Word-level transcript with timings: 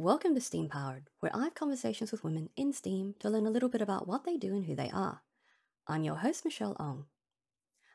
Welcome 0.00 0.36
to 0.36 0.40
STEAM 0.40 0.68
Powered, 0.68 1.08
where 1.18 1.34
I 1.34 1.42
have 1.42 1.56
conversations 1.56 2.12
with 2.12 2.22
women 2.22 2.50
in 2.54 2.72
STEAM 2.72 3.16
to 3.18 3.28
learn 3.28 3.46
a 3.46 3.50
little 3.50 3.68
bit 3.68 3.82
about 3.82 4.06
what 4.06 4.22
they 4.22 4.36
do 4.36 4.54
and 4.54 4.64
who 4.64 4.76
they 4.76 4.90
are. 4.90 5.22
I'm 5.88 6.04
your 6.04 6.14
host, 6.14 6.44
Michelle 6.44 6.76
Ong. 6.78 7.06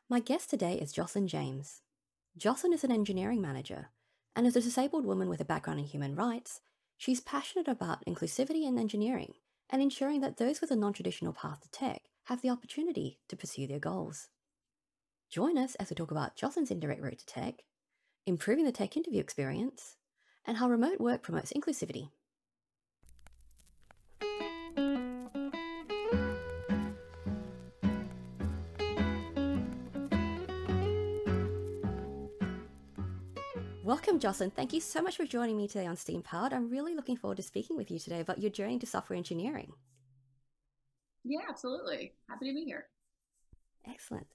My 0.10 0.20
guest 0.20 0.50
today 0.50 0.74
is 0.74 0.92
Jocelyn 0.92 1.30
James. 1.30 1.82
Jocelyn 2.36 2.74
is 2.74 2.84
an 2.84 2.92
engineering 2.92 3.40
manager, 3.42 3.92
and 4.36 4.46
as 4.46 4.58
a 4.58 4.62
disabled 4.62 5.06
woman 5.06 5.30
with 5.30 5.40
a 5.40 5.46
background 5.46 5.80
in 5.80 5.86
human 5.86 6.14
rights, 6.14 6.60
she's 6.98 7.22
passionate 7.22 7.70
about 7.70 8.04
inclusivity 8.06 8.68
in 8.68 8.78
engineering 8.78 9.36
and 9.70 9.82
ensuring 9.82 10.20
that 10.20 10.36
those 10.36 10.60
with 10.60 10.72
a 10.72 10.76
non 10.76 10.92
traditional 10.92 11.32
path 11.32 11.62
to 11.62 11.72
tech 11.72 12.02
have 12.26 12.42
the 12.42 12.50
opportunity 12.50 13.20
to 13.30 13.38
pursue 13.38 13.66
their 13.66 13.80
goals. 13.80 14.28
Join 15.30 15.58
us 15.58 15.76
as 15.76 15.90
we 15.90 15.96
talk 15.96 16.12
about 16.12 16.36
Jocelyn's 16.36 16.70
indirect 16.70 17.02
route 17.02 17.20
to 17.20 17.26
tech, 17.26 17.62
improving 18.26 18.66
the 18.66 18.74
tech 18.74 18.98
interview 18.98 19.22
experience, 19.22 19.96
and 20.46 20.58
how 20.58 20.70
remote 20.70 21.00
work 21.00 21.22
promotes 21.22 21.54
inclusivity. 21.54 22.10
Welcome, 33.84 34.18
Jocelyn. 34.18 34.52
Thank 34.52 34.72
you 34.72 34.80
so 34.80 35.02
much 35.02 35.18
for 35.18 35.26
joining 35.26 35.58
me 35.58 35.68
today 35.68 35.86
on 35.86 35.98
Steam 35.98 36.22
Powered. 36.22 36.54
I'm 36.54 36.70
really 36.70 36.96
looking 36.96 37.18
forward 37.18 37.36
to 37.36 37.44
speaking 37.44 37.76
with 37.76 37.92
you 37.92 38.00
today 38.00 38.22
about 38.22 38.40
your 38.40 38.50
journey 38.50 38.80
to 38.80 38.86
software 38.86 39.18
engineering. 39.18 39.74
Yeah, 41.26 41.42
absolutely. 41.50 42.14
Happy 42.30 42.48
to 42.48 42.54
be 42.54 42.64
here. 42.64 42.86
Excellent. 43.86 44.28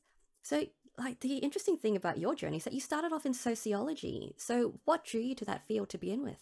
So, 0.42 0.64
like 0.98 1.20
the 1.20 1.36
interesting 1.38 1.76
thing 1.76 1.96
about 1.96 2.18
your 2.18 2.34
journey 2.34 2.58
is 2.58 2.64
that 2.64 2.72
you 2.72 2.80
started 2.80 3.12
off 3.12 3.26
in 3.26 3.34
sociology. 3.34 4.34
So, 4.36 4.74
what 4.84 5.04
drew 5.04 5.20
you 5.20 5.34
to 5.36 5.44
that 5.44 5.66
field 5.66 5.88
to 5.90 5.98
begin 5.98 6.22
with? 6.22 6.38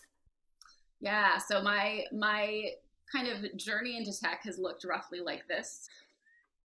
Yeah, 1.01 1.39
so 1.39 1.63
my 1.63 2.05
my 2.13 2.71
kind 3.13 3.29
of 3.29 3.57
journey 3.57 3.97
into 3.97 4.13
tech 4.19 4.43
has 4.45 4.59
looked 4.59 4.85
roughly 4.85 5.21
like 5.21 5.47
this. 5.49 5.89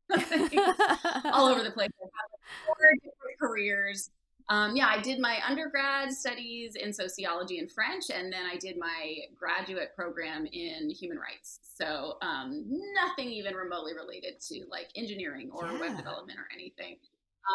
all 0.12 1.48
over 1.48 1.64
the 1.64 1.72
place. 1.72 1.90
I've 2.02 2.66
four 2.66 2.76
different 2.96 3.40
careers. 3.40 4.10
Um, 4.50 4.76
yeah, 4.76 4.88
I 4.88 5.00
did 5.00 5.20
my 5.20 5.40
undergrad 5.48 6.12
studies 6.12 6.76
in 6.76 6.92
sociology 6.92 7.60
and 7.60 7.72
French, 7.72 8.06
and 8.14 8.34
then 8.34 8.46
I 8.46 8.58
did 8.58 8.78
my 8.78 9.20
graduate 9.38 9.96
program 9.96 10.46
in 10.46 10.90
human 10.90 11.18
rights. 11.18 11.60
So 11.62 12.18
um, 12.22 12.66
nothing 12.94 13.30
even 13.30 13.56
remotely 13.56 13.94
related 13.94 14.42
to 14.50 14.66
like 14.70 14.90
engineering 14.98 15.50
or 15.54 15.68
yeah. 15.68 15.80
web 15.80 15.98
development 15.98 16.38
or 16.38 16.48
anything. 16.54 16.98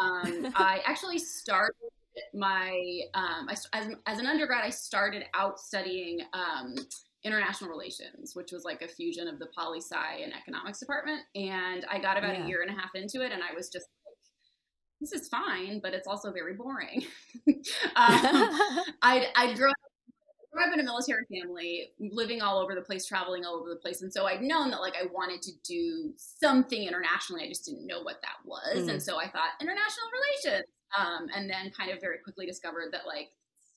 Um, 0.01 0.53
I 0.55 0.81
actually 0.85 1.19
started 1.19 1.75
my 2.33 3.01
um, 3.13 3.47
I, 3.49 3.55
as, 3.73 3.89
as 4.05 4.19
an 4.19 4.25
undergrad. 4.25 4.63
I 4.63 4.69
started 4.69 5.25
out 5.33 5.59
studying 5.59 6.19
um, 6.33 6.75
international 7.23 7.69
relations, 7.69 8.35
which 8.35 8.51
was 8.51 8.63
like 8.63 8.81
a 8.81 8.87
fusion 8.87 9.27
of 9.27 9.39
the 9.39 9.47
poli 9.57 9.79
sci 9.79 10.21
and 10.23 10.33
economics 10.33 10.79
department. 10.79 11.21
And 11.35 11.85
I 11.89 11.99
got 11.99 12.17
about 12.17 12.37
yeah. 12.37 12.45
a 12.45 12.47
year 12.47 12.61
and 12.61 12.71
a 12.71 12.79
half 12.79 12.91
into 12.95 13.21
it, 13.21 13.31
and 13.31 13.41
I 13.43 13.53
was 13.55 13.69
just 13.69 13.87
like, 14.05 14.17
"This 15.01 15.13
is 15.13 15.27
fine, 15.27 15.79
but 15.81 15.93
it's 15.93 16.07
also 16.07 16.31
very 16.31 16.53
boring." 16.53 17.05
um, 17.47 17.55
I'd 19.01 19.27
I'd 19.35 19.55
grown 19.55 19.73
grew 20.57 20.67
up 20.67 20.73
in 20.73 20.79
a 20.79 20.83
military 20.83 21.23
family, 21.31 21.91
living 21.99 22.41
all 22.41 22.59
over 22.59 22.75
the 22.75 22.81
place, 22.81 23.05
traveling 23.05 23.45
all 23.45 23.55
over 23.55 23.69
the 23.69 23.75
place. 23.75 24.01
And 24.01 24.11
so 24.11 24.25
I'd 24.25 24.41
known 24.41 24.71
that 24.71 24.81
like 24.81 24.95
I 24.95 25.05
wanted 25.13 25.41
to 25.43 25.51
do 25.63 26.13
something 26.17 26.83
internationally. 26.83 27.43
I 27.43 27.47
just 27.47 27.65
didn't 27.65 27.85
know 27.85 28.01
what 28.01 28.21
that 28.21 28.37
was. 28.45 28.87
Mm. 28.87 28.93
And 28.93 29.03
so 29.03 29.17
I 29.17 29.29
thought 29.29 29.51
international 29.61 30.07
relations. 30.43 30.65
Um, 30.97 31.27
and 31.35 31.49
then 31.49 31.71
kind 31.77 31.91
of 31.91 31.99
very 31.99 32.17
quickly 32.23 32.45
discovered 32.45 32.93
that 32.93 33.05
like 33.05 33.29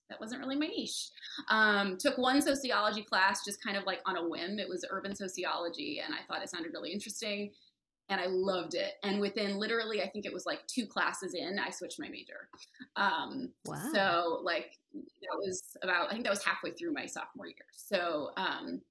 that 0.09 0.21
wasn't 0.21 0.41
really 0.41 0.57
my 0.57 0.67
niche. 0.67 1.11
Um, 1.49 1.97
took 1.99 2.19
one 2.19 2.41
sociology 2.41 3.03
class 3.03 3.45
just 3.45 3.63
kind 3.63 3.77
of 3.77 3.85
like 3.85 4.01
on 4.07 4.17
a 4.17 4.29
whim. 4.29 4.59
It 4.59 4.69
was 4.69 4.85
urban 4.91 5.15
sociology, 5.15 6.01
and 6.05 6.15
I 6.15 6.19
thought 6.27 6.43
it 6.43 6.51
sounded 6.51 6.73
really 6.73 6.93
interesting 6.93 7.51
and 8.11 8.21
I 8.21 8.27
loved 8.27 8.75
it. 8.75 8.95
And 9.03 9.21
within 9.21 9.57
literally, 9.57 10.03
I 10.03 10.09
think 10.09 10.27
it 10.27 10.33
was 10.33 10.45
like 10.45 10.67
two 10.67 10.87
classes 10.87 11.35
in, 11.35 11.59
I 11.59 11.71
switched 11.71 11.99
my 11.99 12.09
major. 12.09 12.49
Um, 12.97 13.51
wow. 13.65 13.91
So 13.95 14.41
like 14.43 14.77
that 14.95 15.39
was 15.39 15.63
about, 15.83 16.09
I 16.09 16.13
think 16.13 16.25
that 16.25 16.31
was 16.31 16.45
halfway 16.45 16.73
through 16.73 16.93
my 16.93 17.07
sophomore 17.07 17.47
year. 17.47 17.55
So, 17.73 18.33
um, 18.37 18.83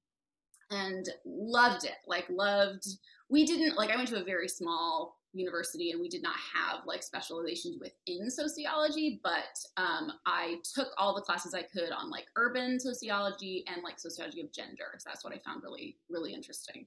and 0.72 1.08
loved 1.26 1.84
it. 1.86 1.96
Like 2.08 2.26
loved. 2.30 2.86
We 3.30 3.46
didn't 3.46 3.76
like. 3.76 3.90
I 3.90 3.96
went 3.96 4.08
to 4.10 4.22
a 4.22 4.24
very 4.24 4.48
small 4.48 5.19
university 5.34 5.92
and 5.92 6.02
we 6.02 6.10
did 6.10 6.24
not 6.24 6.36
have 6.36 6.86
like 6.86 7.04
specializations 7.04 7.78
within 7.80 8.30
sociology 8.30 9.20
but 9.24 9.58
um, 9.78 10.12
i 10.26 10.56
took 10.76 10.90
all 10.98 11.14
the 11.16 11.22
classes 11.22 11.54
i 11.54 11.62
could 11.62 11.92
on 11.92 12.10
like 12.10 12.26
urban 12.36 12.80
sociology 12.80 13.64
and 13.68 13.84
like 13.84 14.00
sociology 14.00 14.42
of 14.42 14.52
gender 14.52 14.96
so 14.98 15.10
that's 15.10 15.24
what 15.24 15.34
i 15.34 15.38
found 15.46 15.62
really 15.64 15.96
really 16.10 16.34
interesting. 16.34 16.86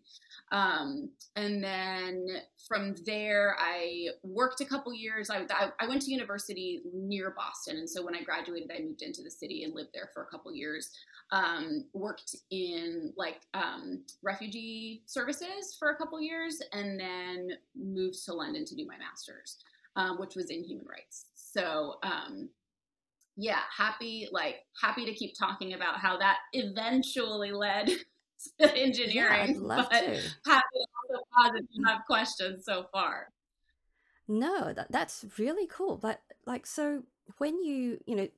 Um, 0.50 1.10
and 1.36 1.62
then 1.62 2.26
from 2.68 2.94
there 3.06 3.56
i 3.58 4.08
worked 4.22 4.60
a 4.60 4.64
couple 4.64 4.92
years. 4.94 5.30
I, 5.30 5.46
I, 5.50 5.70
I 5.80 5.88
went 5.88 6.02
to 6.02 6.10
university 6.10 6.82
near 6.92 7.30
boston 7.36 7.76
and 7.76 7.88
so 7.88 8.04
when 8.04 8.14
i 8.14 8.22
graduated 8.22 8.70
i 8.74 8.82
moved 8.82 9.02
into 9.02 9.22
the 9.22 9.30
city 9.30 9.64
and 9.64 9.74
lived 9.74 9.90
there 9.94 10.10
for 10.12 10.22
a 10.22 10.26
couple 10.26 10.54
years. 10.54 10.90
Um, 11.30 11.86
worked 11.94 12.36
in 12.50 13.14
like 13.16 13.40
um, 13.54 14.04
refugee 14.22 15.02
services 15.06 15.74
for 15.78 15.90
a 15.90 15.96
couple 15.96 16.20
years 16.20 16.60
and 16.72 17.00
then 17.00 17.52
moved 17.74 18.22
to 18.26 18.31
London 18.36 18.64
to 18.64 18.74
do 18.74 18.86
my 18.86 18.96
master's, 18.98 19.58
um, 19.96 20.18
which 20.18 20.34
was 20.34 20.50
in 20.50 20.64
human 20.64 20.86
rights. 20.86 21.26
So, 21.34 21.94
um, 22.02 22.48
yeah, 23.36 23.60
happy, 23.76 24.28
like, 24.30 24.56
happy 24.80 25.04
to 25.04 25.12
keep 25.14 25.34
talking 25.38 25.74
about 25.74 25.98
how 25.98 26.18
that 26.18 26.38
eventually 26.52 27.52
led 27.52 27.88
to 28.60 28.76
engineering. 28.76 29.54
Yeah, 29.54 29.60
but 29.66 29.90
to. 29.90 30.20
happy 30.46 30.78
to 30.78 31.14
also 31.14 31.24
pause 31.34 31.52
if 31.56 31.66
you 31.70 31.84
have 31.86 32.00
questions 32.06 32.64
so 32.64 32.86
far. 32.92 33.28
No, 34.28 34.72
that, 34.72 34.90
that's 34.90 35.24
really 35.38 35.66
cool. 35.66 35.96
But, 35.96 36.20
like, 36.46 36.66
so 36.66 37.02
when 37.38 37.62
you, 37.62 37.98
you 38.06 38.16
know, 38.16 38.28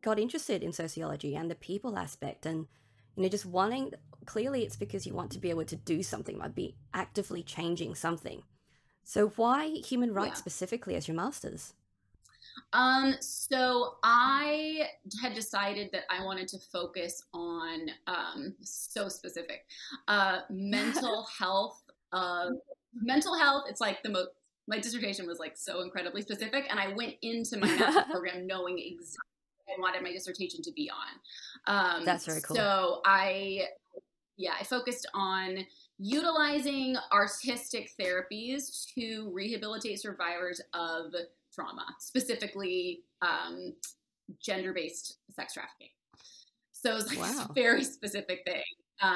got 0.00 0.18
interested 0.18 0.62
in 0.62 0.72
sociology 0.72 1.34
and 1.36 1.50
the 1.50 1.54
people 1.54 1.98
aspect 1.98 2.46
and 2.46 2.66
you 3.16 3.22
know 3.22 3.28
just 3.28 3.44
wanting 3.44 3.92
clearly 4.24 4.62
it's 4.62 4.76
because 4.76 5.06
you 5.06 5.12
want 5.12 5.30
to 5.30 5.38
be 5.38 5.50
able 5.50 5.64
to 5.64 5.76
do 5.76 6.02
something 6.02 6.38
might 6.38 6.54
be 6.54 6.74
actively 6.94 7.42
changing 7.42 7.94
something 7.94 8.42
so 9.04 9.28
why 9.36 9.68
human 9.68 10.12
rights 10.12 10.36
yeah. 10.36 10.40
specifically 10.40 10.94
as 10.94 11.08
your 11.08 11.16
masters 11.16 11.74
um 12.72 13.14
so 13.20 13.94
i 14.02 14.86
had 15.22 15.34
decided 15.34 15.90
that 15.92 16.02
i 16.10 16.24
wanted 16.24 16.46
to 16.48 16.58
focus 16.58 17.24
on 17.32 17.88
um 18.06 18.54
so 18.62 19.08
specific 19.08 19.64
uh 20.08 20.40
mental 20.50 21.26
health 21.38 21.82
uh 22.12 22.48
mental 22.94 23.34
health 23.38 23.64
it's 23.68 23.80
like 23.80 24.02
the 24.02 24.10
most 24.10 24.28
my 24.68 24.78
dissertation 24.78 25.26
was 25.26 25.38
like 25.38 25.56
so 25.56 25.80
incredibly 25.80 26.22
specific 26.22 26.66
and 26.70 26.78
i 26.78 26.92
went 26.94 27.14
into 27.22 27.56
my 27.56 27.66
master's 27.66 28.04
program 28.10 28.46
knowing 28.46 28.78
exactly 28.78 29.32
what 29.66 29.76
I 29.76 29.80
wanted 29.80 30.02
my 30.02 30.12
dissertation 30.12 30.62
to 30.62 30.72
be 30.72 30.90
on. 30.90 31.96
Um, 31.98 32.04
That's 32.04 32.26
very 32.26 32.40
cool. 32.40 32.56
So 32.56 33.00
I, 33.04 33.66
yeah, 34.36 34.52
I 34.58 34.64
focused 34.64 35.08
on 35.14 35.58
utilizing 36.02 36.96
artistic 37.12 37.92
therapies 37.98 38.84
to 38.92 39.30
rehabilitate 39.32 40.00
survivors 40.00 40.60
of 40.74 41.14
trauma, 41.54 41.86
specifically 42.00 43.04
um, 43.22 43.72
gender-based 44.42 45.18
sex 45.30 45.54
trafficking. 45.54 45.90
So 46.72 46.96
it's 46.96 47.08
like 47.08 47.20
wow. 47.20 47.46
a 47.48 47.52
very 47.52 47.84
specific 47.84 48.40
thing 48.44 48.62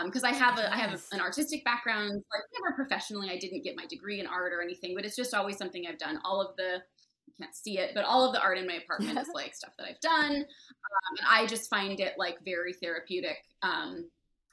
because 0.04 0.22
um, 0.22 0.30
I 0.30 0.32
have 0.32 0.58
a 0.58 0.72
I 0.72 0.76
have 0.76 1.00
an 1.10 1.20
artistic 1.20 1.64
background. 1.64 2.12
Like 2.12 2.42
never 2.60 2.76
professionally, 2.76 3.30
I 3.30 3.38
didn't 3.38 3.64
get 3.64 3.76
my 3.76 3.86
degree 3.86 4.20
in 4.20 4.26
art 4.26 4.52
or 4.52 4.62
anything, 4.62 4.94
but 4.94 5.04
it's 5.04 5.16
just 5.16 5.34
always 5.34 5.56
something 5.56 5.84
I've 5.88 5.98
done. 5.98 6.20
All 6.24 6.40
of 6.40 6.56
the 6.56 6.82
you 7.26 7.34
can't 7.40 7.54
see 7.54 7.78
it, 7.78 7.90
but 7.94 8.04
all 8.04 8.24
of 8.24 8.32
the 8.32 8.40
art 8.40 8.58
in 8.58 8.66
my 8.68 8.74
apartment 8.74 9.18
is 9.18 9.28
like 9.34 9.56
stuff 9.56 9.72
that 9.78 9.88
I've 9.88 10.00
done. 10.00 10.36
Um, 10.36 11.16
and 11.18 11.26
I 11.28 11.46
just 11.46 11.68
find 11.68 11.98
it 11.98 12.14
like 12.16 12.38
very 12.44 12.72
therapeutic. 12.72 13.38
Um, 13.62 14.08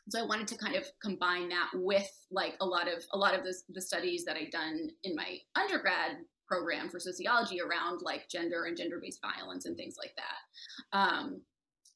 so 0.10 0.20
I 0.20 0.26
wanted 0.26 0.48
to 0.50 0.58
kind 0.58 0.76
of 0.76 0.86
combine 1.02 1.50
that 1.50 1.70
with 1.74 2.10
like 2.32 2.56
a 2.60 2.66
lot 2.66 2.88
of 2.88 3.04
a 3.14 3.18
lot 3.18 3.34
of 3.34 3.44
the, 3.44 3.54
the 3.70 3.82
studies 3.82 4.26
that 4.26 4.36
I'd 4.36 4.52
done 4.52 4.90
in 5.04 5.16
my 5.16 5.38
undergrad 5.56 6.18
program 6.48 6.90
for 6.90 7.00
sociology 7.00 7.62
around 7.62 8.02
like 8.02 8.30
gender 8.30 8.66
and 8.66 8.78
gender 8.78 9.00
based 9.02 9.22
violence 9.22 9.66
and 9.66 9.78
things 9.78 9.96
like 9.98 10.14
that. 10.18 10.98
Um, 10.98 11.42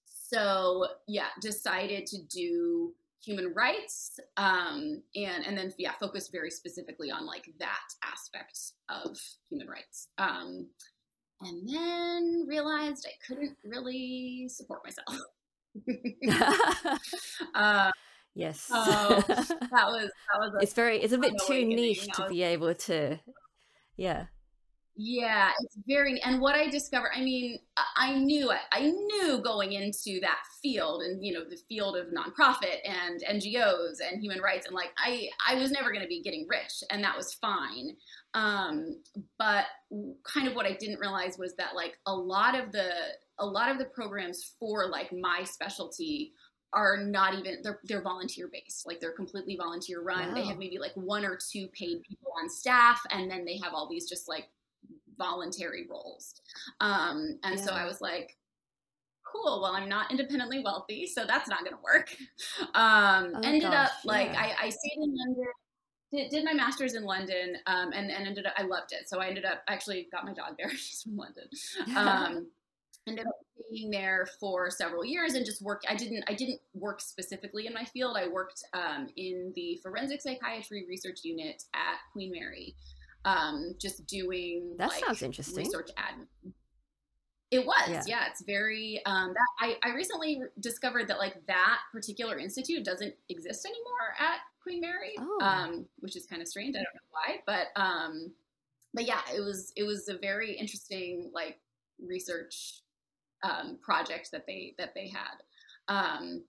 so 0.06 0.88
yeah, 1.08 1.28
decided 1.42 2.06
to 2.08 2.18
do 2.30 2.94
human 3.24 3.54
rights 3.54 4.20
um, 4.38 5.02
and 5.16 5.46
and 5.46 5.58
then 5.58 5.74
yeah 5.78 5.92
focus 6.00 6.30
very 6.32 6.50
specifically 6.50 7.12
on 7.12 7.26
like 7.26 7.50
that 7.60 7.88
aspect 8.04 8.58
of 8.90 9.18
human 9.50 9.68
rights 9.68 10.08
um, 10.18 10.68
and 11.42 11.70
then 11.70 12.46
realized 12.48 13.06
i 13.08 13.14
couldn't 13.28 13.58
really 13.64 14.48
support 14.50 14.82
myself 14.84 15.20
uh, 17.56 17.92
yes 18.36 18.60
so 18.62 18.76
that 18.76 19.88
was 19.88 20.10
that 20.10 20.40
was 20.40 20.52
it's 20.62 20.74
very 20.74 21.02
it's 21.02 21.14
a 21.14 21.18
bit 21.18 21.34
too 21.48 21.66
niche 21.66 22.08
to 22.14 22.28
be 22.30 22.44
able 22.44 22.74
to 22.76 23.18
yeah 23.96 24.28
Yeah, 25.00 25.52
it's 25.62 25.78
very, 25.88 26.20
and 26.24 26.42
what 26.42 26.56
I 26.56 26.72
discovered, 26.72 27.12
I 27.16 27.22
mean, 27.22 27.60
I 27.96 28.18
knew 28.18 28.50
it. 28.50 28.62
I 28.72 28.90
knew 28.90 29.40
going 29.44 29.74
into 29.74 30.20
that 30.22 30.40
field 30.64 31.04
and, 31.04 31.24
you 31.24 31.34
know, 31.34 31.44
the 31.48 31.60
field 31.70 31.98
of 31.98 32.08
nonprofit 32.08 32.78
and 32.84 33.22
NGOs 33.24 33.98
and 34.02 34.20
human 34.20 34.42
rights. 34.42 34.66
And 34.66 34.74
like, 34.76 34.90
I, 34.98 35.30
I 35.48 35.54
was 35.54 35.70
never 35.70 35.92
going 35.92 36.02
to 36.02 36.08
be 36.08 36.24
getting 36.24 36.48
rich 36.50 36.84
and 36.90 37.04
that 37.04 37.16
was 37.16 37.36
fine. 37.36 37.96
Um, 38.34 39.04
but 39.38 39.66
kind 40.26 40.48
of 40.48 40.56
what 40.56 40.66
I 40.66 40.74
didn't 40.74 41.00
realize 41.00 41.38
was 41.38 41.54
that 41.58 41.76
like 41.76 42.00
a 42.08 42.14
lot 42.16 42.60
of 42.60 42.72
the, 42.72 42.90
a 43.40 43.46
lot 43.46 43.72
of 43.72 43.78
the 43.78 43.86
programs 43.86 44.54
for 44.60 44.88
like 44.88 45.12
my 45.12 45.44
specialty 45.44 46.34
are 46.74 46.98
not 46.98 47.34
even 47.34 47.62
they're 47.64 47.80
they're 47.86 48.02
volunteer 48.02 48.50
based 48.52 48.86
like 48.86 49.00
they're 49.00 49.14
completely 49.14 49.56
volunteer 49.56 50.02
run 50.02 50.28
wow. 50.28 50.34
they 50.34 50.46
have 50.46 50.58
maybe 50.58 50.78
like 50.78 50.92
one 50.96 51.24
or 51.24 51.38
two 51.38 51.68
paid 51.68 52.04
people 52.04 52.30
on 52.42 52.50
staff 52.50 53.02
and 53.12 53.32
then 53.32 53.46
they 53.46 53.58
have 53.58 53.74
all 53.74 53.88
these 53.90 54.10
just 54.10 54.28
like 54.28 54.50
voluntary 55.18 55.86
roles. 55.90 56.36
Um, 56.80 57.40
and 57.44 57.58
yeah. 57.58 57.66
so 57.66 57.72
I 57.72 57.86
was 57.86 58.02
like, 58.02 58.38
cool, 59.24 59.62
well, 59.62 59.74
I'm 59.74 59.90
not 59.90 60.12
independently 60.12 60.64
wealthy, 60.64 61.06
so 61.06 61.26
that's 61.26 61.50
not 61.50 61.66
to 61.66 61.78
work. 61.84 62.16
Um, 62.74 63.34
oh, 63.36 63.42
ended 63.44 63.64
gosh, 63.64 63.88
up 63.88 63.92
like, 64.06 64.32
yeah. 64.34 64.42
I, 64.42 64.66
I 64.66 64.70
stayed 64.70 64.98
in 64.98 65.16
London. 65.16 65.46
Did, 66.12 66.30
did 66.30 66.46
my 66.46 66.54
master's 66.54 66.94
in 66.94 67.04
London 67.04 67.58
um, 67.66 67.92
and, 67.94 68.10
and 68.10 68.28
ended 68.28 68.46
up, 68.46 68.54
I 68.58 68.64
loved 68.64 68.94
it. 68.94 69.10
So 69.10 69.20
I 69.20 69.28
ended 69.28 69.44
up, 69.44 69.64
actually 69.68 70.08
got 70.12 70.24
my 70.24 70.34
dog 70.34 70.56
there. 70.58 70.70
She's 70.76 71.02
from 71.04 71.18
London. 71.18 71.50
Um, 71.98 72.48
ended 73.08 73.26
up 73.26 73.36
being 73.72 73.90
there 73.90 74.28
for 74.40 74.70
several 74.70 75.04
years 75.04 75.34
and 75.34 75.46
just 75.46 75.62
worked 75.62 75.86
i 75.90 75.96
didn't 75.96 76.24
i 76.28 76.34
didn't 76.34 76.60
work 76.74 77.02
specifically 77.02 77.68
in 77.68 77.74
my 77.74 77.84
field 77.84 78.16
i 78.16 78.28
worked 78.28 78.64
um, 78.74 79.08
in 79.18 79.52
the 79.56 79.78
forensic 79.84 80.22
psychiatry 80.22 80.86
research 80.88 81.20
unit 81.24 81.64
at 81.74 81.98
queen 82.14 82.32
mary 82.32 82.76
um, 83.26 83.76
just 83.80 84.06
doing 84.08 84.76
that 84.78 84.90
like, 84.90 85.04
sounds 85.04 85.22
interesting 85.22 85.66
research 85.66 85.90
admin. 85.98 86.54
It 87.50 87.66
was, 87.66 87.90
yeah. 87.90 88.04
yeah 88.08 88.28
it's 88.30 88.44
very. 88.44 89.02
Um, 89.06 89.34
that 89.34 89.48
I, 89.60 89.90
I 89.90 89.94
recently 89.94 90.42
discovered 90.60 91.08
that 91.08 91.18
like 91.18 91.46
that 91.48 91.80
particular 91.94 92.38
institute 92.38 92.84
doesn't 92.84 93.14
exist 93.30 93.66
anymore 93.66 94.16
at 94.20 94.40
Queen 94.62 94.82
Mary, 94.82 95.16
oh. 95.18 95.40
um, 95.42 95.86
which 96.00 96.16
is 96.16 96.26
kind 96.26 96.42
of 96.42 96.48
strange. 96.48 96.76
I 96.76 96.80
don't 96.80 96.96
know 96.96 97.02
why, 97.12 97.38
but 97.46 97.82
um, 97.82 98.32
but 98.94 99.06
yeah, 99.06 99.22
it 99.34 99.40
was 99.40 99.72
it 99.78 99.84
was 99.84 100.10
a 100.10 100.18
very 100.18 100.54
interesting 100.54 101.32
like 101.34 101.60
research 102.06 102.82
um, 103.44 103.78
project 103.82 104.30
that 104.32 104.46
they 104.48 104.74
that 104.78 104.94
they 104.94 105.10
had. 105.10 105.44
Um, 105.88 106.44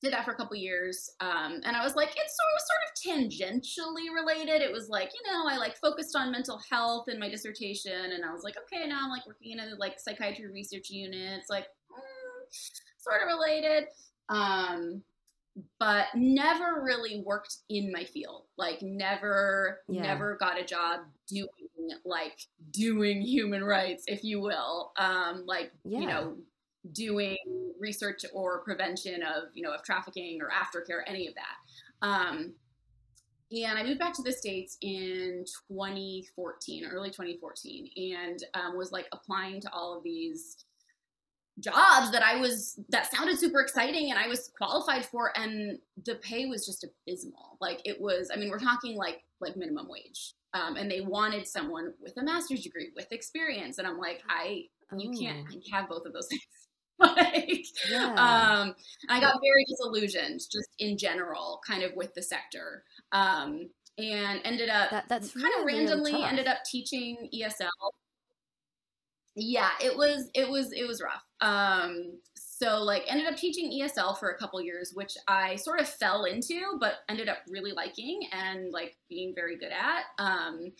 did 0.00 0.12
that 0.12 0.24
for 0.24 0.30
a 0.30 0.36
couple 0.36 0.56
years 0.56 1.10
um, 1.20 1.60
and 1.64 1.76
i 1.76 1.82
was 1.82 1.96
like 1.96 2.10
it's 2.10 2.36
sort 2.36 3.16
of, 3.16 3.16
sort 3.16 3.26
of 3.26 3.30
tangentially 3.30 4.14
related 4.14 4.62
it 4.62 4.72
was 4.72 4.88
like 4.88 5.10
you 5.12 5.30
know 5.30 5.44
i 5.48 5.56
like 5.56 5.76
focused 5.76 6.14
on 6.14 6.30
mental 6.30 6.60
health 6.70 7.08
in 7.08 7.18
my 7.18 7.28
dissertation 7.28 8.12
and 8.14 8.24
i 8.24 8.32
was 8.32 8.42
like 8.44 8.54
okay 8.56 8.86
now 8.86 9.00
i'm 9.02 9.10
like 9.10 9.26
working 9.26 9.52
in 9.52 9.60
a 9.60 9.74
like 9.78 9.98
psychiatry 9.98 10.46
research 10.46 10.90
unit 10.90 11.38
it's 11.38 11.50
like 11.50 11.66
mm, 11.92 12.70
sort 12.98 13.22
of 13.22 13.28
related 13.28 13.84
um, 14.28 15.02
but 15.80 16.06
never 16.14 16.82
really 16.84 17.22
worked 17.24 17.56
in 17.68 17.90
my 17.90 18.04
field 18.04 18.44
like 18.56 18.78
never 18.82 19.80
yeah. 19.88 20.02
never 20.02 20.36
got 20.36 20.60
a 20.60 20.64
job 20.64 21.00
doing 21.26 21.48
like 22.04 22.38
doing 22.70 23.20
human 23.20 23.64
rights 23.64 24.04
if 24.06 24.24
you 24.24 24.40
will 24.40 24.92
um, 24.96 25.44
like 25.46 25.70
yeah. 25.84 26.00
you 26.00 26.06
know 26.06 26.36
doing 26.92 27.36
research 27.80 28.24
or 28.32 28.62
prevention 28.62 29.22
of 29.22 29.44
you 29.54 29.62
know 29.62 29.72
of 29.72 29.82
trafficking 29.82 30.40
or 30.40 30.48
aftercare 30.50 31.02
any 31.06 31.26
of 31.26 31.34
that 31.34 32.06
um, 32.06 32.52
and 33.52 33.78
i 33.78 33.82
moved 33.82 33.98
back 33.98 34.12
to 34.12 34.22
the 34.22 34.32
states 34.32 34.76
in 34.80 35.44
2014 35.68 36.86
early 36.86 37.08
2014 37.08 37.88
and 37.96 38.44
um, 38.54 38.76
was 38.76 38.92
like 38.92 39.06
applying 39.12 39.60
to 39.60 39.70
all 39.72 39.96
of 39.96 40.02
these 40.02 40.64
jobs 41.60 42.12
that 42.12 42.22
i 42.22 42.36
was 42.36 42.78
that 42.88 43.10
sounded 43.10 43.36
super 43.36 43.60
exciting 43.60 44.10
and 44.10 44.18
i 44.18 44.28
was 44.28 44.50
qualified 44.56 45.04
for 45.04 45.32
and 45.36 45.78
the 46.04 46.14
pay 46.16 46.46
was 46.46 46.64
just 46.64 46.84
abysmal 46.84 47.56
like 47.60 47.80
it 47.84 48.00
was 48.00 48.30
i 48.32 48.38
mean 48.38 48.48
we're 48.48 48.60
talking 48.60 48.96
like 48.96 49.22
like 49.40 49.56
minimum 49.56 49.88
wage. 49.88 50.34
Um, 50.54 50.76
and 50.76 50.90
they 50.90 51.00
wanted 51.00 51.46
someone 51.46 51.92
with 52.00 52.16
a 52.16 52.22
master's 52.22 52.62
degree 52.62 52.90
with 52.96 53.12
experience. 53.12 53.78
And 53.78 53.86
i'm 53.86 53.98
like 53.98 54.22
i 54.28 54.64
you 54.96 55.10
can't 55.10 55.46
oh. 55.52 55.60
have 55.72 55.88
both 55.88 56.06
of 56.06 56.12
those 56.12 56.26
things. 56.30 56.42
Like 56.98 57.64
yeah. 57.90 58.06
um 58.14 58.74
i 59.08 59.20
got 59.20 59.40
very 59.40 59.64
disillusioned 59.68 60.40
just 60.40 60.68
in 60.78 60.98
general 60.98 61.60
kind 61.66 61.82
of 61.82 61.92
with 61.94 62.12
the 62.14 62.22
sector. 62.22 62.82
Um 63.12 63.70
and 63.98 64.40
ended 64.44 64.68
up 64.68 64.90
that, 64.90 65.08
that's 65.08 65.32
kind 65.32 65.44
really, 65.44 65.60
of 65.60 65.66
randomly 65.66 66.12
really 66.12 66.24
ended 66.24 66.46
up 66.46 66.58
teaching 66.64 67.28
esl 67.34 67.66
yeah 69.34 69.70
it 69.82 69.96
was 69.96 70.30
it 70.34 70.48
was 70.48 70.72
it 70.72 70.86
was 70.86 71.02
rough. 71.02 71.24
Um 71.40 72.18
so 72.58 72.82
like 72.82 73.02
ended 73.08 73.26
up 73.26 73.36
teaching 73.36 73.70
esl 73.82 74.18
for 74.18 74.30
a 74.30 74.38
couple 74.38 74.60
years 74.60 74.92
which 74.94 75.16
i 75.26 75.56
sort 75.56 75.80
of 75.80 75.88
fell 75.88 76.24
into 76.24 76.76
but 76.80 76.96
ended 77.08 77.28
up 77.28 77.38
really 77.48 77.72
liking 77.72 78.20
and 78.32 78.72
like 78.72 78.96
being 79.08 79.32
very 79.34 79.56
good 79.56 79.72
at 79.72 80.04
um 80.18 80.72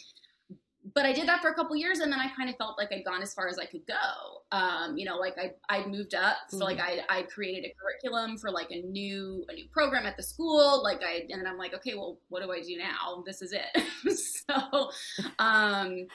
but 0.95 1.05
I 1.05 1.13
did 1.13 1.29
that 1.29 1.43
for 1.43 1.49
a 1.49 1.55
couple 1.55 1.77
years 1.77 1.99
and 1.99 2.11
then 2.11 2.21
I 2.21 2.29
kind 2.37 2.49
of 2.49 2.57
felt 2.57 2.79
like 2.79 2.93
I'd 2.93 3.05
gone 3.05 3.23
as 3.23 3.35
far 3.35 3.49
as 3.49 3.59
I 3.59 3.67
could 3.67 3.87
go. 3.87 4.43
Um, 4.53 4.97
you 4.97 5.05
know, 5.05 5.17
like 5.17 5.37
I 5.39 5.53
I'd 5.69 5.89
moved 5.89 6.15
up. 6.15 6.37
So 6.49 6.59
like 6.59 6.79
mm-hmm. 6.79 7.01
I 7.09 7.19
I 7.19 7.23
created 7.23 7.71
a 7.71 7.75
curriculum 7.81 8.39
for 8.39 8.51
like 8.51 8.71
a 8.71 8.81
new 8.83 9.45
a 9.49 9.55
new 9.55 9.67
program 9.71 10.07
at 10.07 10.17
the 10.17 10.23
school. 10.23 10.83
Like 10.83 11.03
I 11.03 11.27
and 11.29 11.41
then 11.41 11.47
I'm 11.47 11.59
like, 11.59 11.75
okay, 11.75 11.95
well, 11.95 12.19
what 12.29 12.43
do 12.43 12.53
I 12.53 12.63
do 12.63 12.77
now? 12.79 13.23
This 13.27 13.43
is 13.43 13.53
it. 13.53 14.17
so 14.49 14.91
um 15.39 16.07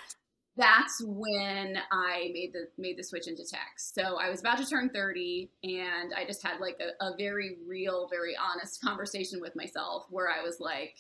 that's 0.56 1.02
when 1.04 1.78
I 1.92 2.30
made 2.34 2.52
the 2.54 2.68
made 2.78 2.98
the 2.98 3.04
switch 3.04 3.28
into 3.28 3.44
tech. 3.44 3.74
So 3.78 4.18
I 4.18 4.30
was 4.30 4.40
about 4.40 4.60
to 4.60 4.66
turn 4.66 4.90
30 4.90 5.50
and 5.64 6.14
I 6.16 6.26
just 6.26 6.44
had 6.44 6.60
like 6.60 6.80
a, 6.80 7.04
a 7.04 7.18
very 7.18 7.58
real, 7.68 8.08
very 8.10 8.36
honest 8.36 8.82
conversation 8.84 9.42
with 9.42 9.56
myself 9.56 10.06
where 10.10 10.30
I 10.30 10.44
was 10.44 10.60
like, 10.60 10.96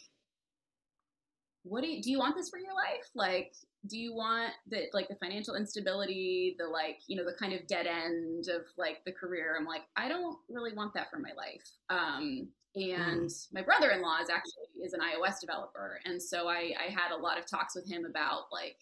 what 1.63 1.81
do 1.81 1.89
you 1.89 2.01
do 2.01 2.11
you 2.11 2.19
want 2.19 2.35
this 2.35 2.50
for 2.50 2.59
your 2.59 2.73
life 2.73 3.09
like 3.15 3.53
do 3.88 3.97
you 3.97 4.13
want 4.13 4.51
the 4.69 4.83
like 4.94 5.07
the 5.07 5.15
financial 5.15 5.56
instability 5.56 6.56
the 6.59 6.67
like 6.67 6.99
you 7.07 7.15
know 7.15 7.23
the 7.23 7.33
kind 7.33 7.53
of 7.53 7.65
dead 7.67 7.88
end 7.88 8.47
of 8.49 8.63
like 8.77 9.03
the 9.06 9.11
career 9.11 9.56
i'm 9.57 9.65
like 9.65 9.83
i 9.95 10.09
don't 10.09 10.38
really 10.49 10.73
want 10.73 10.94
that 10.94 11.09
for 11.09 11.19
my 11.19 11.31
life 11.38 11.69
um 11.89 12.47
and 12.75 13.29
mm. 13.29 13.53
my 13.53 13.61
brother-in-law 13.61 14.17
is 14.21 14.29
actually 14.29 14.83
is 14.83 14.94
an 14.94 14.99
ios 14.99 15.39
developer 15.39 15.99
and 16.06 16.21
so 16.21 16.49
i 16.49 16.73
i 16.85 16.91
had 16.91 17.11
a 17.13 17.17
lot 17.17 17.39
of 17.39 17.45
talks 17.45 17.75
with 17.75 17.89
him 17.89 18.03
about 18.03 18.44
like 18.51 18.77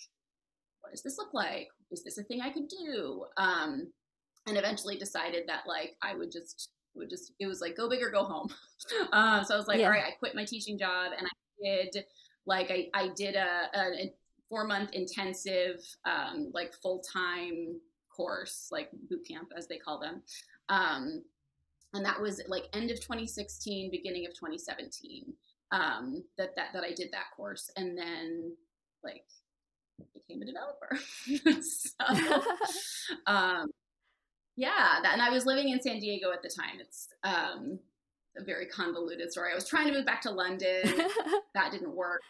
what 0.81 0.92
does 0.92 1.04
this 1.04 1.18
look 1.18 1.33
like 1.33 1.69
is 1.92 2.04
this 2.04 2.18
a 2.18 2.24
thing 2.24 2.42
i 2.42 2.50
could 2.50 2.68
do 2.68 3.25
um 3.38 3.88
and 4.48 4.57
eventually 4.57 4.98
decided 4.98 5.44
that 5.48 5.63
like 5.68 5.95
i 6.01 6.16
would 6.16 6.31
just 6.31 6.72
would 6.94 7.10
just 7.10 7.31
it 7.39 7.48
was 7.48 7.62
like 7.62 7.78
go 7.78 7.89
big 7.89 8.01
or 8.01 8.10
go 8.10 8.24
home 8.24 8.50
uh, 9.13 9.44
so 9.45 9.54
i 9.54 9.57
was 9.57 9.68
like 9.68 9.80
yeah. 9.80 9.86
all 9.86 9.92
right 9.92 10.03
i 10.03 10.12
quit 10.20 10.36
my 10.36 10.46
teaching 10.46 10.77
job 10.77 11.12
and 11.17 11.27
i 11.27 11.63
did 11.63 12.03
like 12.46 12.72
I, 12.72 12.88
I 12.94 13.10
did 13.15 13.36
a, 13.36 13.70
a 13.75 14.13
four 14.51 14.65
month 14.65 14.91
intensive, 14.91 15.79
um, 16.05 16.51
like 16.53 16.74
full 16.74 17.00
time 17.01 17.79
course, 18.15 18.67
like 18.72 18.89
boot 19.10 19.25
camp 19.27 19.51
as 19.58 19.67
they 19.67 19.77
call 19.77 20.00
them. 20.00 20.22
Um, 20.70 21.24
and 21.94 22.05
that 22.05 22.22
was 22.22 22.41
like 22.48 22.65
end 22.74 22.91
of 22.91 23.00
2016, 23.00 23.89
beginning 23.91 24.25
of 24.25 24.34
2017. 24.34 25.34
Um, 25.72 26.24
that 26.38 26.55
that 26.58 26.74
that 26.74 26.84
I 26.84 26.91
did 26.91 27.12
that 27.13 27.32
course, 27.36 27.72
and 27.77 27.98
then 27.98 28.53
like 29.05 29.24
became 30.13 30.41
a 30.41 30.46
developer. 30.46 30.98
so, 31.62 32.43
um, 33.31 33.67
yeah, 34.55 35.00
that, 35.01 35.13
and 35.13 35.22
I 35.22 35.29
was 35.29 35.46
living 35.46 35.70
in 35.70 35.81
San 35.81 36.00
Diego 36.00 36.31
at 36.31 36.41
the 36.43 36.50
time. 36.50 36.79
It's 36.79 37.08
um, 37.24 37.79
a 38.38 38.43
very 38.43 38.65
convoluted 38.65 39.31
story. 39.31 39.51
I 39.51 39.55
was 39.55 39.67
trying 39.67 39.88
to 39.88 39.93
move 39.93 40.05
back 40.05 40.22
to 40.22 40.31
London. 40.31 40.81
that 41.53 41.72
didn't 41.72 41.96
work. 41.96 42.22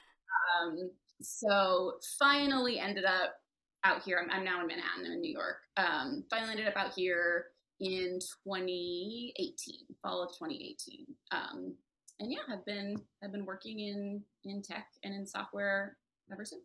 Um, 0.61 0.91
so 1.21 1.93
finally 2.19 2.79
ended 2.79 3.05
up 3.05 3.35
out 3.83 4.03
here. 4.03 4.19
I'm, 4.23 4.31
I'm, 4.31 4.45
now 4.45 4.61
in 4.61 4.67
Manhattan, 4.67 5.11
in 5.11 5.21
New 5.21 5.31
York. 5.31 5.57
Um, 5.77 6.23
finally 6.29 6.51
ended 6.51 6.67
up 6.67 6.77
out 6.77 6.93
here 6.95 7.45
in 7.79 8.19
2018, 8.47 9.75
fall 10.01 10.23
of 10.23 10.29
2018. 10.29 11.05
Um, 11.31 11.75
and 12.19 12.31
yeah, 12.31 12.39
have 12.47 12.63
been 12.65 12.97
have 13.23 13.31
been 13.31 13.45
working 13.45 13.79
in 13.79 14.21
in 14.43 14.61
tech 14.61 14.85
and 15.03 15.13
in 15.13 15.25
software 15.25 15.97
ever 16.31 16.45
since. 16.45 16.61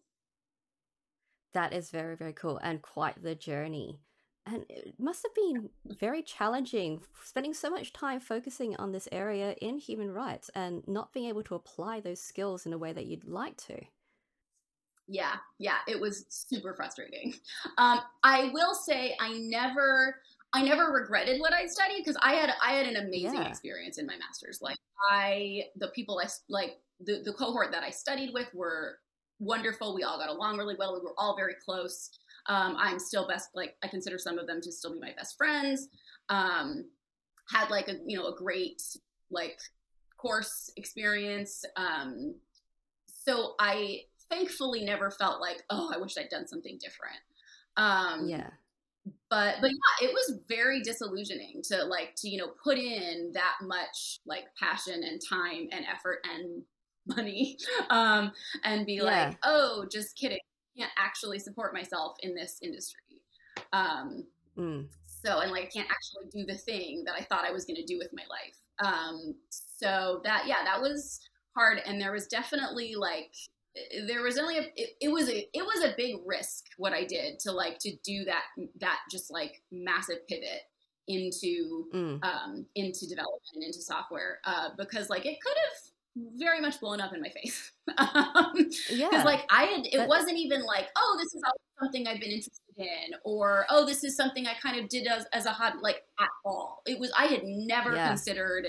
That 1.57 1.73
is 1.73 1.89
very 1.89 2.17
very 2.17 2.35
cool 2.35 2.59
and 2.63 2.83
quite 2.83 3.23
the 3.23 3.35
journey. 3.35 3.99
And 4.45 4.67
it 4.69 4.95
must 4.99 5.23
have 5.23 5.35
been 5.35 5.71
very 5.99 6.23
challenging 6.23 7.01
spending 7.25 7.55
so 7.55 7.71
much 7.71 7.95
time 7.95 8.21
focusing 8.21 8.77
on 8.77 8.93
this 8.93 9.09
area 9.11 9.53
in 9.63 9.79
human 9.79 10.13
rights 10.13 10.51
and 10.55 10.87
not 10.87 11.15
being 11.15 11.31
able 11.31 11.43
to 11.45 11.55
apply 11.55 12.01
those 12.01 12.21
skills 12.21 12.67
in 12.67 12.75
a 12.75 12.79
way 12.79 12.93
that 12.93 13.07
you'd 13.07 13.25
like 13.25 13.57
to. 13.69 13.81
Yeah, 15.09 15.37
yeah, 15.59 15.79
it 15.89 15.99
was 15.99 16.27
super 16.29 16.75
frustrating. 16.75 17.33
Um, 17.79 18.01
I 18.23 18.51
will 18.53 18.75
say 18.75 19.17
I 19.19 19.33
never 19.39 20.17
I 20.53 20.63
never 20.63 20.93
regretted 20.93 21.41
what 21.41 21.55
I 21.55 21.67
studied 21.67 22.03
because 22.05 22.19
I 22.23 22.35
had 22.35 22.51
I 22.63 22.73
had 22.73 22.87
an 22.87 22.97
amazing 22.97 23.43
yeah. 23.43 23.49
experience 23.49 23.97
in 23.97 24.07
my 24.07 24.17
masters. 24.19 24.61
Like 24.61 24.77
I 25.11 25.63
the 25.77 25.89
people 25.89 26.21
I 26.23 26.29
like 26.51 26.77
the, 27.01 27.23
the 27.25 27.33
cohort 27.33 27.73
that 27.73 27.83
I 27.83 27.91
studied 27.91 28.33
with 28.35 28.49
were 28.55 28.99
wonderful. 29.39 29.95
We 29.95 30.03
all 30.03 30.19
got 30.19 30.29
along 30.29 30.59
really 30.59 30.77
well. 30.79 30.95
We 30.95 31.01
were 31.01 31.15
all 31.19 31.37
very 31.37 31.55
close. 31.65 32.11
Um, 32.47 32.77
I'm 32.79 32.99
still 32.99 33.27
best, 33.27 33.51
like, 33.55 33.77
I 33.83 33.89
consider 33.89 34.19
some 34.19 34.39
of 34.39 34.47
them 34.47 34.61
to 34.63 34.73
still 34.73 34.93
be 34.93 35.01
my 35.01 35.13
best 35.17 35.37
friends. 35.37 35.89
Um, 36.29 36.85
had 37.49 37.71
like 37.71 37.89
a, 37.89 37.97
you 38.07 38.19
know, 38.19 38.27
a 38.27 38.37
great, 38.37 38.83
like, 39.31 39.59
course 40.17 40.71
experience. 40.77 41.65
Um, 41.77 42.35
so 43.07 43.55
I 43.59 44.03
thankfully 44.31 44.85
never 44.85 45.11
felt 45.11 45.41
like, 45.41 45.63
oh, 45.71 45.91
I 45.95 45.99
wish 45.99 46.17
I'd 46.19 46.29
done 46.29 46.47
something 46.47 46.79
different. 46.81 47.19
Um, 47.77 48.29
yeah. 48.29 48.51
But 49.31 49.57
but 49.61 49.71
yeah, 49.71 50.09
it 50.09 50.13
was 50.13 50.41
very 50.49 50.83
disillusioning 50.83 51.63
to 51.69 51.85
like 51.85 52.15
to 52.17 52.29
you 52.29 52.39
know 52.39 52.49
put 52.63 52.77
in 52.77 53.31
that 53.35 53.55
much 53.63 54.19
like 54.27 54.47
passion 54.61 55.05
and 55.05 55.21
time 55.29 55.69
and 55.71 55.85
effort 55.85 56.25
and 56.25 56.63
money 57.07 57.57
um, 57.91 58.33
and 58.65 58.87
be 58.87 58.95
yeah. 58.95 59.03
like, 59.05 59.39
oh, 59.45 59.87
just 59.91 60.17
kidding, 60.17 60.39
I 60.39 60.81
can't 60.81 60.93
actually 60.99 61.39
support 61.39 61.75
myself 61.75 62.17
in 62.21 62.35
this 62.35 62.59
industry. 62.63 63.01
Um, 63.73 64.25
mm. 64.57 64.87
So 65.25 65.41
and 65.41 65.51
like 65.51 65.65
I 65.65 65.67
can't 65.67 65.89
actually 65.91 66.31
do 66.31 66.47
the 66.47 66.59
thing 66.59 67.03
that 67.05 67.15
I 67.19 67.23
thought 67.23 67.45
I 67.45 67.53
was 67.53 67.65
going 67.65 67.77
to 67.77 67.85
do 67.85 67.99
with 67.99 68.11
my 68.13 68.23
life. 68.31 68.57
Um, 68.85 69.35
so 69.51 70.21
that 70.25 70.45
yeah, 70.47 70.63
that 70.65 70.81
was 70.81 71.21
hard, 71.57 71.81
and 71.85 72.01
there 72.01 72.13
was 72.13 72.27
definitely 72.27 72.95
like 72.95 73.33
there 74.07 74.23
was 74.23 74.39
only 74.39 74.59
a 74.59 74.63
it, 74.77 74.91
it, 75.01 75.09
was 75.09 75.29
a 75.29 75.49
it 75.53 75.63
was 75.63 75.85
a 75.85 75.95
big 75.97 76.17
risk 76.25 76.65
what 76.77 76.93
I 76.93 77.05
did 77.05 77.39
to 77.41 77.53
like 77.53 77.79
to 77.81 77.95
do 78.05 78.25
that 78.25 78.45
that 78.81 79.01
just 79.11 79.31
like 79.31 79.63
massive 79.71 80.27
pivot 80.29 80.63
into 81.09 81.85
mm. 81.95 82.25
um 82.25 82.67
into 82.75 83.07
development 83.07 83.43
and 83.55 83.65
into 83.65 83.81
software 83.81 84.41
uh 84.45 84.71
because 84.77 85.09
like 85.09 85.25
it 85.25 85.39
could 85.41 85.57
have 85.57 85.79
very 86.37 86.61
much 86.61 86.81
blown 86.81 87.01
up 87.01 87.13
in 87.13 87.21
my 87.21 87.31
face. 87.31 87.73
Um, 87.99 88.53
yeah. 88.91 89.09
because 89.09 89.25
like 89.25 89.45
I 89.49 89.65
had 89.65 89.87
it 89.87 90.09
wasn't 90.09 90.37
even 90.37 90.65
like 90.65 90.89
oh 90.97 91.17
this 91.19 91.33
is 91.33 91.41
something 91.81 92.07
I've 92.07 92.21
been 92.21 92.31
interested 92.31 92.61
in 92.77 93.15
or 93.25 93.65
oh 93.71 93.87
this 93.87 94.03
is 94.03 94.17
something 94.17 94.47
I 94.47 94.55
kind 94.61 94.79
of 94.79 94.89
did 94.89 95.07
as, 95.07 95.25
as 95.33 95.47
a 95.47 95.51
hobby 95.51 95.79
like 95.83 96.03
at 96.21 96.29
all. 96.45 96.83
It 96.85 96.99
was 96.99 97.13
I 97.17 97.27
had 97.27 97.43
never 97.45 97.95
yeah. 97.95 98.09
considered 98.09 98.67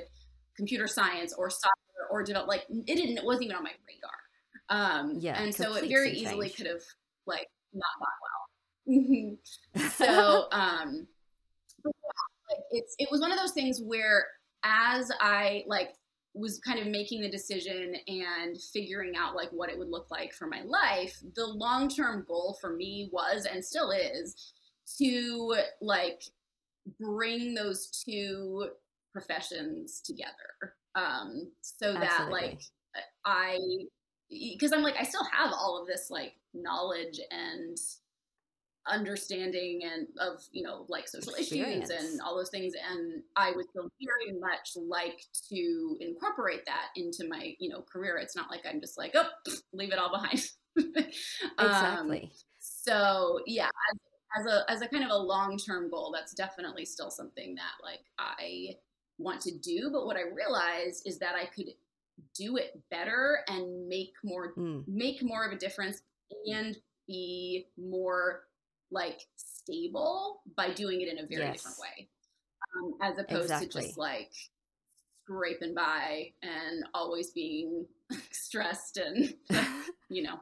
computer 0.56 0.88
science 0.88 1.34
or 1.36 1.50
software 1.50 2.08
or 2.12 2.24
develop 2.24 2.48
like 2.48 2.66
it 2.70 2.96
didn't 2.96 3.18
it 3.18 3.25
wasn't 3.25 3.46
even 3.46 3.58
on 3.58 3.63
my 3.63 3.72
radar. 3.88 4.12
Um, 4.70 5.18
yeah, 5.20 5.42
and 5.42 5.54
so 5.54 5.75
it 5.75 5.89
very 5.89 6.12
easily 6.12 6.50
could 6.50 6.68
have 6.68 6.84
like 7.25 7.48
not 7.74 7.86
gone 8.00 9.38
well. 9.75 9.89
so 9.92 10.48
um, 10.51 11.08
it's 12.72 12.96
it 13.00 13.10
was 13.12 13.20
one 13.20 13.32
of 13.32 13.39
those 13.39 13.51
things 13.51 13.82
where 13.82 14.25
as 14.63 15.12
I 15.20 15.63
like 15.68 15.89
was 16.38 16.60
kind 16.60 16.79
of 16.79 16.88
making 16.88 17.22
the 17.22 17.29
decision 17.29 17.96
and 18.08 18.58
figuring 18.74 19.13
out 19.17 19.36
like 19.36 19.50
what 19.51 19.70
it 19.70 19.77
would 19.77 19.89
look 19.89 20.12
like 20.12 20.34
for 20.34 20.48
my 20.48 20.62
life, 20.63 21.17
the 21.36 21.46
long 21.46 21.89
term 21.89 22.25
goal 22.27 22.58
for 22.60 22.75
me 22.75 23.10
was 23.12 23.46
and 23.46 23.63
still 23.63 23.91
is 23.91 24.53
to 24.98 25.56
like 25.82 26.24
bring 27.00 27.53
those 27.53 27.88
two 28.06 28.70
professions 29.12 30.01
together 30.01 30.75
um, 30.98 31.51
so 31.62 31.96
Absolutely. 31.96 32.06
that 32.06 32.32
like 32.32 32.60
I 33.25 33.58
because 34.29 34.74
I'm 34.74 34.82
like 34.82 34.96
I 35.00 35.03
still 35.03 35.25
have 35.32 35.51
all 35.53 35.79
of 35.79 35.88
this 35.88 36.10
like 36.10 36.34
knowledge 36.53 37.20
and 37.32 37.77
understanding 38.89 39.82
and 39.84 40.08
of 40.20 40.41
you 40.51 40.63
know 40.63 40.86
like 40.89 41.08
social 41.08 41.34
Experience. 41.34 41.89
issues 41.89 42.12
and 42.12 42.22
all 42.22 42.36
those 42.36 42.50
things 42.50 42.74
and 42.91 43.24
I 43.36 43.51
would 43.56 43.65
still 43.70 43.89
very 44.01 44.39
much 44.39 44.72
like 44.75 45.20
to 45.50 45.98
incorporate 46.00 46.65
that 46.65 46.88
into 46.96 47.27
my 47.29 47.53
you 47.60 47.70
know 47.70 47.82
career 47.82 48.17
it's 48.17 48.36
not 48.36 48.50
like 48.50 48.62
I'm 48.67 48.79
just 48.79 48.98
like 48.98 49.15
oh 49.15 49.27
leave 49.74 49.91
it 49.91 50.00
all 50.00 50.12
behind 50.12 50.41
um, 50.77 51.67
exactly 51.67 52.22
um, 52.24 52.29
so 52.60 53.39
yeah 53.46 53.70
as, 54.36 54.46
as 54.46 54.53
a 54.53 54.72
as 54.72 54.82
a 54.82 54.88
kind 54.88 55.03
of 55.03 55.12
a 55.12 55.17
long-term 55.17 55.89
goal 55.89 56.12
that's 56.13 56.34
definitely 56.34 56.86
still 56.86 57.12
something 57.12 57.56
that 57.56 57.84
like 57.84 58.01
I 58.20 58.75
want 59.17 59.41
to 59.41 59.58
do 59.58 59.89
but 59.91 60.06
what 60.06 60.17
I 60.17 60.22
realized 60.34 61.03
is 61.06 61.20
that 61.20 61.36
I 61.36 61.46
could 61.46 61.70
do 62.36 62.58
it 62.58 62.82
better 62.89 63.39
and 63.48 63.88
make 63.88 64.13
more 64.24 64.53
mm. 64.56 64.84
make 64.88 65.24
more 65.24 65.46
of 65.46 65.51
a 65.51 65.58
difference 65.58 66.01
and 66.51 66.77
be 67.08 67.67
more 67.77 68.44
like 68.91 69.20
stable 69.36 70.41
by 70.56 70.72
doing 70.72 71.01
it 71.01 71.10
in 71.10 71.20
a 71.20 71.27
very 71.27 71.44
yes. 71.44 71.58
different 71.58 71.77
way 71.79 72.10
um, 72.77 72.94
as 73.01 73.17
opposed 73.17 73.44
exactly. 73.44 73.67
to 73.67 73.88
just 73.88 73.98
like 73.98 74.32
scraping 75.24 75.74
by 75.74 76.32
and 76.41 76.86
always 76.94 77.32
being 77.32 77.86
stressed 78.32 78.98
and 78.98 79.34
you 80.10 80.24
know 80.24 80.39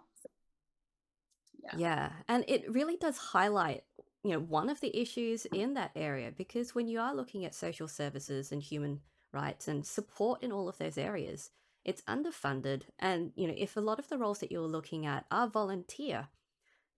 yeah. 1.63 1.71
yeah 1.77 2.09
and 2.27 2.45
it 2.47 2.71
really 2.71 2.97
does 2.97 3.17
highlight 3.17 3.83
you 4.23 4.31
know 4.31 4.39
one 4.39 4.69
of 4.69 4.79
the 4.81 4.95
issues 4.99 5.45
in 5.45 5.73
that 5.73 5.91
area 5.95 6.31
because 6.35 6.75
when 6.75 6.87
you 6.87 6.99
are 6.99 7.15
looking 7.15 7.45
at 7.45 7.55
social 7.55 7.87
services 7.87 8.51
and 8.51 8.61
human 8.61 8.99
rights 9.33 9.67
and 9.67 9.85
support 9.85 10.41
in 10.43 10.51
all 10.51 10.69
of 10.69 10.77
those 10.77 10.97
areas 10.97 11.49
it's 11.83 12.01
underfunded 12.03 12.83
and 12.99 13.31
you 13.35 13.47
know 13.47 13.53
if 13.57 13.75
a 13.75 13.81
lot 13.81 13.99
of 13.99 14.07
the 14.09 14.17
roles 14.17 14.39
that 14.39 14.51
you're 14.51 14.61
looking 14.61 15.05
at 15.05 15.25
are 15.31 15.47
volunteer 15.47 16.27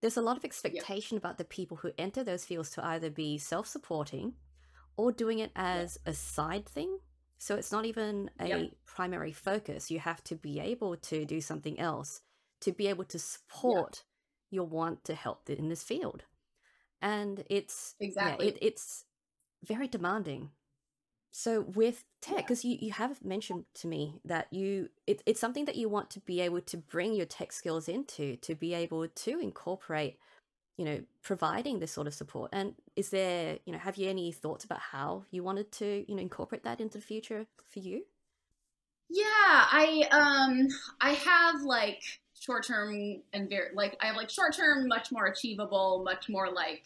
there's 0.00 0.16
a 0.16 0.22
lot 0.22 0.36
of 0.36 0.44
expectation 0.44 1.16
yep. 1.16 1.22
about 1.22 1.38
the 1.38 1.44
people 1.44 1.78
who 1.78 1.90
enter 1.98 2.22
those 2.22 2.44
fields 2.44 2.70
to 2.70 2.84
either 2.84 3.10
be 3.10 3.38
self-supporting 3.38 4.34
or 4.96 5.12
doing 5.12 5.38
it 5.38 5.50
as 5.56 5.98
yep. 6.04 6.14
a 6.14 6.16
side 6.16 6.66
thing 6.66 6.98
so 7.38 7.54
it's 7.54 7.70
not 7.70 7.84
even 7.84 8.30
a 8.40 8.48
yep. 8.48 8.70
primary 8.86 9.32
focus 9.32 9.90
you 9.90 9.98
have 9.98 10.22
to 10.24 10.34
be 10.34 10.60
able 10.60 10.96
to 10.96 11.24
do 11.24 11.40
something 11.40 11.78
else 11.78 12.20
to 12.60 12.72
be 12.72 12.88
able 12.88 13.04
to 13.04 13.18
support 13.18 14.04
your 14.50 14.66
want 14.66 15.04
to 15.04 15.14
help 15.14 15.48
in 15.50 15.68
this 15.68 15.82
field 15.82 16.24
and 17.00 17.44
it's 17.48 17.94
exactly 18.00 18.46
yeah, 18.46 18.52
it, 18.52 18.58
it's 18.60 19.04
very 19.64 19.88
demanding 19.88 20.50
so 21.30 21.60
with 21.60 22.04
tech, 22.20 22.38
because 22.38 22.64
you, 22.64 22.78
you 22.80 22.92
have 22.92 23.24
mentioned 23.24 23.64
to 23.74 23.86
me 23.86 24.20
that 24.24 24.52
you 24.52 24.88
it, 25.06 25.22
it's 25.26 25.40
something 25.40 25.66
that 25.66 25.76
you 25.76 25.88
want 25.88 26.10
to 26.10 26.20
be 26.20 26.40
able 26.40 26.60
to 26.62 26.76
bring 26.76 27.14
your 27.14 27.26
tech 27.26 27.52
skills 27.52 27.88
into 27.88 28.36
to 28.36 28.54
be 28.54 28.74
able 28.74 29.06
to 29.06 29.38
incorporate, 29.38 30.18
you 30.76 30.84
know, 30.84 31.00
providing 31.22 31.78
this 31.78 31.92
sort 31.92 32.06
of 32.06 32.14
support. 32.14 32.50
And 32.52 32.74
is 32.96 33.10
there, 33.10 33.58
you 33.66 33.72
know, 33.72 33.78
have 33.78 33.96
you 33.96 34.08
any 34.08 34.32
thoughts 34.32 34.64
about 34.64 34.80
how 34.80 35.24
you 35.30 35.42
wanted 35.42 35.70
to, 35.72 36.04
you 36.08 36.14
know, 36.14 36.22
incorporate 36.22 36.64
that 36.64 36.80
into 36.80 36.98
the 36.98 37.04
future 37.04 37.46
for 37.68 37.80
you? 37.80 38.04
Yeah, 39.10 39.24
I 39.26 40.08
um 40.10 40.68
I 41.00 41.12
have 41.12 41.62
like 41.62 42.02
short 42.40 42.66
term 42.66 43.22
and 43.32 43.48
very 43.48 43.74
like 43.74 43.96
I 44.00 44.06
have 44.06 44.16
like 44.16 44.30
short 44.30 44.56
term, 44.56 44.88
much 44.88 45.12
more 45.12 45.26
achievable, 45.26 46.02
much 46.04 46.28
more 46.28 46.50
like 46.50 46.84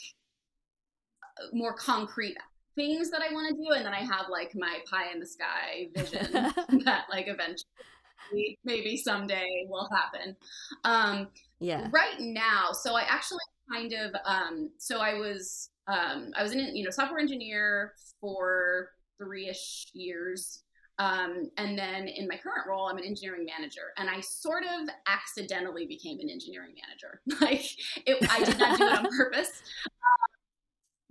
uh, 1.41 1.47
more 1.53 1.75
concrete 1.75 2.37
things 2.75 3.11
that 3.11 3.23
I 3.23 3.33
want 3.33 3.49
to 3.49 3.63
do, 3.63 3.73
and 3.75 3.85
then 3.85 3.93
I 3.93 4.01
have 4.01 4.27
like 4.31 4.53
my 4.55 4.79
pie 4.91 5.13
in 5.13 5.21
the 5.21 5.27
sky 5.27 5.89
vision 5.95 6.33
that 6.85 7.05
like 7.11 7.27
eventually, 7.29 8.59
maybe 8.65 8.97
someday 8.97 9.67
will 9.69 9.89
happen. 9.91 10.37
Um, 10.85 11.29
yeah. 11.61 11.89
Right 11.93 12.19
now, 12.19 12.73
so 12.73 12.97
I 12.97 13.03
actually 13.09 13.39
kind 13.73 13.93
of 13.93 14.15
um, 14.25 14.71
so 14.79 14.99
I 14.99 15.15
was 15.15 15.71
um, 15.87 16.33
I 16.37 16.43
was 16.43 16.53
in 16.53 16.75
you 16.75 16.85
know 16.85 16.91
software 16.91 17.21
engineer 17.21 17.95
for 18.21 18.91
three 19.19 19.49
ish 19.49 19.87
years. 19.93 20.63
Um, 20.99 21.51
and 21.57 21.77
then 21.77 22.07
in 22.07 22.29
my 22.29 22.37
current 22.37 22.69
role, 22.69 22.87
I'm 22.89 22.99
an 22.99 23.05
engineering 23.05 23.47
manager, 23.47 23.93
and 23.97 24.11
I 24.11 24.21
sort 24.21 24.63
of 24.63 24.89
accidentally 25.09 25.87
became 25.87 26.21
an 26.21 26.29
engineering 26.29 26.75
manager. 26.81 27.21
Like, 27.41 27.65
it, 28.07 28.31
I 28.31 28.45
did 28.45 28.59
not 28.59 28.79
do 28.79 28.85
it 28.85 28.99
on 28.99 29.09
purpose 29.17 29.63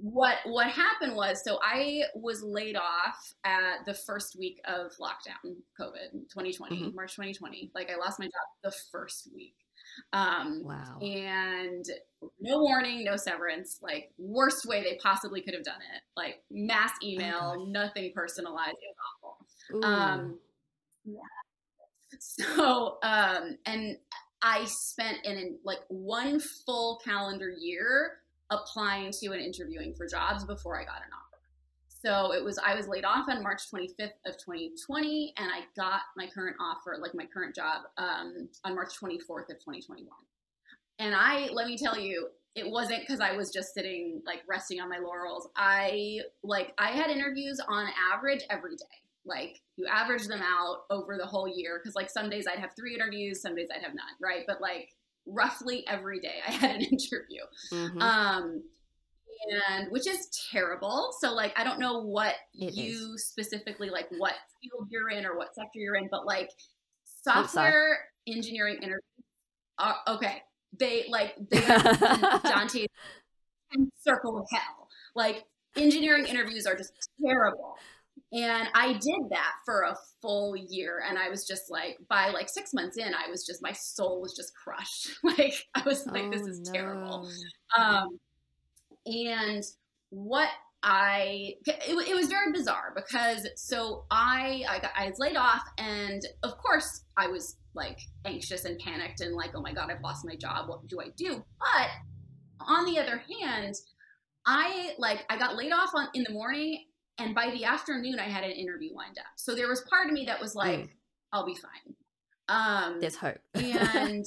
what 0.02 0.38
what 0.46 0.68
happened 0.68 1.16
was 1.16 1.44
so 1.44 1.60
i 1.64 2.02
was 2.16 2.42
laid 2.44 2.76
off 2.76 3.34
at 3.44 3.86
the 3.86 3.94
first 3.94 4.36
week 4.38 4.60
of 4.66 4.92
lockdown 5.00 5.56
covid 5.80 6.12
2020 6.30 6.76
mm-hmm. 6.76 6.96
march 6.96 7.12
2020 7.16 7.72
like 7.76 7.90
i 7.92 7.96
lost 7.96 8.20
my 8.20 8.26
job 8.26 8.32
the 8.64 8.74
first 8.92 9.30
week. 9.34 9.56
Um 10.14 10.62
wow. 10.64 11.00
and 11.02 11.86
no 12.40 12.60
warning 12.60 13.04
no 13.04 13.18
severance 13.18 13.80
like 13.82 14.12
worst 14.18 14.66
way 14.66 14.84
they 14.84 14.98
possibly 15.04 15.42
could 15.42 15.54
have 15.54 15.64
done 15.64 15.82
it. 15.96 16.02
Like 16.16 16.44
mass 16.50 16.92
oh, 17.04 17.08
email 17.08 17.56
oh 17.58 17.66
nothing 17.66 18.12
personalized. 18.16 18.78
It 18.82 18.96
was 19.74 19.84
awful. 19.84 19.88
Um 19.88 20.40
yeah. 21.06 21.20
So 22.20 22.98
um 23.04 23.58
and 23.66 23.98
i 24.42 24.66
spent 24.66 25.26
in 25.26 25.58
like 25.64 25.80
one 25.88 26.40
full 26.40 27.00
calendar 27.04 27.50
year 27.50 28.21
applying 28.52 29.12
to 29.12 29.32
and 29.32 29.42
interviewing 29.42 29.96
for 29.96 30.06
jobs 30.06 30.44
before 30.44 30.80
I 30.80 30.84
got 30.84 30.98
an 30.98 31.12
offer. 31.14 31.32
So 31.88 32.34
it 32.34 32.44
was 32.44 32.60
I 32.64 32.76
was 32.76 32.88
laid 32.88 33.06
off 33.06 33.28
on 33.30 33.42
March 33.42 33.64
25th 33.74 34.18
of 34.26 34.38
2020, 34.38 35.34
and 35.38 35.48
I 35.52 35.62
got 35.76 36.02
my 36.18 36.28
current 36.28 36.58
offer, 36.60 36.98
like 37.02 37.14
my 37.14 37.26
current 37.26 37.56
job, 37.56 37.84
um, 37.98 38.50
on 38.64 38.76
March 38.76 38.94
24th 39.02 39.50
of 39.50 39.60
2021. 39.60 40.08
And 41.00 41.16
I 41.16 41.50
let 41.54 41.68
me 41.68 41.78
tell 41.78 41.98
you, 41.98 42.28
it 42.56 42.70
wasn't 42.70 43.02
because 43.02 43.20
I 43.20 43.36
was 43.36 43.52
just 43.52 43.74
sitting 43.74 44.22
like 44.26 44.42
resting 44.50 44.82
on 44.82 44.90
my 44.90 44.98
laurels. 44.98 45.48
I 45.56 46.20
like 46.44 46.74
I 46.78 46.92
had 46.92 47.10
interviews 47.10 47.60
on 47.68 47.88
average 48.14 48.42
every 48.50 48.76
day. 48.76 48.86
Like 49.24 49.62
you 49.78 49.86
average 49.86 50.28
them 50.28 50.42
out 50.42 50.84
over 50.90 51.18
the 51.18 51.26
whole 51.26 51.48
year 51.48 51.80
because 51.80 51.96
like 51.96 52.10
some 52.10 52.30
days 52.30 52.46
I'd 52.52 52.60
have 52.60 52.72
three 52.76 52.96
interviews, 52.96 53.42
some 53.42 53.56
days 53.56 53.70
I'd 53.74 53.84
have 53.84 53.94
none, 53.94 54.06
right? 54.20 54.44
But 54.48 54.60
like 54.60 54.90
roughly 55.26 55.86
every 55.88 56.20
day 56.20 56.36
I 56.48 56.52
had 56.52 56.76
an 56.76 56.82
interview. 56.92 57.42
Mm-hmm. 57.72 58.02
Um, 58.02 58.64
and 59.50 59.92
which 59.92 60.08
is 60.08 60.30
terrible. 60.52 61.14
So 61.20 61.34
like 61.34 61.54
I 61.58 61.64
don't 61.64 61.80
know 61.80 62.02
what 62.02 62.36
it 62.54 62.74
you 62.74 63.14
is. 63.16 63.26
specifically 63.26 63.90
like 63.90 64.08
what 64.18 64.34
field 64.62 64.88
you're 64.90 65.10
in 65.10 65.26
or 65.26 65.38
what 65.38 65.56
sector 65.56 65.80
you're 65.80 65.96
in, 65.96 66.10
but 66.12 66.26
like 66.26 66.50
software 67.24 67.98
engineering 68.28 68.78
interviews 68.78 69.02
are 69.80 69.96
okay. 70.08 70.42
They 70.78 71.06
like 71.10 71.36
they 71.50 71.60
Dante 71.60 72.86
circle 74.00 74.40
of 74.40 74.48
hell. 74.52 74.88
Like 75.16 75.44
engineering 75.76 76.26
interviews 76.28 76.66
are 76.66 76.76
just 76.76 76.94
terrible. 77.24 77.76
And 78.34 78.70
I 78.74 78.94
did 78.94 79.30
that 79.30 79.54
for 79.66 79.82
a 79.82 79.98
full 80.22 80.56
year. 80.56 81.04
And 81.08 81.18
I 81.18 81.30
was 81.30 81.46
just 81.46 81.70
like, 81.70 81.98
by 82.08 82.30
like 82.30 82.48
six 82.48 82.74
months 82.74 82.98
in, 82.98 83.14
I 83.14 83.30
was 83.30 83.46
just, 83.46 83.62
my 83.62 83.74
soul 83.74 84.22
was 84.22 84.34
just 84.36 84.54
crushed. 84.56 85.10
like, 85.24 85.68
I 85.76 85.84
was 85.86 86.06
like, 86.08 86.24
oh, 86.24 86.32
this 86.32 86.48
is 86.48 86.62
no. 86.62 86.72
terrible. 86.72 87.30
Um, 87.78 88.20
and 89.06 89.64
what 90.12 90.50
I, 90.82 91.56
it, 91.66 92.10
it, 92.10 92.16
was 92.16 92.28
very 92.28 92.52
bizarre 92.52 92.94
because 92.96 93.48
so 93.56 94.06
I, 94.10 94.64
I, 94.68 94.80
got, 94.80 94.92
I 94.98 95.10
was 95.10 95.20
laid 95.20 95.36
off. 95.36 95.64
And 95.78 96.22
of 96.44 96.58
course, 96.58 97.04
I 97.18 97.28
was 97.28 97.58
like 97.74 98.00
anxious 98.26 98.64
and 98.64 98.80
panicked 98.80 99.20
and 99.20 99.36
like, 99.36 99.52
oh 99.56 99.62
my 99.62 99.74
God, 99.74 99.92
I've 99.92 100.02
lost 100.02 100.26
my 100.26 100.36
job. 100.36 100.70
What 100.70 100.88
do 100.88 101.02
I 101.02 101.10
do? 101.18 101.44
But 101.60 101.90
on 102.66 102.86
the 102.86 103.00
other 103.00 103.22
hand, 103.42 103.76
I 104.46 104.94
like 104.98 105.24
I 105.30 105.38
got 105.38 105.56
laid 105.56 105.72
off 105.72 105.92
on 105.96 106.08
in 106.14 106.24
the 106.24 106.34
morning 106.34 106.86
and 107.18 107.36
by 107.36 107.52
the 107.52 107.66
afternoon 107.66 108.20
I 108.20 108.30
had 108.30 108.44
an 108.44 108.52
interview 108.52 108.94
lined 108.94 109.18
up. 109.18 109.26
So 109.36 109.56
there 109.56 109.68
was 109.68 109.82
part 109.90 110.08
of 110.08 110.14
me 110.14 110.26
that 110.26 110.40
was 110.40 110.56
like, 110.56 110.80
mm. 110.80 110.90
I'll 111.34 111.46
be 111.46 111.56
fine. 111.56 111.96
Um 112.48 113.00
There's 113.00 113.16
hope. 113.16 113.40
and 113.54 114.26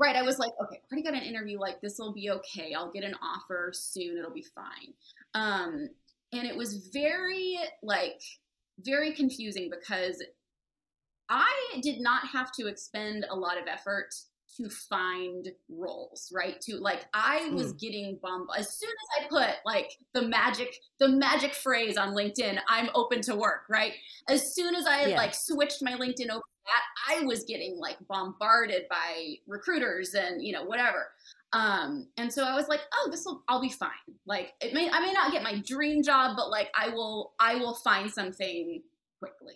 right. 0.00 0.16
I 0.16 0.22
was 0.22 0.38
like, 0.38 0.52
okay, 0.62 0.76
I 0.76 0.92
already 0.92 1.04
got 1.04 1.14
an 1.14 1.22
interview, 1.22 1.58
like 1.58 1.80
this 1.80 1.96
will 1.98 2.12
be 2.12 2.30
okay. 2.30 2.74
I'll 2.74 2.92
get 2.92 3.04
an 3.04 3.14
offer 3.22 3.70
soon, 3.74 4.18
it'll 4.18 4.32
be 4.32 4.46
fine. 4.54 4.94
Um 5.34 5.88
and 6.32 6.46
it 6.46 6.56
was 6.56 6.88
very 6.92 7.58
like 7.82 8.20
very 8.80 9.12
confusing 9.12 9.70
because 9.70 10.22
I 11.28 11.80
did 11.82 12.00
not 12.00 12.26
have 12.28 12.52
to 12.52 12.66
expend 12.66 13.24
a 13.30 13.34
lot 13.34 13.56
of 13.56 13.66
effort 13.66 14.14
to 14.56 14.68
find 14.68 15.48
roles, 15.68 16.30
right? 16.34 16.60
To 16.62 16.76
like 16.76 17.06
I 17.12 17.50
was 17.52 17.72
mm. 17.72 17.80
getting 17.80 18.18
bummed 18.22 18.48
as 18.56 18.78
soon 18.78 18.90
as 18.90 19.24
I 19.24 19.28
put 19.28 19.56
like 19.64 19.90
the 20.12 20.22
magic 20.22 20.76
the 20.98 21.08
magic 21.08 21.54
phrase 21.54 21.96
on 21.96 22.14
LinkedIn, 22.14 22.58
I'm 22.68 22.88
open 22.94 23.20
to 23.22 23.34
work, 23.34 23.62
right? 23.68 23.92
As 24.28 24.54
soon 24.54 24.74
as 24.74 24.86
I 24.86 24.96
had 24.96 25.10
yeah. 25.10 25.16
like 25.16 25.34
switched 25.34 25.82
my 25.82 25.92
LinkedIn 25.92 26.30
over 26.30 26.42
that, 26.66 26.82
I 27.08 27.24
was 27.24 27.44
getting 27.44 27.78
like 27.78 27.98
bombarded 28.08 28.84
by 28.88 29.34
recruiters 29.46 30.14
and 30.14 30.42
you 30.42 30.52
know 30.52 30.64
whatever. 30.64 31.08
Um, 31.52 32.08
and 32.16 32.32
so 32.32 32.44
I 32.44 32.56
was 32.56 32.66
like, 32.68 32.80
oh, 32.92 33.08
this 33.10 33.24
will 33.24 33.42
I'll 33.48 33.60
be 33.60 33.70
fine. 33.70 33.90
Like 34.26 34.52
it 34.60 34.74
may 34.74 34.90
I 34.90 35.00
may 35.00 35.12
not 35.12 35.32
get 35.32 35.42
my 35.42 35.60
dream 35.60 36.02
job, 36.02 36.36
but 36.36 36.50
like 36.50 36.70
I 36.74 36.88
will 36.88 37.34
I 37.38 37.56
will 37.56 37.74
find 37.74 38.10
something 38.10 38.82
quickly. 39.18 39.54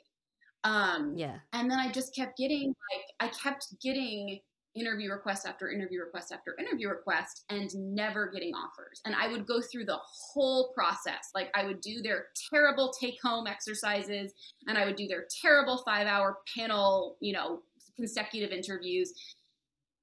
Um, 0.65 1.15
yeah. 1.17 1.37
And 1.53 1.71
then 1.71 1.79
I 1.79 1.91
just 1.91 2.15
kept 2.15 2.37
getting 2.37 2.69
like 2.69 3.05
I 3.21 3.35
kept 3.35 3.81
getting 3.83 4.41
interview 4.75 5.11
request 5.11 5.47
after 5.47 5.71
interview 5.71 6.01
request 6.01 6.33
after 6.33 6.57
interview 6.59 6.89
request 6.89 7.45
and 7.49 7.71
never 7.75 8.31
getting 8.31 8.53
offers. 8.55 9.01
And 9.05 9.15
I 9.15 9.29
would 9.29 9.47
go 9.47 9.61
through 9.61 9.87
the 9.87 9.99
whole 10.33 10.73
process. 10.75 11.31
Like 11.35 11.51
I 11.55 11.65
would 11.65 11.81
do 11.81 12.01
their 12.03 12.27
terrible 12.53 12.93
take 13.01 13.17
home 13.23 13.47
exercises 13.47 14.33
and 14.67 14.79
I 14.79 14.85
would 14.85 14.97
do 14.97 15.07
their 15.09 15.27
terrible 15.43 15.83
five 15.85 16.07
hour 16.07 16.39
panel, 16.57 17.17
you 17.21 17.33
know, 17.33 17.61
consecutive 17.97 18.51
interviews. 18.51 19.13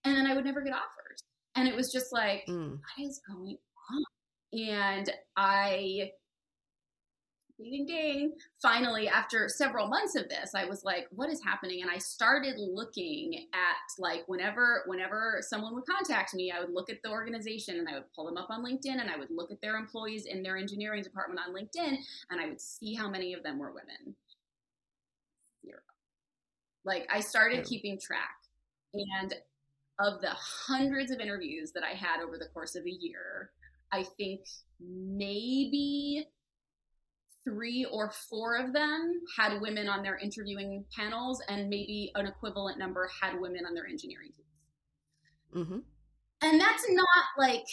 And 0.04 0.16
then 0.16 0.28
I 0.28 0.36
would 0.36 0.46
never 0.46 0.62
get 0.62 0.74
offers. 0.74 1.24
And 1.56 1.68
it 1.68 1.76
was 1.76 1.92
just 1.92 2.12
like, 2.12 2.46
mm. 2.48 2.72
what 2.72 3.08
is 3.08 3.22
going 3.28 3.58
on? 3.92 4.04
And 4.70 5.12
I 5.38 6.12
ding 7.58 7.86
ding. 7.86 8.34
Finally 8.62 9.08
after 9.08 9.48
several 9.48 9.88
months 9.88 10.16
of 10.16 10.28
this 10.30 10.54
i 10.56 10.66
was 10.66 10.84
like 10.84 11.08
what 11.12 11.30
is 11.30 11.42
happening? 11.44 11.82
And 11.82 11.92
i 11.92 11.98
started 11.98 12.56
looking 12.58 13.48
at 13.54 14.00
like 14.00 14.24
whenever 14.28 14.84
whenever 14.88 15.40
someone 15.42 15.74
would 15.74 15.86
contact 15.86 16.34
me 16.34 16.52
i 16.52 16.60
would 16.60 16.74
look 16.74 16.90
at 16.90 17.02
the 17.04 17.10
organization 17.10 17.78
and 17.78 17.88
i 17.88 17.94
would 17.94 18.12
pull 18.16 18.26
them 18.26 18.38
up 18.38 18.50
on 18.50 18.64
linkedin 18.64 19.00
and 19.00 19.10
i 19.10 19.18
would 19.18 19.32
look 19.32 19.52
at 19.52 19.62
their 19.62 19.78
employees 19.78 20.26
in 20.26 20.44
their 20.44 20.58
engineering 20.58 21.04
department 21.04 21.40
on 21.46 21.54
linkedin 21.54 21.98
and 22.30 22.42
i 22.42 22.48
would 22.48 22.60
see 22.62 22.94
how 22.94 23.10
many 23.10 23.34
of 23.34 23.44
them 23.44 23.58
were 23.58 23.72
women. 23.72 24.16
Zero. 25.66 25.80
Like 26.84 27.08
i 27.12 27.20
started 27.20 27.66
keeping 27.66 28.00
track. 28.00 28.36
And 28.94 29.34
of 30.00 30.22
the 30.22 30.32
hundreds 30.32 31.12
of 31.12 31.20
interviews 31.20 31.72
that 31.72 31.84
i 31.84 31.96
had 31.96 32.22
over 32.22 32.38
the 32.38 32.48
course 32.54 32.76
of 32.76 32.86
a 32.86 32.92
year 32.92 33.52
i 33.92 34.04
think 34.04 34.42
maybe 34.80 36.28
three 37.46 37.86
or 37.92 38.12
four 38.30 38.58
of 38.58 38.74
them 38.74 39.22
had 39.38 39.62
women 39.62 39.88
on 39.88 40.02
their 40.02 40.18
interviewing 40.18 40.84
panels, 40.96 41.42
and 41.48 41.70
maybe 41.70 42.12
an 42.16 42.26
equivalent 42.26 42.78
number 42.78 43.10
had 43.22 43.40
women 43.40 43.66
on 43.66 43.74
their 43.74 43.88
engineering 43.88 44.32
teams. 44.36 45.68
Mm-hmm. 45.68 45.80
And 46.42 46.60
that's 46.60 46.86
not 46.90 47.26
like, 47.38 47.66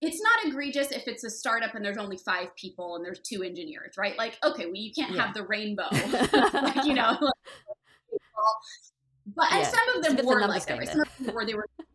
it's 0.00 0.20
not 0.22 0.46
egregious 0.46 0.92
if 0.92 1.08
it's 1.08 1.24
a 1.24 1.30
startup 1.30 1.74
and 1.74 1.84
there's 1.84 1.98
only 1.98 2.16
five 2.16 2.54
people 2.56 2.96
and 2.96 3.04
there's 3.04 3.20
two 3.20 3.42
engineers, 3.42 3.94
right? 3.98 4.16
Like, 4.16 4.38
okay, 4.44 4.66
well, 4.66 4.76
you 4.76 4.92
can't 4.94 5.14
yeah. 5.14 5.26
have 5.26 5.34
the 5.34 5.44
rainbow, 5.44 5.88
like, 5.92 6.84
you 6.84 6.94
know. 6.94 7.18
but 9.34 9.52
and 9.52 9.66
some 9.66 9.88
of 9.96 10.16
them 10.16 10.26
were 10.26 10.46
like 10.46 10.66
that, 10.66 10.78
right? 10.78 10.88
Some 10.88 11.00
of 11.00 11.26
them 11.26 11.34
were 11.34 11.44
they 11.44 11.54
were 11.54 11.66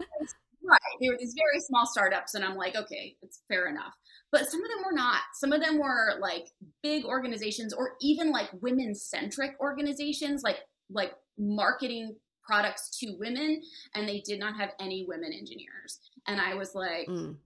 right. 0.63 0.79
They 1.01 1.09
were 1.09 1.17
these 1.17 1.35
very 1.35 1.61
small 1.61 1.85
startups, 1.85 2.35
and 2.35 2.43
I'm 2.43 2.55
like, 2.55 2.75
okay, 2.75 3.15
it's 3.21 3.41
fair 3.47 3.67
enough 3.67 3.93
but 4.35 4.51
some 4.51 4.61
of 4.61 4.69
them 4.69 4.83
were 4.85 4.91
not. 4.91 5.21
Some 5.33 5.53
of 5.53 5.61
them 5.61 5.79
were 5.79 6.19
like 6.19 6.49
big 6.83 7.05
organizations 7.05 7.71
or 7.71 7.93
even 8.01 8.33
like 8.33 8.49
women 8.59 8.93
centric 8.93 9.55
organizations, 9.61 10.43
like 10.43 10.57
like 10.89 11.13
marketing 11.39 12.17
products 12.43 12.99
to 12.99 13.15
women, 13.17 13.61
and 13.93 14.09
they 14.09 14.19
did 14.19 14.37
not 14.37 14.57
have 14.57 14.71
any 14.77 15.05
women 15.07 15.31
engineers. 15.31 16.01
And 16.27 16.41
I 16.41 16.53
was 16.55 16.75
like, 16.75 17.07
mm. 17.07 17.37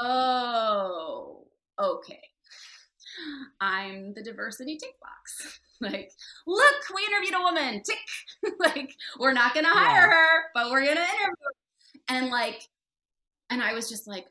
oh, 0.00 1.44
okay. 1.78 2.22
I'm 3.60 4.14
the 4.14 4.22
diversity 4.22 4.78
tick 4.78 4.94
box. 5.02 5.60
like, 5.82 6.10
look, 6.46 6.74
we 6.96 7.02
interviewed 7.04 7.38
a 7.38 7.42
woman. 7.42 7.82
Tick. 7.84 8.54
like, 8.58 8.94
we're 9.20 9.34
not 9.34 9.52
gonna 9.52 9.68
hire 9.68 10.00
yeah. 10.00 10.10
her, 10.10 10.42
but 10.54 10.70
we're 10.70 10.80
gonna 10.80 10.92
interview. 11.00 11.26
Her. 11.26 11.52
And 12.08 12.30
like, 12.30 12.62
and 13.50 13.62
I 13.62 13.74
was 13.74 13.90
just 13.90 14.08
like, 14.08 14.24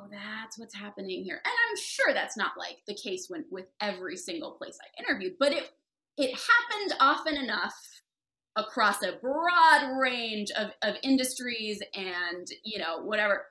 oh, 0.00 0.08
that's 0.10 0.58
what's 0.58 0.74
happening 0.74 1.24
here. 1.24 1.40
And 1.44 1.52
I'm 1.52 1.76
sure 1.76 2.12
that's 2.14 2.36
not 2.36 2.52
like 2.58 2.78
the 2.86 2.94
case 2.94 3.26
when, 3.28 3.44
with 3.50 3.66
every 3.80 4.16
single 4.16 4.52
place 4.52 4.78
I 4.80 5.02
interviewed, 5.02 5.34
but 5.38 5.52
it 5.52 5.70
it 6.16 6.30
happened 6.30 6.94
often 7.00 7.36
enough 7.36 7.74
across 8.56 9.02
a 9.02 9.12
broad 9.22 9.98
range 9.98 10.50
of, 10.50 10.70
of 10.82 10.96
industries 11.02 11.80
and 11.94 12.48
you 12.64 12.78
know 12.78 13.02
whatever 13.02 13.44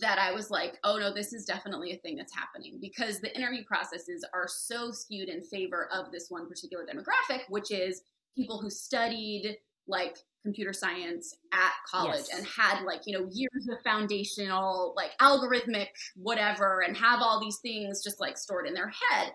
that 0.00 0.18
I 0.18 0.32
was 0.32 0.50
like, 0.50 0.78
oh 0.84 0.96
no, 0.96 1.12
this 1.12 1.32
is 1.32 1.44
definitely 1.44 1.92
a 1.92 1.98
thing 1.98 2.16
that's 2.16 2.34
happening 2.34 2.78
because 2.80 3.20
the 3.20 3.34
interview 3.36 3.62
processes 3.64 4.24
are 4.32 4.48
so 4.48 4.90
skewed 4.90 5.28
in 5.28 5.42
favor 5.42 5.88
of 5.92 6.10
this 6.10 6.26
one 6.30 6.48
particular 6.48 6.84
demographic, 6.84 7.40
which 7.50 7.70
is 7.70 8.02
people 8.34 8.58
who 8.58 8.70
studied 8.70 9.58
like 9.86 10.16
computer 10.42 10.72
science 10.72 11.36
at 11.52 11.72
college 11.88 12.24
yes. 12.28 12.36
and 12.36 12.46
had 12.46 12.82
like 12.84 13.02
you 13.06 13.16
know 13.16 13.28
years 13.30 13.68
of 13.70 13.78
foundational 13.84 14.92
like 14.96 15.10
algorithmic 15.20 15.88
whatever 16.16 16.80
and 16.80 16.96
have 16.96 17.20
all 17.22 17.40
these 17.40 17.58
things 17.58 18.02
just 18.02 18.20
like 18.20 18.36
stored 18.36 18.66
in 18.66 18.74
their 18.74 18.88
head 18.88 19.32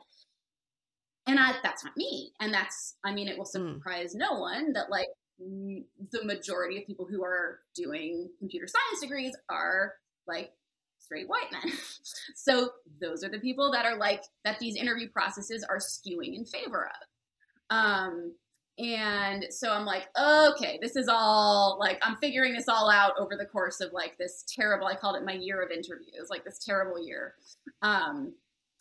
and 1.25 1.39
I, 1.39 1.53
that's 1.63 1.83
not 1.83 1.95
me 1.95 2.31
and 2.39 2.53
that's 2.53 2.95
i 3.03 3.13
mean 3.13 3.27
it 3.27 3.37
will 3.37 3.45
hmm. 3.45 3.73
surprise 3.73 4.13
mm. 4.13 4.19
no 4.19 4.33
one 4.33 4.73
that 4.73 4.89
like 4.89 5.07
the 5.39 6.23
majority 6.23 6.79
of 6.79 6.87
people 6.87 7.05
who 7.09 7.23
are 7.23 7.59
doing 7.75 8.29
computer 8.39 8.67
science 8.67 9.01
degrees 9.01 9.35
are 9.49 9.93
like 10.27 10.51
straight 10.99 11.29
white 11.29 11.51
men 11.51 11.71
so 12.35 12.71
those 12.99 13.23
are 13.23 13.29
the 13.29 13.39
people 13.39 13.71
that 13.71 13.85
are 13.85 13.97
like 13.97 14.23
that 14.43 14.59
these 14.59 14.75
interview 14.75 15.07
processes 15.09 15.65
are 15.69 15.77
skewing 15.77 16.35
in 16.35 16.45
favor 16.45 16.89
of 16.89 17.75
um 17.75 18.33
and 18.77 19.45
so 19.49 19.71
I'm 19.71 19.85
like, 19.85 20.07
okay, 20.19 20.77
this 20.81 20.95
is 20.95 21.07
all 21.07 21.77
like 21.79 21.99
I'm 22.01 22.17
figuring 22.17 22.53
this 22.53 22.67
all 22.67 22.89
out 22.89 23.13
over 23.17 23.35
the 23.35 23.45
course 23.45 23.81
of 23.81 23.91
like 23.91 24.17
this 24.17 24.43
terrible. 24.47 24.87
I 24.87 24.95
called 24.95 25.15
it 25.15 25.25
my 25.25 25.33
year 25.33 25.61
of 25.61 25.71
interviews, 25.71 26.29
like 26.29 26.43
this 26.43 26.59
terrible 26.59 27.03
year. 27.03 27.35
Um, 27.81 28.33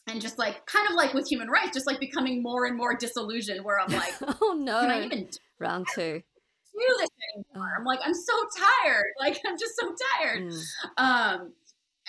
and 0.07 0.21
just 0.21 0.39
like 0.39 0.65
kind 0.67 0.89
of 0.89 0.95
like 0.95 1.15
with 1.15 1.29
human 1.29 1.49
rights, 1.49 1.73
just 1.73 1.87
like 1.87 1.99
becoming 1.99 2.43
more 2.43 2.67
and 2.67 2.77
more 2.77 2.95
disillusioned. 2.95 3.65
Where 3.65 3.81
I'm 3.81 3.93
like, 3.93 4.15
oh 4.43 4.55
no, 4.59 4.81
can 4.81 4.91
I 4.91 5.05
even 5.05 5.29
round 5.59 5.87
two 5.95 6.23
do 6.79 6.97
this 6.99 7.09
anymore? 7.35 7.71
I'm 7.79 7.85
like, 7.85 8.01
I'm 8.05 8.15
so 8.15 8.33
tired. 8.85 9.07
Like 9.21 9.41
I'm 9.47 9.59
just 9.59 9.73
so 9.81 9.95
tired. 10.21 10.43
Mm. 10.43 10.63
Um, 10.99 11.53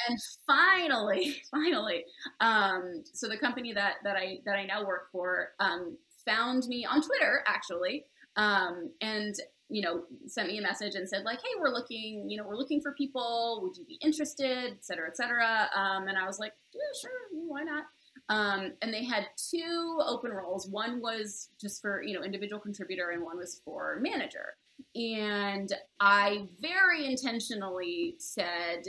and 0.07 0.17
finally, 0.45 1.41
finally, 1.51 2.03
um, 2.41 3.03
so 3.13 3.27
the 3.27 3.37
company 3.37 3.73
that 3.73 3.95
that 4.03 4.15
I 4.15 4.39
that 4.45 4.55
I 4.55 4.65
now 4.65 4.85
work 4.85 5.09
for 5.11 5.49
um, 5.59 5.97
found 6.27 6.67
me 6.67 6.85
on 6.85 7.01
Twitter 7.01 7.43
actually, 7.47 8.05
um, 8.35 8.91
and 9.01 9.35
you 9.69 9.81
know, 9.81 10.03
sent 10.27 10.47
me 10.47 10.57
a 10.57 10.61
message 10.61 10.95
and 10.95 11.09
said 11.09 11.23
like, 11.25 11.39
"Hey, 11.39 11.59
we're 11.59 11.73
looking, 11.73 12.29
you 12.29 12.37
know, 12.37 12.45
we're 12.47 12.55
looking 12.55 12.81
for 12.81 12.93
people. 12.93 13.59
Would 13.63 13.75
you 13.75 13.85
be 13.85 13.99
interested, 14.01 14.71
et 14.71 14.85
cetera, 14.85 15.07
et 15.07 15.17
cetera?" 15.17 15.69
Um, 15.75 16.07
and 16.07 16.17
I 16.17 16.25
was 16.25 16.39
like, 16.39 16.53
"Yeah, 16.73 16.79
sure, 17.01 17.11
why 17.31 17.63
not?" 17.63 17.83
Um, 18.29 18.73
and 18.81 18.93
they 18.93 19.03
had 19.03 19.27
two 19.51 19.99
open 20.05 20.31
roles. 20.31 20.67
One 20.69 21.01
was 21.01 21.49
just 21.59 21.81
for 21.81 22.01
you 22.01 22.13
know 22.13 22.23
individual 22.23 22.61
contributor, 22.61 23.11
and 23.11 23.23
one 23.23 23.37
was 23.37 23.61
for 23.65 23.99
manager. 24.01 24.55
And 24.95 25.71
I 25.99 26.47
very 26.61 27.05
intentionally 27.05 28.15
said, 28.19 28.83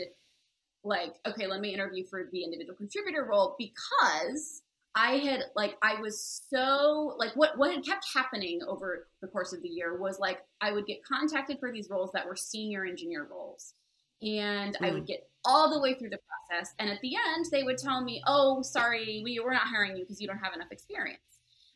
like, 0.84 1.14
okay, 1.26 1.46
let 1.46 1.60
me 1.60 1.72
interview 1.72 2.04
for 2.04 2.28
the 2.30 2.44
individual 2.44 2.76
contributor 2.76 3.24
role 3.24 3.56
because 3.58 4.62
I 4.94 5.18
had 5.18 5.44
like 5.54 5.76
I 5.82 6.00
was 6.00 6.42
so 6.52 7.14
like 7.18 7.34
what 7.36 7.56
what 7.56 7.72
had 7.74 7.84
kept 7.84 8.06
happening 8.14 8.60
over 8.66 9.06
the 9.20 9.28
course 9.28 9.52
of 9.52 9.62
the 9.62 9.68
year 9.68 9.98
was 9.98 10.18
like 10.18 10.40
I 10.60 10.72
would 10.72 10.86
get 10.86 11.04
contacted 11.04 11.58
for 11.60 11.70
these 11.70 11.88
roles 11.90 12.10
that 12.12 12.26
were 12.26 12.36
senior 12.36 12.84
engineer 12.84 13.28
roles. 13.30 13.74
And 14.22 14.76
mm. 14.76 14.88
I 14.88 14.92
would 14.92 15.04
mm. 15.04 15.08
get 15.08 15.28
all 15.44 15.72
the 15.72 15.80
way 15.80 15.94
through 15.94 16.10
the 16.10 16.18
process 16.48 16.74
and 16.78 16.90
at 16.90 17.00
the 17.00 17.14
end 17.14 17.46
they 17.52 17.62
would 17.62 17.78
tell 17.78 18.02
me, 18.02 18.22
"Oh, 18.26 18.62
sorry, 18.62 19.22
we 19.24 19.40
we're 19.40 19.52
not 19.52 19.62
hiring 19.62 19.96
you 19.96 20.04
because 20.04 20.20
you 20.20 20.26
don't 20.26 20.38
have 20.38 20.54
enough 20.54 20.72
experience." 20.72 21.20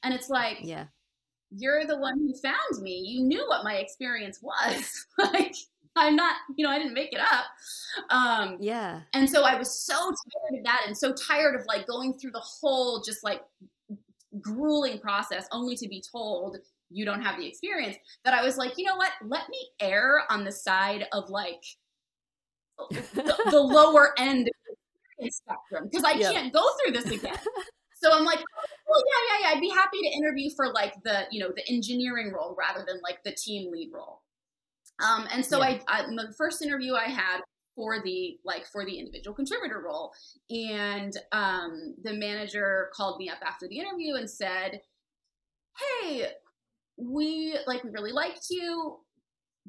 And 0.02 0.12
it's 0.12 0.28
like, 0.28 0.58
yeah. 0.62 0.86
You're 1.54 1.84
the 1.84 1.98
one 1.98 2.18
who 2.18 2.34
found 2.34 2.82
me. 2.82 3.02
You 3.06 3.22
knew 3.24 3.46
what 3.46 3.62
my 3.62 3.74
experience 3.74 4.40
was. 4.42 5.06
like 5.18 5.54
I'm 5.94 6.16
not, 6.16 6.36
you 6.56 6.64
know, 6.64 6.72
I 6.72 6.78
didn't 6.78 6.94
make 6.94 7.12
it 7.12 7.20
up. 7.20 7.44
Um, 8.10 8.56
yeah. 8.60 9.00
And 9.12 9.28
so 9.28 9.44
I 9.44 9.56
was 9.56 9.84
so 9.84 9.94
tired 9.94 10.58
of 10.58 10.64
that 10.64 10.82
and 10.86 10.96
so 10.96 11.12
tired 11.12 11.54
of 11.58 11.66
like 11.66 11.86
going 11.86 12.14
through 12.14 12.32
the 12.32 12.40
whole 12.40 13.02
just 13.02 13.22
like 13.22 13.42
grueling 14.40 14.98
process 14.98 15.46
only 15.52 15.76
to 15.76 15.88
be 15.88 16.02
told 16.10 16.56
you 16.90 17.04
don't 17.04 17.22
have 17.22 17.38
the 17.38 17.46
experience 17.46 17.96
that 18.24 18.34
I 18.34 18.42
was 18.42 18.56
like, 18.56 18.72
you 18.76 18.84
know 18.84 18.96
what? 18.96 19.10
Let 19.24 19.48
me 19.48 19.58
err 19.80 20.22
on 20.30 20.44
the 20.44 20.52
side 20.52 21.06
of 21.12 21.30
like 21.30 21.62
the, 22.90 23.36
the 23.50 23.60
lower 23.60 24.12
end 24.18 24.50
spectrum 25.30 25.88
because 25.90 26.04
I 26.04 26.12
yep. 26.12 26.32
can't 26.32 26.52
go 26.52 26.62
through 26.78 26.92
this 26.92 27.06
again. 27.06 27.36
so 27.94 28.12
I'm 28.12 28.24
like, 28.24 28.40
well, 28.88 29.02
yeah, 29.06 29.38
yeah, 29.38 29.48
yeah. 29.48 29.56
I'd 29.56 29.60
be 29.60 29.70
happy 29.70 29.98
to 30.02 30.16
interview 30.16 30.50
for 30.54 30.72
like 30.72 30.94
the, 31.04 31.24
you 31.30 31.40
know, 31.40 31.50
the 31.54 31.66
engineering 31.68 32.32
role 32.32 32.54
rather 32.58 32.84
than 32.86 33.00
like 33.02 33.22
the 33.24 33.32
team 33.32 33.70
lead 33.70 33.90
role. 33.92 34.22
Um, 35.02 35.26
and 35.32 35.44
so 35.44 35.58
yeah. 35.58 35.78
I, 35.88 36.02
I, 36.02 36.06
the 36.06 36.34
first 36.36 36.62
interview 36.62 36.94
I 36.94 37.08
had 37.08 37.40
for 37.74 38.02
the 38.02 38.38
like 38.44 38.66
for 38.66 38.84
the 38.84 38.98
individual 38.98 39.34
contributor 39.34 39.80
role, 39.84 40.12
and 40.50 41.12
um, 41.32 41.94
the 42.02 42.12
manager 42.12 42.90
called 42.94 43.18
me 43.18 43.28
up 43.28 43.38
after 43.44 43.68
the 43.68 43.78
interview 43.78 44.14
and 44.14 44.28
said, 44.28 44.80
"Hey, 45.78 46.28
we 46.96 47.58
like 47.66 47.84
we 47.84 47.90
really 47.90 48.12
liked 48.12 48.46
you." 48.50 48.98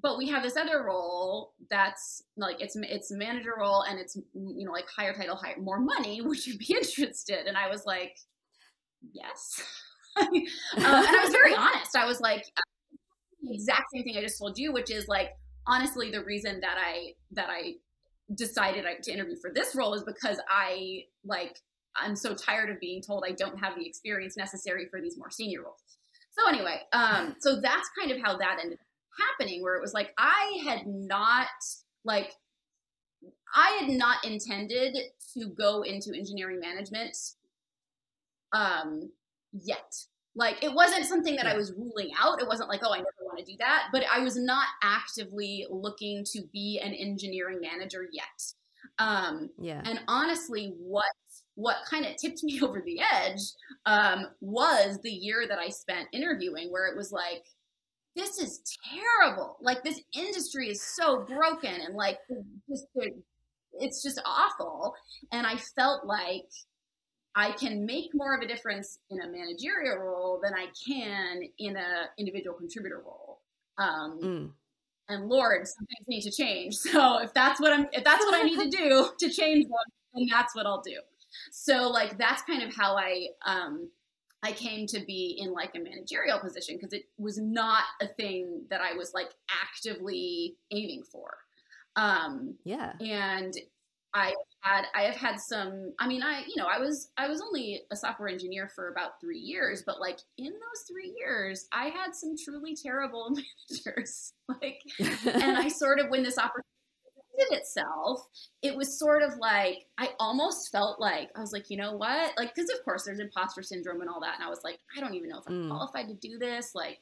But 0.01 0.17
we 0.17 0.27
have 0.29 0.41
this 0.41 0.57
other 0.57 0.83
role 0.83 1.53
that's 1.69 2.23
like 2.35 2.59
it's 2.59 2.75
it's 2.75 3.11
manager 3.11 3.53
role 3.59 3.83
and 3.83 3.99
it's 3.99 4.15
you 4.33 4.65
know 4.65 4.71
like 4.71 4.87
higher 4.89 5.13
title, 5.13 5.35
higher 5.35 5.59
more 5.59 5.79
money. 5.79 6.21
Would 6.25 6.45
you 6.45 6.57
be 6.57 6.73
interested? 6.73 7.45
And 7.47 7.55
I 7.55 7.69
was 7.69 7.85
like, 7.85 8.17
yes. 9.13 9.61
um, 10.19 10.29
and 10.77 10.85
I 10.85 11.21
was 11.23 11.31
very 11.31 11.55
honest. 11.55 11.95
I 11.95 12.05
was 12.05 12.19
like, 12.19 12.43
the 13.43 13.53
exact 13.53 13.83
same 13.93 14.03
thing 14.03 14.17
I 14.17 14.21
just 14.21 14.39
told 14.39 14.57
you, 14.57 14.73
which 14.73 14.89
is 14.89 15.07
like 15.07 15.31
honestly 15.67 16.11
the 16.11 16.23
reason 16.23 16.59
that 16.61 16.77
I 16.77 17.13
that 17.31 17.49
I 17.49 17.75
decided 18.35 18.85
to 19.03 19.11
interview 19.11 19.35
for 19.41 19.51
this 19.53 19.75
role 19.75 19.93
is 19.93 20.03
because 20.03 20.39
I 20.49 21.03
like 21.25 21.57
I'm 21.95 22.15
so 22.15 22.33
tired 22.33 22.69
of 22.69 22.79
being 22.79 23.01
told 23.01 23.23
I 23.27 23.33
don't 23.33 23.59
have 23.59 23.75
the 23.75 23.85
experience 23.85 24.35
necessary 24.35 24.87
for 24.89 24.99
these 24.99 25.17
more 25.17 25.29
senior 25.29 25.63
roles. 25.63 25.81
So 26.31 26.47
anyway, 26.47 26.81
um, 26.93 27.35
so 27.39 27.61
that's 27.61 27.87
kind 27.99 28.11
of 28.11 28.19
how 28.23 28.37
that 28.37 28.57
ended 28.61 28.79
happening, 29.19 29.61
where 29.61 29.75
it 29.75 29.81
was 29.81 29.93
like 29.93 30.13
I 30.17 30.61
had 30.65 30.87
not 30.87 31.47
like 32.03 32.33
I 33.55 33.77
had 33.81 33.89
not 33.89 34.25
intended 34.25 34.97
to 35.37 35.47
go 35.47 35.83
into 35.83 36.17
engineering 36.17 36.59
management 36.59 37.15
um, 38.53 39.11
yet. 39.51 39.93
Like 40.35 40.63
it 40.63 40.73
wasn't 40.73 41.05
something 41.05 41.35
that 41.35 41.45
I 41.45 41.55
was 41.55 41.73
ruling 41.73 42.11
out. 42.19 42.41
It 42.41 42.47
wasn't 42.47 42.69
like, 42.69 42.81
oh, 42.83 42.93
I 42.93 42.97
never 42.97 43.07
want 43.21 43.39
to 43.39 43.45
do 43.45 43.55
that. 43.59 43.89
But 43.91 44.03
I 44.11 44.19
was 44.19 44.35
not 44.35 44.65
actively 44.81 45.65
looking 45.69 46.23
to 46.33 46.41
be 46.51 46.81
an 46.83 46.93
engineering 46.93 47.59
manager 47.61 48.07
yet. 48.11 48.25
Um, 48.99 49.49
yeah. 49.59 49.81
And 49.85 49.99
honestly, 50.07 50.73
what 50.79 51.05
what 51.55 51.77
kind 51.89 52.05
of 52.05 52.15
tipped 52.17 52.43
me 52.43 52.61
over 52.63 52.81
the 52.83 52.99
edge 52.99 53.41
um, 53.85 54.27
was 54.41 54.99
the 55.03 55.11
year 55.11 55.45
that 55.47 55.59
I 55.59 55.69
spent 55.69 56.07
interviewing, 56.13 56.71
where 56.71 56.87
it 56.87 56.97
was 56.97 57.11
like, 57.11 57.43
this 58.15 58.39
is 58.39 58.61
terrible. 58.91 59.57
Like 59.61 59.83
this 59.83 60.01
industry 60.15 60.69
is 60.69 60.83
so 60.83 61.25
broken, 61.25 61.73
and 61.73 61.95
like 61.95 62.17
just 62.69 62.87
it's 63.79 64.03
just 64.03 64.21
awful. 64.25 64.93
And 65.31 65.47
I 65.47 65.57
felt 65.75 66.05
like 66.05 66.49
I 67.35 67.51
can 67.51 67.85
make 67.85 68.11
more 68.13 68.35
of 68.35 68.41
a 68.41 68.47
difference 68.47 68.99
in 69.09 69.21
a 69.21 69.27
managerial 69.27 69.97
role 69.97 70.39
than 70.43 70.53
I 70.53 70.67
can 70.87 71.41
in 71.57 71.75
a 71.75 72.09
individual 72.17 72.55
contributor 72.55 73.01
role. 73.03 73.39
Um, 73.77 74.19
mm. 74.21 74.51
And 75.09 75.27
Lord, 75.27 75.67
some 75.67 75.85
things 75.85 76.07
need 76.07 76.21
to 76.21 76.31
change. 76.31 76.75
So 76.93 77.19
if 77.19 77.33
that's 77.33 77.59
what 77.59 77.73
I'm, 77.73 77.87
if 77.91 78.03
that's 78.03 78.23
what 78.23 78.35
I 78.35 78.43
need 78.43 78.59
to 78.59 78.69
do 78.69 79.09
to 79.19 79.29
change 79.29 79.65
them, 79.65 79.73
then 80.13 80.27
that's 80.29 80.55
what 80.55 80.65
I'll 80.65 80.81
do. 80.81 80.99
So 81.51 81.89
like 81.89 82.17
that's 82.17 82.43
kind 82.43 82.61
of 82.61 82.75
how 82.75 82.95
I 82.95 83.27
um, 83.45 83.89
I 84.43 84.51
came 84.51 84.85
to 84.87 84.99
be 84.99 85.37
in 85.39 85.53
like 85.53 85.71
a 85.75 85.79
managerial 85.79 86.39
position 86.39 86.75
because 86.75 86.93
it 86.93 87.05
was 87.17 87.39
not 87.39 87.83
a 88.01 88.07
thing 88.07 88.65
that 88.69 88.81
I 88.81 88.93
was 88.93 89.13
like 89.13 89.29
actively 89.49 90.57
aiming 90.71 91.03
for. 91.11 91.37
Um, 91.95 92.55
yeah. 92.63 92.93
And 92.99 93.53
I 94.13 94.33
had 94.61 94.85
I 94.95 95.03
have 95.03 95.15
had 95.15 95.39
some 95.39 95.93
I 95.99 96.07
mean 96.07 96.21
I 96.21 96.43
you 96.47 96.55
know 96.55 96.67
I 96.67 96.79
was 96.79 97.09
I 97.17 97.27
was 97.27 97.41
only 97.41 97.81
a 97.91 97.95
software 97.95 98.29
engineer 98.29 98.69
for 98.75 98.89
about 98.89 99.19
3 99.19 99.37
years 99.37 99.83
but 99.85 99.99
like 99.99 100.19
in 100.37 100.51
those 100.51 100.83
3 100.87 101.15
years 101.17 101.67
I 101.71 101.85
had 101.85 102.13
some 102.13 102.35
truly 102.37 102.75
terrible 102.75 103.35
managers 103.69 104.33
like 104.47 104.81
and 104.99 105.57
I 105.57 105.67
sort 105.67 105.99
of 105.99 106.09
when 106.09 106.23
this 106.23 106.37
opportunity 106.37 106.67
itself 107.51 108.27
it 108.61 108.75
was 108.75 108.99
sort 108.99 109.23
of 109.23 109.37
like 109.39 109.87
I 109.97 110.09
almost 110.19 110.71
felt 110.71 110.99
like 110.99 111.29
I 111.35 111.39
was 111.39 111.51
like 111.51 111.69
you 111.69 111.77
know 111.77 111.95
what 111.95 112.37
like 112.37 112.53
cuz 112.53 112.69
of 112.69 112.83
course 112.85 113.05
there's 113.05 113.19
imposter 113.19 113.63
syndrome 113.63 114.01
and 114.01 114.09
all 114.09 114.21
that 114.21 114.35
and 114.35 114.43
I 114.43 114.49
was 114.49 114.63
like 114.63 114.79
I 114.95 115.01
don't 115.01 115.15
even 115.15 115.29
know 115.29 115.39
if 115.39 115.47
I'm 115.47 115.63
mm. 115.63 115.69
qualified 115.69 116.07
to 116.09 116.13
do 116.13 116.37
this 116.37 116.75
like 116.75 116.99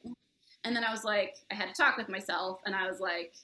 and 0.64 0.74
then 0.74 0.84
I 0.84 0.90
was 0.90 1.04
like 1.04 1.36
I 1.50 1.54
had 1.54 1.68
to 1.68 1.74
talk 1.74 1.98
with 1.98 2.08
myself 2.08 2.60
and 2.64 2.74
I 2.74 2.88
was 2.88 3.00
like 3.00 3.34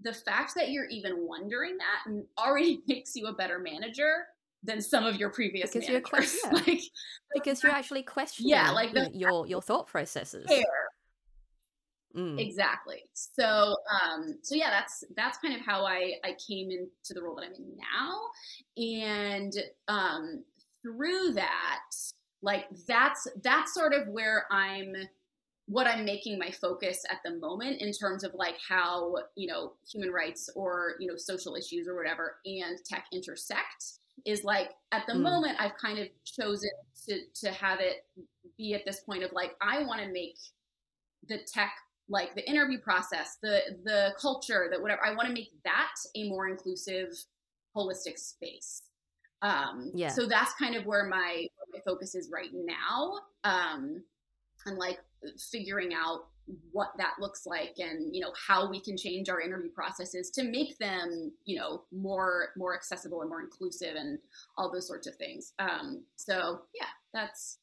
the 0.00 0.12
fact 0.12 0.54
that 0.56 0.70
you're 0.70 0.86
even 0.86 1.26
wondering 1.26 1.76
that 1.78 2.24
already 2.38 2.82
makes 2.88 3.14
you 3.16 3.26
a 3.26 3.32
better 3.32 3.58
manager 3.58 4.26
than 4.62 4.80
some 4.80 5.04
of 5.04 5.16
your 5.16 5.30
previous 5.30 5.72
because 5.72 5.88
managers. 5.88 6.36
You're, 6.44 6.52
like 6.52 6.82
because 7.34 7.62
you're 7.62 7.72
actually 7.74 8.02
questioning 8.02 8.50
yeah, 8.50 8.70
like 8.70 8.92
the, 8.92 9.10
your 9.12 9.46
your 9.46 9.62
thought 9.62 9.86
processes. 9.86 10.48
Mm. 12.16 12.40
Exactly. 12.40 13.02
So 13.12 13.76
um 13.92 14.38
so 14.42 14.54
yeah, 14.54 14.70
that's 14.70 15.04
that's 15.14 15.38
kind 15.38 15.54
of 15.54 15.60
how 15.60 15.84
I 15.84 16.14
I 16.24 16.34
came 16.48 16.70
into 16.70 17.14
the 17.14 17.22
role 17.22 17.36
that 17.36 17.44
I'm 17.44 17.52
in 17.52 17.76
now. 17.76 18.22
And 18.76 19.52
um 19.88 20.44
through 20.82 21.32
that, 21.34 21.80
like 22.42 22.64
that's 22.88 23.28
that's 23.42 23.74
sort 23.74 23.92
of 23.92 24.08
where 24.08 24.46
I'm 24.50 24.94
what 25.66 25.86
I'm 25.88 26.04
making 26.04 26.38
my 26.38 26.50
focus 26.50 27.02
at 27.10 27.18
the 27.24 27.38
moment 27.38 27.80
in 27.80 27.92
terms 27.92 28.22
of 28.22 28.32
like 28.34 28.54
how, 28.66 29.16
you 29.34 29.48
know, 29.48 29.72
human 29.90 30.10
rights 30.10 30.48
or, 30.54 30.94
you 31.00 31.08
know, 31.08 31.16
social 31.16 31.56
issues 31.56 31.88
or 31.88 31.96
whatever 31.96 32.36
and 32.44 32.78
tech 32.84 33.06
intersect 33.12 33.98
is 34.24 34.44
like 34.44 34.70
at 34.92 35.06
the 35.06 35.12
mm. 35.12 35.22
moment 35.22 35.56
I've 35.60 35.76
kind 35.76 35.98
of 35.98 36.06
chosen 36.24 36.70
to 37.08 37.20
to 37.42 37.52
have 37.52 37.80
it 37.80 38.04
be 38.56 38.74
at 38.74 38.84
this 38.86 39.00
point 39.00 39.24
of 39.24 39.32
like 39.32 39.56
I 39.60 39.82
want 39.82 40.00
to 40.02 40.12
make 40.12 40.38
the 41.28 41.38
tech 41.52 41.72
like 42.08 42.36
the 42.36 42.48
interview 42.48 42.78
process, 42.78 43.36
the 43.42 43.60
the 43.84 44.14
culture, 44.20 44.68
that 44.70 44.80
whatever 44.80 45.04
I 45.04 45.14
want 45.14 45.26
to 45.28 45.34
make 45.34 45.50
that 45.64 45.94
a 46.14 46.28
more 46.28 46.48
inclusive 46.48 47.08
holistic 47.76 48.18
space. 48.18 48.82
Um 49.42 49.90
yeah. 49.94 50.08
so 50.08 50.26
that's 50.26 50.54
kind 50.54 50.76
of 50.76 50.86
where 50.86 51.04
my 51.06 51.48
where 51.56 51.74
my 51.74 51.80
focus 51.84 52.14
is 52.14 52.30
right 52.32 52.50
now. 52.54 53.18
Um 53.44 54.04
and 54.66 54.78
like 54.78 54.98
figuring 55.50 55.92
out 55.94 56.26
what 56.70 56.90
that 56.96 57.14
looks 57.20 57.44
like 57.44 57.74
and 57.78 58.14
you 58.14 58.20
know 58.20 58.32
how 58.46 58.70
we 58.70 58.80
can 58.80 58.96
change 58.96 59.28
our 59.28 59.40
interview 59.40 59.70
processes 59.70 60.30
to 60.30 60.44
make 60.44 60.78
them 60.78 61.32
you 61.44 61.58
know 61.58 61.82
more 61.90 62.50
more 62.56 62.74
accessible 62.74 63.20
and 63.20 63.30
more 63.30 63.40
inclusive 63.40 63.96
and 63.96 64.18
all 64.56 64.72
those 64.72 64.86
sorts 64.86 65.06
of 65.06 65.16
things. 65.16 65.52
Um, 65.58 66.04
so 66.16 66.60
yeah 66.74 66.86
that's 67.12 67.58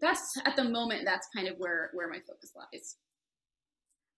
that's 0.00 0.36
at 0.44 0.56
the 0.56 0.64
moment 0.64 1.02
that's 1.04 1.28
kind 1.34 1.48
of 1.48 1.56
where 1.58 1.90
where 1.94 2.08
my 2.08 2.18
focus 2.18 2.52
lies. 2.54 2.96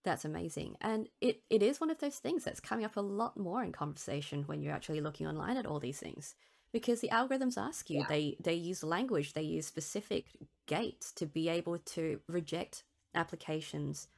That's 0.04 0.24
amazing. 0.24 0.76
And 0.80 1.08
it 1.20 1.42
it 1.48 1.62
is 1.62 1.80
one 1.80 1.90
of 1.90 1.98
those 1.98 2.16
things 2.16 2.42
that's 2.42 2.60
coming 2.60 2.84
up 2.84 2.96
a 2.96 3.00
lot 3.00 3.36
more 3.38 3.62
in 3.62 3.70
conversation 3.70 4.42
when 4.46 4.62
you're 4.62 4.74
actually 4.74 5.00
looking 5.00 5.28
online 5.28 5.56
at 5.56 5.66
all 5.66 5.78
these 5.78 6.00
things 6.00 6.34
because 6.72 7.00
the 7.00 7.08
algorithms 7.08 7.58
ask 7.58 7.90
you 7.90 8.00
yeah. 8.00 8.06
they 8.08 8.36
they 8.42 8.54
use 8.54 8.82
language 8.82 9.34
they 9.34 9.42
use 9.42 9.66
specific 9.66 10.26
gates 10.66 11.12
to 11.12 11.26
be 11.26 11.48
able 11.48 11.78
to 11.78 12.20
reject 12.28 12.84
applications 13.14 14.08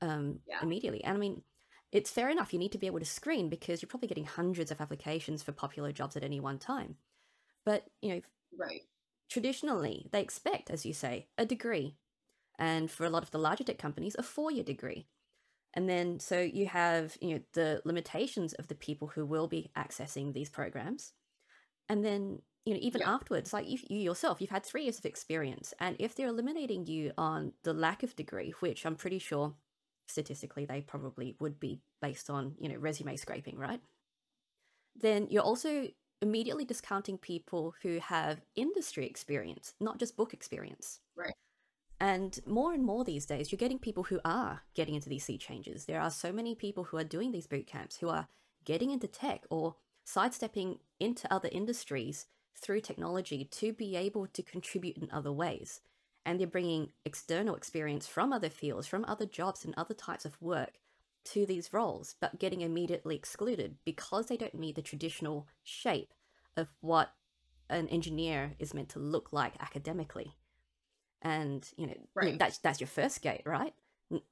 um, 0.00 0.40
yeah. 0.46 0.58
immediately. 0.62 1.02
And 1.04 1.16
I 1.16 1.20
mean, 1.20 1.42
it's 1.92 2.10
fair 2.10 2.28
enough. 2.28 2.52
You 2.52 2.58
need 2.58 2.72
to 2.72 2.78
be 2.78 2.86
able 2.86 2.98
to 2.98 3.04
screen 3.04 3.48
because 3.48 3.80
you're 3.80 3.88
probably 3.88 4.08
getting 4.08 4.24
hundreds 4.24 4.70
of 4.70 4.80
applications 4.80 5.42
for 5.42 5.52
popular 5.52 5.92
jobs 5.92 6.16
at 6.16 6.24
any 6.24 6.40
one 6.40 6.58
time. 6.58 6.96
But, 7.64 7.84
you 8.00 8.14
know, 8.14 8.20
right. 8.58 8.82
traditionally, 9.30 10.08
they 10.10 10.20
expect, 10.20 10.70
as 10.70 10.84
you 10.84 10.92
say, 10.92 11.28
a 11.38 11.46
degree. 11.46 11.96
And 12.58 12.90
for 12.90 13.04
a 13.04 13.10
lot 13.10 13.22
of 13.22 13.30
the 13.30 13.38
larger 13.38 13.64
tech 13.64 13.78
companies, 13.78 14.16
a 14.18 14.22
four 14.22 14.50
year 14.50 14.64
degree. 14.64 15.06
And 15.74 15.88
then, 15.88 16.20
so 16.20 16.38
you 16.40 16.66
have, 16.66 17.16
you 17.20 17.34
know, 17.34 17.40
the 17.54 17.80
limitations 17.84 18.52
of 18.54 18.68
the 18.68 18.74
people 18.74 19.08
who 19.08 19.24
will 19.24 19.48
be 19.48 19.70
accessing 19.76 20.32
these 20.32 20.50
programs. 20.50 21.12
And 21.92 22.02
then, 22.02 22.40
you 22.64 22.72
know, 22.72 22.80
even 22.80 23.02
yeah. 23.02 23.10
afterwards, 23.12 23.52
like 23.52 23.68
you, 23.68 23.78
you 23.86 23.98
yourself, 23.98 24.40
you've 24.40 24.48
had 24.48 24.64
three 24.64 24.84
years 24.84 24.98
of 24.98 25.04
experience. 25.04 25.74
And 25.78 25.94
if 25.98 26.14
they're 26.14 26.28
eliminating 26.28 26.86
you 26.86 27.12
on 27.18 27.52
the 27.64 27.74
lack 27.74 28.02
of 28.02 28.16
degree, 28.16 28.54
which 28.60 28.86
I'm 28.86 28.96
pretty 28.96 29.18
sure 29.18 29.52
statistically 30.08 30.64
they 30.64 30.80
probably 30.80 31.36
would 31.38 31.60
be 31.60 31.82
based 32.00 32.30
on, 32.30 32.54
you 32.58 32.70
know, 32.70 32.76
resume 32.76 33.14
scraping, 33.16 33.58
right? 33.58 33.80
Then 34.98 35.26
you're 35.30 35.42
also 35.42 35.88
immediately 36.22 36.64
discounting 36.64 37.18
people 37.18 37.74
who 37.82 37.98
have 37.98 38.40
industry 38.56 39.06
experience, 39.06 39.74
not 39.78 39.98
just 39.98 40.16
book 40.16 40.32
experience. 40.32 41.00
Right. 41.14 41.34
And 42.00 42.40
more 42.46 42.72
and 42.72 42.82
more 42.82 43.04
these 43.04 43.26
days, 43.26 43.52
you're 43.52 43.58
getting 43.58 43.78
people 43.78 44.04
who 44.04 44.18
are 44.24 44.62
getting 44.74 44.94
into 44.94 45.10
these 45.10 45.24
sea 45.24 45.36
changes. 45.36 45.84
There 45.84 46.00
are 46.00 46.10
so 46.10 46.32
many 46.32 46.54
people 46.54 46.84
who 46.84 46.96
are 46.96 47.04
doing 47.04 47.32
these 47.32 47.46
boot 47.46 47.66
camps 47.66 47.98
who 47.98 48.08
are 48.08 48.28
getting 48.64 48.90
into 48.90 49.08
tech 49.08 49.44
or 49.50 49.76
sidestepping 50.04 50.78
into 51.02 51.32
other 51.32 51.48
industries 51.52 52.26
through 52.56 52.80
technology 52.80 53.44
to 53.44 53.72
be 53.72 53.96
able 53.96 54.26
to 54.28 54.42
contribute 54.42 54.98
in 54.98 55.10
other 55.10 55.32
ways. 55.32 55.80
And 56.24 56.38
they're 56.38 56.46
bringing 56.46 56.92
external 57.04 57.56
experience 57.56 58.06
from 58.06 58.32
other 58.32 58.50
fields, 58.50 58.86
from 58.86 59.04
other 59.06 59.26
jobs 59.26 59.64
and 59.64 59.74
other 59.76 59.94
types 59.94 60.24
of 60.24 60.40
work 60.40 60.74
to 61.24 61.46
these 61.46 61.72
roles, 61.72 62.14
but 62.20 62.38
getting 62.38 62.60
immediately 62.60 63.16
excluded 63.16 63.76
because 63.84 64.26
they 64.26 64.36
don't 64.36 64.54
meet 64.54 64.76
the 64.76 64.82
traditional 64.82 65.46
shape 65.62 66.12
of 66.56 66.68
what 66.80 67.12
an 67.68 67.88
engineer 67.88 68.54
is 68.58 68.74
meant 68.74 68.90
to 68.90 68.98
look 68.98 69.32
like 69.32 69.54
academically 69.60 70.36
and 71.22 71.68
you 71.76 71.86
know, 71.86 71.94
right. 72.14 72.38
that's 72.38 72.58
that's 72.58 72.80
your 72.80 72.88
first 72.88 73.22
gate, 73.22 73.42
right? 73.46 73.72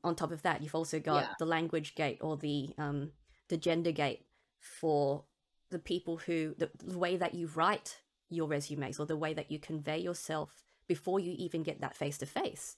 On 0.04 0.14
top 0.14 0.32
of 0.32 0.42
that, 0.42 0.62
you've 0.62 0.74
also 0.74 1.00
got 1.00 1.22
yeah. 1.22 1.34
the 1.38 1.46
language 1.46 1.94
gate 1.94 2.18
or 2.20 2.36
the 2.36 2.74
um, 2.76 3.12
the 3.48 3.56
gender 3.56 3.92
gate 3.92 4.26
for 4.58 5.24
the 5.70 5.78
people 5.78 6.18
who 6.18 6.54
the, 6.58 6.70
the 6.84 6.98
way 6.98 7.16
that 7.16 7.34
you 7.34 7.48
write 7.54 8.00
your 8.28 8.48
resumes 8.48 8.98
or 9.00 9.06
the 9.06 9.16
way 9.16 9.34
that 9.34 9.50
you 9.50 9.58
convey 9.58 9.98
yourself 9.98 10.64
before 10.86 11.20
you 11.20 11.34
even 11.38 11.62
get 11.62 11.80
that 11.80 11.96
face 11.96 12.18
to 12.18 12.26
face. 12.26 12.76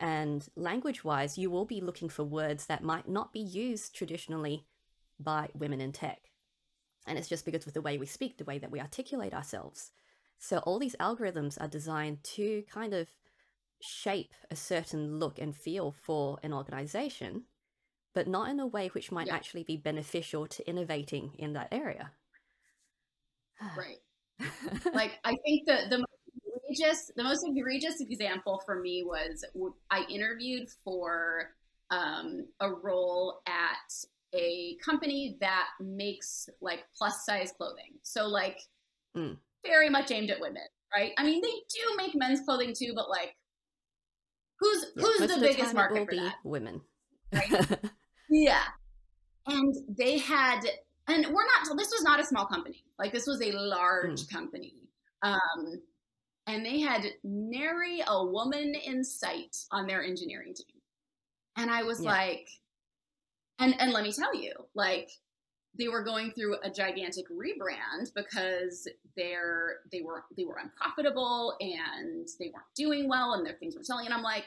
And 0.00 0.46
language 0.56 1.04
wise, 1.04 1.38
you 1.38 1.50
will 1.50 1.64
be 1.64 1.80
looking 1.80 2.08
for 2.08 2.24
words 2.24 2.66
that 2.66 2.82
might 2.82 3.08
not 3.08 3.32
be 3.32 3.40
used 3.40 3.94
traditionally 3.94 4.66
by 5.20 5.48
women 5.54 5.80
in 5.80 5.92
tech. 5.92 6.30
And 7.06 7.18
it's 7.18 7.28
just 7.28 7.44
because 7.44 7.66
of 7.66 7.74
the 7.74 7.82
way 7.82 7.98
we 7.98 8.06
speak, 8.06 8.38
the 8.38 8.44
way 8.44 8.58
that 8.58 8.70
we 8.70 8.80
articulate 8.80 9.34
ourselves. 9.34 9.92
So 10.38 10.58
all 10.58 10.78
these 10.78 10.96
algorithms 10.96 11.60
are 11.60 11.68
designed 11.68 12.24
to 12.24 12.64
kind 12.70 12.92
of 12.92 13.08
shape 13.80 14.34
a 14.50 14.56
certain 14.56 15.18
look 15.18 15.38
and 15.38 15.54
feel 15.54 15.92
for 15.92 16.38
an 16.42 16.52
organization, 16.52 17.44
but 18.14 18.26
not 18.26 18.48
in 18.48 18.58
a 18.58 18.66
way 18.66 18.88
which 18.88 19.12
might 19.12 19.26
yeah. 19.28 19.34
actually 19.34 19.62
be 19.62 19.76
beneficial 19.76 20.46
to 20.46 20.68
innovating 20.68 21.32
in 21.38 21.52
that 21.52 21.68
area. 21.70 22.12
Right. 23.76 23.98
like 24.94 25.12
I 25.24 25.36
think 25.44 25.66
the 25.66 25.86
the 25.90 25.98
most 25.98 26.08
egregious 26.46 27.10
the 27.16 27.24
most 27.24 27.44
egregious 27.46 28.00
example 28.00 28.62
for 28.64 28.80
me 28.80 29.04
was 29.04 29.44
I 29.90 30.04
interviewed 30.08 30.68
for 30.84 31.50
um, 31.90 32.46
a 32.60 32.70
role 32.70 33.40
at 33.46 33.92
a 34.34 34.76
company 34.84 35.36
that 35.40 35.68
makes 35.80 36.48
like 36.60 36.84
plus 36.96 37.24
size 37.24 37.52
clothing. 37.56 37.94
So 38.02 38.26
like 38.26 38.58
mm. 39.16 39.36
very 39.64 39.88
much 39.88 40.10
aimed 40.10 40.30
at 40.30 40.40
women, 40.40 40.62
right? 40.92 41.12
I 41.16 41.24
mean, 41.24 41.40
they 41.40 41.48
do 41.48 41.96
make 41.96 42.16
men's 42.16 42.40
clothing 42.40 42.74
too, 42.76 42.92
but 42.96 43.08
like 43.08 43.36
Who's 44.60 44.86
yeah, 44.96 45.02
who's 45.02 45.20
the, 45.20 45.26
the 45.26 45.40
biggest 45.40 45.74
market 45.74 46.08
for 46.08 46.14
that? 46.14 46.36
Women. 46.44 46.80
Right? 47.32 47.78
yeah. 48.30 48.62
And 49.46 49.74
they 49.98 50.18
had 50.18 50.60
and 51.08 51.26
we're 51.26 51.46
not 51.46 51.76
this 51.76 51.90
was 51.90 52.02
not 52.02 52.20
a 52.20 52.24
small 52.24 52.46
company. 52.46 52.84
Like 52.98 53.12
this 53.12 53.26
was 53.26 53.42
a 53.42 53.52
large 53.52 54.22
mm. 54.22 54.32
company. 54.32 54.74
Um 55.22 55.82
and 56.46 56.64
they 56.64 56.80
had 56.80 57.06
nary 57.22 58.02
a 58.06 58.24
woman 58.24 58.74
in 58.74 59.02
sight 59.04 59.56
on 59.70 59.86
their 59.86 60.02
engineering 60.02 60.54
team. 60.54 60.80
And 61.56 61.70
I 61.70 61.82
was 61.82 62.02
yeah. 62.02 62.10
like 62.10 62.48
and 63.58 63.80
and 63.80 63.92
let 63.92 64.04
me 64.04 64.12
tell 64.12 64.34
you, 64.34 64.52
like 64.74 65.10
they 65.78 65.88
were 65.88 66.02
going 66.02 66.30
through 66.32 66.56
a 66.62 66.70
gigantic 66.70 67.26
rebrand 67.28 68.12
because 68.14 68.88
they're 69.16 69.76
they 69.90 70.02
were 70.02 70.24
they 70.36 70.44
were 70.44 70.58
unprofitable 70.62 71.56
and 71.60 72.28
they 72.38 72.50
weren't 72.52 72.66
doing 72.76 73.08
well 73.08 73.34
and 73.34 73.46
their 73.46 73.54
things 73.54 73.76
were 73.76 73.82
selling 73.82 74.06
and 74.06 74.14
i'm 74.14 74.22
like 74.22 74.46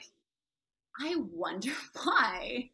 i 0.99 1.15
wonder 1.31 1.71
why 2.03 2.69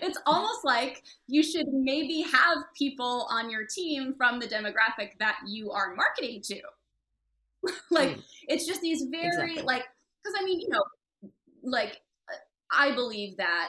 it's 0.00 0.18
almost 0.26 0.64
like 0.64 1.02
you 1.26 1.42
should 1.42 1.68
maybe 1.68 2.22
have 2.22 2.58
people 2.76 3.26
on 3.30 3.50
your 3.50 3.66
team 3.66 4.14
from 4.16 4.38
the 4.38 4.46
demographic 4.46 5.18
that 5.18 5.36
you 5.46 5.70
are 5.70 5.94
marketing 5.94 6.40
to. 6.42 6.60
Like 7.90 8.16
mm. 8.16 8.22
it's 8.48 8.66
just 8.66 8.80
these 8.80 9.04
very 9.04 9.26
exactly. 9.26 9.62
like 9.62 9.84
because 10.22 10.36
i 10.40 10.44
mean 10.44 10.60
you 10.60 10.68
know 10.68 10.82
like 11.62 12.00
i 12.72 12.92
believe 12.92 13.36
that 13.36 13.68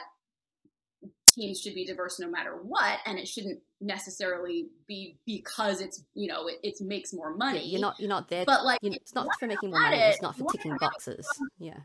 teams 1.28 1.60
should 1.60 1.74
be 1.74 1.84
diverse 1.84 2.18
no 2.18 2.28
matter 2.28 2.56
what 2.62 2.98
and 3.06 3.18
it 3.18 3.28
shouldn't 3.28 3.60
necessarily 3.80 4.66
be 4.86 5.16
because 5.26 5.80
it's 5.80 6.02
you 6.14 6.26
know 6.26 6.46
it, 6.46 6.58
it 6.62 6.74
makes 6.80 7.12
more 7.12 7.34
money. 7.36 7.60
yeah, 7.60 7.64
you're 7.66 7.80
not 7.80 8.00
you're 8.00 8.08
not 8.08 8.28
there 8.28 8.44
but 8.44 8.64
like 8.64 8.78
it's 8.82 9.14
not 9.14 9.28
for 9.38 9.46
making 9.46 9.70
more 9.70 9.80
money 9.80 9.96
it, 9.96 10.10
it's 10.14 10.22
not 10.22 10.36
for 10.36 10.50
ticking 10.50 10.76
boxes. 10.78 11.28
yeah. 11.58 11.78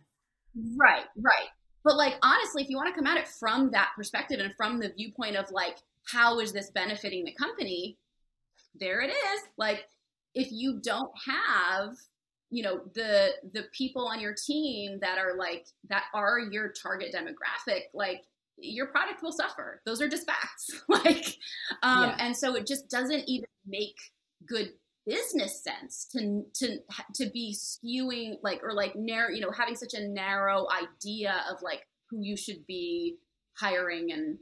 Right 0.77 1.05
right 1.21 1.49
but 1.83 1.95
like 1.95 2.15
honestly 2.21 2.61
if 2.61 2.69
you 2.69 2.77
want 2.77 2.87
to 2.87 2.95
come 2.95 3.07
at 3.07 3.17
it 3.17 3.27
from 3.27 3.71
that 3.71 3.89
perspective 3.95 4.39
and 4.39 4.53
from 4.55 4.79
the 4.79 4.91
viewpoint 4.95 5.35
of 5.35 5.49
like 5.51 5.77
how 6.11 6.39
is 6.39 6.51
this 6.51 6.71
benefiting 6.71 7.23
the 7.23 7.33
company 7.33 7.97
there 8.79 9.01
it 9.01 9.09
is 9.09 9.41
like 9.57 9.87
if 10.35 10.51
you 10.51 10.79
don't 10.81 11.11
have 11.25 11.95
you 12.49 12.63
know 12.63 12.81
the 12.95 13.29
the 13.53 13.63
people 13.71 14.07
on 14.07 14.19
your 14.19 14.33
team 14.33 14.99
that 15.01 15.17
are 15.17 15.35
like 15.37 15.67
that 15.89 16.05
are 16.13 16.39
your 16.39 16.69
target 16.69 17.13
demographic 17.13 17.83
like 17.93 18.23
your 18.61 18.87
product 18.87 19.21
will 19.21 19.31
suffer. 19.31 19.81
Those 19.85 20.01
are 20.01 20.07
just 20.07 20.25
facts. 20.25 20.81
like, 20.87 21.37
um, 21.83 22.09
yeah. 22.09 22.15
and 22.19 22.35
so 22.35 22.55
it 22.55 22.67
just 22.67 22.89
doesn't 22.89 23.23
even 23.27 23.47
make 23.67 23.97
good 24.47 24.71
business 25.09 25.63
sense 25.63 26.07
to 26.11 26.43
to 26.53 26.77
to 27.15 27.29
be 27.31 27.55
skewing 27.57 28.35
like 28.43 28.61
or 28.63 28.73
like 28.73 28.93
narrow, 28.95 29.29
you 29.29 29.41
know, 29.41 29.51
having 29.51 29.75
such 29.75 29.93
a 29.93 30.07
narrow 30.07 30.67
idea 30.71 31.43
of 31.51 31.61
like 31.61 31.81
who 32.09 32.19
you 32.21 32.37
should 32.37 32.65
be 32.67 33.17
hiring 33.57 34.11
and 34.11 34.37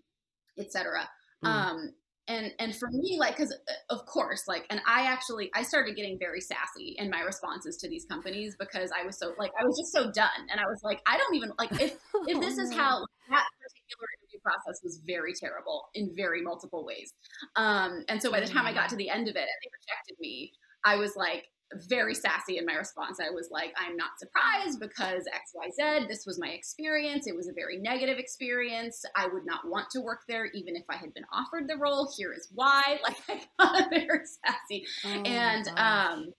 etc. 0.60 1.08
Mm. 1.44 1.48
Um, 1.48 1.90
and 2.28 2.52
and 2.60 2.76
for 2.76 2.90
me 2.92 3.18
like 3.20 3.38
because 3.38 3.52
uh, 3.52 3.94
of 3.94 4.06
course 4.06 4.44
like 4.48 4.66
and 4.70 4.82
i 4.86 5.04
actually 5.04 5.50
i 5.56 5.64
started 5.64 5.96
getting 5.96 6.18
very 6.20 6.42
sassy 6.42 6.96
in 6.98 7.10
my 7.10 7.22
responses 7.22 7.78
to 7.78 7.88
these 7.88 8.06
companies 8.06 8.56
because 8.60 8.92
i 8.92 9.06
was 9.06 9.18
so 9.18 9.34
like 9.40 9.52
i 9.60 9.64
was 9.64 9.78
just 9.80 9.94
so 9.94 10.12
done 10.12 10.44
and 10.52 10.60
i 10.60 10.66
was 10.66 10.82
like 10.84 11.00
i 11.08 11.18
don't 11.18 11.36
even 11.36 11.52
like 11.58 11.72
if 11.80 11.96
if 12.28 12.40
this 12.42 12.58
is 12.58 12.74
how 12.74 13.06
that 13.30 13.46
particular 13.62 14.08
process 14.48 14.82
was 14.84 15.02
very 15.06 15.34
terrible 15.34 15.90
in 15.94 16.14
very 16.16 16.42
multiple 16.42 16.86
ways 16.86 17.14
um 17.56 18.04
and 18.08 18.22
so 18.22 18.32
by 18.32 18.40
the 18.40 18.48
time 18.48 18.66
i 18.66 18.74
got 18.74 18.90
to 18.90 18.96
the 18.96 19.10
end 19.10 19.28
of 19.28 19.36
it 19.36 19.40
and 19.40 19.60
they 19.64 19.70
rejected 19.80 20.20
me 20.20 20.52
i 20.86 20.96
was 20.96 21.16
like 21.16 21.46
very 21.90 22.16
sassy 22.16 22.58
in 22.58 22.66
my 22.66 22.76
response. 22.76 23.20
I 23.20 23.30
was 23.30 23.50
like, 23.52 23.74
I'm 23.78 23.98
not 23.98 24.12
surprised 24.20 24.80
because 24.80 25.26
XYZ, 25.26 26.08
this 26.08 26.26
was 26.26 26.40
my 26.40 26.50
experience. 26.50 27.28
It 27.28 27.36
was 27.36 27.48
a 27.48 27.54
very 27.54 27.78
negative 27.78 28.18
experience. 28.18 29.04
I 29.16 29.28
would 29.28 29.46
not 29.46 29.68
want 29.68 29.90
to 29.92 30.02
work 30.02 30.22
there 30.28 30.46
even 30.46 30.76
if 30.76 30.84
I 30.90 30.96
had 30.96 31.14
been 31.14 31.26
offered 31.32 31.68
the 31.68 31.78
role. 31.78 32.10
Here 32.16 32.34
is 32.34 32.48
why. 32.54 33.00
Like 33.08 33.18
I 33.30 33.80
got 33.80 33.90
very 33.90 34.26
sassy. 34.26 34.86
Oh 35.06 35.10
and 35.10 35.68
um 35.78 36.34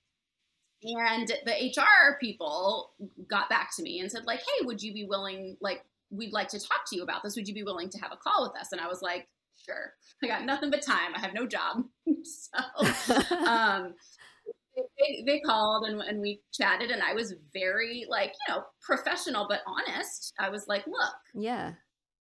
and 0.82 1.28
the 1.44 1.52
HR 1.52 2.18
people 2.20 2.92
got 3.28 3.48
back 3.48 3.70
to 3.76 3.82
me 3.82 4.00
and 4.00 4.10
said, 4.10 4.26
like, 4.26 4.40
hey, 4.40 4.64
would 4.64 4.82
you 4.82 4.92
be 4.92 5.04
willing, 5.04 5.56
like, 5.60 5.82
we'd 6.10 6.32
like 6.32 6.48
to 6.48 6.58
talk 6.58 6.80
to 6.88 6.96
you 6.96 7.02
about 7.02 7.22
this. 7.22 7.36
Would 7.36 7.48
you 7.48 7.54
be 7.54 7.62
willing 7.62 7.90
to 7.90 7.98
have 7.98 8.12
a 8.12 8.16
call 8.16 8.42
with 8.42 8.60
us? 8.60 8.72
And 8.72 8.80
I 8.80 8.86
was 8.86 9.02
like, 9.02 9.28
sure. 9.64 9.92
I 10.22 10.26
got 10.26 10.44
nothing 10.44 10.70
but 10.70 10.82
time. 10.82 11.14
I 11.14 11.20
have 11.20 11.34
no 11.34 11.46
job. 11.46 11.84
so 12.24 13.36
um 13.36 13.94
they, 14.98 15.24
they 15.26 15.40
called 15.40 15.84
and, 15.86 16.00
and 16.00 16.20
we 16.20 16.40
chatted 16.52 16.92
and 16.92 17.02
i 17.02 17.12
was 17.12 17.34
very 17.52 18.06
like 18.08 18.32
you 18.46 18.54
know 18.54 18.62
professional 18.80 19.46
but 19.48 19.60
honest 19.66 20.32
i 20.38 20.48
was 20.48 20.66
like 20.68 20.86
look 20.86 21.16
yeah 21.34 21.72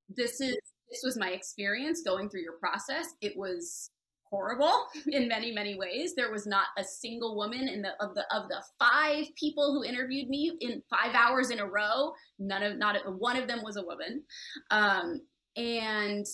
this 0.09 0.41
is 0.41 0.57
this 0.89 1.01
was 1.03 1.17
my 1.17 1.29
experience 1.29 2.01
going 2.01 2.29
through 2.29 2.41
your 2.41 2.57
process 2.59 3.13
it 3.21 3.33
was 3.37 3.91
horrible 4.29 4.87
in 5.07 5.27
many 5.27 5.51
many 5.51 5.75
ways 5.75 6.13
there 6.15 6.31
was 6.31 6.45
not 6.45 6.67
a 6.77 6.83
single 6.83 7.35
woman 7.35 7.67
in 7.67 7.81
the 7.81 7.91
of 7.99 8.15
the 8.15 8.23
of 8.35 8.47
the 8.49 8.61
five 8.79 9.25
people 9.35 9.73
who 9.73 9.83
interviewed 9.83 10.29
me 10.29 10.57
in 10.59 10.81
five 10.89 11.13
hours 11.15 11.49
in 11.49 11.59
a 11.59 11.65
row 11.65 12.11
none 12.39 12.63
of 12.63 12.77
not 12.77 12.95
one 13.19 13.37
of 13.37 13.47
them 13.47 13.63
was 13.63 13.77
a 13.77 13.83
woman 13.83 14.23
um 14.71 15.21
and 15.55 16.25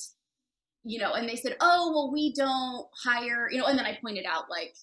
you 0.84 1.00
know, 1.00 1.14
and 1.14 1.28
they 1.28 1.36
said, 1.36 1.56
"Oh, 1.62 1.92
well, 1.94 2.12
we 2.12 2.34
don't 2.34 2.88
hire," 3.04 3.50
you 3.50 3.58
know, 3.58 3.66
and 3.66 3.78
then 3.78 3.86
I 3.86 3.98
pointed 4.02 4.26
out 4.26 4.50
like, 4.50 4.76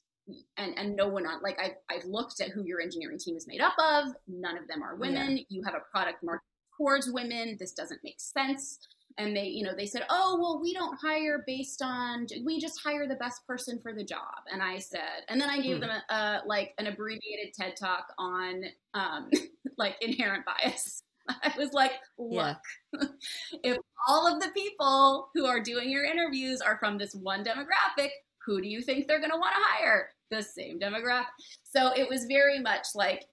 and 0.56 0.76
and 0.78 0.96
no 0.96 1.08
one 1.08 1.26
on 1.26 1.42
like 1.42 1.58
I've 1.60 1.76
I've 1.90 2.04
looked 2.04 2.40
at 2.40 2.50
who 2.50 2.64
your 2.64 2.80
engineering 2.80 3.18
team 3.18 3.36
is 3.36 3.46
made 3.46 3.60
up 3.60 3.74
of. 3.78 4.14
None 4.26 4.56
of 4.56 4.66
them 4.68 4.82
are 4.82 4.96
women. 4.96 5.38
Yeah. 5.38 5.44
You 5.48 5.62
have 5.64 5.74
a 5.74 5.90
product 5.90 6.22
market 6.22 6.44
towards 6.76 7.10
women. 7.10 7.56
This 7.58 7.72
doesn't 7.72 8.00
make 8.02 8.20
sense. 8.20 8.78
And 9.18 9.36
they, 9.36 9.46
you 9.46 9.64
know, 9.64 9.74
they 9.76 9.86
said, 9.86 10.04
"Oh, 10.08 10.38
well, 10.40 10.60
we 10.62 10.72
don't 10.72 10.98
hire 11.00 11.44
based 11.46 11.82
on. 11.82 12.26
We 12.44 12.60
just 12.60 12.80
hire 12.82 13.06
the 13.06 13.16
best 13.16 13.46
person 13.46 13.78
for 13.82 13.92
the 13.92 14.04
job." 14.04 14.44
And 14.52 14.62
I 14.62 14.78
said, 14.78 15.24
and 15.28 15.40
then 15.40 15.50
I 15.50 15.60
gave 15.60 15.76
hmm. 15.76 15.82
them 15.82 15.90
a, 15.90 16.14
a, 16.14 16.42
like 16.46 16.74
an 16.78 16.86
abbreviated 16.86 17.54
TED 17.54 17.76
talk 17.76 18.06
on 18.18 18.64
um, 18.94 19.30
like 19.78 19.96
inherent 20.00 20.44
bias. 20.44 21.02
I 21.42 21.52
was 21.56 21.72
like, 21.72 21.92
look, 22.18 22.56
yeah. 22.92 23.06
if 23.62 23.78
all 24.08 24.26
of 24.26 24.40
the 24.40 24.50
people 24.50 25.30
who 25.34 25.46
are 25.46 25.60
doing 25.60 25.90
your 25.90 26.04
interviews 26.04 26.60
are 26.60 26.78
from 26.78 26.98
this 26.98 27.14
one 27.14 27.44
demographic, 27.44 28.10
who 28.44 28.60
do 28.60 28.68
you 28.68 28.80
think 28.80 29.06
they're 29.06 29.18
going 29.20 29.30
to 29.30 29.36
want 29.36 29.54
to 29.54 29.62
hire? 29.62 30.10
The 30.30 30.42
same 30.42 30.78
demographic. 30.78 31.26
So 31.64 31.92
it 31.92 32.08
was 32.08 32.26
very 32.26 32.60
much 32.60 32.86
like 32.94 33.24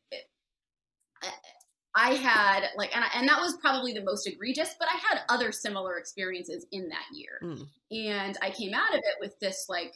I 1.95 2.13
had 2.13 2.63
like, 2.76 2.95
and, 2.95 3.04
I, 3.04 3.08
and 3.15 3.28
that 3.28 3.39
was 3.39 3.58
probably 3.58 3.93
the 3.93 4.04
most 4.04 4.28
egregious, 4.28 4.76
but 4.80 4.88
I 4.88 4.97
had 4.97 5.21
other 5.30 5.52
similar 5.52 5.97
experiences 5.97 6.65
in 6.71 6.89
that 6.89 7.06
year. 7.12 7.39
Mm. 7.43 7.67
And 7.91 8.38
I 8.41 8.52
came 8.52 8.73
out 8.73 8.93
of 8.93 9.00
it 9.00 9.15
with 9.19 9.39
this 9.39 9.65
like 9.67 9.93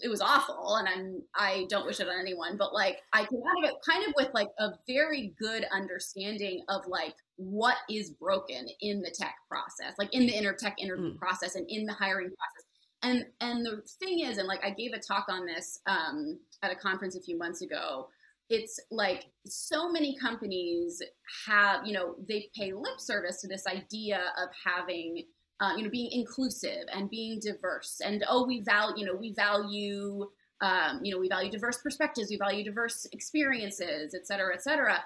it 0.00 0.08
was 0.08 0.20
awful 0.20 0.76
and 0.76 0.88
I'm 0.88 1.22
I 1.34 1.66
don't 1.68 1.86
wish 1.86 2.00
it 2.00 2.08
on 2.08 2.20
anyone, 2.20 2.56
but 2.56 2.72
like 2.72 2.98
I 3.12 3.24
came 3.24 3.40
out 3.40 3.64
of 3.64 3.70
it 3.70 3.76
kind 3.88 4.06
of 4.06 4.14
with 4.16 4.30
like 4.34 4.48
a 4.58 4.70
very 4.86 5.34
good 5.38 5.64
understanding 5.72 6.64
of 6.68 6.82
like 6.86 7.14
what 7.36 7.76
is 7.90 8.10
broken 8.10 8.66
in 8.80 9.00
the 9.00 9.10
tech 9.10 9.34
process, 9.48 9.94
like 9.98 10.12
in 10.14 10.26
the 10.26 10.36
inter 10.36 10.54
tech 10.54 10.76
interview 10.78 11.14
mm. 11.14 11.18
process 11.18 11.54
and 11.54 11.66
in 11.68 11.84
the 11.84 11.92
hiring 11.92 12.30
process. 12.30 12.64
And 13.02 13.26
and 13.40 13.64
the 13.64 13.82
thing 13.98 14.20
is, 14.20 14.38
and 14.38 14.48
like 14.48 14.64
I 14.64 14.70
gave 14.70 14.92
a 14.92 14.98
talk 14.98 15.26
on 15.28 15.46
this 15.46 15.80
um, 15.86 16.38
at 16.62 16.72
a 16.72 16.76
conference 16.76 17.16
a 17.16 17.20
few 17.20 17.38
months 17.38 17.62
ago. 17.62 18.08
It's 18.50 18.80
like 18.90 19.26
so 19.46 19.90
many 19.90 20.16
companies 20.18 21.02
have, 21.46 21.86
you 21.86 21.92
know, 21.92 22.16
they 22.28 22.48
pay 22.56 22.72
lip 22.72 22.98
service 22.98 23.40
to 23.42 23.48
this 23.48 23.66
idea 23.66 24.20
of 24.42 24.48
having 24.64 25.24
uh, 25.60 25.74
you 25.76 25.82
know, 25.82 25.90
being 25.90 26.10
inclusive 26.12 26.84
and 26.92 27.10
being 27.10 27.40
diverse. 27.40 28.00
And 28.04 28.24
oh, 28.28 28.46
we 28.46 28.62
value, 28.62 28.94
you 28.98 29.06
know, 29.06 29.18
we 29.18 29.34
value, 29.34 30.28
um, 30.60 31.00
you 31.02 31.12
know, 31.12 31.18
we 31.18 31.28
value 31.28 31.50
diverse 31.50 31.78
perspectives, 31.78 32.30
we 32.30 32.38
value 32.38 32.64
diverse 32.64 33.06
experiences, 33.12 34.14
et 34.14 34.26
cetera, 34.26 34.54
et 34.54 34.62
cetera. 34.62 35.02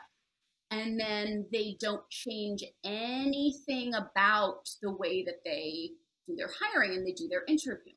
And 0.71 0.99
then 0.99 1.47
they 1.53 1.77
don't 1.81 2.09
change 2.11 2.65
anything 2.85 3.95
about 3.95 4.69
the 4.83 4.93
way 4.93 5.23
that 5.25 5.41
they 5.45 5.91
do 6.27 6.37
their 6.37 6.51
hiring 6.61 6.93
and 6.93 7.07
they 7.07 7.13
do 7.13 7.29
their 7.29 7.45
interviewing. 7.47 7.97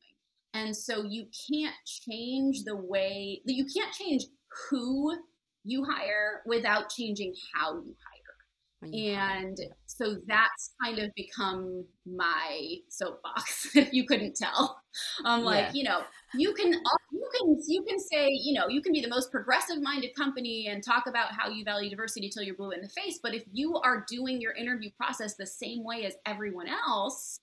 And 0.54 0.76
so 0.76 1.04
you 1.04 1.28
can't 1.50 1.76
change 1.86 2.64
the 2.64 2.76
way, 2.76 3.42
you 3.46 3.66
can't 3.76 3.94
change 3.94 4.24
who 4.70 5.18
you 5.66 5.84
hire 5.84 6.42
without 6.46 6.90
changing 6.90 7.34
how 7.54 7.74
you 7.74 7.82
hire. 7.84 8.12
And 8.94 9.58
so 9.88 10.18
that's 10.28 10.76
kind 10.84 11.00
of 11.00 11.10
become 11.16 11.86
my 12.06 12.76
soapbox 12.88 13.70
if 13.76 13.92
you 13.92 14.06
couldn't 14.06 14.36
tell. 14.36 14.80
I'm 15.26 15.44
like 15.44 15.66
yeah. 15.66 15.72
you 15.74 15.84
know 15.86 16.02
you 16.36 16.54
can 16.54 16.72
you 16.72 17.30
can 17.36 17.58
you 17.68 17.82
can 17.82 17.98
say 18.00 18.30
you 18.30 18.54
know 18.54 18.68
you 18.68 18.84
can 18.84 18.94
be 18.94 19.02
the 19.02 19.10
most 19.10 19.32
progressive 19.32 19.82
minded 19.82 20.12
company 20.16 20.68
and 20.70 20.84
talk 20.84 21.08
about 21.08 21.32
how 21.32 21.50
you 21.50 21.66
value 21.66 21.90
diversity 21.90 22.30
till 22.30 22.44
you're 22.44 22.56
blue 22.56 22.72
in 22.72 22.82
the 22.82 22.90
face 22.90 23.20
but 23.24 23.34
if 23.34 23.44
you 23.52 23.76
are 23.78 24.06
doing 24.08 24.40
your 24.40 24.54
interview 24.54 24.92
process 24.96 25.36
the 25.36 25.48
same 25.48 25.84
way 25.84 26.06
as 26.06 26.14
everyone 26.28 26.68
else 26.68 27.40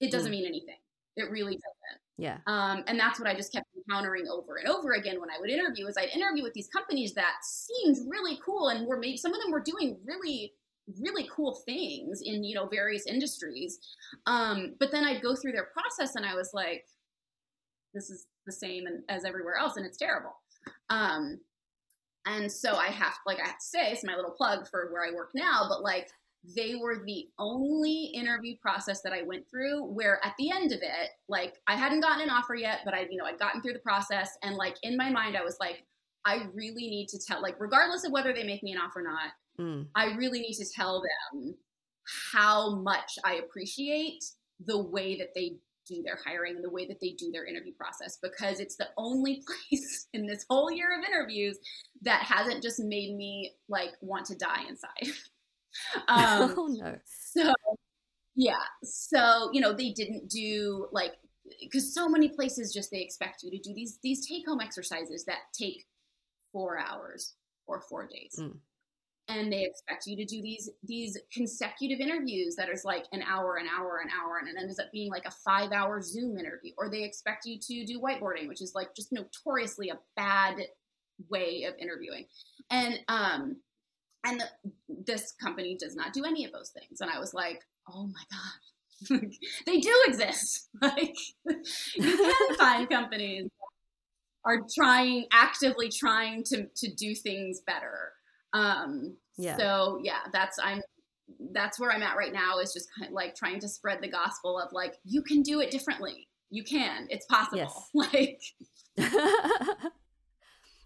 it 0.00 0.10
doesn't 0.10 0.28
mm. 0.28 0.36
mean 0.36 0.46
anything. 0.46 0.76
It 1.16 1.30
really 1.30 1.52
doesn't 1.52 2.00
yeah. 2.16 2.38
Um, 2.46 2.84
and 2.86 2.98
that's 2.98 3.18
what 3.18 3.28
i 3.28 3.34
just 3.34 3.52
kept 3.52 3.66
encountering 3.76 4.26
over 4.28 4.56
and 4.56 4.68
over 4.68 4.92
again 4.92 5.20
when 5.20 5.30
i 5.30 5.40
would 5.40 5.50
interview 5.50 5.86
is 5.86 5.96
i'd 5.96 6.10
interview 6.10 6.42
with 6.42 6.54
these 6.54 6.68
companies 6.68 7.14
that 7.14 7.34
seemed 7.42 7.96
really 8.08 8.38
cool 8.44 8.68
and 8.68 8.86
were 8.86 8.98
maybe 8.98 9.16
some 9.16 9.34
of 9.34 9.40
them 9.42 9.50
were 9.50 9.60
doing 9.60 9.98
really 10.06 10.52
really 11.00 11.28
cool 11.34 11.62
things 11.66 12.20
in 12.22 12.44
you 12.44 12.54
know 12.54 12.66
various 12.66 13.06
industries. 13.06 13.78
Um, 14.26 14.74
but 14.78 14.90
then 14.90 15.04
i'd 15.04 15.22
go 15.22 15.34
through 15.34 15.52
their 15.52 15.68
process 15.72 16.14
and 16.16 16.26
i 16.26 16.34
was 16.34 16.50
like 16.52 16.84
this 17.94 18.10
is 18.10 18.26
the 18.46 18.52
same 18.52 18.84
as 19.08 19.24
everywhere 19.24 19.56
else 19.56 19.76
and 19.76 19.86
it's 19.86 19.96
terrible. 19.96 20.34
Um, 20.90 21.38
and 22.26 22.50
so 22.50 22.74
i 22.74 22.86
have 22.86 23.14
like 23.26 23.38
i 23.38 23.46
have 23.46 23.58
to 23.58 23.64
say 23.64 23.90
it's 23.90 24.04
my 24.04 24.16
little 24.16 24.30
plug 24.30 24.66
for 24.70 24.88
where 24.90 25.04
i 25.04 25.14
work 25.14 25.30
now 25.34 25.66
but 25.68 25.82
like 25.82 26.08
they 26.56 26.74
were 26.74 27.02
the 27.06 27.28
only 27.38 28.12
interview 28.14 28.54
process 28.60 29.00
that 29.02 29.12
I 29.12 29.22
went 29.22 29.48
through 29.50 29.84
where 29.84 30.20
at 30.24 30.34
the 30.38 30.50
end 30.50 30.72
of 30.72 30.80
it, 30.82 31.10
like 31.28 31.54
I 31.66 31.74
hadn't 31.74 32.00
gotten 32.00 32.22
an 32.22 32.30
offer 32.30 32.54
yet, 32.54 32.80
but 32.84 32.92
I, 32.92 33.06
you 33.10 33.16
know, 33.16 33.24
I'd 33.24 33.38
gotten 33.38 33.62
through 33.62 33.72
the 33.72 33.78
process 33.78 34.30
and 34.42 34.56
like 34.56 34.76
in 34.82 34.96
my 34.96 35.10
mind, 35.10 35.36
I 35.36 35.42
was 35.42 35.56
like, 35.58 35.84
I 36.24 36.46
really 36.54 36.88
need 36.88 37.08
to 37.08 37.18
tell, 37.18 37.42
like, 37.42 37.56
regardless 37.60 38.04
of 38.04 38.12
whether 38.12 38.32
they 38.32 38.44
make 38.44 38.62
me 38.62 38.72
an 38.72 38.78
offer 38.78 39.00
or 39.00 39.02
not, 39.02 39.30
mm. 39.60 39.86
I 39.94 40.14
really 40.16 40.40
need 40.40 40.54
to 40.54 40.64
tell 40.74 41.02
them 41.02 41.54
how 42.32 42.76
much 42.76 43.18
I 43.24 43.34
appreciate 43.34 44.24
the 44.64 44.82
way 44.82 45.18
that 45.18 45.34
they 45.34 45.56
do 45.86 46.02
their 46.02 46.18
hiring 46.24 46.56
and 46.56 46.64
the 46.64 46.70
way 46.70 46.86
that 46.86 46.98
they 47.00 47.10
do 47.10 47.30
their 47.30 47.44
interview 47.44 47.74
process 47.74 48.18
because 48.22 48.58
it's 48.58 48.76
the 48.76 48.88
only 48.96 49.42
place 49.70 50.06
in 50.14 50.26
this 50.26 50.46
whole 50.48 50.72
year 50.72 50.98
of 50.98 51.04
interviews 51.04 51.58
that 52.00 52.22
hasn't 52.22 52.62
just 52.62 52.78
made 52.80 53.14
me 53.14 53.52
like 53.68 53.90
want 54.00 54.24
to 54.26 54.36
die 54.36 54.62
inside. 54.66 55.14
um, 56.08 56.54
oh 56.56 56.68
no. 56.70 56.96
So 57.32 57.52
yeah, 58.34 58.54
so 58.82 59.50
you 59.52 59.60
know 59.60 59.72
they 59.72 59.90
didn't 59.90 60.28
do 60.28 60.88
like 60.92 61.12
because 61.60 61.94
so 61.94 62.08
many 62.08 62.28
places 62.28 62.72
just 62.72 62.90
they 62.90 63.00
expect 63.00 63.42
you 63.42 63.50
to 63.50 63.58
do 63.58 63.74
these 63.74 63.98
these 64.02 64.26
take 64.26 64.46
home 64.46 64.60
exercises 64.60 65.24
that 65.26 65.38
take 65.58 65.84
four 66.52 66.78
hours 66.78 67.34
or 67.66 67.80
four 67.80 68.06
days. 68.06 68.36
Mm 68.38 68.58
and 69.28 69.50
they 69.52 69.64
expect 69.64 70.06
you 70.06 70.16
to 70.16 70.24
do 70.24 70.42
these 70.42 70.70
these 70.82 71.16
consecutive 71.32 72.00
interviews 72.00 72.56
that 72.56 72.68
is 72.68 72.84
like 72.84 73.04
an 73.12 73.22
hour 73.22 73.56
an 73.56 73.66
hour 73.66 74.00
an 74.02 74.10
hour 74.10 74.38
and 74.38 74.48
it 74.48 74.60
ends 74.60 74.78
up 74.78 74.90
being 74.92 75.10
like 75.10 75.24
a 75.24 75.30
five 75.30 75.72
hour 75.72 76.02
zoom 76.02 76.38
interview 76.38 76.72
or 76.76 76.90
they 76.90 77.02
expect 77.02 77.46
you 77.46 77.58
to 77.58 77.84
do 77.86 78.00
whiteboarding 78.00 78.48
which 78.48 78.60
is 78.60 78.72
like 78.74 78.94
just 78.94 79.12
notoriously 79.12 79.88
a 79.88 79.98
bad 80.16 80.56
way 81.30 81.64
of 81.64 81.74
interviewing 81.78 82.26
and 82.70 82.98
um 83.08 83.56
and 84.24 84.40
the, 84.40 84.72
this 85.06 85.32
company 85.32 85.76
does 85.78 85.94
not 85.94 86.12
do 86.12 86.24
any 86.24 86.44
of 86.44 86.52
those 86.52 86.70
things 86.70 87.00
and 87.00 87.10
i 87.10 87.18
was 87.18 87.34
like 87.34 87.60
oh 87.92 88.06
my 88.06 88.22
god 88.30 89.30
they 89.66 89.80
do 89.80 90.04
exist 90.06 90.68
like 90.82 91.14
you 91.96 92.16
can 92.16 92.56
find 92.58 92.88
companies 92.88 93.48
are 94.44 94.60
trying 94.74 95.26
actively 95.32 95.88
trying 95.88 96.42
to 96.44 96.66
to 96.76 96.92
do 96.94 97.14
things 97.14 97.60
better 97.66 98.12
um, 98.54 99.16
yeah. 99.36 99.56
So 99.58 100.00
yeah, 100.02 100.20
that's 100.32 100.58
I'm 100.62 100.80
that's 101.52 101.78
where 101.78 101.90
I'm 101.90 102.02
at 102.02 102.16
right 102.16 102.32
now 102.32 102.58
is 102.60 102.72
just 102.72 102.88
kind 102.96 103.08
of 103.08 103.14
like 103.14 103.34
trying 103.34 103.60
to 103.60 103.68
spread 103.68 104.00
the 104.00 104.08
gospel 104.08 104.58
of 104.58 104.72
like 104.72 104.94
you 105.04 105.22
can 105.22 105.42
do 105.42 105.60
it 105.60 105.70
differently. 105.70 106.28
You 106.50 106.64
can. 106.64 107.06
It's 107.10 107.26
possible. 107.26 107.58
Yes. 107.58 107.90
Like. 107.94 108.40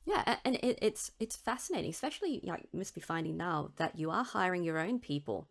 Yeah, 0.09 0.37
and 0.43 0.55
it, 0.57 0.79
it's 0.81 1.11
it's 1.21 1.37
fascinating, 1.37 1.91
especially 1.91 2.41
like 2.43 2.67
you 2.73 2.79
must 2.79 2.95
be 2.95 3.01
finding 3.03 3.37
now 3.37 3.73
that 3.77 3.99
you 3.99 4.11
are 4.11 4.25
hiring 4.25 4.65
your 4.65 4.79
own 4.79 5.01
people 5.01 5.47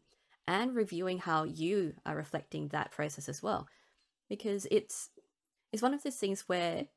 and 0.47 0.75
reviewing 0.75 1.19
how 1.19 1.43
you 1.43 1.93
are 2.07 2.15
reflecting 2.15 2.69
that 2.69 2.89
process 2.89 3.29
as 3.29 3.43
well, 3.43 3.67
because 4.29 4.65
it's 4.71 5.11
it's 5.71 5.83
one 5.83 5.93
of 5.93 6.01
those 6.01 6.15
things 6.15 6.45
where 6.47 6.87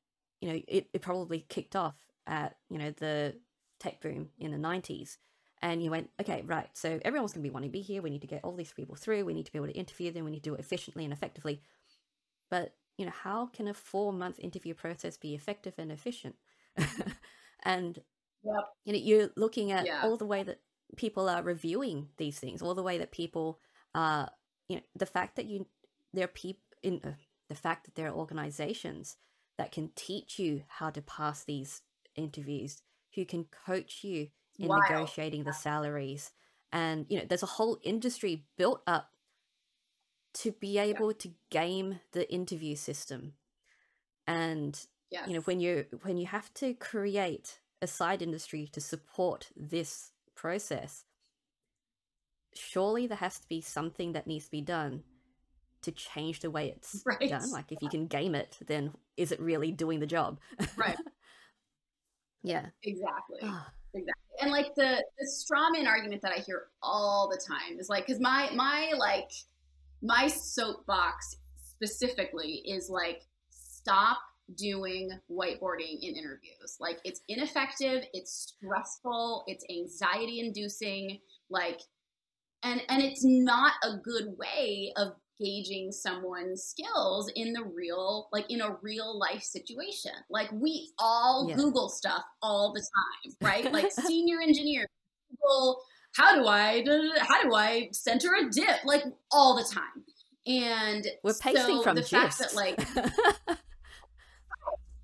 you 0.41 0.49
know 0.49 0.61
it, 0.67 0.89
it 0.95 1.03
probably 1.03 1.45
kicked 1.51 1.77
off 1.77 1.97
at 2.27 2.57
you 2.71 2.79
know 2.79 2.93
the 2.93 3.37
tech 3.79 4.01
boom 4.01 4.31
in 4.39 4.53
the 4.53 4.59
90s. 4.59 5.19
And 5.63 5.83
you 5.85 5.91
went, 5.91 6.09
okay, 6.19 6.43
right, 6.47 6.71
so 6.73 6.99
everyone's 7.05 7.35
going 7.35 7.43
to 7.43 7.49
be 7.51 7.53
wanting 7.53 7.69
to 7.69 7.73
be 7.73 7.83
here. 7.83 8.01
We 8.01 8.09
need 8.09 8.23
to 8.23 8.27
get 8.27 8.43
all 8.45 8.57
these 8.57 8.73
people 8.73 8.95
through. 8.95 9.27
We 9.27 9.35
need 9.35 9.45
to 9.45 9.53
be 9.53 9.59
able 9.59 9.69
to 9.69 9.75
interview 9.75 10.11
them. 10.11 10.25
We 10.25 10.31
need 10.31 10.43
to 10.43 10.51
do 10.51 10.55
it 10.55 10.61
efficiently 10.61 11.05
and 11.05 11.13
effectively. 11.13 11.61
But, 12.51 12.75
you 12.99 13.05
know, 13.07 13.13
how 13.13 13.47
can 13.47 13.69
a 13.69 13.75
four 13.75 14.13
month 14.13 14.39
interview 14.39 14.75
process 14.75 15.17
be 15.19 15.35
effective 15.35 15.75
and 15.79 15.93
efficient? 15.93 16.37
and, 17.63 17.99
yep. 18.43 18.65
you 18.85 18.93
know, 18.93 18.99
you're 18.99 19.31
looking 19.37 19.73
at 19.73 19.87
yeah. 19.87 20.03
all 20.05 20.17
the 20.17 20.27
way 20.27 20.43
that 20.43 20.61
people 20.97 21.29
are 21.29 21.43
reviewing 21.43 22.09
these 22.17 22.39
things, 22.39 22.63
all 22.63 22.75
the 22.75 22.83
way 22.83 22.99
that 22.99 23.13
people 23.13 23.59
are, 23.95 24.31
you 24.69 24.77
know, 24.77 24.83
the 24.97 25.07
fact 25.07 25.37
that 25.37 25.47
you, 25.47 25.67
there 26.13 26.25
are 26.25 26.29
people 26.29 26.63
in, 26.83 27.01
uh, 27.05 27.13
the 27.49 27.55
fact 27.55 27.85
that 27.85 27.95
there 27.95 28.09
are 28.09 28.15
organizations 28.15 29.17
that 29.59 29.73
can 29.73 29.91
teach 29.95 30.39
you 30.39 30.63
how 30.69 30.91
to 30.91 31.03
pass 31.03 31.45
these 31.45 31.83
interviews 32.17 32.83
who 33.15 33.25
can 33.25 33.45
coach 33.67 34.03
you 34.03 34.29
in 34.59 34.69
wow. 34.69 34.79
negotiating 34.89 35.45
the 35.45 35.53
salaries. 35.53 36.33
And, 36.73 37.07
you 37.09 37.19
know, 37.19 37.25
there's 37.29 37.43
a 37.43 37.47
whole 37.47 37.79
industry 37.83 38.47
built 38.57 38.83
up 38.87 39.11
to 40.35 40.53
be 40.53 40.79
able 40.79 41.11
yeah. 41.11 41.19
to 41.19 41.31
game 41.51 42.01
the 42.13 42.33
interview 42.33 42.77
system. 42.77 43.35
And, 44.27 44.79
yes. 45.11 45.29
you 45.29 45.35
know, 45.35 45.41
when 45.41 45.61
you 45.61 45.87
when 46.03 46.17
you 46.17 46.27
have 46.27 46.53
to 46.55 46.75
create 46.75 47.61
a 47.83 47.87
side 47.87 48.23
industry 48.23 48.69
to 48.73 48.81
support 48.81 49.49
this 49.57 50.13
process, 50.35 51.05
surely 52.55 53.07
there 53.07 53.17
has 53.17 53.39
to 53.39 53.49
be 53.49 53.61
something 53.61 54.13
that 54.13 54.27
needs 54.27 54.47
to 54.47 54.51
be 54.51 54.61
done 54.61 55.03
to 55.83 55.93
change 55.93 56.41
the 56.41 56.51
way 56.51 56.69
it's 56.77 57.03
right. 57.07 57.29
done. 57.29 57.51
Like 57.51 57.73
if 57.73 57.79
you 57.83 57.89
can 57.89 58.07
game 58.07 58.35
it, 58.35 58.59
then 58.67 58.93
is 59.17 59.33
it 59.33 59.41
really 59.41 59.73
doing 59.73 60.01
the 60.01 60.07
job? 60.07 60.39
Right. 60.77 60.97
yeah. 62.43 62.67
Exactly. 62.83 63.41
Ah. 63.43 63.71
exactly. 63.95 64.13
And 64.41 64.51
like 64.51 64.75
the 64.75 65.03
the 65.19 65.27
strawman 65.27 65.87
argument 65.87 66.23
that 66.23 66.33
I 66.33 66.41
hear 66.41 66.65
all 66.83 67.29
the 67.31 67.41
time 67.47 67.79
is 67.79 67.89
like 67.89 68.07
because 68.07 68.21
my 68.21 68.51
my 68.55 68.93
like 68.99 69.31
my 70.03 70.29
soapbox 70.29 71.37
specifically 71.57 72.63
is 72.67 72.89
like 72.89 73.23
stop 73.51 74.19
doing 74.57 75.11
whiteboarding 75.31 75.99
in 76.01 76.17
interviews. 76.17 76.77
Like 76.79 76.99
it's 77.05 77.21
ineffective, 77.29 78.05
it's 78.13 78.55
stressful, 78.57 79.45
it's 79.47 79.65
anxiety 79.71 80.41
inducing, 80.41 81.19
like 81.49 81.81
and 82.63 82.83
and 82.89 83.03
it's 83.03 83.23
not 83.25 83.73
a 83.83 83.97
good 83.97 84.37
way 84.39 84.93
of 84.97 85.15
gauging 85.39 85.91
someone's 85.91 86.63
skills 86.63 87.31
in 87.35 87.55
the 87.55 87.65
real 87.65 88.29
like 88.33 88.45
in 88.51 88.61
a 88.61 88.77
real 88.83 89.19
life 89.19 89.43
situation. 89.43 90.13
Like 90.29 90.51
we 90.53 90.91
all 90.99 91.47
yeah. 91.49 91.57
google 91.57 91.89
stuff 91.89 92.23
all 92.43 92.73
the 92.75 92.81
time 92.81 93.37
right? 93.41 93.73
Like 93.81 93.93
senior 93.93 94.41
engineers 94.41 94.89
google 95.31 95.83
how 96.17 96.35
do 96.35 96.47
i 96.47 96.85
how 97.21 97.43
do 97.43 97.55
i 97.55 97.89
center 97.93 98.31
a 98.35 98.51
div? 98.51 98.77
Like 98.85 99.05
all 99.31 99.57
the 99.57 99.65
time. 99.65 100.05
And 100.47 101.07
we're 101.23 101.35
pasting 101.35 101.77
so 101.77 101.83
from 101.83 101.97
the 101.97 102.03
fact 102.03 102.39
that 102.39 102.55
like 102.55 102.79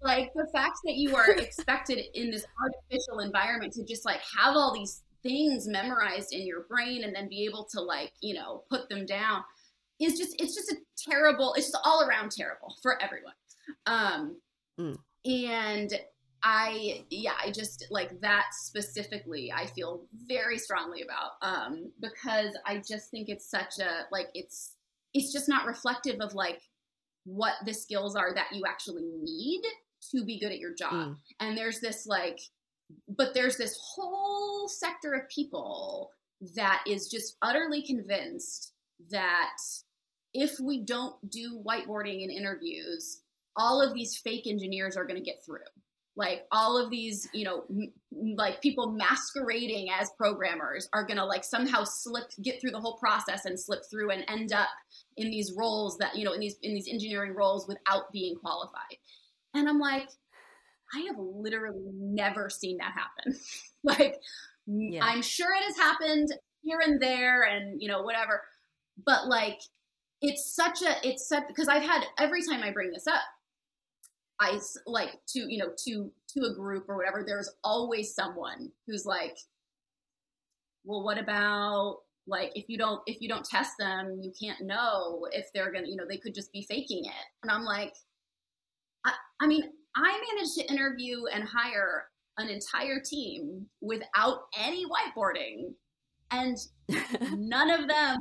like 0.06 0.32
the 0.34 0.46
fact 0.52 0.78
that 0.84 0.94
you 0.94 1.16
are 1.16 1.32
expected 1.32 1.98
in 2.14 2.30
this 2.30 2.46
artificial 2.62 3.18
environment 3.18 3.72
to 3.72 3.84
just 3.84 4.04
like 4.04 4.20
have 4.38 4.54
all 4.54 4.72
these 4.72 5.02
things 5.22 5.66
memorized 5.66 6.32
in 6.32 6.46
your 6.46 6.62
brain 6.68 7.02
and 7.02 7.14
then 7.14 7.28
be 7.28 7.44
able 7.44 7.64
to 7.64 7.80
like 7.80 8.12
you 8.20 8.32
know 8.32 8.62
put 8.70 8.88
them 8.88 9.04
down 9.04 9.42
is 10.00 10.16
just 10.16 10.40
it's 10.40 10.54
just 10.54 10.70
a 10.70 10.76
terrible 10.96 11.52
it's 11.54 11.66
just 11.66 11.78
all 11.84 12.06
around 12.06 12.30
terrible 12.30 12.76
for 12.82 13.02
everyone 13.02 13.34
um 13.86 14.36
mm. 14.78 14.96
and 15.24 15.98
i 16.44 17.04
yeah 17.10 17.32
i 17.42 17.50
just 17.50 17.86
like 17.90 18.20
that 18.20 18.44
specifically 18.52 19.52
i 19.52 19.66
feel 19.66 20.04
very 20.28 20.58
strongly 20.58 21.02
about 21.02 21.32
um 21.42 21.90
because 22.00 22.56
i 22.66 22.76
just 22.76 23.10
think 23.10 23.28
it's 23.28 23.50
such 23.50 23.78
a 23.80 24.02
like 24.12 24.28
it's 24.34 24.76
it's 25.14 25.32
just 25.32 25.48
not 25.48 25.66
reflective 25.66 26.20
of 26.20 26.34
like 26.34 26.60
what 27.24 27.54
the 27.64 27.74
skills 27.74 28.14
are 28.14 28.32
that 28.34 28.46
you 28.52 28.62
actually 28.68 29.08
need 29.22 29.62
to 30.10 30.24
be 30.24 30.38
good 30.38 30.52
at 30.52 30.58
your 30.58 30.74
job 30.74 30.92
mm. 30.92 31.16
and 31.40 31.56
there's 31.56 31.80
this 31.80 32.06
like 32.06 32.40
but 33.08 33.34
there's 33.34 33.56
this 33.56 33.78
whole 33.94 34.68
sector 34.68 35.14
of 35.14 35.28
people 35.28 36.10
that 36.54 36.84
is 36.86 37.08
just 37.08 37.36
utterly 37.42 37.82
convinced 37.82 38.72
that 39.10 39.56
if 40.34 40.58
we 40.60 40.84
don't 40.84 41.14
do 41.30 41.62
whiteboarding 41.66 42.22
in 42.22 42.30
interviews, 42.30 43.22
all 43.56 43.80
of 43.80 43.94
these 43.94 44.16
fake 44.18 44.46
engineers 44.46 44.96
are 44.96 45.06
going 45.06 45.16
to 45.18 45.24
get 45.24 45.44
through. 45.44 45.60
Like 46.14 46.46
all 46.50 46.82
of 46.82 46.90
these, 46.90 47.28
you 47.34 47.44
know, 47.44 47.64
m- 47.70 47.92
like 48.36 48.62
people 48.62 48.92
masquerading 48.92 49.88
as 49.90 50.10
programmers 50.16 50.88
are 50.94 51.06
going 51.06 51.18
to 51.18 51.24
like 51.24 51.44
somehow 51.44 51.84
slip, 51.84 52.24
get 52.42 52.60
through 52.60 52.70
the 52.70 52.80
whole 52.80 52.96
process 52.98 53.44
and 53.44 53.58
slip 53.58 53.80
through 53.90 54.10
and 54.10 54.24
end 54.28 54.52
up 54.52 54.68
in 55.16 55.30
these 55.30 55.52
roles 55.56 55.98
that, 55.98 56.16
you 56.16 56.24
know, 56.24 56.32
in 56.32 56.40
these, 56.40 56.56
in 56.62 56.74
these 56.74 56.88
engineering 56.88 57.34
roles 57.34 57.68
without 57.68 58.12
being 58.12 58.34
qualified. 58.36 58.96
And 59.56 59.68
I'm 59.68 59.78
like, 59.78 60.08
I 60.94 61.00
have 61.08 61.16
literally 61.18 61.90
never 61.94 62.48
seen 62.48 62.78
that 62.78 62.92
happen. 62.92 63.40
like, 63.84 64.16
yeah. 64.66 65.04
I'm 65.04 65.22
sure 65.22 65.48
it 65.54 65.64
has 65.64 65.76
happened 65.76 66.28
here 66.62 66.80
and 66.84 67.00
there 67.00 67.42
and, 67.42 67.80
you 67.80 67.88
know, 67.88 68.02
whatever. 68.02 68.42
But 69.04 69.26
like, 69.26 69.60
it's 70.20 70.54
such 70.54 70.82
a, 70.82 70.94
it's 71.06 71.28
such, 71.28 71.44
because 71.48 71.68
I've 71.68 71.82
had, 71.82 72.04
every 72.18 72.42
time 72.42 72.62
I 72.62 72.70
bring 72.72 72.90
this 72.90 73.06
up, 73.06 73.20
I 74.38 74.58
like 74.86 75.10
to, 75.28 75.40
you 75.40 75.58
know, 75.58 75.70
to, 75.86 76.12
to 76.30 76.46
a 76.46 76.54
group 76.54 76.88
or 76.88 76.96
whatever, 76.96 77.24
there's 77.26 77.50
always 77.64 78.14
someone 78.14 78.70
who's 78.86 79.06
like, 79.06 79.36
well, 80.84 81.02
what 81.02 81.18
about 81.18 81.98
like 82.26 82.52
if 82.54 82.68
you 82.68 82.76
don't 82.76 83.00
if 83.06 83.20
you 83.20 83.28
don't 83.28 83.44
test 83.44 83.72
them 83.78 84.18
you 84.20 84.32
can't 84.40 84.66
know 84.66 85.26
if 85.32 85.46
they're 85.54 85.72
gonna 85.72 85.86
you 85.86 85.96
know 85.96 86.04
they 86.08 86.16
could 86.16 86.34
just 86.34 86.52
be 86.52 86.66
faking 86.68 87.04
it 87.04 87.24
and 87.42 87.50
i'm 87.50 87.62
like 87.62 87.94
i, 89.06 89.12
I 89.40 89.46
mean 89.46 89.62
I 89.96 90.22
managed 90.34 90.54
to 90.56 90.70
interview 90.70 91.24
and 91.32 91.42
hire 91.42 92.08
an 92.38 92.48
entire 92.48 93.00
team 93.00 93.66
without 93.80 94.40
any 94.58 94.84
whiteboarding, 94.84 95.72
and 96.30 96.58
none 97.38 97.70
of 97.70 97.88
them 97.88 98.18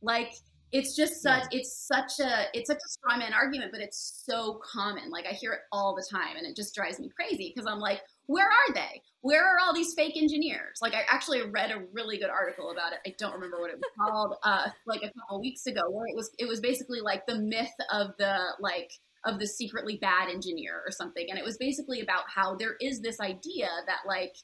like 0.00 0.32
it's 0.70 0.94
just 0.94 1.22
such 1.22 1.44
yeah. 1.50 1.58
it's 1.58 1.88
such 1.88 2.20
a 2.20 2.44
it's 2.52 2.68
such 2.68 2.76
a 2.76 2.88
straw 2.88 3.16
man 3.16 3.32
argument 3.32 3.72
but 3.72 3.80
it's 3.80 4.22
so 4.24 4.60
common. 4.62 5.10
Like 5.10 5.26
i 5.26 5.30
hear 5.30 5.52
it 5.52 5.60
all 5.72 5.96
the 5.96 6.06
time 6.08 6.36
and 6.36 6.46
it 6.46 6.54
just 6.54 6.74
drives 6.74 7.00
me 7.00 7.08
crazy 7.08 7.52
because 7.54 7.66
i'm 7.70 7.80
like 7.80 8.02
where 8.26 8.46
are 8.46 8.74
they? 8.74 9.00
Where 9.22 9.42
are 9.42 9.56
all 9.58 9.72
these 9.74 9.94
fake 9.94 10.14
engineers? 10.14 10.78
Like 10.82 10.94
i 10.94 11.00
actually 11.08 11.42
read 11.42 11.70
a 11.70 11.82
really 11.92 12.18
good 12.18 12.28
article 12.28 12.70
about 12.70 12.92
it. 12.92 12.98
I 13.06 13.14
don't 13.18 13.32
remember 13.32 13.58
what 13.58 13.70
it 13.70 13.78
was 13.78 13.90
called 13.98 14.34
uh 14.44 14.68
like 14.86 15.02
a 15.02 15.10
couple 15.18 15.40
weeks 15.40 15.66
ago 15.66 15.82
where 15.90 16.06
it 16.06 16.14
was 16.14 16.30
it 16.38 16.46
was 16.46 16.60
basically 16.60 17.00
like 17.00 17.26
the 17.26 17.38
myth 17.38 17.74
of 17.90 18.10
the 18.18 18.38
like 18.60 18.92
of 19.24 19.38
the 19.38 19.46
secretly 19.46 19.98
bad 20.00 20.28
engineer 20.28 20.82
or 20.86 20.90
something. 20.90 21.26
And 21.28 21.38
it 21.38 21.44
was 21.44 21.56
basically 21.56 22.00
about 22.00 22.24
how 22.34 22.54
there 22.56 22.76
is 22.80 23.00
this 23.00 23.20
idea 23.20 23.68
that 23.86 24.00
like, 24.06 24.34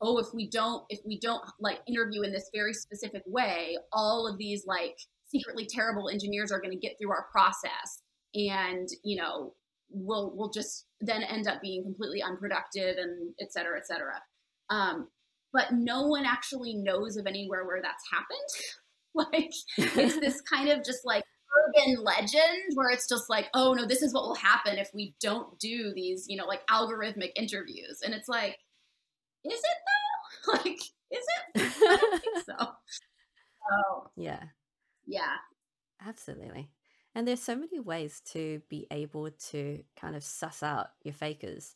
oh, 0.00 0.18
if 0.18 0.26
we 0.34 0.48
don't, 0.48 0.84
if 0.88 1.00
we 1.04 1.18
don't 1.18 1.42
like 1.60 1.80
interview 1.86 2.22
in 2.22 2.32
this 2.32 2.50
very 2.54 2.74
specific 2.74 3.22
way, 3.26 3.76
all 3.92 4.26
of 4.26 4.38
these 4.38 4.66
like 4.66 4.98
secretly 5.26 5.66
terrible 5.66 6.08
engineers 6.08 6.50
are 6.50 6.60
going 6.60 6.72
to 6.72 6.78
get 6.78 6.96
through 6.98 7.10
our 7.10 7.26
process 7.30 8.02
and, 8.34 8.88
you 9.04 9.20
know, 9.20 9.54
we'll, 9.90 10.32
we'll 10.34 10.50
just 10.50 10.86
then 11.00 11.22
end 11.22 11.48
up 11.48 11.62
being 11.62 11.82
completely 11.82 12.22
unproductive 12.22 12.96
and 12.98 13.32
et 13.40 13.52
cetera, 13.52 13.78
et 13.78 13.86
cetera. 13.86 14.20
Um, 14.70 15.08
but 15.52 15.72
no 15.72 16.06
one 16.06 16.26
actually 16.26 16.74
knows 16.74 17.16
of 17.16 17.26
anywhere 17.26 17.64
where 17.64 17.80
that's 17.82 18.04
happened. 18.10 18.38
like 19.14 19.52
it's 19.96 20.20
this 20.20 20.40
kind 20.42 20.68
of 20.68 20.84
just 20.84 21.04
like 21.04 21.24
urban 21.56 22.02
legend 22.02 22.74
where 22.74 22.90
it's 22.90 23.08
just 23.08 23.28
like, 23.30 23.48
oh 23.54 23.72
no, 23.74 23.86
this 23.86 24.02
is 24.02 24.12
what 24.12 24.24
will 24.24 24.34
happen 24.34 24.78
if 24.78 24.90
we 24.94 25.14
don't 25.20 25.58
do 25.58 25.92
these, 25.94 26.26
you 26.28 26.36
know, 26.36 26.46
like 26.46 26.66
algorithmic 26.68 27.32
interviews. 27.36 28.00
And 28.04 28.14
it's 28.14 28.28
like, 28.28 28.58
is 29.44 29.52
it 29.52 29.62
though? 29.64 30.52
Like, 30.52 30.80
is 30.80 30.86
it? 31.10 31.56
I 31.56 31.96
don't 31.96 32.22
think 32.22 32.44
so. 32.46 32.68
Oh. 33.72 34.06
Yeah. 34.16 34.42
Yeah. 35.06 35.36
Absolutely. 36.06 36.70
And 37.14 37.26
there's 37.26 37.42
so 37.42 37.56
many 37.56 37.80
ways 37.80 38.20
to 38.32 38.62
be 38.68 38.86
able 38.90 39.30
to 39.50 39.82
kind 40.00 40.16
of 40.16 40.24
suss 40.24 40.62
out 40.62 40.88
your 41.02 41.14
fakers. 41.14 41.74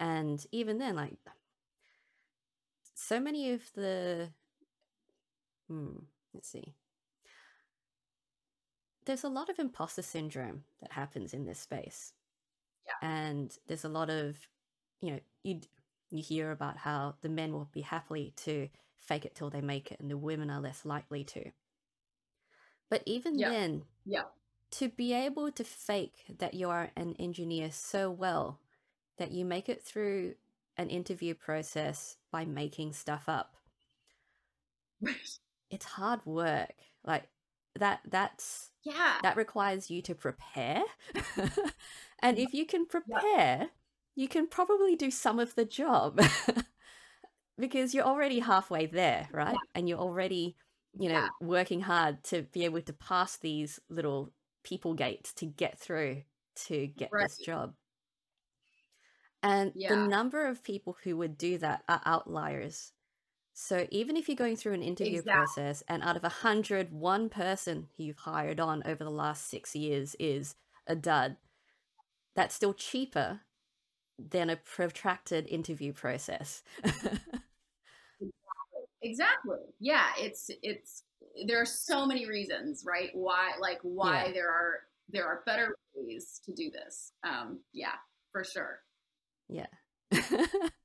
And 0.00 0.44
even 0.52 0.78
then, 0.78 0.96
like, 0.96 1.16
so 2.94 3.20
many 3.20 3.52
of 3.52 3.62
the. 3.74 4.30
Hmm, 5.68 5.98
let's 6.34 6.48
see 6.50 6.74
there's 9.08 9.24
a 9.24 9.28
lot 9.28 9.48
of 9.48 9.58
imposter 9.58 10.02
syndrome 10.02 10.64
that 10.82 10.92
happens 10.92 11.32
in 11.32 11.46
this 11.46 11.58
space. 11.58 12.12
Yeah. 12.86 13.08
And 13.08 13.56
there's 13.66 13.84
a 13.84 13.88
lot 13.88 14.10
of, 14.10 14.36
you 15.00 15.12
know, 15.12 15.20
you 15.42 15.60
you 16.10 16.22
hear 16.22 16.50
about 16.50 16.76
how 16.76 17.14
the 17.22 17.28
men 17.30 17.52
will 17.52 17.68
be 17.72 17.80
happily 17.80 18.34
to 18.36 18.68
fake 18.98 19.24
it 19.24 19.34
till 19.34 19.48
they 19.48 19.62
make 19.62 19.90
it 19.90 19.98
and 19.98 20.10
the 20.10 20.16
women 20.16 20.50
are 20.50 20.60
less 20.60 20.84
likely 20.84 21.24
to. 21.24 21.50
But 22.90 23.02
even 23.06 23.38
yeah. 23.38 23.48
then, 23.50 23.84
yeah. 24.04 24.24
to 24.72 24.90
be 24.90 25.14
able 25.14 25.50
to 25.52 25.64
fake 25.64 26.24
that 26.38 26.52
you 26.54 26.68
are 26.68 26.90
an 26.94 27.14
engineer 27.18 27.70
so 27.72 28.10
well 28.10 28.60
that 29.16 29.32
you 29.32 29.44
make 29.44 29.70
it 29.70 29.82
through 29.82 30.34
an 30.76 30.90
interview 30.90 31.34
process 31.34 32.16
by 32.30 32.44
making 32.44 32.92
stuff 32.92 33.24
up. 33.26 33.56
it's 35.70 35.86
hard 35.86 36.20
work. 36.26 36.74
Like 37.04 37.28
that 37.78 38.00
that's 38.08 38.68
yeah. 38.84 39.14
That 39.22 39.36
requires 39.36 39.90
you 39.90 40.02
to 40.02 40.14
prepare. 40.14 40.82
and 42.22 42.38
if 42.38 42.54
you 42.54 42.64
can 42.64 42.86
prepare, 42.86 43.20
yeah. 43.36 43.66
you 44.14 44.28
can 44.28 44.46
probably 44.46 44.96
do 44.96 45.10
some 45.10 45.38
of 45.38 45.54
the 45.54 45.64
job 45.64 46.20
because 47.58 47.94
you're 47.94 48.04
already 48.04 48.38
halfway 48.38 48.86
there, 48.86 49.28
right? 49.32 49.52
Yeah. 49.52 49.70
And 49.74 49.88
you're 49.88 49.98
already, 49.98 50.56
you 50.98 51.08
know, 51.08 51.14
yeah. 51.14 51.28
working 51.40 51.80
hard 51.80 52.24
to 52.24 52.42
be 52.42 52.64
able 52.64 52.80
to 52.82 52.92
pass 52.92 53.36
these 53.36 53.80
little 53.90 54.32
people 54.64 54.94
gates 54.94 55.32
to 55.34 55.46
get 55.46 55.78
through 55.78 56.22
to 56.66 56.86
get 56.86 57.10
right. 57.12 57.28
this 57.28 57.38
job. 57.38 57.74
And 59.42 59.72
the 59.74 59.96
number 59.96 60.46
of 60.46 60.64
people 60.64 60.96
who 61.04 61.16
would 61.18 61.38
do 61.38 61.58
that 61.58 61.84
are 61.88 62.02
outliers. 62.04 62.92
So 63.60 63.88
even 63.90 64.16
if 64.16 64.28
you're 64.28 64.36
going 64.36 64.54
through 64.54 64.74
an 64.74 64.84
interview 64.84 65.18
exactly. 65.18 65.32
process 65.32 65.82
and 65.88 66.00
out 66.04 66.16
of 66.16 66.22
a 66.22 66.28
hundred, 66.28 66.92
one 66.92 67.28
person 67.28 67.88
you've 67.96 68.18
hired 68.18 68.60
on 68.60 68.84
over 68.86 69.02
the 69.02 69.10
last 69.10 69.48
six 69.50 69.74
years 69.74 70.14
is 70.20 70.54
a 70.86 70.94
dud, 70.94 71.36
that's 72.36 72.54
still 72.54 72.72
cheaper 72.72 73.40
than 74.16 74.48
a 74.48 74.54
protracted 74.54 75.48
interview 75.48 75.92
process. 75.92 76.62
exactly 79.02 79.58
yeah 79.80 80.06
it's 80.18 80.50
it's 80.62 81.02
there 81.46 81.60
are 81.60 81.66
so 81.66 82.04
many 82.06 82.26
reasons 82.28 82.84
right 82.86 83.10
why 83.14 83.52
like 83.60 83.78
why 83.82 84.26
Yeah. 84.26 84.32
there 84.32 84.50
are 84.50 84.78
there 85.08 85.26
are 85.26 85.42
better 85.46 85.74
ways 85.94 86.40
to 86.44 86.52
do 86.52 86.70
this 86.70 87.12
um 87.24 87.60
yeah 87.72 87.94
for 88.32 88.44
sure 88.44 88.80
Yeah. 89.48 89.66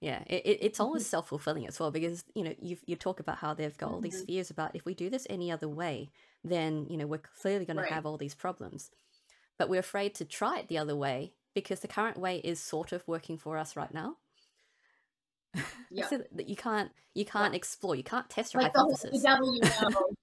yeah, 0.00 0.22
it, 0.26 0.46
it, 0.46 0.58
it's 0.62 0.80
almost 0.80 1.10
self 1.10 1.28
fulfilling 1.28 1.66
as 1.66 1.80
well 1.80 1.90
because, 1.90 2.24
you 2.34 2.44
know, 2.44 2.54
you 2.60 2.76
you 2.86 2.94
talk 2.96 3.18
about 3.20 3.38
how 3.38 3.54
they've 3.54 3.76
got 3.76 3.90
all 3.90 4.00
these 4.00 4.22
Mhm. 4.22 4.26
fears 4.26 4.50
about 4.50 4.76
if 4.76 4.84
we 4.84 4.94
do 4.94 5.10
this 5.10 5.26
any 5.28 5.50
other 5.50 5.68
way, 5.68 6.10
then, 6.44 6.86
you 6.88 6.96
know, 6.96 7.06
we're 7.06 7.18
clearly 7.18 7.64
going 7.64 7.76
Right. 7.78 7.88
to 7.88 7.94
have 7.94 8.06
all 8.06 8.16
these 8.16 8.34
problems. 8.34 8.90
But 9.58 9.68
we're 9.68 9.80
afraid 9.80 10.14
to 10.16 10.24
try 10.24 10.58
it 10.60 10.68
the 10.68 10.78
other 10.78 10.94
way 10.94 11.34
because 11.52 11.80
the 11.80 11.88
current 11.88 12.16
way 12.18 12.38
is 12.38 12.60
sort 12.60 12.92
of 12.92 13.06
working 13.08 13.36
for 13.38 13.56
us 13.58 13.74
right 13.74 13.92
now. 13.92 14.18
yeah 15.90 16.08
So 16.08 16.18
that 16.32 16.48
you 16.48 16.54
can't 16.56 16.92
you 17.14 17.24
can't 17.24 17.54
explore, 17.54 17.96
you 17.96 18.04
can't 18.04 18.30
test 18.30 18.54
your 18.54 18.62
like 18.62 18.72
the, 18.72 18.78
the 18.78 18.86
hypothesis. 18.86 19.22
devil 19.22 19.52
you 19.54 19.60
know 19.62 20.16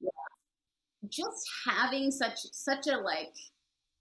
yeah. 0.00 0.10
just 1.08 1.48
having 1.66 2.10
such 2.12 2.38
such 2.52 2.86
a 2.86 2.96
like 2.98 3.34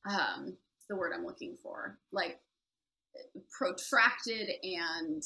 um 0.07 0.55
the 0.89 0.95
word 0.95 1.13
i'm 1.15 1.25
looking 1.25 1.57
for 1.63 1.97
like 2.11 2.39
protracted 3.51 4.49
and 4.63 5.23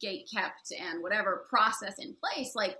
gate 0.00 0.28
kept 0.32 0.72
and 0.78 1.02
whatever 1.02 1.46
process 1.48 1.94
in 1.98 2.14
place 2.14 2.54
like 2.54 2.76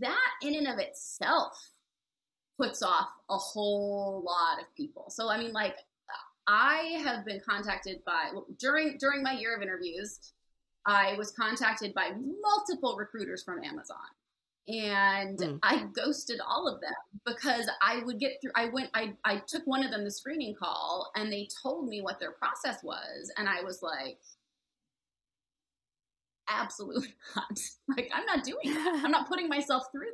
that 0.00 0.30
in 0.42 0.54
and 0.54 0.68
of 0.68 0.78
itself 0.78 1.70
puts 2.56 2.82
off 2.82 3.08
a 3.28 3.36
whole 3.36 4.22
lot 4.24 4.60
of 4.60 4.72
people. 4.76 5.06
So 5.10 5.28
i 5.28 5.38
mean 5.38 5.52
like 5.52 5.76
i 6.46 6.98
have 7.04 7.24
been 7.24 7.40
contacted 7.48 8.04
by 8.04 8.30
during 8.58 8.96
during 8.98 9.22
my 9.22 9.32
year 9.32 9.56
of 9.56 9.62
interviews 9.62 10.18
i 10.86 11.14
was 11.16 11.30
contacted 11.32 11.94
by 11.94 12.10
multiple 12.42 12.96
recruiters 12.96 13.44
from 13.44 13.62
amazon 13.62 13.96
and 14.68 15.38
Mm. 15.38 15.58
i 15.64 15.84
ghosted 15.92 16.40
all 16.46 16.68
of 16.68 16.80
them 16.80 16.92
because 17.26 17.68
i 17.82 18.02
would 18.04 18.20
get 18.20 18.34
through 18.40 18.52
i 18.54 18.68
went 18.68 18.90
I, 18.94 19.14
I 19.24 19.42
took 19.48 19.66
one 19.66 19.84
of 19.84 19.90
them 19.90 20.04
the 20.04 20.10
screening 20.10 20.54
call 20.54 21.10
and 21.16 21.32
they 21.32 21.48
told 21.62 21.88
me 21.88 22.00
what 22.00 22.20
their 22.20 22.32
process 22.32 22.82
was 22.84 23.32
and 23.36 23.48
i 23.48 23.60
was 23.62 23.82
like 23.82 24.20
absolutely 26.48 27.14
not 27.36 27.58
like 27.88 28.10
i'm 28.14 28.24
not 28.26 28.44
doing 28.44 28.74
that 28.74 29.00
i'm 29.04 29.10
not 29.10 29.28
putting 29.28 29.48
myself 29.48 29.84
through 29.90 30.10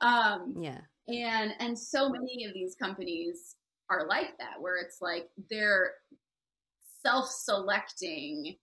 that 0.00 0.06
um 0.06 0.54
yeah. 0.60 0.80
and 1.08 1.52
and 1.58 1.78
so 1.78 2.10
many 2.10 2.44
of 2.44 2.52
these 2.52 2.74
companies 2.74 3.56
are 3.90 4.06
like 4.06 4.36
that 4.38 4.60
where 4.60 4.76
it's 4.76 4.98
like 5.00 5.30
they're 5.50 5.92
self-selecting 7.02 8.56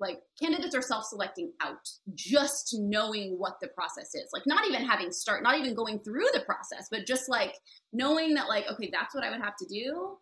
like 0.00 0.20
candidates 0.40 0.74
are 0.74 0.82
self-selecting 0.82 1.52
out 1.60 1.88
just 2.14 2.74
knowing 2.78 3.36
what 3.38 3.60
the 3.60 3.68
process 3.68 4.14
is. 4.14 4.28
Like 4.32 4.42
not 4.46 4.66
even 4.66 4.84
having 4.84 5.12
start 5.12 5.42
not 5.42 5.58
even 5.58 5.74
going 5.74 6.00
through 6.00 6.26
the 6.32 6.40
process 6.40 6.88
but 6.90 7.06
just 7.06 7.28
like 7.28 7.54
knowing 7.92 8.34
that 8.34 8.48
like 8.48 8.66
okay 8.70 8.90
that's 8.92 9.14
what 9.14 9.24
i 9.24 9.30
would 9.30 9.40
have 9.40 9.56
to 9.56 9.66
do. 9.66 10.16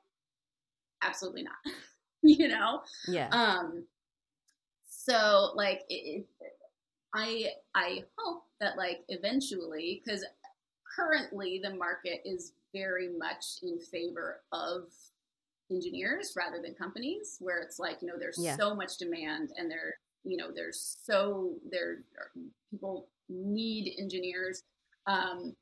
Absolutely 1.03 1.43
not. 1.45 1.55
You 2.25 2.47
know? 2.47 2.83
Yeah. 3.09 3.31
um 3.31 3.85
so 4.87 5.51
like 5.57 5.81
it, 5.89 6.25
it, 6.41 6.53
i 7.13 7.47
i 7.75 8.05
hope 8.17 8.45
that 8.61 8.77
like 8.77 9.01
eventually 9.09 10.01
because 10.05 10.25
currently 10.97 11.61
the 11.61 11.75
market 11.75 12.21
is 12.25 12.53
very 12.73 13.09
much 13.19 13.45
in 13.63 13.81
favor 13.81 14.41
of 14.53 14.85
engineers 15.75 16.35
rather 16.37 16.61
than 16.63 16.75
companies 16.75 17.37
where 17.41 17.61
it's 17.61 17.79
like 17.79 17.99
you 18.03 18.09
know 18.09 18.15
there's 18.19 18.39
Yeah. 18.41 18.57
so 18.57 18.75
much 18.75 18.97
demand 18.99 19.51
and 19.57 19.71
there 19.71 19.95
you 20.25 20.37
know 20.37 20.51
there's 20.55 20.99
so 21.03 21.55
there 21.71 21.99
people 22.71 23.09
need 23.29 23.95
engineers 23.99 24.63
um 25.07 25.55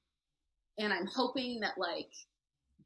and 0.79 0.93
i'm 0.93 1.07
hoping 1.07 1.61
that 1.61 1.79
like 1.79 2.11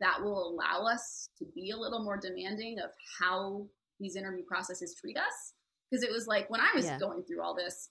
that 0.01 0.21
will 0.23 0.49
allow 0.51 0.87
us 0.93 1.29
to 1.39 1.45
be 1.55 1.71
a 1.71 1.77
little 1.77 2.03
more 2.05 2.17
demanding 2.17 2.79
of 2.79 2.91
how 3.21 3.65
these 4.01 4.17
interview 4.17 4.45
processes 4.45 4.95
treat 5.01 5.17
us 5.17 5.55
because 5.91 6.05
it 6.05 6.11
was 6.13 6.27
like 6.27 6.49
when 6.51 6.61
i 6.61 6.71
was 6.75 6.85
Yeah. 6.85 6.99
going 6.99 7.23
through 7.23 7.43
all 7.43 7.55
this 7.55 7.91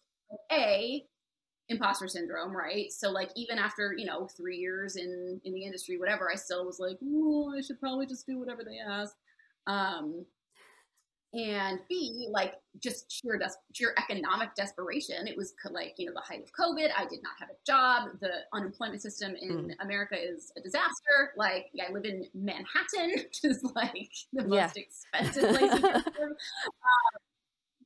a 0.51 1.03
imposter 1.69 2.07
syndrome 2.09 2.55
right 2.55 2.91
so 2.91 3.09
like 3.09 3.29
even 3.35 3.57
after 3.57 3.93
you 3.97 4.05
know 4.05 4.27
three 4.27 4.57
years 4.57 4.97
in 4.97 5.39
in 5.45 5.53
the 5.53 5.63
industry 5.63 5.97
whatever 5.97 6.29
i 6.31 6.35
still 6.35 6.65
was 6.65 6.77
like 6.79 6.97
oh 7.03 7.53
i 7.57 7.61
should 7.61 7.79
probably 7.79 8.05
just 8.05 8.27
do 8.27 8.37
whatever 8.37 8.63
they 8.65 8.77
ask 8.85 9.15
um 9.67 10.25
and 11.33 11.79
b 11.89 12.27
like 12.29 12.53
just 12.79 13.11
sheer 13.11 13.39
des- 13.39 13.49
sheer 13.73 13.95
economic 13.97 14.53
desperation. 14.55 15.27
It 15.27 15.35
was 15.35 15.53
co- 15.61 15.73
like 15.73 15.95
you 15.97 16.05
know 16.05 16.13
the 16.13 16.21
height 16.21 16.43
of 16.43 16.51
covid. 16.51 16.89
I 16.95 17.05
did 17.05 17.23
not 17.23 17.33
have 17.39 17.49
a 17.49 17.55
job. 17.65 18.19
The 18.21 18.41
unemployment 18.53 19.01
system 19.01 19.35
in 19.35 19.75
america 19.81 20.15
is 20.15 20.51
a 20.57 20.61
disaster. 20.61 21.33
Like 21.35 21.71
i 21.87 21.91
live 21.91 22.05
in 22.05 22.25
manhattan 22.35 23.11
which 23.15 23.43
is 23.43 23.63
like 23.75 24.11
the 24.31 24.43
Yeah. 24.47 24.65
most 24.65 24.77
expensive 24.77 25.49
place 25.49 25.73
you 25.73 25.89
live. 25.89 26.03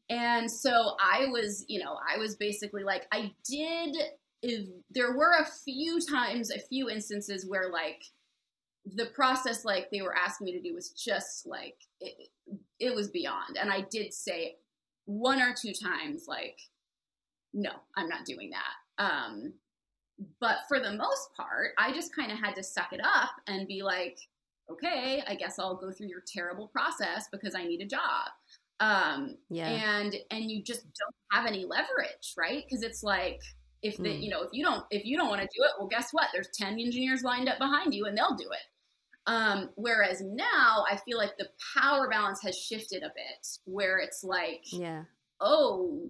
And 0.10 0.50
so 0.50 0.96
I 1.02 1.26
was, 1.26 1.66
you 1.68 1.84
know, 1.84 1.98
I 2.10 2.18
was 2.18 2.36
basically 2.36 2.84
like, 2.84 3.08
I 3.12 3.34
did. 3.44 3.96
If 4.42 4.68
there 4.92 5.18
were 5.18 5.34
a 5.40 5.46
few 5.46 6.00
times, 6.00 6.52
a 6.52 6.60
few 6.60 6.90
instances 6.90 7.46
where 7.46 7.70
like 7.72 8.04
the 8.96 9.08
process, 9.08 9.66
like 9.66 9.90
they 9.92 10.02
were 10.02 10.16
asking 10.16 10.46
me 10.46 10.52
to 10.54 10.62
do, 10.62 10.74
was 10.74 10.92
just 10.92 11.46
like 11.46 11.76
it, 12.00 12.30
it 12.80 12.96
was 12.96 13.10
beyond. 13.10 13.58
And 13.60 13.72
I 13.72 13.82
did 13.92 14.14
say 14.14 14.56
one 15.06 15.42
or 15.42 15.54
two 15.60 15.74
times, 15.74 16.26
like, 16.28 16.58
no, 17.54 17.72
I'm 17.96 18.08
not 18.10 18.26
doing 18.26 18.52
that. 18.52 19.04
Um, 19.04 19.54
but 20.40 20.60
for 20.68 20.80
the 20.80 20.94
most 20.94 21.30
part, 21.36 21.72
I 21.78 21.92
just 21.94 22.16
kind 22.16 22.32
of 22.32 22.40
had 22.40 22.56
to 22.56 22.64
suck 22.64 22.92
it 22.94 23.02
up 23.04 23.32
and 23.48 23.68
be 23.68 23.84
like, 23.84 24.18
okay, 24.70 25.24
I 25.28 25.36
guess 25.36 25.60
I'll 25.60 25.76
go 25.78 25.92
through 25.92 26.08
your 26.08 26.24
terrible 26.28 26.68
process 26.68 27.28
because 27.32 27.56
I 27.56 27.64
need 27.64 27.82
a 27.82 27.86
job. 27.86 28.28
Um, 28.80 29.38
Yeah. 29.50 29.70
and 29.70 30.16
and 30.30 30.52
you 30.52 30.62
just 30.64 30.82
don't 30.84 31.16
have 31.32 31.48
any 31.48 31.66
leverage 31.66 32.36
right 32.38 32.64
because 32.64 32.84
it's 32.84 33.02
like 33.02 33.40
if 33.82 33.98
the 33.98 34.10
Mm. 34.10 34.22
you 34.24 34.30
know 34.30 34.44
if 34.44 34.50
you 34.54 34.64
don't 34.64 34.86
if 34.92 35.04
you 35.04 35.18
don't 35.18 35.30
want 35.30 35.42
to 35.42 35.48
do 35.48 35.64
it 35.64 35.72
well 35.80 35.88
guess 35.88 36.10
what 36.12 36.28
there's 36.32 36.50
10 36.54 36.80
engineers 36.80 37.24
lined 37.24 37.50
up 37.50 37.58
behind 37.58 37.92
you 37.96 38.06
and 38.06 38.16
they'll 38.16 38.36
do 38.36 38.48
it 38.52 38.60
um, 39.28 39.70
whereas 39.76 40.22
now 40.22 40.84
i 40.90 40.96
feel 41.06 41.18
like 41.18 41.38
the 41.38 41.48
power 41.78 42.10
balance 42.10 42.42
has 42.42 42.58
shifted 42.58 43.04
a 43.04 43.10
bit 43.16 43.48
where 43.66 44.00
it's 44.00 44.24
like 44.24 44.64
Yeah. 44.72 45.04
oh 45.42 46.10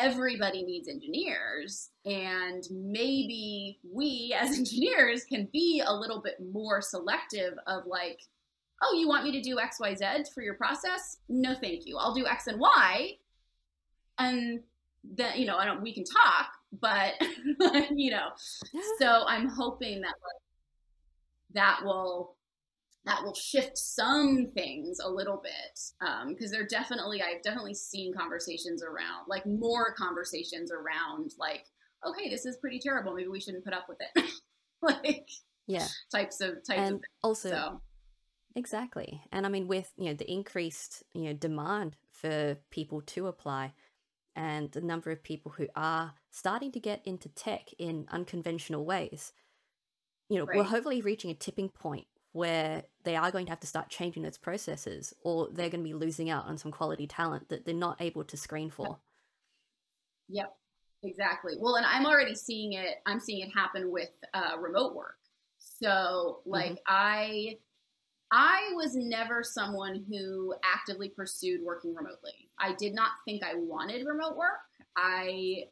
everybody 0.00 0.62
needs 0.62 0.88
engineers 0.88 1.90
and 2.04 2.64
maybe 2.70 3.78
we 3.90 4.34
as 4.38 4.58
engineers 4.58 5.24
can 5.24 5.48
be 5.52 5.82
a 5.86 5.92
little 5.94 6.20
bit 6.20 6.36
more 6.52 6.82
selective 6.82 7.54
of 7.66 7.86
like 7.86 8.20
oh 8.82 8.94
you 8.98 9.08
want 9.08 9.24
me 9.24 9.32
to 9.32 9.40
do 9.40 9.56
xyz 9.56 10.26
for 10.34 10.42
your 10.42 10.54
process? 10.54 11.18
No 11.30 11.54
thank 11.54 11.86
you. 11.86 11.96
I'll 11.96 12.14
do 12.14 12.26
x 12.26 12.46
and 12.46 12.60
y 12.60 13.12
and 14.18 14.60
then 15.04 15.38
you 15.38 15.46
know 15.46 15.56
i 15.56 15.64
don't 15.64 15.82
we 15.82 15.94
can 15.94 16.04
talk 16.04 16.48
but 16.80 17.14
you 17.94 18.10
know. 18.10 18.28
So 18.98 19.24
i'm 19.26 19.48
hoping 19.48 20.00
that 20.02 20.08
like, 20.08 20.42
that 21.54 21.80
will 21.84 22.35
that 23.06 23.22
will 23.22 23.34
shift 23.34 23.78
some 23.78 24.48
things 24.54 24.98
a 25.02 25.08
little 25.08 25.40
bit 25.42 26.06
um, 26.06 26.28
because 26.28 26.50
there 26.50 26.66
definitely 26.66 27.22
i've 27.22 27.42
definitely 27.42 27.74
seen 27.74 28.12
conversations 28.14 28.82
around 28.82 29.26
like 29.28 29.46
more 29.46 29.94
conversations 29.94 30.70
around 30.72 31.30
like 31.38 31.64
okay 32.06 32.28
this 32.28 32.44
is 32.46 32.56
pretty 32.58 32.78
terrible 32.78 33.14
maybe 33.14 33.28
we 33.28 33.40
shouldn't 33.40 33.64
put 33.64 33.74
up 33.74 33.86
with 33.88 33.98
it 34.00 34.30
like 34.82 35.28
Yeah. 35.66 35.88
types 36.12 36.40
of 36.40 36.54
types 36.64 36.78
And 36.78 36.94
of 36.94 37.00
things 37.00 37.04
also, 37.22 37.50
so 37.50 37.80
Exactly. 38.54 39.22
And 39.32 39.44
I 39.44 39.50
mean, 39.50 39.68
with, 39.68 39.92
you 39.98 40.06
know, 40.06 40.14
the 40.14 40.30
increased, 40.30 41.02
you 41.12 41.24
know, 41.24 41.34
demand 41.34 41.96
for 42.10 42.56
people 42.70 43.02
to 43.02 43.26
apply 43.26 43.74
and 44.34 44.72
the 44.72 44.80
number 44.80 45.10
of 45.10 45.22
people 45.22 45.52
who 45.52 45.68
are 45.76 46.14
starting 46.30 46.72
to 46.72 46.80
get 46.80 47.02
into 47.04 47.28
tech 47.28 47.68
in 47.78 48.06
unconventional 48.10 48.84
ways, 48.86 49.34
you 50.30 50.38
know, 50.38 50.48
we're 50.50 50.64
hopefully 50.64 51.02
reaching 51.02 51.30
a 51.30 51.34
tipping 51.34 51.68
point 51.68 52.06
where 52.36 52.82
they 53.04 53.16
are 53.16 53.30
going 53.30 53.46
to 53.46 53.50
have 53.50 53.60
to 53.60 53.66
start 53.66 53.88
changing 53.88 54.22
those 54.22 54.36
processes 54.36 55.14
or 55.22 55.48
they're 55.50 55.70
going 55.70 55.82
to 55.82 55.88
be 55.88 55.94
losing 55.94 56.28
out 56.28 56.44
on 56.44 56.58
some 56.58 56.70
quality 56.70 57.06
talent 57.06 57.48
that 57.48 57.64
they're 57.64 57.74
not 57.74 57.96
able 58.00 58.22
to 58.22 58.36
screen 58.36 58.68
for. 58.68 58.98
Yep, 60.28 60.54
exactly. 61.02 61.54
Well, 61.58 61.76
and 61.76 61.86
I'm 61.86 62.04
already 62.04 62.34
seeing 62.34 62.74
it. 62.74 62.96
I'm 63.06 63.20
seeing 63.20 63.40
it 63.40 63.50
happen 63.56 63.90
with 63.90 64.10
uh, 64.34 64.58
remote 64.60 64.94
work. 64.94 65.16
So, 65.56 66.40
like, 66.44 66.78
I, 66.86 67.56
I 68.30 68.72
was 68.74 68.94
never 68.94 69.42
someone 69.42 70.04
who 70.06 70.54
actively 70.62 71.08
pursued 71.08 71.62
working 71.64 71.94
remotely. 71.94 72.50
I 72.58 72.74
did 72.74 72.94
not 72.94 73.12
think 73.24 73.42
I 73.44 73.54
wanted 73.54 74.06
remote 74.06 74.36
work. 74.36 74.60
I, 74.94 75.64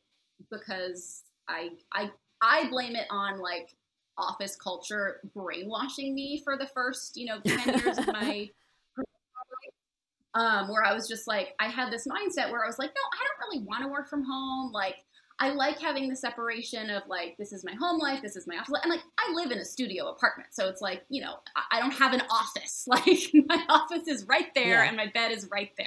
because 0.51 1.25
I, 1.47 1.71
I, 1.93 2.11
I 2.41 2.71
blame 2.71 2.97
it 2.97 3.07
on 3.11 3.39
like 3.39 3.77
office 4.19 4.57
culture 4.57 5.21
brainwashing 5.35 6.15
me 6.15 6.41
for 6.43 6.57
the 6.57 6.67
first, 6.67 7.17
you 7.17 7.27
know, 7.27 7.41
ten 7.45 7.79
years 7.79 7.99
of 7.99 8.07
my 8.09 8.49
um, 10.35 10.69
where 10.69 10.85
I 10.85 10.93
was 10.93 11.09
just 11.09 11.27
like, 11.27 11.55
I 11.61 11.69
had 11.69 11.93
this 11.93 12.07
mindset 12.07 12.51
where 12.51 12.65
I 12.65 12.67
was 12.67 12.79
like, 12.79 12.91
no, 12.91 13.03
I 13.12 13.25
don't 13.25 13.49
really 13.49 13.67
want 13.67 13.83
to 13.83 13.89
work 13.89 14.09
from 14.09 14.25
home. 14.25 14.73
Like, 14.73 14.97
I 15.39 15.51
like 15.51 15.81
having 15.81 16.09
the 16.09 16.17
separation 16.17 16.91
of 16.91 17.03
like 17.09 17.37
this 17.39 17.53
is 17.53 17.65
my 17.65 17.75
home 17.75 17.99
life, 17.99 18.23
this 18.23 18.37
is 18.37 18.47
my 18.47 18.57
office, 18.57 18.73
and 18.83 18.91
like 18.91 19.03
I 19.19 19.33
live 19.35 19.51
in 19.51 19.59
a 19.59 19.65
studio 19.65 20.09
apartment, 20.09 20.51
so 20.53 20.69
it's 20.69 20.81
like 20.81 21.05
you 21.09 21.23
know 21.23 21.39
I, 21.57 21.79
I 21.79 21.81
don't 21.81 21.93
have 21.95 22.12
an 22.12 22.23
office. 22.31 22.87
Like 22.95 23.33
my 23.47 23.65
office 23.69 24.07
is 24.07 24.27
right 24.29 24.55
there, 24.55 24.85
yeah. 24.85 24.89
and 24.89 24.97
my 24.97 25.09
bed 25.12 25.33
is 25.33 25.49
right 25.51 25.71
there, 25.77 25.87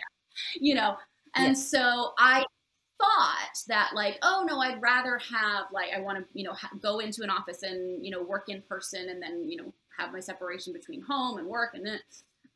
you 0.60 0.76
know. 0.76 0.98
And 1.36 1.56
yes. 1.56 1.70
so 1.70 2.12
I 2.20 2.44
thought 3.00 3.58
that 3.68 3.92
like 3.94 4.18
oh 4.24 4.44
no 4.48 4.60
i'd 4.60 4.82
rather 4.82 5.20
have 5.20 5.66
like 5.72 5.90
i 5.96 6.00
want 6.00 6.18
to 6.18 6.26
you 6.34 6.44
know 6.44 6.54
ha- 6.54 6.72
go 6.82 7.00
into 7.00 7.22
an 7.22 7.30
office 7.30 7.64
and 7.64 8.04
you 8.04 8.12
know 8.12 8.24
work 8.24 8.46
in 8.48 8.62
person 8.64 9.10
and 9.10 9.22
then 9.22 9.48
you 9.48 9.58
know 9.58 9.74
have 9.98 10.12
my 10.12 10.20
separation 10.20 10.74
between 10.74 11.02
home 11.02 11.38
and 11.38 11.48
work 11.48 11.72
and 11.74 11.86
then 11.86 12.00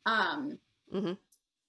um 0.06 0.58
mm-hmm. 0.92 1.12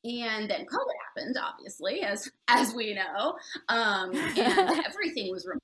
and 0.10 0.50
then 0.50 0.66
covid 0.66 0.94
happened 1.16 1.36
obviously 1.42 2.02
as 2.02 2.30
as 2.48 2.74
we 2.74 2.94
know. 2.94 3.36
Um 3.70 4.12
and 4.14 4.38
everything 4.86 5.32
was 5.32 5.46
remote. 5.46 5.62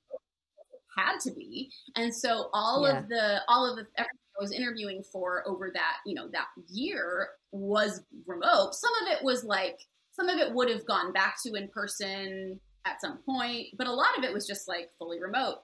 Had 0.96 1.20
to 1.20 1.32
be. 1.32 1.70
And 1.96 2.14
so 2.14 2.50
all 2.52 2.86
yeah. 2.86 2.98
of 2.98 3.08
the 3.08 3.40
all 3.48 3.70
of 3.70 3.76
the 3.76 3.86
everything 3.96 4.18
i 4.38 4.42
was 4.42 4.52
interviewing 4.52 5.02
for 5.02 5.46
over 5.46 5.70
that 5.72 5.96
you 6.06 6.14
know 6.14 6.28
that 6.28 6.46
year 6.68 7.28
was 7.52 8.02
remote. 8.26 8.74
Some 8.74 8.92
of 9.02 9.12
it 9.12 9.24
was 9.24 9.44
like 9.44 9.78
some 10.12 10.28
of 10.28 10.38
it 10.38 10.54
would 10.54 10.70
have 10.70 10.86
gone 10.86 11.12
back 11.12 11.36
to 11.44 11.54
in 11.54 11.68
person 11.68 12.60
at 12.84 13.00
some 13.00 13.18
point, 13.18 13.68
but 13.76 13.86
a 13.86 13.92
lot 13.92 14.16
of 14.18 14.24
it 14.24 14.32
was 14.32 14.46
just 14.46 14.68
like 14.68 14.90
fully 14.98 15.20
remote. 15.20 15.58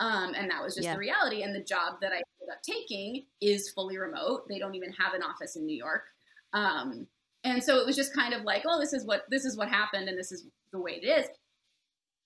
Um, 0.00 0.34
and 0.34 0.50
that 0.50 0.62
was 0.62 0.74
just 0.74 0.86
yeah. 0.86 0.94
the 0.94 0.98
reality. 0.98 1.42
And 1.42 1.54
the 1.54 1.62
job 1.62 1.94
that 2.00 2.12
I 2.12 2.16
ended 2.16 2.50
up 2.50 2.62
taking 2.62 3.26
is 3.40 3.70
fully 3.70 3.98
remote. 3.98 4.48
They 4.48 4.58
don't 4.58 4.74
even 4.74 4.92
have 4.92 5.14
an 5.14 5.22
office 5.22 5.54
in 5.56 5.64
New 5.64 5.76
York. 5.76 6.04
Um, 6.52 7.06
and 7.44 7.62
so 7.62 7.78
it 7.78 7.86
was 7.86 7.96
just 7.96 8.14
kind 8.14 8.34
of 8.34 8.42
like, 8.42 8.62
oh, 8.66 8.80
this 8.80 8.92
is 8.92 9.04
what 9.04 9.22
this 9.30 9.44
is 9.44 9.56
what 9.56 9.68
happened, 9.68 10.08
and 10.08 10.18
this 10.18 10.32
is 10.32 10.46
the 10.72 10.80
way 10.80 11.00
it 11.02 11.06
is. 11.06 11.26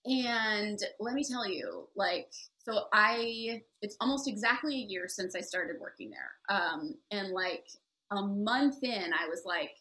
And 0.04 0.78
let 1.00 1.14
me 1.14 1.24
tell 1.24 1.48
you, 1.48 1.88
like, 1.96 2.28
so 2.58 2.84
I, 2.92 3.62
it's 3.82 3.96
almost 4.00 4.28
exactly 4.28 4.74
a 4.74 4.86
year 4.86 5.06
since 5.08 5.34
I 5.34 5.40
started 5.40 5.76
working 5.80 6.10
there. 6.10 6.56
Um, 6.56 6.94
and 7.10 7.30
like 7.30 7.66
a 8.12 8.22
month 8.22 8.84
in, 8.84 9.12
I 9.12 9.26
was 9.28 9.42
like, 9.44 9.72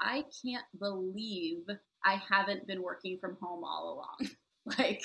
I 0.00 0.24
can't 0.44 0.64
believe 0.78 1.64
I 2.04 2.20
haven't 2.30 2.66
been 2.66 2.82
working 2.82 3.18
from 3.20 3.36
home 3.40 3.64
all 3.64 3.94
along. 3.94 4.30
like 4.78 5.02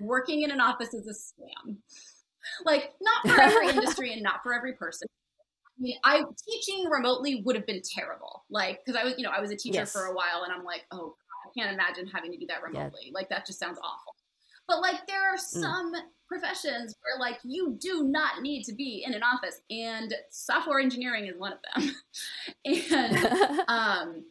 working 0.00 0.42
in 0.42 0.50
an 0.50 0.60
office 0.60 0.94
is 0.94 1.06
a 1.06 1.12
scam. 1.12 1.76
Like 2.64 2.92
not 3.00 3.34
for 3.34 3.40
every 3.40 3.68
industry 3.76 4.12
and 4.12 4.22
not 4.22 4.42
for 4.42 4.54
every 4.54 4.74
person. 4.74 5.08
I 5.78 5.82
mean, 5.82 5.96
I 6.04 6.22
teaching 6.48 6.88
remotely 6.88 7.42
would 7.44 7.56
have 7.56 7.66
been 7.66 7.82
terrible. 7.84 8.44
Like 8.50 8.80
because 8.84 9.00
I 9.00 9.04
was, 9.04 9.14
you 9.16 9.24
know, 9.24 9.30
I 9.30 9.40
was 9.40 9.50
a 9.50 9.56
teacher 9.56 9.80
yes. 9.80 9.92
for 9.92 10.04
a 10.04 10.14
while, 10.14 10.44
and 10.44 10.52
I'm 10.52 10.64
like, 10.64 10.82
oh, 10.90 10.98
God, 10.98 11.50
I 11.50 11.50
can't 11.58 11.74
imagine 11.74 12.06
having 12.06 12.32
to 12.32 12.38
do 12.38 12.46
that 12.46 12.62
remotely. 12.62 13.06
Yeah. 13.06 13.12
Like 13.12 13.28
that 13.30 13.46
just 13.46 13.58
sounds 13.58 13.78
awful. 13.78 14.14
But 14.68 14.80
like 14.80 15.06
there 15.06 15.22
are 15.22 15.36
mm. 15.36 15.40
some 15.40 15.94
mm. 15.94 16.00
professions 16.28 16.94
where 17.02 17.18
like 17.18 17.38
you 17.44 17.76
do 17.80 18.04
not 18.04 18.40
need 18.42 18.64
to 18.64 18.74
be 18.74 19.04
in 19.06 19.14
an 19.14 19.22
office, 19.22 19.60
and 19.70 20.14
software 20.30 20.80
engineering 20.80 21.26
is 21.26 21.38
one 21.38 21.52
of 21.52 21.58
them. 21.74 21.94
and 22.64 23.64
um, 23.68 24.24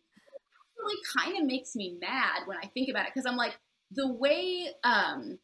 really 0.83 1.01
kind 1.17 1.37
of 1.37 1.45
makes 1.45 1.75
me 1.75 1.97
mad 1.99 2.41
when 2.45 2.57
I 2.57 2.67
think 2.67 2.89
about 2.89 3.05
it 3.05 3.13
because 3.13 3.25
I'm 3.25 3.37
like 3.37 3.57
the 3.91 4.11
way 4.11 4.67
um 4.83 5.37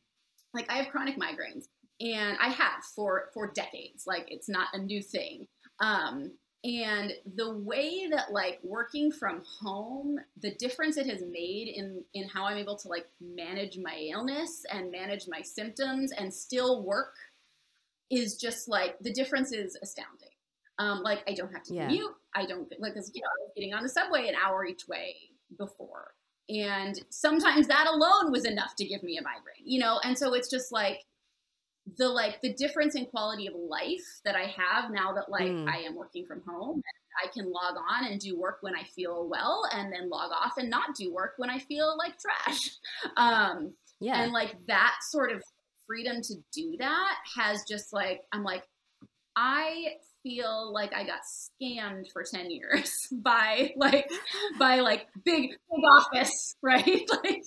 like 0.53 0.71
I 0.71 0.77
have 0.77 0.89
chronic 0.89 1.17
migraines 1.17 1.65
and 1.99 2.37
I 2.41 2.49
have 2.49 2.83
for 2.95 3.29
for 3.33 3.51
decades 3.51 4.05
like 4.05 4.25
it's 4.29 4.49
not 4.49 4.67
a 4.73 4.79
new 4.79 5.01
thing 5.01 5.47
um 5.79 6.31
and 6.63 7.13
the 7.35 7.57
way 7.57 8.07
that 8.11 8.31
like 8.31 8.59
working 8.63 9.11
from 9.11 9.41
home 9.61 10.19
the 10.41 10.53
difference 10.55 10.97
it 10.97 11.07
has 11.07 11.21
made 11.21 11.69
in 11.73 12.03
in 12.13 12.27
how 12.27 12.43
i'm 12.43 12.57
able 12.57 12.75
to 12.75 12.89
like 12.89 13.07
manage 13.21 13.77
my 13.81 13.95
illness 14.11 14.65
and 14.69 14.91
manage 14.91 15.25
my 15.29 15.41
symptoms 15.41 16.11
and 16.11 16.33
still 16.33 16.83
work 16.83 17.15
is 18.11 18.35
just 18.35 18.67
like 18.67 18.99
the 18.99 19.13
difference 19.13 19.53
is 19.53 19.77
astounding 19.81 20.29
um, 20.79 21.03
like 21.03 21.23
I 21.27 21.33
don't 21.33 21.51
have 21.51 21.63
to 21.63 21.73
yeah. 21.73 21.87
commute. 21.87 22.15
I 22.33 22.45
don't 22.45 22.71
like 22.79 22.93
because 22.93 23.11
you 23.13 23.21
know 23.21 23.27
getting 23.55 23.73
on 23.73 23.83
the 23.83 23.89
subway 23.89 24.29
an 24.29 24.35
hour 24.35 24.65
each 24.65 24.87
way 24.87 25.15
before. 25.57 26.13
And 26.49 26.99
sometimes 27.09 27.67
that 27.67 27.87
alone 27.87 28.31
was 28.31 28.45
enough 28.45 28.75
to 28.77 28.85
give 28.85 29.03
me 29.03 29.17
a 29.17 29.21
migraine, 29.21 29.65
you 29.65 29.79
know? 29.79 29.99
And 30.03 30.17
so 30.17 30.33
it's 30.33 30.49
just 30.49 30.71
like 30.71 30.99
the 31.97 32.07
like 32.07 32.41
the 32.41 32.53
difference 32.53 32.95
in 32.95 33.05
quality 33.05 33.47
of 33.47 33.53
life 33.55 34.05
that 34.25 34.35
I 34.35 34.53
have 34.57 34.91
now 34.91 35.13
that 35.13 35.29
like 35.29 35.49
mm. 35.49 35.67
I 35.67 35.79
am 35.79 35.95
working 35.95 36.25
from 36.25 36.41
home. 36.47 36.81
I 37.23 37.27
can 37.33 37.51
log 37.51 37.75
on 37.75 38.05
and 38.05 38.19
do 38.19 38.37
work 38.39 38.59
when 38.61 38.75
I 38.75 38.83
feel 38.83 39.27
well 39.27 39.63
and 39.73 39.91
then 39.91 40.09
log 40.09 40.31
off 40.31 40.53
and 40.57 40.69
not 40.69 40.95
do 40.95 41.13
work 41.13 41.33
when 41.37 41.49
I 41.49 41.59
feel 41.59 41.97
like 41.97 42.13
trash. 42.19 42.69
Um 43.17 43.73
yeah. 43.99 44.23
And 44.23 44.31
like 44.31 44.55
that 44.67 44.95
sort 45.09 45.31
of 45.31 45.43
freedom 45.85 46.21
to 46.21 46.35
do 46.53 46.75
that 46.79 47.15
has 47.35 47.63
just 47.67 47.91
like 47.91 48.21
I'm 48.31 48.43
like 48.43 48.63
I 49.35 49.95
feel 50.23 50.73
like 50.73 50.93
I 50.93 51.05
got 51.05 51.21
scammed 51.23 52.11
for 52.11 52.23
10 52.23 52.51
years 52.51 53.07
by 53.11 53.73
like 53.77 54.09
by 54.57 54.79
like 54.79 55.07
big 55.23 55.51
big 55.51 55.83
office, 55.97 56.55
right? 56.61 57.09
like 57.23 57.43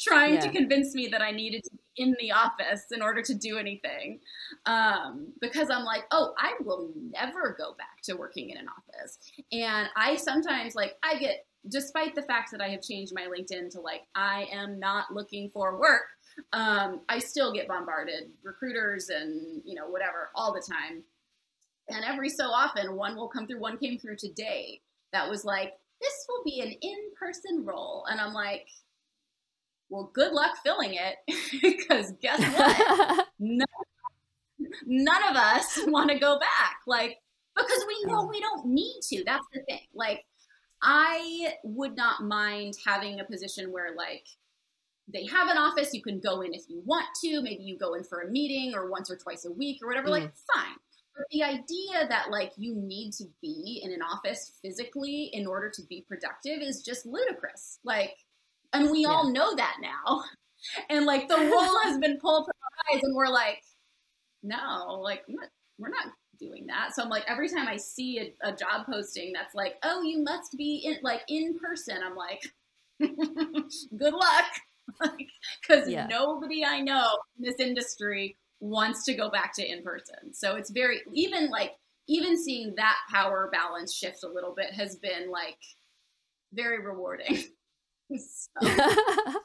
trying 0.00 0.34
yeah. 0.34 0.40
to 0.40 0.50
convince 0.50 0.94
me 0.94 1.08
that 1.08 1.22
I 1.22 1.30
needed 1.30 1.64
to 1.64 1.70
be 1.70 2.02
in 2.02 2.16
the 2.20 2.32
office 2.32 2.84
in 2.92 3.02
order 3.02 3.22
to 3.22 3.34
do 3.34 3.58
anything. 3.58 4.20
Um, 4.66 5.32
because 5.40 5.70
I'm 5.70 5.84
like, 5.84 6.04
oh, 6.10 6.34
I 6.38 6.54
will 6.60 6.92
never 6.96 7.54
go 7.58 7.74
back 7.76 8.02
to 8.04 8.14
working 8.14 8.50
in 8.50 8.58
an 8.58 8.66
office. 8.68 9.18
And 9.52 9.88
I 9.96 10.16
sometimes 10.16 10.74
like 10.74 10.96
I 11.02 11.18
get 11.18 11.46
despite 11.68 12.14
the 12.14 12.22
fact 12.22 12.52
that 12.52 12.60
I 12.60 12.68
have 12.68 12.82
changed 12.82 13.12
my 13.14 13.26
LinkedIn 13.26 13.70
to 13.72 13.80
like 13.80 14.02
I 14.14 14.48
am 14.52 14.78
not 14.78 15.12
looking 15.12 15.50
for 15.50 15.78
work, 15.78 16.04
um, 16.52 17.00
I 17.08 17.18
still 17.18 17.52
get 17.52 17.66
bombarded 17.66 18.30
recruiters 18.42 19.08
and 19.08 19.62
you 19.64 19.74
know 19.74 19.88
whatever 19.88 20.30
all 20.34 20.52
the 20.52 20.60
time 20.60 21.02
and 21.88 22.04
every 22.04 22.28
so 22.28 22.46
often, 22.46 22.96
one 22.96 23.16
will 23.16 23.28
come 23.28 23.46
through. 23.46 23.60
One 23.60 23.78
came 23.78 23.98
through 23.98 24.16
today 24.16 24.80
that 25.12 25.28
was 25.28 25.44
like, 25.44 25.72
this 26.00 26.26
will 26.28 26.42
be 26.44 26.60
an 26.60 26.72
in 26.82 26.96
person 27.18 27.64
role. 27.64 28.04
And 28.10 28.20
I'm 28.20 28.32
like, 28.32 28.66
well, 29.88 30.10
good 30.12 30.32
luck 30.32 30.56
filling 30.64 30.94
it 30.94 31.16
because 31.62 32.12
guess 32.20 32.40
what? 32.56 33.26
none, 33.38 33.66
none 34.86 35.22
of 35.30 35.36
us 35.36 35.78
want 35.86 36.10
to 36.10 36.18
go 36.18 36.38
back. 36.38 36.78
Like, 36.86 37.18
because 37.56 37.84
we 37.86 38.12
know 38.12 38.26
we 38.26 38.40
don't 38.40 38.66
need 38.66 39.00
to. 39.10 39.22
That's 39.24 39.46
the 39.52 39.60
thing. 39.62 39.86
Like, 39.94 40.24
I 40.82 41.54
would 41.64 41.96
not 41.96 42.22
mind 42.22 42.74
having 42.86 43.20
a 43.20 43.24
position 43.24 43.72
where, 43.72 43.94
like, 43.96 44.26
they 45.12 45.24
have 45.26 45.48
an 45.48 45.56
office, 45.56 45.94
you 45.94 46.02
can 46.02 46.20
go 46.20 46.40
in 46.42 46.52
if 46.52 46.64
you 46.68 46.82
want 46.84 47.06
to. 47.22 47.40
Maybe 47.40 47.62
you 47.62 47.78
go 47.78 47.94
in 47.94 48.04
for 48.04 48.20
a 48.20 48.30
meeting 48.30 48.74
or 48.74 48.90
once 48.90 49.10
or 49.10 49.16
twice 49.16 49.44
a 49.44 49.52
week 49.52 49.78
or 49.82 49.88
whatever. 49.88 50.08
Mm. 50.08 50.10
Like, 50.10 50.32
fine. 50.54 50.76
But 51.16 51.26
the 51.30 51.42
idea 51.42 52.06
that 52.08 52.30
like 52.30 52.52
you 52.56 52.74
need 52.76 53.12
to 53.12 53.24
be 53.40 53.80
in 53.82 53.92
an 53.92 54.02
office 54.02 54.52
physically 54.62 55.30
in 55.32 55.46
order 55.46 55.70
to 55.70 55.82
be 55.88 56.04
productive 56.06 56.60
is 56.60 56.82
just 56.82 57.06
ludicrous. 57.06 57.78
Like, 57.84 58.14
and 58.72 58.90
we 58.90 59.02
yeah. 59.02 59.08
all 59.08 59.32
know 59.32 59.54
that 59.56 59.76
now. 59.80 60.22
And 60.88 61.04
like 61.04 61.28
the 61.28 61.36
wool 61.36 61.80
has 61.84 61.98
been 61.98 62.18
pulled 62.18 62.46
from 62.46 62.54
our 62.62 62.96
eyes, 62.96 63.02
and 63.04 63.14
we're 63.14 63.28
like, 63.28 63.62
no, 64.42 64.98
like 65.00 65.22
we're 65.78 65.90
not, 65.90 66.06
doing 66.38 66.66
that. 66.66 66.94
So 66.94 67.02
I'm 67.02 67.08
like, 67.08 67.24
every 67.28 67.48
time 67.48 67.68
I 67.68 67.76
see 67.76 68.18
a, 68.18 68.48
a 68.48 68.52
job 68.54 68.86
posting 68.86 69.32
that's 69.32 69.54
like, 69.54 69.76
oh, 69.82 70.02
you 70.02 70.22
must 70.22 70.56
be 70.56 70.82
in 70.84 70.98
like 71.02 71.22
in 71.28 71.58
person, 71.58 71.98
I'm 72.04 72.16
like, 72.16 72.42
good 73.96 74.14
luck. 74.14 74.44
Because 75.00 75.14
like, 75.86 75.88
yeah. 75.88 76.06
nobody 76.08 76.64
I 76.64 76.80
know 76.80 77.08
in 77.38 77.44
this 77.44 77.58
industry 77.58 78.36
wants 78.60 79.04
to 79.04 79.14
go 79.14 79.30
back 79.30 79.54
to 79.56 79.66
in 79.66 79.82
person. 79.82 80.32
So 80.32 80.56
it's 80.56 80.70
very 80.70 81.00
even 81.12 81.50
like 81.50 81.72
even 82.08 82.40
seeing 82.40 82.74
that 82.76 82.96
power 83.10 83.50
balance 83.52 83.94
shift 83.94 84.22
a 84.24 84.28
little 84.28 84.54
bit 84.56 84.72
has 84.72 84.96
been 84.96 85.30
like 85.30 85.58
very 86.52 86.84
rewarding. 86.84 87.44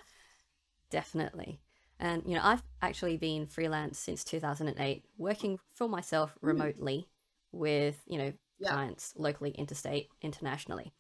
Definitely. 0.91 1.59
And 1.99 2.23
you 2.25 2.35
know, 2.35 2.41
I've 2.43 2.63
actually 2.81 3.17
been 3.17 3.47
freelance 3.47 3.99
since 3.99 4.23
2008, 4.23 5.05
working 5.17 5.59
for 5.75 5.87
myself 5.87 6.35
hmm. 6.39 6.47
remotely 6.47 7.07
mm. 7.07 7.59
with, 7.59 8.01
you 8.07 8.17
know, 8.17 8.33
yeah. 8.59 8.71
clients 8.71 9.13
locally, 9.17 9.51
interstate, 9.51 10.09
internationally. 10.21 10.93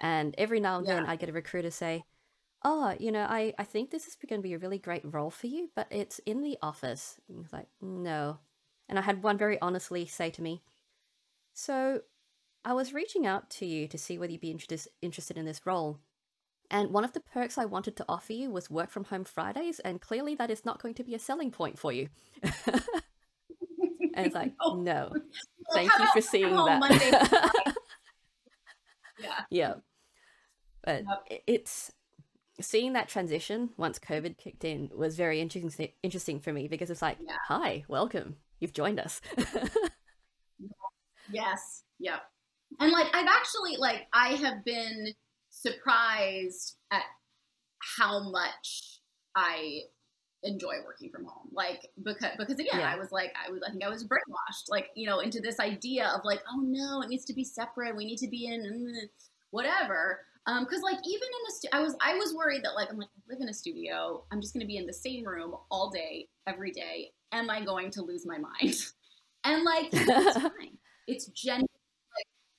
And 0.00 0.34
every 0.38 0.60
now 0.60 0.78
and 0.78 0.86
yeah. 0.86 0.94
then 0.94 1.06
I 1.06 1.16
get 1.16 1.28
a 1.28 1.32
recruiter 1.32 1.70
say, 1.70 2.04
oh, 2.64 2.94
you 2.98 3.12
know, 3.12 3.26
I, 3.28 3.54
I 3.58 3.64
think 3.64 3.90
this 3.90 4.06
is 4.06 4.16
going 4.16 4.40
to 4.40 4.48
be 4.48 4.54
a 4.54 4.58
really 4.58 4.78
great 4.78 5.02
role 5.04 5.30
for 5.30 5.46
you, 5.46 5.70
but 5.74 5.86
it's 5.90 6.18
in 6.20 6.42
the 6.42 6.58
office. 6.62 7.16
And 7.28 7.38
he's 7.38 7.52
like, 7.52 7.68
no. 7.80 8.38
And 8.88 8.98
I 8.98 9.02
had 9.02 9.22
one 9.22 9.38
very 9.38 9.60
honestly 9.60 10.06
say 10.06 10.30
to 10.30 10.42
me, 10.42 10.62
so 11.52 12.02
I 12.64 12.72
was 12.72 12.92
reaching 12.92 13.26
out 13.26 13.50
to 13.50 13.66
you 13.66 13.88
to 13.88 13.98
see 13.98 14.18
whether 14.18 14.32
you'd 14.32 14.40
be 14.40 14.50
interested 14.50 14.90
interested 15.02 15.36
in 15.36 15.44
this 15.44 15.66
role. 15.66 15.98
And 16.70 16.90
one 16.90 17.04
of 17.04 17.12
the 17.12 17.20
perks 17.20 17.56
I 17.56 17.64
wanted 17.64 17.96
to 17.96 18.04
offer 18.08 18.32
you 18.32 18.50
was 18.50 18.70
work 18.70 18.90
from 18.90 19.04
home 19.04 19.24
Fridays, 19.24 19.78
and 19.80 20.00
clearly 20.00 20.34
that 20.34 20.50
is 20.50 20.64
not 20.64 20.82
going 20.82 20.94
to 20.94 21.04
be 21.04 21.14
a 21.14 21.18
selling 21.18 21.50
point 21.50 21.78
for 21.78 21.92
you. 21.92 22.08
and 22.42 24.26
it's 24.26 24.34
like, 24.34 24.52
no. 24.62 24.74
no. 24.74 25.12
Thank 25.72 25.90
you 25.98 26.06
for 26.12 26.20
seeing 26.20 26.54
that. 26.54 27.74
yeah. 29.18 29.40
Yeah. 29.50 29.74
But 30.84 31.04
yep. 31.30 31.42
it's 31.46 31.92
seeing 32.60 32.92
that 32.94 33.08
transition 33.08 33.70
once 33.76 33.98
COVID 33.98 34.36
kicked 34.38 34.64
in 34.64 34.90
was 34.94 35.16
very 35.16 35.40
interesting 35.40 35.90
interesting 36.02 36.40
for 36.40 36.52
me 36.52 36.68
because 36.68 36.90
it's 36.90 37.02
like, 37.02 37.18
yeah. 37.20 37.36
hi, 37.46 37.84
welcome, 37.88 38.36
you've 38.58 38.72
joined 38.72 38.98
us. 39.00 39.20
yes, 41.32 41.84
yep. 41.98 42.22
And 42.80 42.92
like 42.92 43.06
I've 43.14 43.28
actually 43.28 43.76
like 43.78 44.06
I 44.12 44.30
have 44.34 44.64
been 44.64 45.14
surprised 45.50 46.76
at 46.90 47.02
how 47.98 48.30
much 48.30 49.00
I 49.34 49.80
enjoy 50.42 50.74
working 50.84 51.10
from 51.10 51.24
home. 51.24 51.48
Like 51.52 51.80
because 52.02 52.32
because 52.38 52.54
again, 52.54 52.80
yeah. 52.80 52.92
I 52.92 52.96
was 52.96 53.10
like 53.10 53.32
I 53.46 53.50
was 53.50 53.60
I 53.66 53.70
think 53.70 53.84
I 53.84 53.88
was 53.88 54.04
brainwashed 54.04 54.68
like, 54.68 54.88
you 54.94 55.06
know, 55.06 55.20
into 55.20 55.40
this 55.40 55.60
idea 55.60 56.08
of 56.14 56.20
like, 56.24 56.40
oh 56.50 56.60
no, 56.62 57.02
it 57.02 57.08
needs 57.08 57.24
to 57.26 57.34
be 57.34 57.44
separate. 57.44 57.96
We 57.96 58.04
need 58.04 58.18
to 58.18 58.28
be 58.28 58.46
in 58.46 58.62
mm, 58.62 59.08
whatever. 60.48 60.58
Um, 60.58 60.82
like 60.82 60.98
even 61.04 61.28
in 61.28 61.48
a 61.48 61.54
stu- 61.54 61.68
I 61.72 61.80
was 61.80 61.96
I 62.00 62.14
was 62.14 62.34
worried 62.34 62.62
that 62.64 62.74
like 62.74 62.90
I'm 62.90 62.98
like 62.98 63.08
I 63.08 63.32
live 63.32 63.40
in 63.40 63.48
a 63.48 63.54
studio. 63.54 64.24
I'm 64.32 64.40
just 64.40 64.54
gonna 64.54 64.66
be 64.66 64.76
in 64.76 64.86
the 64.86 64.92
same 64.92 65.24
room 65.24 65.54
all 65.70 65.90
day, 65.90 66.28
every 66.46 66.72
day. 66.72 67.12
Am 67.32 67.50
I 67.50 67.64
going 67.64 67.90
to 67.92 68.02
lose 68.02 68.26
my 68.26 68.38
mind? 68.38 68.76
and 69.44 69.64
like 69.64 69.88
it's 69.92 70.36
fine. 70.42 70.78
It's 71.06 71.26
genuine 71.28 71.68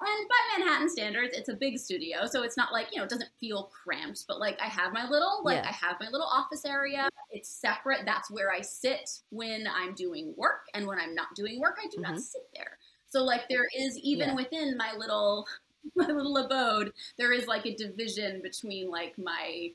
and 0.01 0.29
by 0.29 0.57
Manhattan 0.57 0.89
standards, 0.89 1.37
it's 1.37 1.49
a 1.49 1.55
big 1.55 1.77
studio, 1.77 2.25
so 2.25 2.43
it's 2.43 2.55
not 2.55 2.71
like 2.71 2.87
you 2.91 2.99
know 2.99 3.03
it 3.03 3.09
doesn't 3.09 3.31
feel 3.37 3.69
cramped. 3.83 4.23
But 4.29 4.39
like 4.39 4.57
I 4.61 4.67
have 4.67 4.93
my 4.93 5.09
little 5.09 5.41
like 5.43 5.57
yeah. 5.57 5.69
I 5.69 5.73
have 5.73 5.97
my 5.99 6.07
little 6.09 6.27
office 6.27 6.63
area. 6.63 7.09
It's 7.31 7.49
separate. 7.49 8.05
That's 8.05 8.31
where 8.31 8.49
I 8.49 8.61
sit 8.61 9.09
when 9.29 9.67
I'm 9.67 9.93
doing 9.95 10.33
work, 10.37 10.61
and 10.73 10.87
when 10.87 10.99
I'm 10.99 11.13
not 11.15 11.27
doing 11.35 11.59
work, 11.59 11.79
I 11.83 11.87
do 11.87 11.97
mm-hmm. 11.97 12.13
not 12.13 12.21
sit 12.21 12.43
there. 12.55 12.77
So 13.07 13.23
like 13.23 13.49
there 13.49 13.67
is 13.77 13.97
even 14.01 14.29
yeah. 14.29 14.35
within 14.35 14.77
my 14.77 14.93
little 14.97 15.45
my 15.95 16.07
little 16.07 16.37
abode, 16.37 16.93
there 17.17 17.31
is 17.31 17.47
like 17.47 17.65
a 17.65 17.75
division 17.75 18.41
between 18.41 18.89
like 18.89 19.17
my 19.17 19.69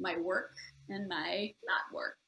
my 0.00 0.16
work 0.18 0.54
and 0.88 1.08
my 1.08 1.52
not 1.66 1.94
work. 1.94 2.18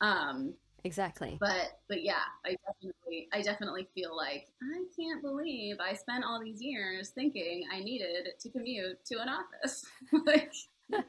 Um, 0.00 0.54
Exactly. 0.84 1.36
But 1.40 1.80
but 1.88 2.02
yeah, 2.02 2.22
I 2.46 2.56
definitely 2.66 3.28
I 3.32 3.42
definitely 3.42 3.88
feel 3.94 4.16
like 4.16 4.48
I 4.62 4.84
can't 4.98 5.20
believe 5.20 5.76
I 5.80 5.92
spent 5.94 6.24
all 6.24 6.40
these 6.42 6.62
years 6.62 7.10
thinking 7.10 7.64
I 7.72 7.80
needed 7.80 8.28
to 8.38 8.50
commute 8.50 9.04
to 9.06 9.20
an 9.20 9.28
office. 9.28 9.84
like 10.26 10.52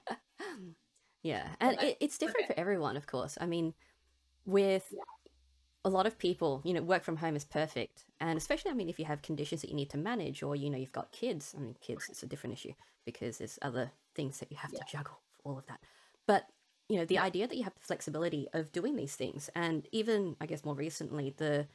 Yeah. 1.23 1.47
And 1.59 1.79
it, 1.81 1.97
it's 1.99 2.17
different 2.17 2.45
okay. 2.45 2.53
for 2.53 2.59
everyone, 2.59 2.97
of 2.97 3.05
course. 3.05 3.37
I 3.39 3.45
mean, 3.45 3.73
with 4.45 4.87
yeah. 4.91 4.99
A 5.85 5.89
lot 5.89 6.05
of 6.05 6.17
people, 6.17 6.61
you 6.65 6.73
know, 6.73 6.81
work 6.81 7.03
from 7.03 7.17
home 7.17 7.35
is 7.35 7.45
perfect. 7.45 8.05
And 8.19 8.37
especially 8.37 8.71
I 8.71 8.73
mean 8.73 8.89
if 8.89 8.99
you 8.99 9.05
have 9.05 9.21
conditions 9.21 9.61
that 9.61 9.69
you 9.69 9.75
need 9.75 9.89
to 9.91 9.97
manage 9.97 10.43
or 10.43 10.55
you 10.55 10.69
know 10.69 10.77
you've 10.77 10.91
got 10.91 11.11
kids. 11.11 11.53
I 11.57 11.61
mean 11.61 11.75
kids 11.81 12.07
it's 12.09 12.23
a 12.23 12.27
different 12.27 12.53
issue 12.53 12.73
because 13.05 13.37
there's 13.37 13.59
other 13.61 13.91
things 14.15 14.39
that 14.39 14.51
you 14.51 14.57
have 14.57 14.71
yeah. 14.73 14.79
to 14.79 14.85
juggle 14.91 15.19
for 15.31 15.51
all 15.51 15.57
of 15.57 15.65
that. 15.67 15.79
But 16.27 16.45
you 16.89 16.97
know 16.97 17.05
the 17.05 17.15
yeah. 17.15 17.23
idea 17.23 17.47
that 17.47 17.55
you 17.55 17.63
have 17.63 17.75
the 17.75 17.79
flexibility 17.79 18.47
of 18.53 18.71
doing 18.71 18.95
these 18.95 19.15
things 19.15 19.49
and 19.55 19.87
even 19.91 20.35
i 20.41 20.45
guess 20.45 20.65
more 20.65 20.75
recently 20.75 21.33
the 21.37 21.67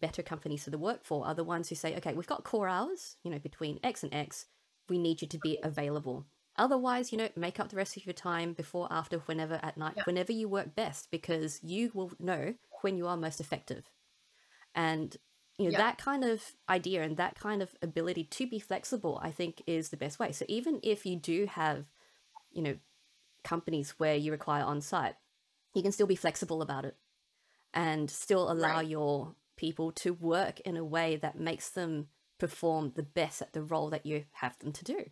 better 0.00 0.22
companies 0.22 0.64
to 0.64 0.70
the 0.70 0.78
work 0.78 1.04
for 1.04 1.26
are 1.26 1.34
the 1.34 1.44
ones 1.44 1.68
who 1.68 1.74
say 1.74 1.94
okay 1.96 2.14
we've 2.14 2.26
got 2.26 2.44
core 2.44 2.68
hours 2.68 3.16
you 3.24 3.30
know 3.30 3.38
between 3.38 3.78
x 3.82 4.02
and 4.02 4.14
x 4.14 4.46
we 4.88 4.96
need 4.96 5.20
you 5.20 5.28
to 5.28 5.38
be 5.38 5.58
available 5.62 6.24
otherwise 6.56 7.12
you 7.12 7.18
know 7.18 7.28
make 7.36 7.60
up 7.60 7.68
the 7.68 7.76
rest 7.76 7.96
of 7.96 8.06
your 8.06 8.14
time 8.14 8.52
before 8.52 8.86
after 8.90 9.18
whenever 9.20 9.58
at 9.62 9.76
night 9.76 9.94
yeah. 9.96 10.04
whenever 10.04 10.32
you 10.32 10.48
work 10.48 10.74
best 10.74 11.10
because 11.10 11.60
you 11.62 11.90
will 11.92 12.12
know 12.18 12.54
when 12.82 12.96
you 12.96 13.06
are 13.06 13.16
most 13.16 13.40
effective 13.40 13.84
and 14.74 15.16
you 15.58 15.66
know 15.66 15.72
yeah. 15.72 15.78
that 15.78 15.98
kind 15.98 16.24
of 16.24 16.42
idea 16.68 17.02
and 17.02 17.16
that 17.16 17.38
kind 17.38 17.62
of 17.62 17.74
ability 17.82 18.24
to 18.24 18.46
be 18.46 18.58
flexible 18.58 19.20
i 19.22 19.30
think 19.30 19.62
is 19.66 19.90
the 19.90 19.96
best 19.96 20.18
way 20.18 20.32
so 20.32 20.44
even 20.48 20.80
if 20.82 21.04
you 21.04 21.16
do 21.16 21.46
have 21.46 21.84
you 22.52 22.62
know 22.62 22.74
companies 23.42 23.94
where 23.98 24.14
you 24.14 24.32
require 24.32 24.64
on 24.64 24.80
site, 24.80 25.14
you 25.74 25.82
can 25.82 25.92
still 25.92 26.06
be 26.06 26.16
flexible 26.16 26.62
about 26.62 26.84
it 26.84 26.96
and 27.74 28.10
still 28.10 28.50
allow 28.50 28.76
right. 28.76 28.88
your 28.88 29.34
people 29.56 29.92
to 29.92 30.12
work 30.12 30.60
in 30.60 30.76
a 30.76 30.84
way 30.84 31.16
that 31.16 31.38
makes 31.38 31.70
them 31.70 32.08
perform 32.38 32.92
the 32.94 33.02
best 33.02 33.40
at 33.40 33.52
the 33.52 33.62
role 33.62 33.90
that 33.90 34.06
you 34.06 34.24
have 34.32 34.58
them 34.58 34.72
to 34.72 34.84
do. 34.84 35.04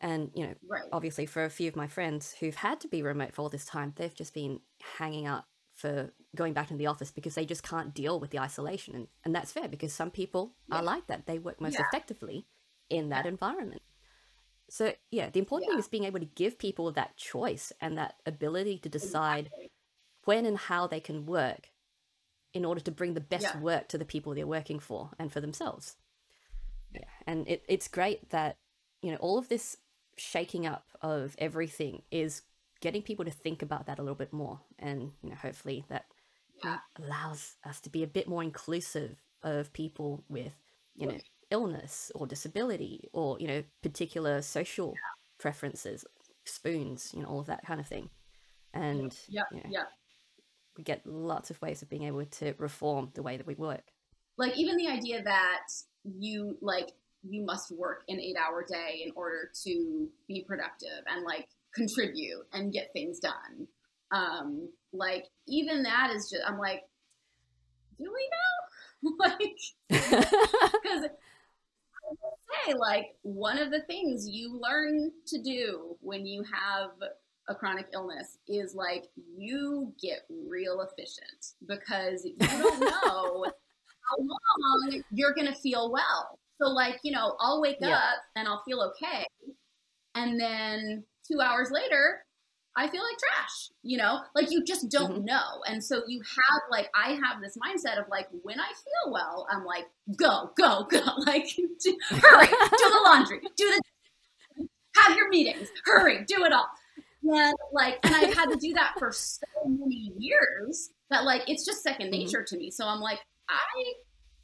And, 0.00 0.30
you 0.34 0.46
know, 0.46 0.54
right. 0.68 0.84
obviously 0.92 1.26
for 1.26 1.44
a 1.44 1.50
few 1.50 1.68
of 1.68 1.76
my 1.76 1.88
friends 1.88 2.36
who've 2.38 2.54
had 2.54 2.80
to 2.80 2.88
be 2.88 3.02
remote 3.02 3.34
for 3.34 3.42
all 3.42 3.48
this 3.48 3.64
time, 3.64 3.92
they've 3.96 4.14
just 4.14 4.32
been 4.32 4.60
hanging 4.98 5.26
up 5.26 5.48
for 5.78 6.12
going 6.34 6.52
back 6.52 6.70
into 6.70 6.78
the 6.78 6.88
office 6.88 7.12
because 7.12 7.36
they 7.36 7.46
just 7.46 7.62
can't 7.62 7.94
deal 7.94 8.18
with 8.18 8.30
the 8.30 8.40
isolation. 8.40 8.94
And, 8.96 9.06
and 9.24 9.34
that's 9.34 9.52
fair 9.52 9.68
because 9.68 9.92
some 9.92 10.10
people 10.10 10.54
yeah. 10.68 10.76
are 10.76 10.82
like 10.82 11.06
that. 11.06 11.26
They 11.26 11.38
work 11.38 11.60
most 11.60 11.74
yeah. 11.74 11.84
effectively 11.86 12.46
in 12.90 13.10
that 13.10 13.26
environment. 13.26 13.82
So 14.68 14.92
yeah, 15.12 15.30
the 15.30 15.38
important 15.38 15.70
thing 15.70 15.78
is 15.78 15.86
being 15.86 16.04
able 16.04 16.18
to 16.18 16.26
give 16.26 16.58
people 16.58 16.90
that 16.92 17.16
choice 17.16 17.72
and 17.80 17.96
that 17.96 18.16
ability 18.26 18.78
to 18.78 18.88
decide 18.88 19.46
exactly. 19.46 19.70
when 20.24 20.46
and 20.46 20.58
how 20.58 20.88
they 20.88 21.00
can 21.00 21.26
work 21.26 21.68
in 22.52 22.64
order 22.64 22.80
to 22.80 22.90
bring 22.90 23.14
the 23.14 23.20
best 23.20 23.56
work 23.60 23.86
to 23.88 23.98
the 23.98 24.04
people 24.04 24.34
they're 24.34 24.46
working 24.46 24.80
for 24.80 25.10
and 25.18 25.32
for 25.32 25.40
themselves. 25.40 25.96
Yeah. 26.92 27.04
And 27.24 27.46
it, 27.46 27.64
it's 27.68 27.86
great 27.86 28.30
that, 28.30 28.56
you 29.00 29.12
know, 29.12 29.18
all 29.18 29.38
of 29.38 29.48
this 29.48 29.76
shaking 30.16 30.66
up 30.66 30.86
of 31.00 31.36
everything 31.38 32.02
is 32.10 32.42
getting 32.80 33.02
people 33.02 33.24
to 33.24 33.30
think 33.30 33.62
about 33.62 33.86
that 33.86 33.98
a 33.98 34.02
little 34.02 34.14
bit 34.14 34.32
more. 34.32 34.60
And, 34.78 35.12
you 35.22 35.30
know, 35.30 35.36
hopefully 35.36 35.84
that 35.88 36.06
yeah. 36.62 36.78
allows 37.02 37.56
us 37.64 37.80
to 37.80 37.90
be 37.90 38.02
a 38.02 38.06
bit 38.06 38.28
more 38.28 38.42
inclusive 38.42 39.16
of 39.42 39.72
people 39.72 40.24
with, 40.28 40.52
you 40.94 41.06
know, 41.06 41.18
illness 41.50 42.12
or 42.14 42.26
disability 42.26 43.08
or 43.12 43.38
you 43.40 43.46
know 43.46 43.62
particular 43.82 44.42
social 44.42 44.88
yeah. 44.88 45.38
preferences 45.38 46.04
spoons 46.44 47.12
you 47.14 47.22
know 47.22 47.28
all 47.28 47.40
of 47.40 47.46
that 47.46 47.64
kind 47.64 47.80
of 47.80 47.86
thing 47.86 48.08
and 48.74 49.16
yeah 49.28 49.42
you 49.50 49.58
know, 49.58 49.62
yeah 49.70 49.84
we 50.76 50.84
get 50.84 51.04
lots 51.06 51.50
of 51.50 51.60
ways 51.62 51.82
of 51.82 51.88
being 51.88 52.04
able 52.04 52.24
to 52.26 52.54
reform 52.58 53.10
the 53.14 53.22
way 53.22 53.36
that 53.36 53.46
we 53.46 53.54
work 53.54 53.82
like 54.36 54.56
even 54.56 54.76
the 54.76 54.88
idea 54.88 55.22
that 55.22 55.66
you 56.04 56.56
like 56.60 56.92
you 57.22 57.44
must 57.44 57.72
work 57.72 58.04
an 58.08 58.20
eight 58.20 58.36
hour 58.36 58.64
day 58.66 59.02
in 59.04 59.12
order 59.16 59.50
to 59.64 60.08
be 60.28 60.44
productive 60.46 61.02
and 61.06 61.24
like 61.24 61.48
contribute 61.78 62.44
and 62.52 62.72
get 62.72 62.92
things 62.92 63.20
done 63.20 63.66
um 64.10 64.68
like 64.92 65.24
even 65.46 65.82
that 65.82 66.10
is 66.14 66.30
just 66.30 66.42
i'm 66.46 66.58
like 66.58 66.82
do 67.98 68.12
we 68.12 68.30
know 68.30 69.12
like 69.18 69.58
because 69.88 71.10
I 72.08 72.14
will 72.22 72.38
say, 72.66 72.74
like, 72.74 73.16
one 73.22 73.58
of 73.58 73.70
the 73.70 73.82
things 73.82 74.26
you 74.26 74.58
learn 74.58 75.12
to 75.26 75.42
do 75.42 75.96
when 76.00 76.26
you 76.26 76.42
have 76.42 76.90
a 77.48 77.54
chronic 77.54 77.88
illness 77.92 78.38
is 78.46 78.74
like 78.74 79.04
you 79.36 79.92
get 80.00 80.20
real 80.46 80.80
efficient 80.80 81.54
because 81.66 82.24
you 82.24 82.36
don't 82.38 82.80
know 82.80 83.44
how 83.44 84.16
long 84.18 85.02
you're 85.10 85.34
going 85.34 85.46
to 85.46 85.54
feel 85.54 85.90
well. 85.90 86.38
So, 86.60 86.68
like, 86.68 86.98
you 87.02 87.12
know, 87.12 87.36
I'll 87.40 87.60
wake 87.60 87.78
yeah. 87.80 87.96
up 87.96 88.22
and 88.36 88.48
I'll 88.48 88.62
feel 88.64 88.80
okay. 88.92 89.26
And 90.14 90.40
then 90.40 91.04
two 91.30 91.40
hours 91.40 91.70
later, 91.70 92.24
I 92.76 92.88
feel 92.88 93.02
like 93.02 93.18
trash, 93.18 93.70
you 93.82 93.98
know? 93.98 94.20
Like 94.36 94.52
you 94.52 94.64
just 94.64 94.88
don't 94.88 95.16
mm-hmm. 95.16 95.24
know. 95.24 95.62
And 95.66 95.82
so 95.82 96.02
you 96.06 96.22
have 96.22 96.62
like 96.70 96.88
I 96.94 97.14
have 97.14 97.42
this 97.42 97.58
mindset 97.58 98.00
of 98.00 98.08
like 98.08 98.28
when 98.42 98.60
I 98.60 98.68
feel 98.68 99.12
well, 99.12 99.46
I'm 99.50 99.64
like 99.64 99.86
go, 100.16 100.50
go, 100.56 100.84
go. 100.90 101.00
Like 101.26 101.48
do, 101.56 101.98
hurry, 102.08 102.46
do 102.46 102.90
the 102.90 103.00
laundry, 103.04 103.40
do 103.56 103.64
the 104.56 104.68
have 104.94 105.16
your 105.16 105.28
meetings, 105.28 105.68
hurry, 105.84 106.24
do 106.26 106.44
it 106.44 106.52
all. 106.52 106.68
And 107.24 107.54
like 107.72 107.98
and 108.04 108.14
I've 108.14 108.34
had 108.34 108.50
to 108.50 108.56
do 108.56 108.72
that 108.74 108.94
for 108.98 109.12
so 109.12 109.46
many 109.66 110.12
years 110.18 110.90
that 111.10 111.24
like 111.24 111.42
it's 111.48 111.64
just 111.64 111.82
second 111.82 112.06
mm-hmm. 112.06 112.20
nature 112.20 112.38
mm-hmm. 112.38 112.56
to 112.56 112.58
me. 112.58 112.70
So 112.70 112.86
I'm 112.86 113.00
like 113.00 113.18
I 113.48 113.92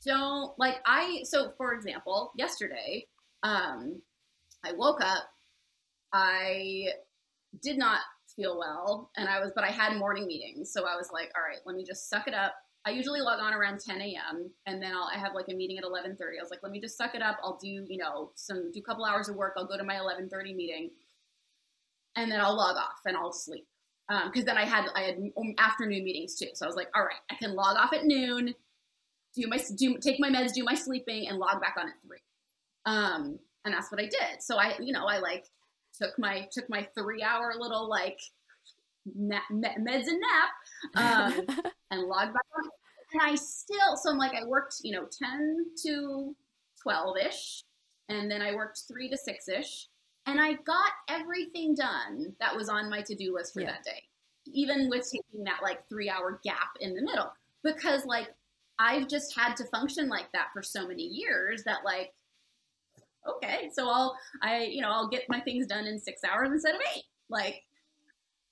don't 0.04 0.58
like 0.58 0.78
I 0.84 1.20
so 1.22 1.52
for 1.56 1.72
example, 1.72 2.32
yesterday 2.36 3.06
um 3.44 4.02
I 4.64 4.72
woke 4.72 5.00
up 5.00 5.24
I 6.14 6.90
did 7.62 7.76
not 7.76 8.00
feel 8.34 8.58
well 8.58 9.10
and 9.16 9.28
I 9.28 9.40
was 9.40 9.52
but 9.54 9.64
I 9.64 9.70
had 9.70 9.96
morning 9.96 10.26
meetings. 10.26 10.72
So 10.72 10.86
I 10.86 10.96
was 10.96 11.10
like, 11.12 11.32
all 11.36 11.42
right, 11.42 11.58
let 11.66 11.76
me 11.76 11.84
just 11.84 12.08
suck 12.08 12.28
it 12.28 12.34
up. 12.34 12.54
I 12.86 12.90
usually 12.90 13.20
log 13.20 13.40
on 13.40 13.52
around 13.52 13.80
10 13.80 14.00
a.m. 14.00 14.50
and 14.66 14.82
then 14.82 14.92
I'll 14.92 15.10
I 15.12 15.18
have 15.18 15.34
like 15.34 15.46
a 15.50 15.54
meeting 15.54 15.78
at 15.78 15.84
11:30. 15.84 16.18
I 16.38 16.42
was 16.42 16.50
like, 16.50 16.60
let 16.62 16.70
me 16.72 16.80
just 16.80 16.96
suck 16.96 17.14
it 17.14 17.22
up. 17.22 17.38
I'll 17.42 17.58
do, 17.60 17.84
you 17.88 17.98
know, 17.98 18.30
some 18.36 18.70
do 18.72 18.78
a 18.78 18.82
couple 18.82 19.04
hours 19.04 19.28
of 19.28 19.36
work. 19.36 19.54
I'll 19.56 19.66
go 19.66 19.76
to 19.76 19.84
my 19.84 19.96
11:30 19.96 20.54
meeting 20.54 20.90
and 22.16 22.30
then 22.30 22.40
I'll 22.40 22.56
log 22.56 22.76
off 22.76 23.00
and 23.04 23.16
I'll 23.16 23.32
sleep. 23.32 23.66
because 24.08 24.40
um, 24.40 24.44
then 24.44 24.58
I 24.58 24.64
had 24.64 24.86
I 24.94 25.00
had 25.02 25.18
afternoon 25.58 26.04
meetings 26.04 26.36
too. 26.36 26.48
So 26.54 26.64
I 26.64 26.68
was 26.68 26.76
like, 26.76 26.90
all 26.94 27.02
right, 27.02 27.22
I 27.30 27.34
can 27.34 27.54
log 27.54 27.76
off 27.76 27.92
at 27.92 28.04
noon, 28.04 28.54
do 29.34 29.46
my 29.48 29.58
do 29.76 29.98
take 29.98 30.20
my 30.20 30.30
meds, 30.30 30.52
do 30.52 30.64
my 30.64 30.74
sleeping, 30.74 31.26
and 31.28 31.38
log 31.38 31.60
back 31.60 31.74
on 31.78 31.88
at 31.88 31.94
three. 32.06 32.18
Um, 32.86 33.38
and 33.64 33.74
that's 33.74 33.90
what 33.90 34.00
I 34.00 34.04
did. 34.04 34.42
So 34.42 34.58
I, 34.58 34.74
you 34.78 34.92
know, 34.92 35.06
I 35.06 35.18
like 35.18 35.46
took 36.00 36.18
my 36.18 36.48
took 36.52 36.68
my 36.68 36.86
three 36.96 37.22
hour 37.22 37.54
little 37.58 37.88
like 37.88 38.18
na- 39.14 39.38
meds 39.50 40.06
and 40.08 40.20
nap 40.20 40.50
um, 40.96 41.46
and 41.90 42.02
logged 42.02 42.32
back 42.34 42.46
on. 42.58 42.70
And 43.12 43.22
I 43.22 43.34
still 43.36 43.96
so 43.96 44.10
I'm 44.10 44.18
like 44.18 44.32
I 44.34 44.44
worked 44.46 44.76
you 44.82 44.92
know 44.92 45.06
ten 45.10 45.66
to 45.84 46.34
twelve 46.82 47.16
ish, 47.16 47.62
and 48.08 48.30
then 48.30 48.42
I 48.42 48.54
worked 48.54 48.82
three 48.88 49.08
to 49.08 49.16
six 49.16 49.48
ish, 49.48 49.88
And 50.26 50.40
I 50.40 50.54
got 50.54 50.90
everything 51.08 51.74
done 51.74 52.34
that 52.40 52.54
was 52.56 52.68
on 52.68 52.90
my 52.90 53.02
to 53.02 53.14
do 53.14 53.34
list 53.34 53.54
for 53.54 53.60
Yeah. 53.60 53.72
that 53.72 53.84
day, 53.84 54.02
even 54.46 54.88
with 54.88 55.04
taking 55.10 55.44
that 55.44 55.62
like 55.62 55.88
three 55.88 56.10
hour 56.10 56.40
gap 56.44 56.70
in 56.80 56.94
the 56.94 57.02
middle. 57.02 57.32
Because 57.62 58.04
like 58.04 58.34
I've 58.78 59.06
just 59.06 59.36
had 59.38 59.54
to 59.58 59.64
function 59.66 60.08
like 60.08 60.26
that 60.32 60.48
for 60.52 60.62
so 60.62 60.88
many 60.88 61.04
years 61.04 61.62
that 61.64 61.84
like, 61.84 62.12
okay, 63.28 63.70
so 63.72 63.88
I'll, 63.88 64.16
I, 64.42 64.64
you 64.64 64.82
know, 64.82 64.90
I'll 64.90 65.08
get 65.08 65.24
my 65.28 65.40
things 65.40 65.66
done 65.66 65.86
in 65.86 65.98
six 65.98 66.22
hours 66.24 66.50
instead 66.50 66.74
of 66.74 66.80
eight. 66.94 67.04
Like, 67.28 67.62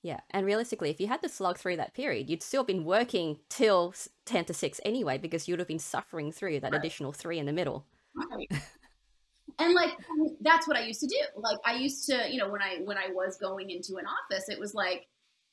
Yeah, 0.02 0.20
and 0.30 0.44
realistically, 0.44 0.90
if 0.90 1.00
you 1.00 1.06
had 1.06 1.22
to 1.22 1.28
slog 1.28 1.58
through 1.58 1.76
that 1.76 1.94
period, 1.94 2.28
you'd 2.28 2.42
still 2.42 2.64
been 2.64 2.84
working 2.84 3.38
till 3.48 3.94
10 4.26 4.46
to 4.46 4.54
6 4.54 4.80
anyway, 4.84 5.16
because 5.18 5.46
you'd 5.46 5.60
have 5.60 5.68
been 5.68 5.78
suffering 5.78 6.32
through 6.32 6.60
that 6.60 6.72
Right. 6.72 6.80
additional 6.80 7.12
three 7.12 7.38
in 7.38 7.46
the 7.46 7.52
middle. 7.52 7.86
Right. 8.14 8.50
and 9.58 9.74
like 9.74 9.90
that's 10.40 10.66
what 10.66 10.76
I 10.76 10.84
used 10.84 11.00
to 11.00 11.06
do. 11.06 11.18
Like 11.36 11.58
I 11.64 11.74
used 11.74 12.06
to, 12.08 12.28
you 12.30 12.38
know, 12.38 12.50
when 12.50 12.62
I 12.62 12.78
when 12.84 12.98
I 12.98 13.08
was 13.12 13.36
going 13.36 13.70
into 13.70 13.96
an 13.96 14.06
office, 14.06 14.48
it 14.48 14.58
was 14.58 14.74
like 14.74 15.06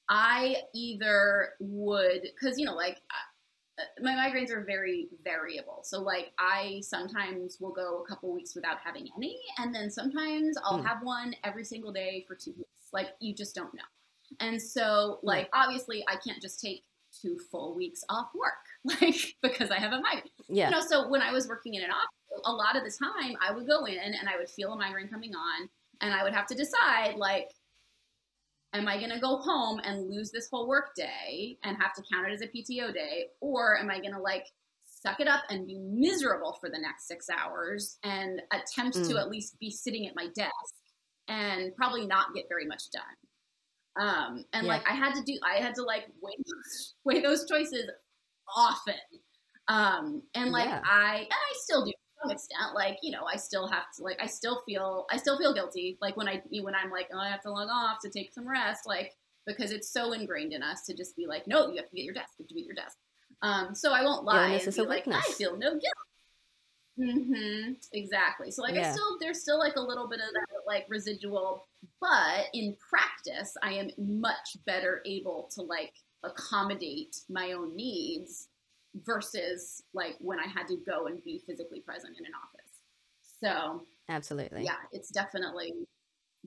I 0.09 0.57
either 0.74 1.49
would 1.59 2.22
cuz 2.41 2.57
you 2.57 2.65
know, 2.65 2.76
like 2.76 2.97
my 4.01 4.13
migraines 4.13 4.51
are 4.51 4.63
very 4.63 5.07
variable. 5.23 5.80
So 5.84 6.01
like 6.01 6.32
I 6.38 6.82
sometimes 6.84 7.57
will 7.59 7.71
go 7.71 8.03
a 8.03 8.07
couple 8.07 8.34
weeks 8.34 8.55
without 8.55 8.77
having 8.84 9.07
any 9.17 9.39
and 9.57 9.73
then 9.73 9.89
sometimes 9.89 10.57
I'll 10.63 10.80
Mm. 10.80 10.86
have 10.86 10.97
one 11.03 11.36
every 11.43 11.63
single 11.63 11.91
day 11.91 12.25
for 12.27 12.36
2 12.36 12.51
weeks. 12.57 12.89
Like 12.93 13.09
you 13.19 13.34
just 13.34 13.55
don't 13.55 13.73
know. 13.73 13.82
And 14.39 14.61
so 14.61 15.19
like 15.23 15.49
obviously 15.53 16.03
I 16.07 16.15
can't 16.17 16.41
just 16.41 16.59
take 16.61 16.84
two 17.21 17.39
full 17.51 17.75
weeks 17.75 18.03
off 18.09 18.30
work 18.36 18.63
like 19.01 19.36
because 19.41 19.71
I 19.71 19.80
have 19.80 19.93
a 19.93 19.99
migraine 20.01 20.23
Yeah, 20.47 20.69
you 20.69 20.75
know, 20.75 20.82
so 20.82 21.09
when 21.09 21.21
I 21.21 21.32
was 21.32 21.47
working 21.47 21.73
in 21.73 21.84
an 21.84 21.89
office, 21.89 22.41
a 22.45 22.51
lot 22.51 22.75
of 22.75 22.84
the 22.84 22.91
time 22.91 23.36
I 23.41 23.51
would 23.51 23.67
go 23.67 23.86
in 23.86 23.97
and 23.97 24.30
I 24.30 24.38
would 24.38 24.49
feel 24.49 24.71
a 24.73 24.77
migraine 24.77 25.07
coming 25.09 25.34
on, 25.36 25.67
and 26.01 26.13
I 26.13 26.23
would 26.23 26.34
have 26.34 26.45
to 26.47 26.55
decide 26.55 27.15
like, 27.17 27.49
am 28.74 28.88
I 28.88 28.97
going 28.97 29.09
to 29.11 29.20
go 29.20 29.38
home 29.38 29.80
and 29.84 30.09
lose 30.09 30.32
this 30.32 30.47
whole 30.51 30.67
work 30.67 30.93
day 30.95 31.57
and 31.63 31.78
have 31.78 31.93
to 31.93 32.03
count 32.11 32.28
it 32.28 32.34
as 32.34 32.41
a 32.41 32.47
PTO 32.47 32.93
day, 32.93 33.28
or 33.41 33.78
am 33.78 33.89
I 33.89 33.99
going 33.99 34.13
to 34.13 34.20
like 34.22 34.45
suck 34.86 35.20
it 35.20 35.28
up 35.28 35.43
and 35.49 35.65
be 35.65 35.78
miserable 35.80 36.57
for 36.59 36.70
the 36.70 36.78
next 36.78 37.07
six 37.07 37.28
hours 37.30 37.97
and 38.03 38.41
attempt 38.51 38.95
to 38.97 39.13
Mm. 39.13 39.20
at 39.22 39.30
least 39.30 39.57
be 39.59 39.72
sitting 39.72 40.07
at 40.07 40.15
my 40.15 40.28
desk 40.36 40.76
and 41.28 41.74
probably 41.76 42.05
not 42.05 42.34
get 42.36 42.45
very 42.49 42.65
much 42.65 42.84
done. 42.91 43.15
Um, 44.07 44.45
and 44.53 44.65
Yeah. 44.65 44.74
like 44.74 44.88
I 44.89 44.93
had 44.93 45.15
to 45.15 45.24
do, 45.24 45.39
I 45.43 45.55
had 45.61 45.74
to 45.76 45.84
like 45.84 46.07
weigh 46.22 46.36
those, 46.38 46.95
weigh 47.05 47.22
those 47.22 47.47
choices 47.47 47.89
often. 48.55 48.95
Um, 49.67 50.24
and 50.34 50.51
like 50.51 50.67
Yeah. 50.67 50.82
I, 50.84 51.17
and 51.20 51.28
I 51.32 51.53
still 51.63 51.86
do 51.86 51.91
to 51.91 51.97
some 52.22 52.32
extent, 52.32 52.76
like, 52.76 52.97
you 53.01 53.11
know, 53.11 53.26
I 53.26 53.36
still 53.38 53.67
have 53.67 53.91
to, 53.97 54.03
like, 54.03 54.20
I 54.22 54.26
still 54.26 54.61
feel, 54.65 55.05
I 55.11 55.17
still 55.17 55.38
feel 55.38 55.53
guilty. 55.53 55.97
Like 56.01 56.17
when 56.17 56.28
I, 56.28 56.41
when 56.61 56.76
I'm 56.76 56.91
like, 56.91 57.09
oh, 57.13 57.20
I 57.20 57.30
have 57.30 57.41
to 57.43 57.51
log 57.51 57.70
off 57.72 57.99
to 58.03 58.09
take 58.09 58.34
some 58.34 58.47
rest, 58.47 58.88
like, 58.88 59.15
because 59.45 59.72
it's 59.72 59.89
so 59.89 60.13
ingrained 60.13 60.53
in 60.53 60.61
us 60.61 60.84
to 60.84 60.93
just 60.93 61.15
be 61.15 61.26
like, 61.26 61.47
no, 61.47 61.70
you 61.70 61.78
have 61.78 61.88
to 61.88 61.93
be 61.93 62.01
at 62.01 62.05
your 62.05 62.13
desk, 62.13 62.34
you 62.38 62.43
have 62.43 62.49
to 62.49 62.53
be 62.55 62.61
at 62.61 62.67
your 62.67 62.76
desk. 62.76 62.97
Um, 63.41 63.74
so 63.74 63.93
I 63.93 64.03
won't 64.03 64.26
lie 64.26 64.47
Illness 64.47 64.63
and 64.63 64.70
is 64.70 64.76
be 64.76 64.86
like, 64.86 65.07
I 65.07 65.22
feel 65.38 65.57
no 65.57 65.72
guilt. 65.72 65.93
Mm-hmm. 66.99 67.74
Exactly. 67.93 68.51
So 68.51 68.61
like 68.61 68.76
I 68.76 68.91
still 68.91 69.17
there's 69.22 69.41
still 69.41 69.57
like 69.57 69.78
a 69.78 69.82
little 69.82 70.09
bit 70.09 70.20
of 70.20 70.34
that 70.34 70.67
like 70.67 70.86
residual, 70.89 71.65
but 72.01 72.47
in 72.53 72.76
practice 72.89 73.55
I 73.63 73.72
am 73.74 73.89
much 73.97 74.57
better 74.65 75.01
able 75.05 75.49
to 75.55 75.61
like 75.61 75.93
accommodate 76.24 77.15
my 77.30 77.53
own 77.53 77.74
needs 77.74 78.49
versus 78.95 79.83
like 79.93 80.15
when 80.19 80.39
I 80.39 80.47
had 80.47 80.67
to 80.67 80.77
go 80.77 81.07
and 81.07 81.23
be 81.23 81.41
physically 81.45 81.81
present 81.81 82.17
in 82.17 82.25
an 82.25 82.31
office. 82.43 82.81
So 83.41 83.85
absolutely. 84.09 84.63
yeah, 84.63 84.77
it's 84.91 85.09
definitely 85.09 85.73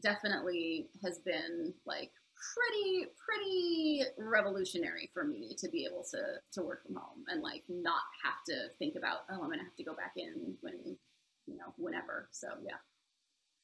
definitely 0.03 0.89
has 1.05 1.19
been 1.19 1.73
like 1.87 2.11
pretty 2.55 3.07
pretty 3.25 4.03
revolutionary 4.19 5.11
for 5.13 5.25
me 5.25 5.55
to 5.59 5.69
be 5.69 5.87
able 5.89 6.05
to 6.11 6.19
to 6.53 6.63
work 6.63 6.85
from 6.85 6.97
home 6.97 7.25
and 7.29 7.43
like 7.43 7.63
not 7.69 8.03
have 8.25 8.43
to 8.49 8.69
think 8.79 8.97
about 8.97 9.21
oh 9.31 9.43
I'm 9.43 9.51
gonna 9.51 9.63
have 9.63 9.77
to 9.77 9.85
go 9.85 9.95
back 9.95 10.15
in 10.17 10.55
when 10.61 10.97
you 11.47 11.57
know 11.57 11.73
whenever. 11.77 12.29
So 12.33 12.49
yeah. 12.65 12.77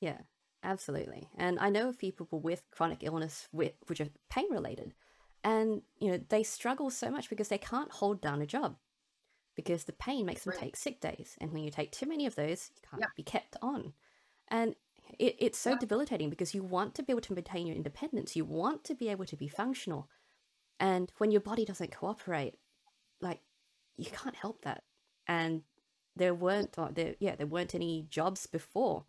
Yeah, 0.00 0.18
absolutely. 0.62 1.28
And 1.36 1.58
I 1.58 1.70
know 1.70 1.88
of 1.88 1.96
few 1.96 2.12
people 2.12 2.40
with 2.40 2.62
chronic 2.70 2.98
illness 3.02 3.48
with, 3.52 3.72
which 3.88 4.00
are 4.00 4.08
pain 4.30 4.46
related. 4.50 4.94
And, 5.44 5.82
you 5.98 6.10
know, 6.10 6.18
they 6.28 6.42
struggle 6.42 6.90
so 6.90 7.10
much 7.10 7.28
because 7.30 7.48
they 7.48 7.58
can't 7.58 7.92
hold 7.92 8.20
down 8.20 8.42
a 8.42 8.46
job 8.46 8.76
because 9.56 9.84
the 9.84 9.92
pain 9.92 10.26
makes 10.26 10.44
them 10.44 10.52
Right. 10.52 10.58
take 10.58 10.76
sick 10.76 11.00
days. 11.00 11.36
And 11.40 11.52
when 11.52 11.64
you 11.64 11.70
take 11.70 11.92
too 11.92 12.06
many 12.06 12.26
of 12.26 12.34
those, 12.36 12.70
you 12.76 12.82
can't 12.88 13.02
Yep. 13.02 13.10
be 13.16 13.22
kept 13.22 13.56
on. 13.62 13.94
And 14.48 14.76
it, 15.18 15.36
it's 15.38 15.58
so 15.58 15.74
Yep. 15.74 15.76
debilitating 15.76 16.30
because 16.30 16.54
you 16.54 16.62
want 16.62 16.94
to 16.96 17.02
be 17.02 17.12
able 17.12 17.22
to 17.22 17.34
maintain 17.34 17.66
your 17.66 17.76
independence. 17.76 18.36
You 18.36 18.44
want 18.44 18.84
to 18.84 18.94
be 18.94 19.08
able 19.08 19.26
to 19.26 19.36
be 19.36 19.48
functional. 19.48 20.08
And 20.80 21.12
when 21.18 21.30
your 21.30 21.40
body 21.40 21.64
doesn't 21.64 21.96
cooperate, 21.96 22.56
like, 23.20 23.42
you 23.96 24.10
can't 24.10 24.36
help 24.36 24.62
that. 24.62 24.84
And 25.26 25.64
there 26.16 26.34
weren't, 26.34 26.78
uh, 26.78 26.90
there, 26.92 27.16
yeah, 27.20 27.36
there 27.36 27.46
weren't 27.46 27.74
any 27.74 28.06
jobs 28.10 28.46
before 28.46 29.06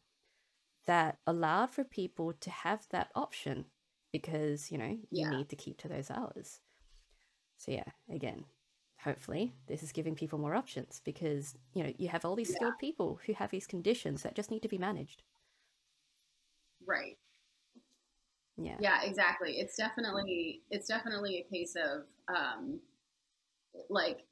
that 0.86 1.20
allowed 1.28 1.72
for 1.72 1.84
people 1.84 2.34
to 2.34 2.50
have 2.50 2.88
that 2.90 3.12
option 3.16 3.66
because 4.12 4.72
you 4.72 4.78
know 4.78 4.98
you 5.12 5.26
Yeah. 5.26 5.28
need 5.28 5.50
to 5.50 5.56
keep 5.56 5.78
to 5.78 5.88
those 5.88 6.12
hours 6.12 6.60
so 7.58 7.72
yeah 7.72 7.84
again 8.12 8.46
hopefully 9.04 9.54
this 9.68 9.84
is 9.84 9.92
giving 9.92 10.16
people 10.16 10.40
more 10.40 10.56
options 10.56 11.02
because 11.06 11.56
you 11.74 11.84
know 11.84 11.94
you 11.98 12.10
have 12.10 12.26
all 12.26 12.36
these 12.36 12.50
Yeah. 12.50 12.56
skilled 12.56 12.78
people 12.78 13.20
who 13.26 13.34
have 13.34 13.52
these 13.52 13.68
conditions 13.68 14.24
that 14.24 14.36
just 14.36 14.52
need 14.52 14.62
to 14.62 14.68
be 14.70 14.78
managed 14.78 15.24
Right. 16.86 17.18
yeah 18.58 18.80
Yeah, 18.80 19.02
exactly. 19.04 19.54
It's 19.60 19.76
definitely 19.76 20.62
it's 20.70 20.88
definitely 20.88 21.46
a 21.46 21.54
case 21.54 21.76
of 21.76 22.04
um 22.34 22.80
like 23.90 24.26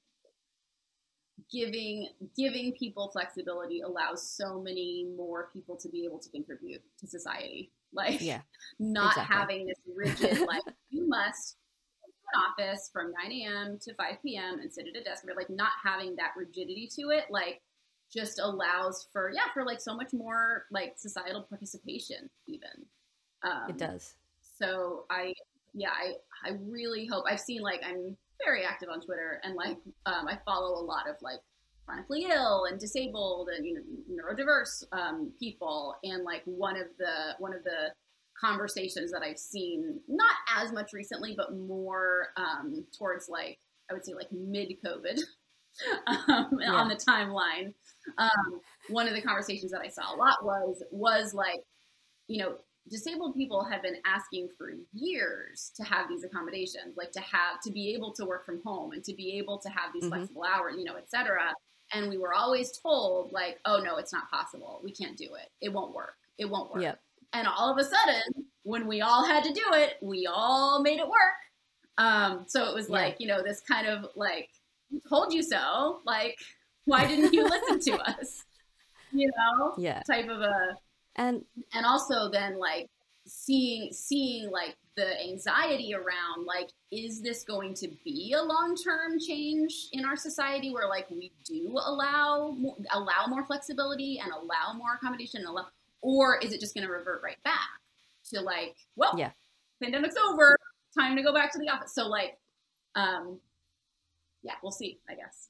giving 1.51 2.09
giving 2.35 2.73
people 2.73 3.09
flexibility 3.11 3.81
allows 3.81 4.29
so 4.29 4.59
many 4.61 5.07
more 5.15 5.49
people 5.53 5.75
to 5.77 5.89
be 5.89 6.03
able 6.05 6.19
to 6.19 6.29
contribute 6.29 6.81
to 6.99 7.07
society. 7.07 7.71
Like 7.93 8.21
yeah 8.21 8.41
not 8.79 9.13
exactly. 9.13 9.35
having 9.35 9.67
this 9.67 9.77
rigid 9.95 10.39
like 10.47 10.63
you 10.89 11.07
must 11.07 11.57
go 12.01 12.11
to 12.11 12.59
an 12.61 12.67
office 12.67 12.89
from 12.91 13.13
9 13.23 13.31
a.m. 13.31 13.79
to 13.81 13.93
5 13.95 14.15
p.m. 14.23 14.59
and 14.59 14.71
sit 14.71 14.85
at 14.87 14.99
a 14.99 15.03
desk 15.03 15.23
or 15.27 15.35
like 15.35 15.49
not 15.49 15.71
having 15.83 16.15
that 16.17 16.31
rigidity 16.35 16.89
to 16.95 17.09
it 17.09 17.25
like 17.29 17.61
just 18.13 18.39
allows 18.39 19.07
for 19.11 19.31
yeah 19.33 19.51
for 19.53 19.65
like 19.65 19.81
so 19.81 19.95
much 19.95 20.13
more 20.13 20.65
like 20.71 20.93
societal 20.97 21.43
participation 21.43 22.29
even 22.47 22.69
um, 23.43 23.69
it 23.69 23.77
does 23.77 24.15
so 24.57 25.05
I, 25.09 25.33
yeah, 25.73 25.89
I, 25.91 26.13
I 26.49 26.53
really 26.67 27.05
hope 27.05 27.25
I've 27.29 27.39
seen 27.39 27.61
like 27.61 27.81
I'm 27.85 28.17
very 28.43 28.63
active 28.63 28.89
on 28.89 29.01
Twitter 29.01 29.39
and 29.43 29.55
like 29.55 29.77
um, 30.05 30.27
I 30.27 30.37
follow 30.45 30.79
a 30.79 30.83
lot 30.83 31.07
of 31.07 31.15
like 31.21 31.39
chronically 31.87 32.27
ill 32.29 32.65
and 32.65 32.79
disabled 32.79 33.49
and 33.55 33.65
you 33.65 33.73
know 33.73 33.81
neurodiverse 34.11 34.83
um, 34.91 35.31
people 35.39 35.95
and 36.03 36.23
like 36.23 36.41
one 36.45 36.75
of 36.75 36.87
the 36.99 37.33
one 37.39 37.53
of 37.53 37.63
the 37.63 37.91
conversations 38.39 39.11
that 39.11 39.23
I've 39.23 39.39
seen 39.39 39.99
not 40.07 40.35
as 40.57 40.71
much 40.71 40.91
recently 40.93 41.33
but 41.35 41.55
more 41.55 42.27
um, 42.35 42.85
towards 42.97 43.29
like 43.29 43.57
I 43.89 43.93
would 43.93 44.05
say 44.05 44.13
like 44.13 44.31
mid 44.31 44.73
COVID 44.85 45.17
um, 46.07 46.59
Yeah. 46.59 46.73
on 46.73 46.87
the 46.89 46.95
timeline. 46.95 47.73
Um, 48.17 48.59
one 48.89 49.07
of 49.07 49.13
the 49.15 49.21
conversations 49.21 49.71
that 49.71 49.81
I 49.81 49.87
saw 49.87 50.13
a 50.13 50.17
lot 50.17 50.43
was 50.43 50.83
was 50.91 51.33
like 51.33 51.61
you 52.27 52.43
know 52.43 52.57
disabled 52.89 53.35
people 53.35 53.65
have 53.65 53.81
been 53.81 53.97
asking 54.05 54.49
for 54.57 54.71
years 54.93 55.71
to 55.75 55.83
have 55.83 56.07
these 56.07 56.23
accommodations 56.23 56.95
like 56.95 57.11
to 57.11 57.19
have 57.21 57.59
to 57.63 57.71
be 57.71 57.93
able 57.93 58.13
to 58.13 58.25
work 58.25 58.45
from 58.45 58.61
home 58.65 58.91
and 58.93 59.03
to 59.03 59.13
be 59.13 59.37
able 59.37 59.57
to 59.59 59.67
have 59.69 59.91
these 59.93 60.05
Mhm. 60.05 60.09
flexible 60.09 60.43
hours 60.43 60.75
you 60.77 60.85
know 60.85 60.95
et 60.95 61.09
cetera 61.09 61.53
and 61.93 62.09
we 62.09 62.17
were 62.17 62.33
always 62.33 62.77
told 62.77 63.31
like 63.31 63.59
oh 63.65 63.79
no 63.83 63.97
it's 63.97 64.13
not 64.13 64.29
possible. 64.29 64.81
We 64.83 64.91
can't 64.91 65.17
do 65.17 65.25
it. 65.35 65.49
It 65.61 65.69
won't 65.73 65.93
work. 65.93 66.15
It 66.37 66.49
won't 66.49 66.71
work. 66.71 66.81
Yep. 66.83 66.99
And 67.33 67.47
all 67.47 67.71
of 67.71 67.77
a 67.77 67.83
sudden 67.83 68.45
when 68.63 68.87
we 68.87 69.01
all 69.01 69.25
had 69.25 69.43
to 69.43 69.53
do 69.53 69.63
it 69.73 69.95
we 70.01 70.27
all 70.31 70.81
made 70.81 70.99
it 70.99 71.07
work. 71.07 71.39
Um, 71.97 72.45
so 72.47 72.69
it 72.69 72.75
was 72.75 72.87
Yeah. 72.89 72.95
like 72.95 73.15
you 73.19 73.27
know 73.27 73.41
this 73.43 73.61
kind 73.61 73.87
of 73.87 74.05
like 74.15 74.49
told 75.09 75.33
you 75.33 75.41
so? 75.43 76.01
Like 76.05 76.37
why 76.85 77.05
didn't 77.07 77.33
you 77.33 77.43
listen 77.43 77.79
to 77.79 78.01
us? 78.19 78.43
You 79.11 79.27
know? 79.37 79.73
Yeah. 79.77 80.01
Type 80.09 80.29
of 80.29 80.41
a 80.41 80.77
and 81.15 81.43
and 81.73 81.85
also 81.85 82.29
then 82.29 82.59
like 82.59 82.89
seeing 83.25 83.91
seeing 83.91 84.49
like 84.51 84.75
the 84.97 85.21
anxiety 85.23 85.93
around 85.93 86.45
like 86.45 86.69
is 86.91 87.21
this 87.21 87.43
going 87.43 87.73
to 87.75 87.87
be 88.03 88.33
a 88.37 88.41
long-term 88.41 89.19
change 89.19 89.87
in 89.93 90.03
our 90.03 90.17
society 90.17 90.73
where 90.73 90.89
like 90.89 91.09
we 91.09 91.31
do 91.45 91.71
allow 91.85 92.57
allow 92.91 93.25
more 93.27 93.45
flexibility 93.45 94.19
and 94.21 94.31
allow 94.33 94.73
more 94.75 94.95
accommodation 94.95 95.39
and 95.41 95.49
allow, 95.49 95.67
or 96.01 96.37
is 96.39 96.51
it 96.51 96.59
just 96.59 96.73
going 96.75 96.85
to 96.85 96.91
revert 96.91 97.21
right 97.23 97.41
back 97.43 97.69
to 98.33 98.41
like 98.41 98.75
well 98.95 99.13
Yeah. 99.17 99.31
pandemic's 99.81 100.15
over 100.29 100.57
time 100.97 101.15
to 101.15 101.23
go 101.23 101.33
back 101.33 101.51
to 101.53 101.59
the 101.59 101.69
office 101.69 101.93
so 101.93 102.07
like 102.07 102.37
um 102.95 103.39
yeah 104.43 104.53
we'll 104.63 104.71
see 104.71 104.99
i 105.09 105.13
guess 105.15 105.49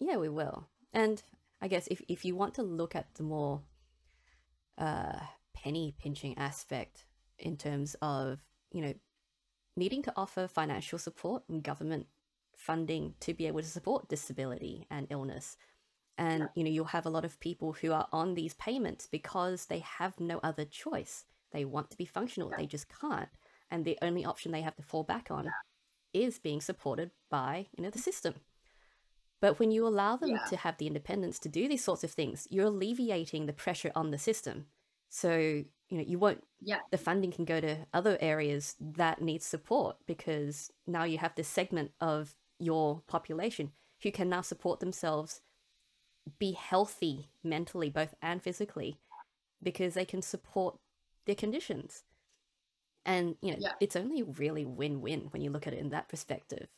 Yeah, 0.00 0.16
we 0.16 0.28
will. 0.28 0.66
And 0.92 1.22
I 1.60 1.68
guess 1.68 1.86
if, 1.88 2.02
if 2.08 2.24
you 2.24 2.34
want 2.36 2.54
to 2.54 2.62
look 2.62 2.96
at 2.96 3.14
the 3.14 3.22
more 3.22 3.62
uh, 4.78 5.20
penny 5.54 5.94
pinching 5.98 6.36
aspect 6.38 7.04
in 7.42 7.56
terms 7.56 7.96
of, 8.00 8.42
you 8.72 8.80
know, 8.80 8.94
needing 9.76 10.02
to 10.02 10.12
offer 10.16 10.46
financial 10.46 10.98
support 10.98 11.42
and 11.48 11.62
government 11.62 12.06
funding 12.56 13.14
to 13.20 13.34
be 13.34 13.46
able 13.46 13.60
to 13.60 13.66
support 13.66 14.08
disability 14.08 14.86
and 14.90 15.06
illness. 15.10 15.56
And, 16.18 16.48
you 16.54 16.62
know, 16.62 16.70
you'll 16.70 16.84
have 16.86 17.06
a 17.06 17.10
lot 17.10 17.24
of 17.24 17.40
people 17.40 17.72
who 17.72 17.92
are 17.92 18.06
on 18.12 18.34
these 18.34 18.54
payments 18.54 19.06
because 19.06 19.66
they 19.66 19.78
have 19.80 20.20
no 20.20 20.40
other 20.42 20.64
choice. 20.64 21.24
They 21.52 21.64
want 21.64 21.90
to 21.90 21.96
be 21.96 22.04
functional, 22.04 22.50
they 22.56 22.66
just 22.66 22.86
can't. 22.88 23.28
And 23.70 23.84
the 23.84 23.98
only 24.02 24.24
option 24.24 24.52
they 24.52 24.62
have 24.62 24.76
to 24.76 24.82
fall 24.82 25.04
back 25.04 25.30
on 25.30 25.50
is 26.12 26.38
being 26.38 26.60
supported 26.60 27.10
by, 27.30 27.68
you 27.76 27.82
know, 27.82 27.90
the 27.90 27.98
system. 27.98 28.34
But 29.40 29.58
when 29.58 29.70
you 29.70 29.86
allow 29.86 30.16
them 30.16 30.30
Yeah. 30.30 30.44
to 30.50 30.56
have 30.56 30.76
the 30.78 30.86
independence 30.86 31.38
to 31.40 31.48
do 31.48 31.66
these 31.66 31.82
sorts 31.82 32.04
of 32.04 32.12
things, 32.12 32.46
you're 32.50 32.66
alleviating 32.66 33.46
the 33.46 33.52
pressure 33.52 33.90
on 33.94 34.10
the 34.10 34.18
system. 34.18 34.66
So, 35.14 35.36
you 35.36 35.98
know, 35.98 36.02
you 36.02 36.18
won't 36.18 36.42
Yeah. 36.62 36.80
the 36.90 36.96
funding 36.96 37.30
can 37.32 37.44
go 37.44 37.60
to 37.60 37.86
other 37.92 38.16
areas 38.20 38.76
that 38.80 39.20
need 39.20 39.42
support 39.42 39.98
because 40.06 40.72
now 40.86 41.04
you 41.04 41.18
have 41.18 41.34
this 41.34 41.48
segment 41.48 41.92
of 42.00 42.34
your 42.58 43.02
population 43.06 43.72
who 44.02 44.10
can 44.10 44.30
now 44.30 44.40
support 44.40 44.80
themselves 44.80 45.42
be 46.38 46.52
healthy 46.52 47.28
mentally 47.44 47.90
both 47.90 48.14
and 48.22 48.42
physically 48.42 48.96
because 49.62 49.92
they 49.94 50.04
can 50.06 50.22
support 50.22 50.78
their 51.26 51.34
conditions 51.34 52.04
and 53.04 53.36
you 53.42 53.50
know 53.52 53.58
Yeah. 53.60 53.74
it's 53.80 53.96
only 53.96 54.22
really 54.22 54.64
win-win 54.64 55.28
when 55.30 55.42
you 55.42 55.50
look 55.50 55.66
at 55.66 55.74
it 55.74 55.78
in 55.80 55.90
that 55.90 56.08
perspective 56.08 56.68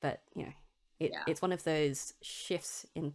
but 0.00 0.22
you 0.34 0.44
know 0.44 0.52
it, 1.00 1.10
Yeah. 1.12 1.24
it's 1.26 1.42
one 1.42 1.52
of 1.52 1.64
those 1.64 2.14
shifts 2.22 2.86
in 2.94 3.12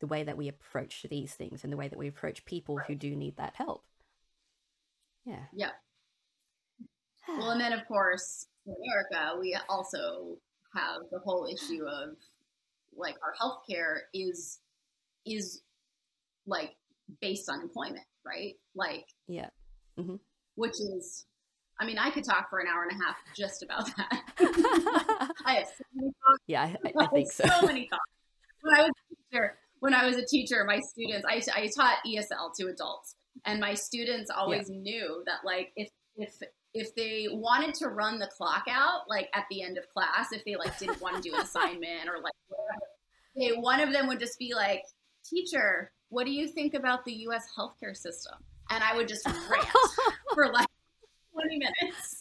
the 0.00 0.06
way 0.06 0.22
that 0.22 0.36
we 0.36 0.48
approach 0.48 1.04
these 1.10 1.34
things 1.34 1.64
and 1.64 1.72
the 1.72 1.76
way 1.76 1.88
that 1.88 1.98
we 1.98 2.08
approach 2.08 2.44
people 2.44 2.78
who 2.78 2.94
do 2.94 3.14
need 3.16 3.36
that 3.36 3.54
help 3.56 3.84
yeah 5.24 5.44
Yeah. 5.52 5.70
Well, 7.28 7.50
and 7.50 7.60
then 7.60 7.72
of 7.72 7.86
course 7.86 8.46
in 8.66 8.74
America, 8.84 9.38
we 9.38 9.56
also 9.68 10.36
have 10.74 11.02
the 11.10 11.18
whole 11.20 11.46
issue 11.46 11.84
of 11.86 12.16
like 12.96 13.16
our 13.22 13.34
healthcare 13.40 14.00
is 14.14 14.60
is 15.26 15.62
like 16.46 16.70
based 17.20 17.48
on 17.50 17.60
employment, 17.60 18.04
right? 18.24 18.54
Like, 18.74 19.04
yeah 19.26 19.48
mm-hmm. 19.98 20.16
which 20.56 20.72
is, 20.72 21.26
I 21.80 21.86
mean, 21.86 21.98
I 21.98 22.10
could 22.10 22.24
talk 22.24 22.48
for 22.50 22.58
an 22.60 22.66
hour 22.66 22.84
and 22.84 23.00
a 23.00 23.04
half 23.04 23.16
just 23.36 23.62
about 23.62 23.86
that. 23.96 24.22
I 25.46 25.54
have 25.54 25.66
so 25.68 25.84
many 25.94 26.10
thoughts. 26.26 26.42
yeah 26.46 26.62
I, 26.62 26.88
I- 26.88 27.04
I 27.04 27.06
think 27.08 27.30
so 27.30 27.44
so 27.60 27.66
many 27.66 27.88
thoughts. 27.88 28.02
When 28.62 28.74
I 28.74 28.82
was 28.82 28.90
a 28.90 29.14
teacher, 29.30 29.58
when 29.80 29.94
I 29.94 30.06
was 30.06 30.16
a 30.16 30.24
teacher, 30.24 30.64
my 30.64 30.80
students, 30.80 31.26
I, 31.28 31.42
I 31.54 31.68
taught 31.74 31.98
ESL 32.06 32.54
to 32.58 32.68
adults, 32.68 33.14
and 33.44 33.60
my 33.60 33.74
students 33.74 34.30
always 34.30 34.68
knew 34.68 35.22
that 35.26 35.44
like 35.44 35.72
if 35.76 35.88
if 36.16 36.34
if 36.74 36.94
they 36.94 37.26
wanted 37.30 37.74
to 37.76 37.88
run 37.88 38.18
the 38.18 38.26
clock 38.36 38.64
out, 38.68 39.02
like 39.08 39.28
at 39.34 39.44
the 39.50 39.62
end 39.62 39.78
of 39.78 39.88
class, 39.88 40.32
if 40.32 40.44
they 40.44 40.56
like 40.56 40.78
didn't 40.78 41.00
want 41.00 41.16
to 41.16 41.22
do 41.22 41.34
an 41.34 41.42
assignment 41.42 42.08
or 42.08 42.20
like 42.22 42.34
whatever, 42.48 42.86
they 43.36 43.50
one 43.60 43.80
of 43.80 43.92
them 43.92 44.06
would 44.08 44.18
just 44.20 44.38
be 44.38 44.54
like, 44.54 44.82
"Teacher, 45.24 45.92
what 46.08 46.24
do 46.26 46.32
you 46.32 46.48
think 46.48 46.74
about 46.74 47.04
the 47.04 47.12
U.S. 47.12 47.46
healthcare 47.56 47.96
system?" 47.96 48.34
And 48.70 48.82
I 48.84 48.96
would 48.96 49.08
just 49.08 49.24
rant 49.50 49.66
for 50.34 50.52
like 50.52 50.66
20 51.32 51.58
minutes. 51.58 52.20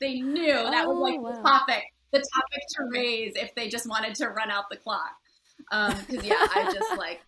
They 0.00 0.20
knew 0.20 0.52
that 0.54 0.86
was 0.88 0.96
Oh, 0.96 1.00
like 1.00 1.20
wow. 1.20 1.30
the 1.32 1.42
topic, 1.42 1.84
the 2.12 2.18
topic 2.18 2.62
to 2.76 2.84
raise 2.90 3.34
if 3.36 3.54
they 3.54 3.68
just 3.68 3.88
wanted 3.88 4.14
to 4.16 4.28
run 4.28 4.50
out 4.50 4.64
the 4.70 4.76
clock. 4.76 5.12
Because 5.70 6.24
yeah, 6.24 6.46
I 6.54 6.64
just 6.72 6.88
like 6.96 7.20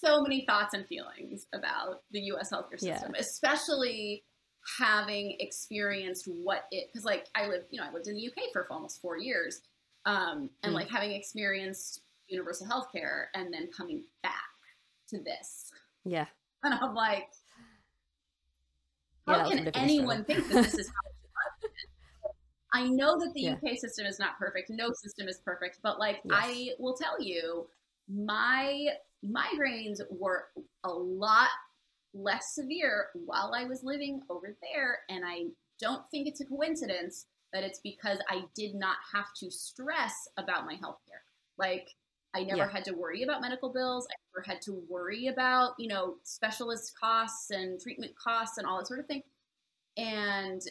so 0.00 0.22
many 0.22 0.44
thoughts 0.46 0.74
and 0.74 0.86
feelings 0.86 1.46
about 1.54 2.02
the 2.10 2.20
U.S. 2.20 2.50
healthcare 2.52 2.80
Yeah. 2.80 2.94
system, 2.96 3.14
especially 3.18 4.24
having 4.78 5.36
experienced 5.40 6.26
what 6.26 6.64
it. 6.70 6.88
Because 6.92 7.04
like 7.04 7.26
I 7.34 7.46
lived, 7.48 7.66
you 7.70 7.80
know, 7.80 7.86
I 7.88 7.92
lived 7.92 8.08
in 8.08 8.14
the 8.14 8.26
UK 8.26 8.52
for 8.52 8.66
almost 8.70 9.00
four 9.00 9.16
years, 9.18 9.62
um, 10.06 10.50
and 10.62 10.72
Mm. 10.72 10.76
like 10.76 10.90
having 10.90 11.12
experienced 11.12 12.02
universal 12.28 12.66
healthcare 12.66 13.26
and 13.34 13.52
then 13.52 13.68
coming 13.76 14.04
back 14.22 14.32
to 15.08 15.18
this, 15.18 15.70
yeah 16.04 16.26
and 16.64 16.74
I'm 16.74 16.94
like, 16.94 17.28
Yeah, 19.26 19.38
how 19.42 19.46
a 19.46 19.50
can 19.50 19.68
anyone 19.74 20.24
think 20.24 20.48
that 20.48 20.62
this 20.62 20.78
is 20.78 20.88
how 20.88 21.10
it 21.10 21.14
should 21.20 21.21
work? 21.21 21.21
I 22.72 22.88
know 22.88 23.18
that 23.18 23.32
the 23.34 23.40
Yeah. 23.40 23.56
UK 23.56 23.76
system 23.76 24.06
is 24.06 24.18
not 24.18 24.38
perfect. 24.38 24.70
No 24.70 24.92
system 24.92 25.28
is 25.28 25.40
perfect, 25.44 25.80
but 25.82 25.98
like 25.98 26.22
Yes. 26.24 26.62
I 26.62 26.70
will 26.78 26.94
tell 26.96 27.20
you, 27.20 27.68
my 28.08 28.88
migraines 29.24 30.00
were 30.10 30.48
a 30.84 30.90
lot 30.92 31.50
less 32.14 32.54
severe 32.54 33.08
while 33.14 33.52
I 33.54 33.64
was 33.64 33.82
living 33.82 34.22
over 34.28 34.56
there, 34.62 35.00
and 35.08 35.24
I 35.26 35.46
don't 35.80 36.08
think 36.10 36.28
it's 36.28 36.40
a 36.40 36.46
coincidence 36.46 37.26
that 37.52 37.64
it's 37.64 37.80
because 37.80 38.18
I 38.28 38.44
did 38.54 38.74
not 38.74 38.96
have 39.12 39.26
to 39.36 39.50
stress 39.50 40.14
about 40.38 40.66
my 40.66 40.74
healthcare. 40.76 41.22
Like 41.58 41.88
I 42.34 42.44
never 42.44 42.66
Yeah. 42.66 42.68
had 42.68 42.84
to 42.86 42.92
worry 42.94 43.22
about 43.22 43.42
medical 43.42 43.70
bills. 43.72 44.06
I 44.10 44.16
never 44.34 44.44
had 44.46 44.62
to 44.62 44.72
worry 44.88 45.26
about, 45.26 45.74
you 45.78 45.88
know, 45.88 46.16
specialist 46.24 46.92
costs 46.98 47.50
and 47.50 47.78
treatment 47.80 48.14
costs 48.16 48.56
and 48.58 48.66
all 48.66 48.78
that 48.78 48.86
sort 48.86 49.00
of 49.00 49.06
thing. 49.06 49.22
And 49.96 50.62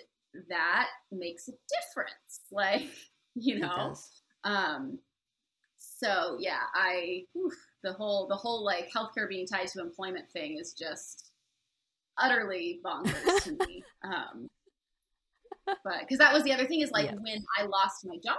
that 0.49 0.87
makes 1.11 1.47
a 1.47 1.53
difference. 1.69 2.15
Like, 2.53 2.89
you 3.33 3.59
know, 3.59 3.95
um, 4.43 4.99
so 5.77 6.35
yeah, 6.39 6.59
I 6.73 7.23
oof, 7.37 7.53
the 7.81 7.93
whole 7.93 8.27
the 8.27 8.35
whole 8.35 8.65
like 8.65 8.91
healthcare 8.91 9.29
being 9.29 9.47
tied 9.47 9.67
to 9.67 9.79
employment 9.79 10.29
thing 10.31 10.57
is 10.59 10.73
just 10.73 11.31
utterly 12.17 12.81
bonkers 12.85 13.43
to 13.43 13.51
me. 13.67 13.83
Um, 14.03 14.49
but 15.65 16.01
because 16.01 16.17
that 16.17 16.33
was 16.33 16.43
the 16.43 16.51
other 16.51 16.65
thing 16.65 16.81
is 16.81 16.91
like 16.91 17.05
Yeah. 17.05 17.15
when 17.21 17.43
I 17.57 17.63
lost 17.63 18.03
my 18.05 18.17
job 18.23 18.37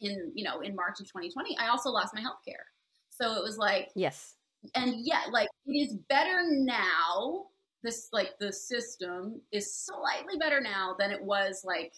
in 0.00 0.30
you 0.34 0.44
know 0.44 0.60
in 0.60 0.76
March 0.76 1.00
of 1.00 1.06
2020, 1.06 1.56
I 1.58 1.68
also 1.68 1.90
lost 1.90 2.14
my 2.14 2.20
healthcare. 2.20 2.62
So 3.10 3.32
it 3.36 3.42
was 3.42 3.58
like 3.58 3.88
yes 3.94 4.34
and 4.74 4.94
yet 5.04 5.32
like 5.32 5.48
it 5.66 5.72
is 5.72 5.96
better 6.08 6.42
now 6.48 7.46
this 7.82 8.08
like 8.12 8.30
the 8.40 8.52
system 8.52 9.40
is 9.52 9.72
slightly 9.72 10.36
better 10.38 10.60
now 10.60 10.94
than 10.98 11.10
it 11.10 11.22
was 11.22 11.62
like 11.64 11.92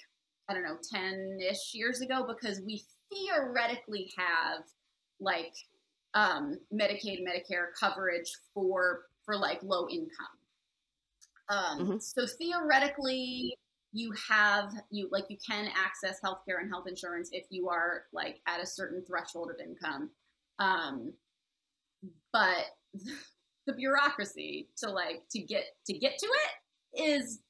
i 0.49 0.55
don't 0.55 0.63
know 0.63 0.77
10ish 0.95 1.73
years 1.75 2.01
ago 2.01 2.27
because 2.27 2.61
we 2.61 2.83
theoretically 3.13 4.11
have 4.17 4.63
like 5.21 5.55
um 6.15 6.59
medicaid 6.73 7.21
medicare 7.27 7.67
coverage 7.79 8.31
for 8.53 9.07
for 9.25 9.37
like 9.37 9.63
low 9.63 9.89
income 9.89 10.39
um 11.49 11.79
Mhm. 11.79 12.03
so 12.03 12.27
theoretically 12.27 13.57
you 13.93 14.13
have 14.29 14.73
you 14.91 15.09
like 15.11 15.25
you 15.29 15.37
can 15.45 15.69
access 15.77 16.21
healthcare 16.21 16.61
and 16.61 16.71
health 16.71 16.87
insurance 16.87 17.31
if 17.33 17.47
you 17.51 17.69
are 17.69 18.05
like 18.13 18.41
at 18.47 18.61
a 18.61 18.67
certain 18.67 19.05
threshold 19.05 19.51
of 19.51 19.59
income 19.59 20.11
um 20.59 21.13
but 22.33 22.67
the 23.67 23.73
bureaucracy 23.73 24.69
to 24.79 24.91
like 24.91 25.23
to 25.31 25.41
get 25.41 25.65
to 25.87 25.93
get 25.99 26.19
to 26.19 26.27
it 26.27 27.03
is 27.03 27.41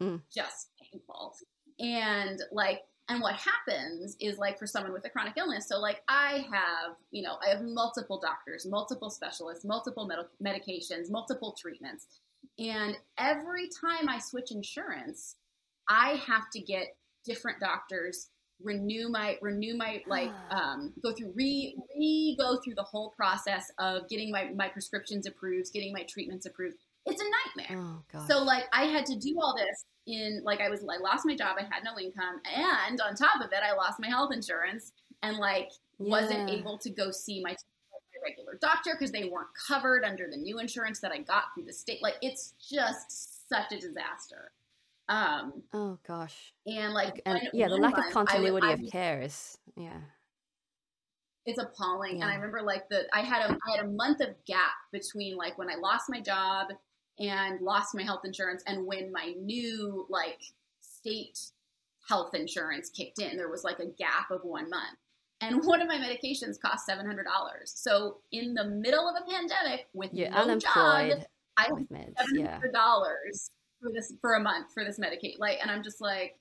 Mm. 0.00 0.22
just 0.34 0.68
painful 0.80 1.34
and 1.80 2.40
like 2.52 2.82
and 3.08 3.20
what 3.20 3.34
happens 3.34 4.16
is 4.20 4.38
like 4.38 4.56
for 4.56 4.66
someone 4.66 4.92
with 4.92 5.04
a 5.04 5.10
chronic 5.10 5.34
illness 5.36 5.68
so 5.68 5.78
like 5.80 6.00
i 6.08 6.46
have 6.50 6.94
you 7.10 7.22
know 7.22 7.36
i 7.44 7.50
have 7.50 7.60
multiple 7.62 8.18
doctors 8.20 8.64
multiple 8.64 9.10
specialists 9.10 9.64
multiple 9.64 10.06
med- 10.06 10.26
medications 10.42 11.10
multiple 11.10 11.54
treatments 11.60 12.06
and 12.60 12.96
every 13.18 13.68
time 13.80 14.08
i 14.08 14.18
switch 14.18 14.52
insurance 14.52 15.36
i 15.88 16.10
have 16.26 16.48
to 16.52 16.60
get 16.60 16.96
different 17.24 17.58
doctors 17.60 18.28
renew 18.62 19.08
my 19.08 19.36
renew 19.40 19.76
my 19.76 20.02
like 20.06 20.30
um, 20.50 20.92
go 21.02 21.12
through 21.12 21.32
re 21.34 21.76
re 21.96 22.36
go 22.38 22.58
through 22.62 22.74
the 22.74 22.82
whole 22.82 23.10
process 23.10 23.70
of 23.78 24.08
getting 24.08 24.30
my 24.30 24.50
my 24.54 24.68
prescriptions 24.68 25.26
approved 25.26 25.72
getting 25.72 25.92
my 25.92 26.02
treatments 26.04 26.46
approved. 26.46 26.76
It's 27.06 27.20
a 27.20 27.58
nightmare. 27.58 27.82
Oh 28.12 28.20
so 28.26 28.42
like 28.42 28.64
I 28.72 28.84
had 28.84 29.06
to 29.06 29.16
do 29.16 29.38
all 29.40 29.54
this 29.56 29.84
in 30.06 30.42
like 30.44 30.60
I 30.60 30.68
was 30.68 30.80
I 30.82 30.98
lost 30.98 31.24
my 31.26 31.36
job, 31.36 31.56
I 31.58 31.62
had 31.62 31.84
no 31.84 31.98
income, 31.98 32.40
and 32.54 33.00
on 33.00 33.14
top 33.14 33.40
of 33.40 33.52
it, 33.52 33.60
I 33.64 33.74
lost 33.74 34.00
my 34.00 34.08
health 34.08 34.32
insurance 34.32 34.92
and 35.22 35.38
like 35.38 35.70
wasn't 35.98 36.48
able 36.50 36.78
to 36.78 36.90
go 36.90 37.10
see 37.10 37.42
my 37.42 37.54
regular 38.22 38.58
doctor 38.60 38.92
because 38.98 39.12
they 39.12 39.24
weren't 39.24 39.48
covered 39.68 40.04
under 40.04 40.28
the 40.30 40.36
new 40.36 40.58
insurance 40.58 41.00
that 41.00 41.12
I 41.12 41.18
got 41.18 41.44
through 41.54 41.64
the 41.64 41.72
state. 41.72 42.02
Like 42.02 42.16
it's 42.22 42.54
just 42.60 43.48
such 43.48 43.72
a 43.72 43.78
disaster. 43.78 44.52
Um 45.10 45.64
oh 45.74 45.98
gosh 46.06 46.54
and 46.66 46.94
like 46.94 47.20
and 47.26 47.40
yeah 47.52 47.68
the 47.68 47.76
lack 47.76 47.98
of 47.98 48.12
continuity 48.12 48.68
I 48.68 48.72
of 48.72 48.80
care 48.90 49.20
is 49.20 49.58
yeah 49.76 50.00
it's 51.46 51.58
appalling. 51.58 52.22
And 52.22 52.30
I 52.30 52.34
remember 52.34 52.62
like 52.62 52.88
the 52.88 53.04
I 53.12 53.20
had 53.20 53.50
a 53.50 53.56
I 53.66 53.76
had 53.76 53.84
a 53.84 53.88
month 53.88 54.20
of 54.20 54.28
gap 54.46 54.72
between 54.92 55.36
like 55.36 55.58
when 55.58 55.68
I 55.70 55.74
lost 55.76 56.04
my 56.08 56.20
job 56.20 56.68
and 57.18 57.60
lost 57.60 57.94
my 57.94 58.02
health 58.02 58.22
insurance 58.24 58.62
and 58.66 58.86
when 58.86 59.10
my 59.12 59.34
new 59.38 60.06
like 60.08 60.40
state 60.80 61.38
health 62.08 62.34
insurance 62.34 62.90
kicked 62.90 63.20
in. 63.20 63.36
There 63.36 63.50
was 63.50 63.64
like 63.64 63.78
a 63.78 63.86
gap 63.86 64.30
of 64.30 64.42
one 64.42 64.68
month. 64.70 64.98
And 65.40 65.60
one 65.64 65.80
of 65.80 65.88
my 65.88 65.96
medications 65.96 66.60
cost 66.60 66.86
seven 66.86 67.06
hundred 67.06 67.24
dollars. 67.24 67.72
So 67.74 68.18
in 68.32 68.54
the 68.54 68.64
middle 68.64 69.08
of 69.08 69.16
a 69.16 69.30
pandemic 69.30 69.86
with 69.94 70.12
you're 70.12 70.30
no 70.30 70.36
unemployed 70.36 71.10
job, 71.10 71.26
I 71.56 71.68
meds. 71.70 72.16
seven 72.18 72.38
Yeah. 72.38 72.60
dollars 72.72 73.50
for 73.82 73.90
this 73.92 74.12
for 74.20 74.34
a 74.34 74.40
month 74.40 74.72
for 74.74 74.84
this 74.84 74.98
Medicaid. 74.98 75.38
Like, 75.38 75.58
and 75.62 75.70
I'm 75.70 75.82
just 75.82 76.00
like, 76.00 76.36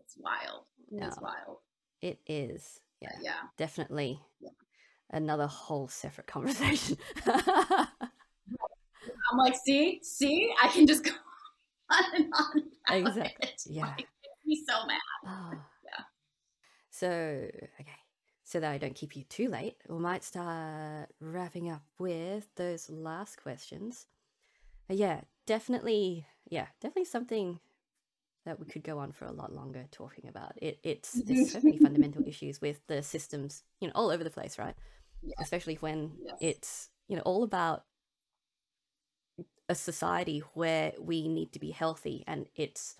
it's 0.00 0.16
wild. 0.18 0.64
It's 0.90 1.20
wild. 1.20 1.58
It 2.00 2.18
is. 2.26 2.80
Yeah. 3.00 3.12
Yeah. 3.20 3.32
Definitely 3.56 4.20
Yeah. 4.40 4.50
another 5.10 5.46
whole 5.46 5.88
separate 5.88 6.26
conversation. 6.26 6.96
I'm 7.26 7.88
like, 9.38 9.56
see, 9.64 10.00
see, 10.02 10.52
I 10.62 10.68
can 10.68 10.86
just 10.86 11.04
go 11.04 11.10
on 11.90 12.04
and 12.16 12.32
on. 12.34 12.62
Exactly, 12.98 13.32
it. 13.48 13.62
yeah. 13.66 13.82
Like, 13.86 14.00
it 14.00 14.06
makes 14.22 14.46
me 14.46 14.64
so 14.68 14.86
mad. 14.86 15.00
Oh. 15.26 15.52
Yeah. 15.84 16.04
So, 16.90 17.06
okay. 17.80 17.98
So 18.44 18.60
that 18.60 18.70
I 18.72 18.78
don't 18.78 18.94
keep 18.94 19.16
you 19.16 19.24
too 19.24 19.48
late, 19.48 19.76
we 19.88 19.98
might 19.98 20.22
start 20.22 21.08
wrapping 21.18 21.70
up 21.70 21.82
with 21.98 22.46
those 22.56 22.90
last 22.90 23.42
questions. 23.42 24.06
But 24.88 24.96
yeah, 24.96 25.22
definitely, 25.46 26.26
yeah, 26.48 26.66
definitely 26.80 27.06
something 27.06 27.60
that 28.44 28.60
we 28.60 28.66
could 28.66 28.82
go 28.84 28.98
on 28.98 29.12
for 29.12 29.24
a 29.24 29.32
lot 29.32 29.54
longer 29.54 29.86
talking 29.90 30.28
about. 30.28 30.52
It 30.56 30.78
it's 30.82 31.20
there's 31.26 31.50
so 31.50 31.60
many 31.60 31.76
fundamental 31.78 32.22
issues 32.26 32.60
with 32.60 32.86
the 32.86 33.02
systems, 33.02 33.62
you 33.80 33.88
know, 33.88 33.92
all 33.94 34.10
over 34.10 34.24
the 34.24 34.30
place, 34.30 34.58
right? 34.58 34.74
Yeah. 35.22 35.34
Especially 35.40 35.76
when 35.76 36.18
Yes. 36.24 36.36
it's, 36.40 36.88
you 37.08 37.16
know, 37.16 37.22
all 37.22 37.42
about 37.42 37.84
a 39.68 39.74
society 39.74 40.40
where 40.52 40.92
we 41.00 41.26
need 41.28 41.52
to 41.52 41.58
be 41.58 41.70
healthy 41.70 42.22
and 42.26 42.46
it's 42.54 42.96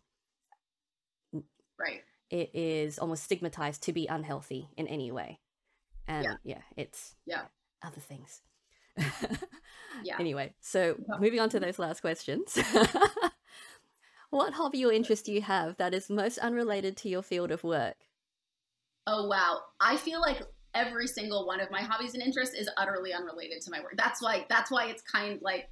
Right. 1.78 2.02
it 2.30 2.50
is 2.54 2.98
almost 2.98 3.24
stigmatized 3.24 3.82
to 3.82 3.92
be 3.92 4.06
unhealthy 4.06 4.68
in 4.76 4.86
any 4.86 5.10
way. 5.12 5.40
And 6.06 6.24
yeah, 6.24 6.38
Yeah. 6.44 6.62
it's 6.76 7.16
Yeah. 7.26 7.42
other 7.82 8.00
things. 8.00 8.40
Yeah. 10.02 10.16
Anyway, 10.18 10.54
so 10.60 10.96
moving 11.20 11.40
on 11.40 11.48
to 11.50 11.60
those 11.60 11.78
last 11.78 12.00
questions. 12.00 12.58
what 14.30 14.54
hobby 14.54 14.84
or 14.84 14.92
interest 14.92 15.26
do 15.26 15.32
you 15.32 15.42
have 15.42 15.76
that 15.76 15.94
is 15.94 16.10
most 16.10 16.38
unrelated 16.38 16.96
to 16.98 17.08
your 17.08 17.22
field 17.22 17.50
of 17.50 17.62
work? 17.64 17.96
Oh 19.06 19.26
wow. 19.28 19.60
I 19.80 19.96
feel 19.96 20.20
like 20.20 20.42
every 20.74 21.06
single 21.06 21.46
one 21.46 21.60
of 21.60 21.70
my 21.70 21.80
hobbies 21.80 22.14
and 22.14 22.22
interests 22.22 22.54
is 22.54 22.68
utterly 22.76 23.12
unrelated 23.12 23.60
to 23.62 23.70
my 23.70 23.80
work. 23.80 23.94
That's 23.96 24.20
why 24.20 24.46
that's 24.48 24.70
why 24.70 24.86
it's 24.86 25.02
kind 25.02 25.38
like 25.42 25.68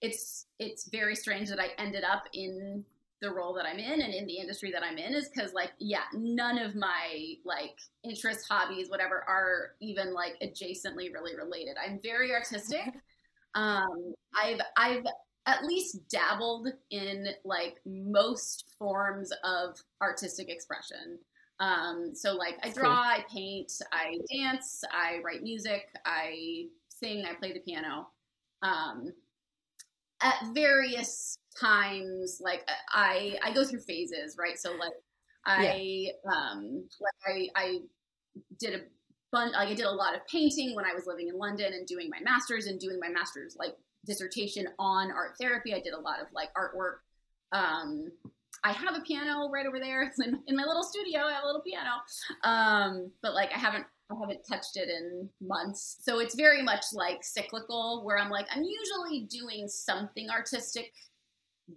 it's 0.00 0.46
it's 0.58 0.88
very 0.88 1.14
strange 1.14 1.48
that 1.50 1.60
I 1.60 1.68
ended 1.78 2.04
up 2.04 2.24
in 2.32 2.84
the 3.20 3.30
role 3.30 3.52
that 3.52 3.66
I'm 3.66 3.78
in 3.78 4.00
and 4.00 4.14
in 4.14 4.26
the 4.26 4.38
industry 4.38 4.72
that 4.72 4.82
I'm 4.82 4.96
in 4.96 5.14
is 5.14 5.28
cuz 5.28 5.52
like 5.52 5.72
yeah, 5.78 6.04
none 6.14 6.58
of 6.58 6.74
my 6.74 7.34
like 7.44 7.78
interests, 8.02 8.48
hobbies, 8.48 8.88
whatever 8.88 9.24
are 9.28 9.76
even 9.80 10.12
like 10.14 10.40
adjacently 10.40 11.12
really 11.12 11.36
related. 11.36 11.76
I'm 11.82 12.00
very 12.02 12.32
artistic. 12.32 12.94
Um 13.54 14.14
I've 14.34 14.60
I've 14.76 15.04
at 15.46 15.64
least 15.64 16.08
dabbled 16.08 16.68
in 16.90 17.26
like 17.44 17.78
most 17.86 18.74
forms 18.78 19.32
of 19.42 19.76
artistic 20.02 20.48
expression. 20.48 21.18
Um, 21.58 22.12
so 22.14 22.34
like 22.34 22.58
I 22.62 22.70
draw. 22.70 22.90
I 22.90 23.24
paint, 23.32 23.72
I 23.92 24.18
dance, 24.32 24.82
I 24.92 25.18
write 25.24 25.42
music, 25.42 25.88
I 26.06 26.66
sing, 26.88 27.24
I 27.26 27.34
play 27.34 27.52
the 27.52 27.60
piano. 27.60 28.08
Um, 28.62 29.12
at 30.22 30.36
various 30.54 31.38
times, 31.58 32.40
like 32.42 32.68
I 32.92 33.38
I 33.42 33.52
go 33.52 33.64
through 33.64 33.80
phases, 33.80 34.36
right? 34.38 34.58
So 34.58 34.72
like 34.72 34.92
I 35.46 36.08
um 36.30 36.84
like 37.00 37.14
I 37.26 37.48
I 37.56 37.78
did 38.58 38.74
a 38.74 38.82
bunch 39.32 39.52
like 39.52 39.68
I 39.68 39.74
did 39.74 39.86
a 39.86 39.90
lot 39.90 40.14
of 40.14 40.26
painting 40.26 40.74
when 40.74 40.84
I 40.84 40.94
was 40.94 41.06
living 41.06 41.28
in 41.28 41.38
London 41.38 41.72
and 41.72 41.86
doing 41.86 42.08
my 42.10 42.20
masters 42.22 42.66
and 42.66 42.78
doing 42.80 42.98
my 43.00 43.08
masters 43.08 43.56
like 43.58 43.76
dissertation 44.06 44.66
on 44.78 45.10
art 45.10 45.32
therapy. 45.40 45.74
I 45.74 45.80
did 45.80 45.92
a 45.92 46.00
lot 46.00 46.20
of 46.20 46.26
like 46.32 46.50
artwork. 46.54 46.98
Um, 47.52 48.10
I 48.62 48.72
have 48.72 48.94
a 48.96 49.00
piano 49.00 49.48
right 49.50 49.66
over 49.66 49.78
there 49.80 50.02
It's 50.02 50.18
in, 50.24 50.40
in 50.46 50.56
my 50.56 50.64
little 50.64 50.82
studio. 50.82 51.20
I 51.20 51.32
have 51.32 51.44
a 51.44 51.46
little 51.46 51.62
piano, 51.62 51.90
um, 52.44 53.10
but 53.22 53.34
like 53.34 53.50
I 53.54 53.58
haven't 53.58 53.86
I 54.10 54.14
haven't 54.20 54.40
touched 54.48 54.76
it 54.76 54.88
in 54.88 55.28
months. 55.40 55.98
So 56.02 56.18
it's 56.18 56.34
very 56.34 56.62
much 56.62 56.84
like 56.92 57.22
cyclical, 57.22 58.02
where 58.04 58.18
I'm 58.18 58.30
like 58.30 58.46
I'm 58.54 58.64
usually 58.64 59.26
doing 59.30 59.68
something 59.68 60.28
artistic, 60.30 60.92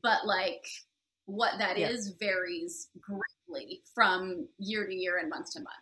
but 0.01 0.25
like 0.25 0.65
what 1.25 1.57
that 1.59 1.77
is 1.77 2.09
Yeah. 2.19 2.27
varies 2.27 2.89
greatly 2.99 3.81
from 3.93 4.47
year 4.57 4.85
to 4.85 4.93
year 4.93 5.19
and 5.19 5.29
month 5.29 5.51
to 5.51 5.59
month. 5.59 5.75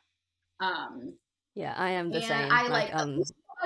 Um, 0.60 1.14
Yeah, 1.56 1.74
I 1.78 1.92
am 1.92 2.10
the 2.10 2.18
and 2.18 2.26
same. 2.26 2.52
I 2.52 2.68
like, 2.68 2.94
like 2.94 2.96
um 2.96 3.22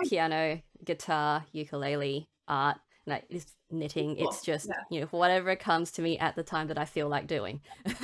piano, 0.10 0.62
guitar, 0.84 1.46
ukulele, 1.52 2.28
art, 2.48 2.78
like 3.06 3.26
it's 3.30 3.54
knitting. 3.70 4.16
Cool. 4.16 4.30
It's 4.30 4.42
just, 4.42 4.68
Yeah. 4.68 4.84
you 4.90 5.02
know, 5.02 5.08
whatever 5.12 5.56
comes 5.56 5.92
to 5.94 6.02
me 6.02 6.18
at 6.18 6.36
the 6.36 6.44
time 6.44 6.68
that 6.68 6.78
I 6.78 6.86
feel 6.86 7.08
like 7.08 7.28
doing. 7.28 7.62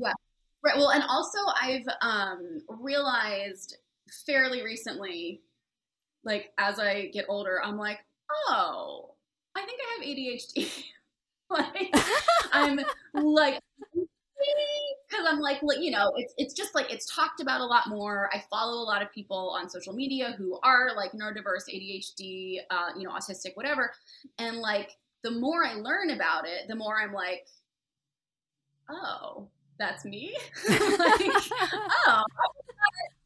Yeah, 0.00 0.12
right. 0.64 0.76
Well, 0.76 0.90
and 0.90 1.02
also 1.08 1.38
I've 1.60 1.86
um, 2.02 2.60
realized 2.68 3.78
fairly 4.24 4.62
recently, 4.62 5.42
like 6.24 6.52
as 6.56 6.78
I 6.78 7.06
get 7.12 7.24
older, 7.28 7.60
I'm 7.62 7.76
like, 7.76 7.98
oh, 8.48 9.14
I 9.56 9.64
think 9.64 9.80
I 9.80 9.96
have 9.96 10.06
ADHD. 10.06 10.84
like 11.50 11.94
I'm 12.52 12.78
like 13.14 13.58
because 15.08 15.24
I'm 15.28 15.40
like, 15.40 15.58
well, 15.62 15.80
you 15.80 15.90
know, 15.90 16.12
it's 16.16 16.34
it's 16.36 16.54
just 16.54 16.74
like 16.74 16.92
it's 16.92 17.12
talked 17.14 17.40
about 17.40 17.60
a 17.60 17.64
lot 17.64 17.88
more. 17.88 18.28
I 18.32 18.42
follow 18.50 18.82
a 18.82 18.84
lot 18.84 19.02
of 19.02 19.12
people 19.12 19.54
on 19.58 19.68
social 19.68 19.92
media 19.92 20.34
who 20.36 20.58
are 20.62 20.90
like 20.96 21.12
neurodiverse, 21.12 21.68
ADHD, 21.72 22.58
uh, 22.70 22.90
you 22.96 23.04
know, 23.04 23.14
autistic, 23.14 23.54
whatever, 23.54 23.92
and 24.38 24.58
like 24.58 24.90
the 25.22 25.30
more 25.30 25.64
I 25.64 25.74
learn 25.74 26.10
about 26.10 26.46
it, 26.46 26.68
the 26.68 26.76
more 26.76 27.00
I'm 27.00 27.12
like, 27.12 27.46
oh, 28.90 29.48
that's 29.78 30.04
me. 30.04 30.36
like, 30.68 30.78
oh, 30.78 32.24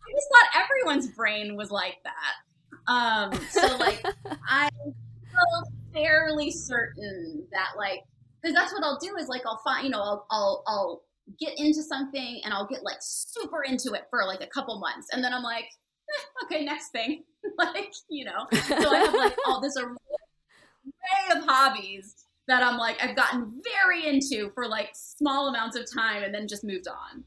I 0.02 0.14
just 0.14 0.28
thought 0.30 0.64
everyone's 0.64 1.08
brain 1.08 1.56
was 1.56 1.70
like 1.70 1.98
that. 2.04 2.92
Um, 2.92 3.32
so 3.50 3.76
like 3.76 4.04
I 4.48 4.68
feel 4.84 5.72
fairly 5.92 6.50
certain 6.50 7.44
that 7.52 7.72
like 7.76 8.00
because 8.40 8.54
that's 8.54 8.72
what 8.72 8.82
I'll 8.82 8.98
do 8.98 9.16
is 9.16 9.28
like 9.28 9.42
I'll 9.46 9.60
find 9.64 9.84
you 9.84 9.90
know 9.90 10.02
I'll 10.02 10.26
I'll 10.30 10.62
I'll 10.66 11.02
get 11.44 11.58
into 11.58 11.82
something 11.82 12.40
and 12.44 12.52
I'll 12.52 12.66
get 12.66 12.82
like 12.82 12.98
super 13.00 13.62
into 13.62 13.92
it 13.94 14.02
for 14.10 14.24
like 14.26 14.42
a 14.42 14.46
couple 14.46 14.78
months 14.78 15.08
and 15.12 15.22
then 15.22 15.32
I'm 15.32 15.42
like 15.42 15.64
eh, 15.64 16.44
okay 16.44 16.64
next 16.64 16.90
thing 16.90 17.24
like 17.58 17.92
you 18.08 18.24
know 18.24 18.46
so 18.52 18.92
I 18.92 18.98
have 18.98 19.14
like 19.14 19.36
all 19.46 19.60
this 19.60 19.76
array 19.76 21.36
of 21.36 21.44
hobbies 21.44 22.26
that 22.48 22.62
I'm 22.62 22.78
like 22.78 23.02
I've 23.02 23.16
gotten 23.16 23.60
very 23.64 24.06
into 24.06 24.50
for 24.54 24.68
like 24.68 24.90
small 24.94 25.48
amounts 25.48 25.76
of 25.76 25.86
time 25.92 26.22
and 26.22 26.34
then 26.34 26.48
just 26.48 26.64
moved 26.64 26.86
on 26.88 27.24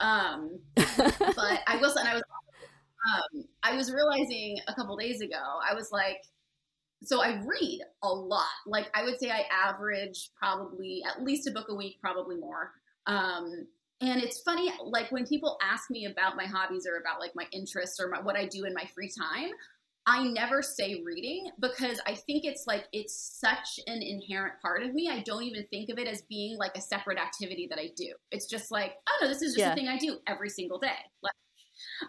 um 0.00 0.58
but 0.76 1.60
I 1.66 1.78
will 1.80 1.90
say, 1.90 2.00
and 2.00 2.08
I 2.08 2.14
was, 2.14 2.22
um, 3.08 3.44
I 3.62 3.76
was 3.76 3.92
realizing 3.92 4.58
a 4.66 4.74
couple 4.74 4.96
days 4.96 5.20
ago, 5.20 5.36
I 5.68 5.74
was 5.74 5.90
like, 5.92 6.18
so 7.02 7.22
I 7.22 7.40
read 7.44 7.80
a 8.02 8.08
lot. 8.08 8.44
Like 8.66 8.90
I 8.94 9.04
would 9.04 9.18
say 9.18 9.30
I 9.30 9.44
average 9.52 10.30
probably 10.36 11.02
at 11.08 11.22
least 11.22 11.46
a 11.46 11.52
book 11.52 11.66
a 11.68 11.74
week, 11.74 11.98
probably 12.00 12.36
more. 12.36 12.72
Um, 13.08 13.66
and 14.00 14.22
it's 14.22 14.40
funny, 14.42 14.72
like 14.84 15.10
when 15.10 15.26
people 15.26 15.58
ask 15.60 15.90
me 15.90 16.06
about 16.06 16.36
my 16.36 16.44
hobbies 16.44 16.86
or 16.86 16.98
about 16.98 17.18
like 17.18 17.32
my 17.34 17.46
interests 17.52 17.98
or 17.98 18.08
my, 18.08 18.20
what 18.20 18.36
I 18.36 18.46
do 18.46 18.64
in 18.64 18.72
my 18.72 18.88
free 18.94 19.10
time, 19.10 19.50
I 20.06 20.24
never 20.26 20.62
say 20.62 21.02
reading 21.04 21.50
because 21.60 22.00
I 22.06 22.14
think 22.14 22.44
it's 22.44 22.64
like 22.66 22.86
it's 22.92 23.38
such 23.40 23.80
an 23.86 24.00
inherent 24.02 24.54
part 24.62 24.82
of 24.82 24.94
me. 24.94 25.10
I 25.10 25.20
don't 25.20 25.42
even 25.42 25.66
think 25.70 25.90
of 25.90 25.98
it 25.98 26.06
as 26.08 26.22
being 26.22 26.56
like 26.56 26.76
a 26.76 26.80
separate 26.80 27.18
activity 27.18 27.66
that 27.68 27.78
I 27.78 27.90
do. 27.96 28.14
It's 28.30 28.46
just 28.46 28.70
like, 28.70 28.94
oh 29.08 29.18
no, 29.20 29.28
this 29.28 29.42
is 29.42 29.54
just 29.54 29.66
Yeah. 29.66 29.72
a 29.72 29.74
thing 29.74 29.88
I 29.88 29.98
do 29.98 30.18
every 30.26 30.48
single 30.48 30.78
day. 30.78 30.96
Like, 31.22 31.34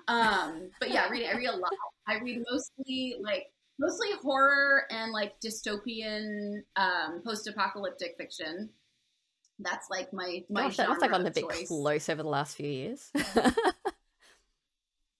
um, 0.07 0.69
but 0.79 0.91
yeah, 0.91 1.09
reading. 1.09 1.29
I 1.29 1.37
read 1.37 1.49
a 1.49 1.57
lot. 1.57 1.71
I 2.07 2.19
read 2.19 2.41
mostly 2.49 3.15
like 3.21 3.47
mostly 3.79 4.09
horror 4.21 4.83
and 4.91 5.11
like 5.11 5.33
dystopian, 5.41 6.61
um, 6.75 7.21
post-apocalyptic 7.25 8.15
fiction. 8.17 8.69
That's 9.59 9.89
like 9.89 10.13
my 10.13 10.43
my 10.49 10.63
Gosh, 10.63 10.77
that 10.77 10.89
must 10.89 11.01
have 11.01 11.11
gotten 11.11 11.27
a 11.27 11.31
bit 11.31 11.43
choice. 11.49 11.67
close 11.67 12.09
over 12.09 12.23
the 12.23 12.29
last 12.29 12.55
few 12.55 12.69
years. 12.69 13.11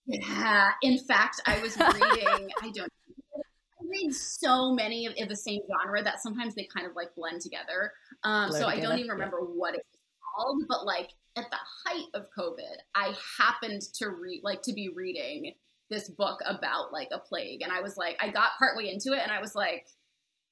Yeah. 0.10 0.72
In 0.82 0.98
fact, 0.98 1.40
I 1.46 1.60
was 1.60 1.78
reading. 1.78 2.50
I 2.62 2.72
don't. 2.74 2.92
I 3.36 3.84
read 3.88 4.14
so 4.14 4.74
many 4.74 5.06
of, 5.06 5.14
of 5.20 5.30
the 5.30 5.36
same 5.36 5.62
genre 5.68 6.04
that 6.04 6.22
sometimes 6.22 6.56
they 6.56 6.68
kind 6.74 6.88
of 6.88 6.96
like 6.96 7.14
blend 7.16 7.42
together. 7.42 7.94
Um, 8.24 8.50
Blur 8.50 8.60
so 8.60 8.68
I 8.68 8.80
don't 8.80 8.96
even 8.96 9.06
yeah. 9.06 9.14
remember 9.14 9.42
what 9.42 9.76
it 9.76 9.86
was 9.92 10.00
called, 10.36 10.64
but 10.68 10.86
like 10.86 11.10
at 11.38 11.46
the 11.52 11.58
height 11.86 12.08
of 12.16 12.26
COVID, 12.38 12.78
I 12.96 13.14
happened 13.38 13.84
to 13.96 14.10
read 14.10 14.42
like 14.44 14.64
to 14.64 14.74
be 14.74 14.90
reading 14.90 15.54
this 15.92 16.10
book 16.10 16.40
about 16.46 16.92
like 16.92 17.10
a 17.12 17.20
plague, 17.20 17.62
and 17.62 17.72
I 17.72 17.82
was 17.82 17.96
like, 17.96 18.18
I 18.20 18.30
got 18.30 18.58
partway 18.58 18.92
into 18.92 19.14
it, 19.14 19.20
and 19.22 19.32
I 19.32 19.40
was 19.40 19.54
like, 19.54 19.86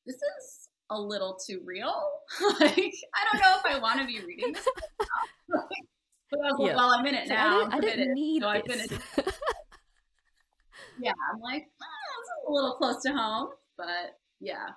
this 0.05 0.17
is 0.17 0.66
a 0.89 0.99
little 0.99 1.37
too 1.45 1.61
real. 1.65 2.09
like 2.59 2.71
I 3.15 3.25
don't 3.31 3.41
know 3.41 3.55
if 3.59 3.65
I 3.65 3.79
want 3.79 3.99
to 4.01 4.05
be 4.07 4.19
reading 4.25 4.53
this. 4.53 4.67
but 5.49 6.39
I 6.39 6.51
was 6.51 6.59
like, 6.59 6.67
Yeah. 6.69 6.75
well, 6.75 6.89
I'm 6.91 7.05
in 7.05 7.15
it 7.15 7.27
now. 7.27 7.61
I 7.61 7.63
I'm 7.63 7.69
don't, 7.81 7.91
I 7.91 7.95
don't 7.95 8.13
need 8.13 8.41
So 8.41 8.61
this. 8.67 8.91
yeah, 10.99 11.11
I'm 11.33 11.39
like, 11.41 11.63
this 11.79 11.87
is 11.87 12.47
a 12.47 12.51
little 12.51 12.75
close 12.75 13.01
to 13.03 13.13
home, 13.13 13.49
but 13.77 14.17
Yeah. 14.39 14.67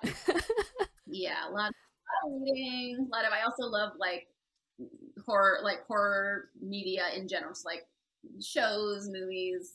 yeah. 1.07 1.47
A 1.47 1.51
lot, 1.51 1.71
a 1.71 2.27
lot 2.27 2.35
of 2.35 2.41
reading. 2.41 3.07
A 3.11 3.15
lot 3.15 3.25
of. 3.25 3.33
I 3.33 3.41
also 3.43 3.63
love 3.65 3.93
like 3.99 4.27
horror, 5.25 5.59
like 5.63 5.85
horror 5.87 6.49
media 6.61 7.03
in 7.15 7.27
general. 7.27 7.53
So 7.55 7.67
like 7.69 7.85
shows, 8.41 9.09
movies, 9.09 9.73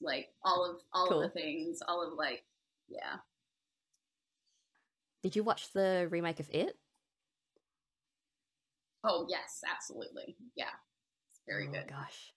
like 0.00 0.28
all 0.44 0.68
of 0.68 0.76
all 0.92 1.08
cool. 1.08 1.22
of 1.22 1.32
the 1.32 1.40
things, 1.40 1.80
all 1.86 2.06
of 2.06 2.14
like 2.18 2.44
yeah. 2.88 3.16
Did 5.22 5.36
you 5.36 5.44
watch 5.44 5.72
the 5.72 6.08
remake 6.10 6.40
of 6.40 6.48
It? 6.50 6.76
Oh 9.04 9.26
yes, 9.28 9.62
absolutely. 9.68 10.36
Yeah, 10.56 10.64
it's 11.30 11.40
very 11.46 11.68
oh, 11.68 11.72
good. 11.72 11.88
Gosh. 11.88 12.32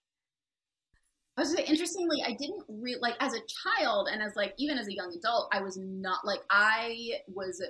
I 1.36 1.42
was 1.42 1.54
interestingly, 1.54 2.22
I 2.26 2.32
didn't 2.32 2.64
really 2.68 3.00
like 3.00 3.16
as 3.20 3.34
a 3.34 3.40
child 3.64 4.08
and 4.10 4.22
as 4.22 4.36
like 4.36 4.54
even 4.58 4.78
as 4.78 4.88
a 4.88 4.94
young 4.94 5.14
adult, 5.16 5.48
I 5.52 5.60
was 5.60 5.76
not 5.76 6.24
like 6.24 6.40
I 6.50 7.20
was 7.28 7.62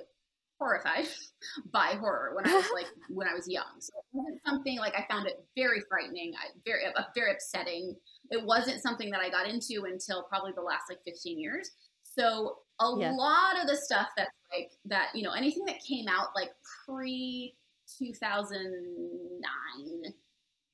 horrified 0.57 1.07
by 1.71 1.95
horror 1.99 2.33
when 2.35 2.47
I 2.47 2.55
was 2.55 2.65
like 2.73 2.87
when 3.09 3.27
I 3.27 3.33
was 3.33 3.47
young. 3.47 3.65
So 3.79 3.91
it 3.97 4.05
wasn't 4.13 4.41
something 4.45 4.77
like 4.79 4.95
I 4.95 5.05
found 5.09 5.27
it 5.27 5.43
very 5.55 5.81
frightening, 5.89 6.33
I, 6.35 6.49
very 6.65 6.85
uh, 6.85 7.03
very 7.13 7.33
upsetting. 7.33 7.95
It 8.31 8.43
wasn't 8.43 8.81
something 8.81 9.09
that 9.11 9.21
I 9.21 9.29
got 9.29 9.47
into 9.47 9.85
until 9.85 10.23
probably 10.23 10.53
the 10.55 10.61
last 10.61 10.83
like 10.89 10.99
15 11.05 11.39
years. 11.39 11.71
So 12.03 12.59
a 12.79 12.95
yeah. 12.97 13.11
lot 13.11 13.61
of 13.61 13.67
the 13.67 13.75
stuff 13.75 14.07
that's 14.15 14.31
like 14.53 14.71
that, 14.85 15.09
you 15.13 15.23
know, 15.23 15.31
anything 15.31 15.65
that 15.65 15.83
came 15.83 16.07
out 16.07 16.29
like 16.35 16.51
pre 16.85 17.53
2009, 17.97 20.13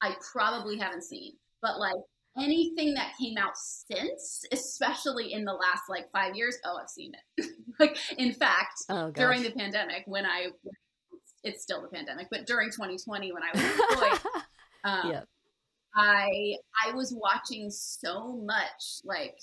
I 0.01 0.15
probably 0.31 0.77
haven't 0.77 1.03
seen. 1.03 1.33
But 1.61 1.79
like 1.79 1.95
anything 2.37 2.93
that 2.95 3.13
came 3.19 3.37
out 3.37 3.57
since, 3.57 4.43
especially 4.51 5.33
in 5.33 5.45
the 5.45 5.53
last 5.53 5.83
like 5.89 6.11
five 6.11 6.35
years, 6.35 6.57
oh, 6.65 6.77
I've 6.81 6.89
seen 6.89 7.13
it. 7.37 7.45
like, 7.79 7.95
in 8.17 8.33
fact, 8.33 8.83
oh, 8.89 9.11
during 9.11 9.43
the 9.43 9.51
pandemic, 9.51 10.03
when 10.05 10.25
I, 10.25 10.47
it's 11.43 11.61
still 11.63 11.81
the 11.81 11.89
pandemic, 11.89 12.27
but 12.31 12.45
during 12.45 12.69
2020, 12.69 13.31
when 13.31 13.43
I 13.43 13.51
was 13.53 13.63
employed, 13.89 14.19
um, 14.83 15.11
yep. 15.11 15.27
I 15.95 16.55
I 16.87 16.95
was 16.95 17.13
watching 17.15 17.69
so 17.69 18.35
much 18.35 19.01
like 19.03 19.37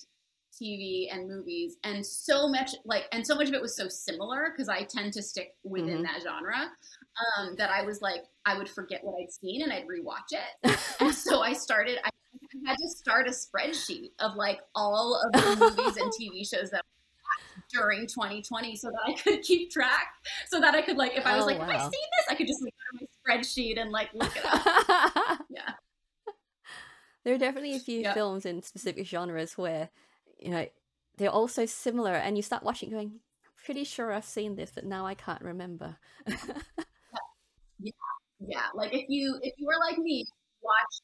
TV 0.60 1.12
and 1.12 1.28
movies, 1.28 1.76
and 1.84 2.04
so 2.04 2.48
much 2.48 2.74
like, 2.84 3.04
and 3.12 3.26
so 3.26 3.34
much 3.34 3.48
of 3.48 3.54
it 3.54 3.62
was 3.62 3.76
so 3.76 3.88
similar 3.88 4.52
because 4.52 4.68
I 4.68 4.82
tend 4.82 5.12
to 5.14 5.22
stick 5.22 5.54
within 5.64 5.96
mm-hmm. 5.96 6.02
that 6.02 6.22
genre. 6.22 6.70
Um, 7.36 7.54
that 7.56 7.70
I 7.70 7.82
was 7.82 8.00
like, 8.00 8.22
I 8.46 8.56
would 8.56 8.68
forget 8.68 9.00
what 9.02 9.20
I'd 9.20 9.30
seen 9.30 9.62
and 9.62 9.72
I'd 9.72 9.86
rewatch 9.86 10.32
it. 10.32 10.78
and 11.00 11.14
so 11.14 11.40
I 11.42 11.52
started, 11.52 11.98
I 12.04 12.10
had 12.66 12.76
to 12.76 12.88
start 12.88 13.28
a 13.28 13.30
spreadsheet 13.30 14.12
of 14.20 14.36
like 14.36 14.60
all 14.74 15.20
of 15.22 15.32
the 15.32 15.56
movies 15.56 15.96
and 15.96 16.10
TV 16.12 16.48
shows 16.48 16.70
that 16.70 16.84
during 17.72 18.06
2020 18.06 18.76
so 18.76 18.90
that 18.90 19.00
I 19.06 19.12
could 19.14 19.42
keep 19.42 19.70
track, 19.70 20.14
so 20.48 20.60
that 20.60 20.74
I 20.74 20.82
could 20.82 20.96
like, 20.96 21.16
if 21.16 21.26
I 21.26 21.36
was 21.36 21.44
oh, 21.44 21.46
like, 21.46 21.58
wow. 21.58 21.66
have 21.66 21.74
I 21.74 21.82
seen 21.82 21.90
this? 21.90 22.26
I 22.30 22.34
could 22.34 22.46
just 22.46 22.62
like, 22.62 22.74
look 22.92 23.02
at 23.02 23.08
my 23.26 23.36
spreadsheet 23.36 23.80
and 23.80 23.90
like 23.90 24.10
look 24.14 24.36
it 24.36 24.44
up. 24.44 25.40
yeah. 25.50 25.74
There 27.24 27.34
are 27.34 27.38
definitely 27.38 27.76
a 27.76 27.80
few 27.80 28.10
films 28.12 28.46
in 28.46 28.62
specific 28.62 29.06
genres 29.06 29.58
where 29.58 29.90
you 30.40 30.50
know, 30.50 30.66
they're 31.16 31.30
all 31.30 31.48
so 31.48 31.66
similar, 31.66 32.12
and 32.12 32.36
you 32.36 32.42
start 32.42 32.62
watching, 32.62 32.90
going, 32.90 33.20
pretty 33.64 33.84
sure 33.84 34.12
I've 34.12 34.24
seen 34.24 34.56
this, 34.56 34.72
but 34.74 34.84
now 34.84 35.06
I 35.06 35.14
can't 35.14 35.42
remember. 35.42 35.96
yeah, 36.26 37.92
yeah. 38.40 38.66
Like 38.74 38.94
if 38.94 39.04
you 39.08 39.38
if 39.42 39.54
you 39.58 39.66
were 39.66 39.78
like 39.78 39.98
me, 39.98 40.26
watch 40.62 41.00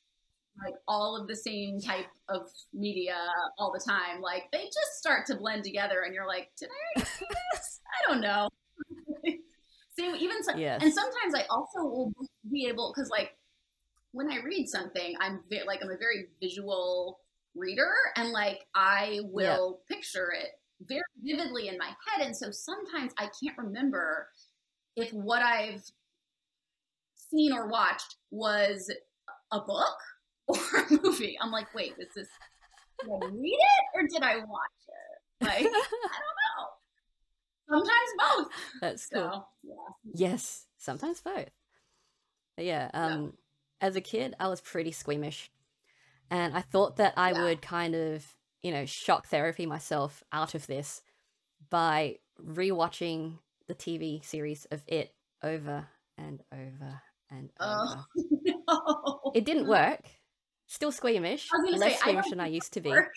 like 0.64 0.74
all 0.88 1.20
of 1.20 1.28
the 1.28 1.36
same 1.36 1.80
type 1.80 2.06
of 2.28 2.48
media 2.72 3.16
all 3.58 3.72
the 3.72 3.80
time, 3.86 4.20
like 4.20 4.44
they 4.52 4.64
just 4.64 4.98
start 4.98 5.26
to 5.26 5.36
blend 5.36 5.64
together, 5.64 6.02
and 6.02 6.14
you're 6.14 6.26
like, 6.26 6.50
did 6.58 6.70
I 6.70 6.98
already 6.98 7.10
see 7.10 7.26
this? 7.52 7.80
I 7.86 8.12
don't 8.12 8.20
know. 8.20 8.48
Same, 9.98 10.14
even 10.16 10.44
so, 10.44 10.54
yes. 10.54 10.82
and 10.82 10.92
sometimes 10.92 11.34
I 11.34 11.46
also 11.48 11.80
will 11.80 12.12
be 12.52 12.66
able 12.66 12.92
because 12.94 13.08
like 13.08 13.34
when 14.12 14.30
I 14.30 14.42
read 14.44 14.68
something, 14.68 15.14
I'm 15.20 15.40
ve- 15.48 15.64
like 15.66 15.82
I'm 15.82 15.90
a 15.90 15.96
very 15.96 16.26
visual 16.40 17.20
reader 17.56 17.92
and 18.16 18.30
like 18.30 18.60
I 18.74 19.20
will 19.24 19.80
yeah. 19.88 19.96
picture 19.96 20.32
it 20.32 20.48
very 20.82 21.02
vividly 21.22 21.68
in 21.68 21.78
my 21.78 21.86
head. 21.86 22.26
And 22.26 22.36
so 22.36 22.50
sometimes 22.50 23.12
I 23.18 23.28
can't 23.42 23.56
remember 23.58 24.28
if 24.96 25.10
what 25.12 25.42
I've 25.42 25.82
seen 27.30 27.52
or 27.52 27.68
watched 27.68 28.16
was 28.30 28.92
a 29.52 29.60
book 29.60 29.96
or 30.48 30.56
a 30.56 31.02
movie. 31.02 31.36
I'm 31.40 31.50
like, 31.50 31.72
wait, 31.74 31.94
is 31.98 32.08
this 32.14 32.28
did 33.02 33.10
I 33.10 33.26
read 33.26 33.52
it 33.52 33.84
or 33.94 34.02
did 34.08 34.22
I 34.22 34.36
watch 34.36 34.46
it? 34.88 35.44
Like, 35.44 35.50
I 35.60 35.62
don't 35.62 35.72
know. 35.72 36.66
Sometimes 37.68 38.10
both. 38.18 38.48
That's 38.80 39.06
cool. 39.06 39.22
So, 39.22 39.44
yeah. 39.64 39.74
Yes, 40.14 40.66
sometimes 40.78 41.20
both. 41.20 41.50
Yeah, 42.56 42.90
um, 42.94 43.22
yeah. 43.82 43.86
as 43.86 43.96
a 43.96 44.00
kid, 44.00 44.34
I 44.40 44.48
was 44.48 44.62
pretty 44.62 44.92
squeamish 44.92 45.50
and 46.30 46.54
I 46.56 46.60
thought 46.60 46.96
that 46.96 47.14
I 47.16 47.32
yeah. 47.32 47.44
would 47.44 47.62
kind 47.62 47.94
of, 47.94 48.24
you 48.62 48.70
know, 48.70 48.86
shock 48.86 49.28
therapy 49.28 49.66
myself 49.66 50.22
out 50.32 50.54
of 50.54 50.66
this 50.66 51.02
by 51.70 52.16
rewatching 52.42 53.38
the 53.68 53.74
TV 53.74 54.24
series 54.24 54.66
of 54.70 54.82
it 54.86 55.14
over 55.42 55.86
and 56.18 56.42
over 56.52 57.02
and 57.30 57.50
oh, 57.60 57.82
over. 57.92 58.04
No. 58.68 59.32
It 59.34 59.44
didn't 59.44 59.68
work. 59.68 60.00
Still 60.66 60.90
squeamish. 60.90 61.48
Less 61.70 61.92
say, 61.92 61.96
squeamish 61.98 62.30
than 62.30 62.40
I 62.40 62.48
used 62.48 62.72
to 62.72 62.80
be. 62.80 62.90
Work. 62.90 63.12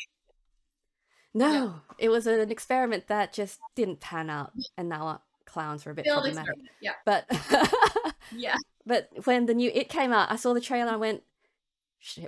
No, 1.33 1.51
yeah. 1.51 1.71
it 1.97 2.09
was 2.09 2.27
an 2.27 2.51
experiment 2.51 3.07
that 3.07 3.33
just 3.33 3.59
didn't 3.75 3.99
pan 3.99 4.29
out, 4.29 4.51
and 4.77 4.89
now 4.89 5.21
clowns 5.45 5.85
are 5.85 5.91
a 5.91 5.95
bit 5.95 6.05
problematic. 6.05 6.55
Yeah, 6.81 6.93
but 7.05 7.25
yeah, 8.35 8.55
but 8.85 9.09
when 9.25 9.45
the 9.45 9.53
new 9.53 9.71
It 9.73 9.89
came 9.89 10.11
out, 10.11 10.31
I 10.31 10.35
saw 10.35 10.53
the 10.53 10.61
trailer 10.61 10.87
and 10.87 10.91
I 10.91 10.97
went, 10.97 11.23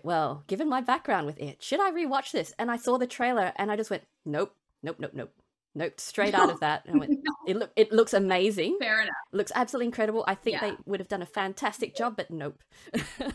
well, 0.04 0.44
given 0.48 0.70
my 0.70 0.82
background 0.82 1.26
with 1.26 1.40
it, 1.40 1.64
should 1.64 1.80
I 1.80 1.92
rewatch 1.92 2.32
this? 2.32 2.54
And 2.60 2.70
I 2.70 2.78
saw 2.78 2.98
the 2.98 3.08
trailer 3.08 3.54
and 3.56 3.72
I 3.72 3.76
just 3.76 3.90
went, 3.90 4.04
nope, 4.26 4.54
nope, 4.84 4.98
nope, 5.00 5.12
nope. 5.14 5.32
Nope, 5.74 6.02
straight 6.02 6.34
out 6.34 6.50
of 6.50 6.60
that. 6.60 6.84
And 6.86 7.00
went, 7.00 7.12
no. 7.12 7.34
it, 7.48 7.56
look, 7.56 7.72
it 7.78 7.94
looks 7.94 8.14
amazing. 8.14 8.78
Fair 8.82 9.02
enough. 9.02 9.16
It 9.32 9.38
looks 9.38 9.54
absolutely 9.56 9.86
incredible. 9.86 10.26
I 10.28 10.36
think 10.36 10.62
yeah. 10.62 10.72
they 10.72 10.76
would 10.86 11.00
have 11.00 11.08
done 11.08 11.22
a 11.22 11.26
fantastic 11.26 11.96
job, 11.96 12.18
but 12.18 12.30
nope. 12.30 12.62
that 12.94 13.34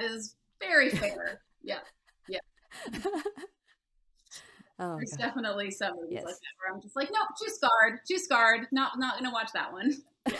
is 0.00 0.34
very 0.58 0.88
fair. 0.88 1.42
Yeah. 1.62 1.80
Yeah. 2.28 2.38
Oh, 4.82 4.96
There's 4.96 5.10
God. 5.10 5.26
definitely 5.26 5.70
some 5.70 5.94
movies 5.94 6.12
yes. 6.12 6.24
like 6.24 6.32
that 6.32 6.54
where 6.58 6.74
I'm 6.74 6.80
just 6.80 6.96
like, 6.96 7.10
nope, 7.12 7.28
too 7.38 7.52
scarred, 7.52 7.98
too 8.08 8.18
scarred. 8.18 8.66
Not 8.72 8.98
not 8.98 9.18
gonna 9.18 9.30
watch 9.30 9.50
that 9.52 9.74
one. 9.74 9.92
Yeah. 10.26 10.38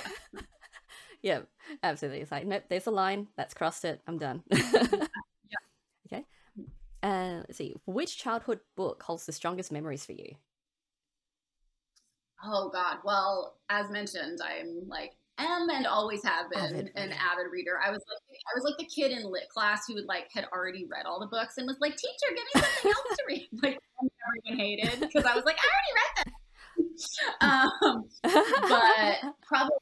Yeah, 1.23 1.41
absolutely. 1.83 2.21
It's 2.21 2.31
like, 2.31 2.47
nope, 2.47 2.65
there's 2.69 2.87
a 2.87 2.91
line. 2.91 3.29
That's 3.37 3.55
crossed 3.55 3.85
it. 3.85 4.01
I'm 4.07 4.19
done. 4.19 4.43
yeah. 4.51 5.07
Okay. 6.07 6.25
Uh, 7.03 7.43
let's 7.47 7.59
see. 7.59 7.75
Which 7.87 8.19
childhood 8.19 8.61
book 8.77 9.03
holds 9.03 9.27
the 9.27 9.33
strongest 9.33 9.73
memories 9.73 10.05
for 10.05 10.13
you? 10.13 10.35
Oh 12.45 12.71
God. 12.73 12.99
Well, 13.05 13.57
as 13.69 13.91
mentioned, 13.91 14.41
I'm 14.43 14.89
like 14.89 15.13
am 15.41 15.69
and 15.71 15.87
always 15.87 16.23
have 16.25 16.51
been 16.51 16.61
avid 16.61 16.91
an 16.97 17.13
avid 17.13 17.51
reader. 17.51 17.79
I 17.85 17.91
was 17.91 18.03
like 18.09 18.39
I 18.53 18.53
was 18.55 18.65
like 18.65 18.77
the 18.79 18.85
kid 18.85 19.13
in 19.13 19.25
lit 19.25 19.49
class 19.49 19.87
who 19.87 19.95
would 19.95 20.07
like 20.07 20.29
had 20.33 20.47
already 20.53 20.87
read 20.87 21.07
all 21.07 21.21
the 21.21 21.27
books 21.27 21.59
and 21.59 21.67
was 21.67 21.77
like, 21.81 21.97
"Teacher, 21.97 22.35
give 22.35 22.45
me 22.55 22.61
something 22.61 22.93
else 22.93 23.17
to 23.17 23.25
read." 23.27 23.49
Like 23.63 23.79
everyone 23.99 24.59
hated 24.59 25.01
because 25.01 25.25
I 25.25 25.35
was 25.35 25.45
like, 25.45 25.57
"I 25.59 25.67
already 25.69 25.95
read 25.97 26.13
that." 26.17 26.31
um, 27.41 28.05
but 28.23 29.35
probably 29.43 29.77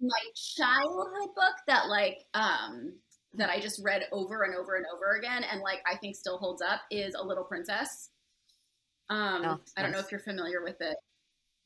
my 0.00 0.20
childhood 0.34 1.34
book 1.34 1.56
that 1.76 1.88
like 1.88 2.24
um 2.34 2.92
that 3.34 3.50
I 3.50 3.60
just 3.60 3.80
read 3.84 4.02
over 4.12 4.44
and 4.44 4.54
over 4.54 4.76
and 4.76 4.86
over 4.94 5.16
again 5.18 5.44
and 5.50 5.60
like 5.60 5.80
I 5.90 5.96
think 5.96 6.16
still 6.16 6.38
holds 6.38 6.62
up 6.62 6.80
is 6.90 7.14
A 7.14 7.24
Little 7.24 7.44
Princess. 7.44 8.10
Um 9.10 9.42
oh, 9.44 9.60
I 9.76 9.82
don't 9.82 9.92
know 9.92 9.98
if 9.98 10.10
you're 10.10 10.20
familiar 10.20 10.62
with 10.62 10.76
it. 10.80 10.96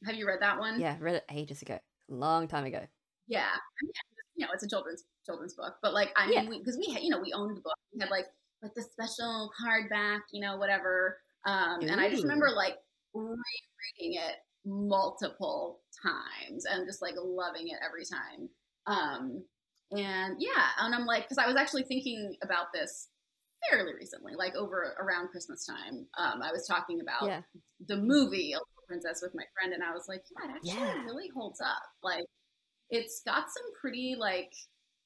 Have 0.04 0.14
you 0.14 0.26
read 0.26 0.40
that 0.40 0.58
one? 0.58 0.80
Yeah, 0.80 0.96
read 1.00 1.16
it 1.16 1.24
ages 1.30 1.62
ago. 1.62 1.78
Long 2.08 2.48
time 2.48 2.64
ago. 2.64 2.80
Yeah. 3.28 3.46
I 3.46 3.84
mean, 3.84 3.92
you 4.36 4.46
know, 4.46 4.52
it's 4.52 4.64
a 4.64 4.68
children's 4.68 5.04
children's 5.24 5.54
book, 5.54 5.74
but 5.82 5.94
like 5.94 6.10
I 6.16 6.26
mean, 6.28 6.50
because 6.58 6.76
yeah. 6.76 6.86
we, 6.86 6.88
we 6.88 6.94
had, 6.94 7.02
you 7.02 7.10
know, 7.10 7.20
we 7.20 7.32
owned 7.32 7.56
the 7.56 7.60
book. 7.60 7.76
We 7.94 8.00
had 8.00 8.10
like 8.10 8.26
like 8.62 8.74
the 8.74 8.82
special 8.82 9.50
hardback, 9.62 10.20
you 10.32 10.40
know, 10.40 10.56
whatever. 10.56 11.18
Um, 11.46 11.78
Ooh. 11.82 11.86
and 11.86 12.00
I 12.00 12.10
just 12.10 12.22
remember 12.22 12.50
like 12.50 12.76
rereading 13.14 14.20
it 14.20 14.36
multiple 14.66 15.80
times 16.02 16.66
and 16.66 16.86
just 16.86 17.00
like 17.00 17.14
loving 17.16 17.68
it 17.68 17.78
every 17.84 18.04
time. 18.04 18.48
Um, 18.86 19.44
and 19.92 20.36
yeah, 20.38 20.68
and 20.80 20.94
I'm 20.94 21.06
like, 21.06 21.24
because 21.24 21.38
I 21.38 21.46
was 21.46 21.56
actually 21.56 21.84
thinking 21.84 22.36
about 22.42 22.72
this 22.72 23.08
fairly 23.68 23.92
recently, 23.94 24.34
like 24.36 24.54
over 24.54 24.94
around 25.00 25.28
Christmas 25.28 25.66
time. 25.66 26.06
Um, 26.18 26.42
I 26.42 26.52
was 26.52 26.66
talking 26.66 27.00
about 27.00 27.26
yeah. 27.26 27.42
the 27.86 27.96
movie 27.96 28.54
Princess 28.88 29.20
with 29.22 29.34
my 29.34 29.44
friend, 29.54 29.72
and 29.72 29.82
I 29.84 29.92
was 29.92 30.06
like, 30.08 30.24
yeah, 30.30 30.50
it 30.50 30.56
actually 30.56 30.86
yeah. 30.98 31.04
really 31.04 31.28
holds 31.34 31.60
up. 31.60 31.82
Like, 32.02 32.24
it's 32.88 33.22
got 33.24 33.50
some 33.50 33.72
pretty 33.80 34.16
like 34.18 34.52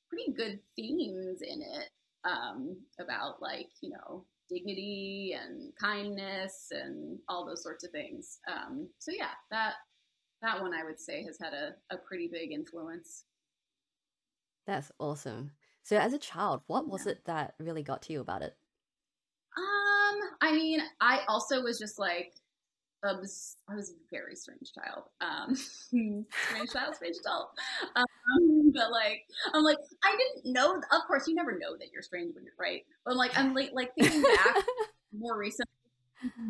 pretty 0.08 0.32
good 0.32 0.60
themes 0.76 1.40
in 1.42 1.60
it. 1.60 1.90
um, 2.24 2.76
about 3.00 3.40
like 3.40 3.68
you 3.80 3.90
know 3.90 4.24
dignity 4.50 5.36
and 5.40 5.72
kindness 5.80 6.68
and 6.70 7.18
all 7.28 7.46
those 7.46 7.62
sorts 7.62 7.84
of 7.84 7.90
things. 7.90 8.38
Um, 8.50 8.88
so 8.98 9.12
yeah, 9.14 9.32
that 9.50 9.74
that 10.42 10.60
one 10.60 10.74
I 10.74 10.84
would 10.84 11.00
say 11.00 11.24
has 11.24 11.38
had 11.40 11.54
a, 11.54 11.74
a 11.94 11.98
pretty 11.98 12.28
big 12.30 12.52
influence. 12.52 13.24
That's 14.66 14.90
awesome. 14.98 15.52
So 15.82 15.96
as 15.98 16.12
a 16.12 16.18
child, 16.18 16.62
what 16.66 16.88
was 16.88 17.06
yeah. 17.06 17.12
it 17.12 17.24
that 17.26 17.54
really 17.58 17.82
got 17.82 18.02
to 18.02 18.12
you 18.12 18.20
about 18.20 18.42
it? 18.42 18.56
Um, 19.56 20.20
I 20.40 20.52
mean, 20.52 20.80
I 21.00 21.20
also 21.28 21.62
was 21.62 21.78
just 21.78 21.98
like 21.98 22.32
obs- 23.04 23.56
I 23.68 23.74
was 23.74 23.90
a 23.90 23.94
very 24.10 24.34
strange 24.34 24.72
child. 24.72 25.04
Um, 25.20 25.54
strange 25.54 26.70
child, 26.72 26.96
strange 26.96 27.16
adult. 27.20 27.50
Um, 27.94 28.72
but 28.74 28.90
like, 28.90 29.24
I'm 29.52 29.62
like, 29.62 29.78
I 30.02 30.16
didn't 30.16 30.52
know. 30.52 30.76
Of 30.76 31.02
course, 31.06 31.28
you 31.28 31.34
never 31.34 31.52
know 31.52 31.76
that 31.78 31.88
you're 31.92 32.02
strange 32.02 32.34
when 32.34 32.44
you're 32.44 32.54
right. 32.58 32.84
But 33.04 33.12
I'm 33.12 33.18
like, 33.18 33.36
I'm 33.36 33.54
like, 33.54 33.70
like 33.74 33.94
thinking 33.94 34.22
back 34.22 34.56
more 35.16 35.36
recently 35.36 35.73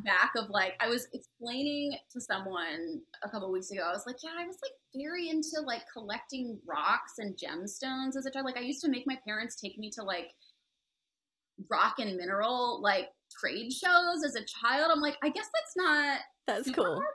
back 0.04 0.32
of 0.36 0.50
like 0.50 0.74
I 0.80 0.88
was 0.88 1.08
explaining 1.12 1.96
to 2.12 2.20
someone 2.20 3.00
a 3.22 3.28
couple 3.28 3.50
weeks 3.50 3.70
ago. 3.70 3.82
I 3.84 3.92
was 3.92 4.04
like, 4.06 4.16
yeah, 4.22 4.30
I 4.38 4.46
was 4.46 4.58
like 4.62 4.72
very 4.94 5.28
into 5.28 5.60
like 5.64 5.82
collecting 5.92 6.58
rocks 6.66 7.14
and 7.18 7.36
gemstones 7.36 8.16
as 8.16 8.26
a 8.26 8.30
child. 8.30 8.46
Like 8.46 8.56
I 8.56 8.60
used 8.60 8.82
to 8.82 8.90
make 8.90 9.06
my 9.06 9.18
parents 9.26 9.56
take 9.56 9.78
me 9.78 9.90
to 9.90 10.02
like 10.02 10.30
rock 11.70 11.96
and 11.98 12.16
mineral 12.16 12.80
like 12.82 13.08
trade 13.40 13.72
shows 13.72 14.24
as 14.24 14.34
a 14.34 14.44
child. 14.44 14.90
I'm 14.92 15.00
like, 15.00 15.16
I 15.22 15.28
guess 15.28 15.48
that's 15.52 15.76
not 15.76 16.18
that's 16.46 16.70
cool. 16.70 17.02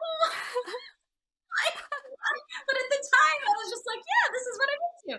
but 2.67 2.75
at 2.75 2.89
the 2.89 3.01
time, 3.13 3.39
I 3.47 3.53
was 3.57 3.69
just 3.69 3.85
like, 3.87 3.99
yeah, 3.99 4.25
this 4.33 4.45
is 4.47 4.59
what 4.59 4.69
I'm 4.73 4.81
into. 4.95 5.15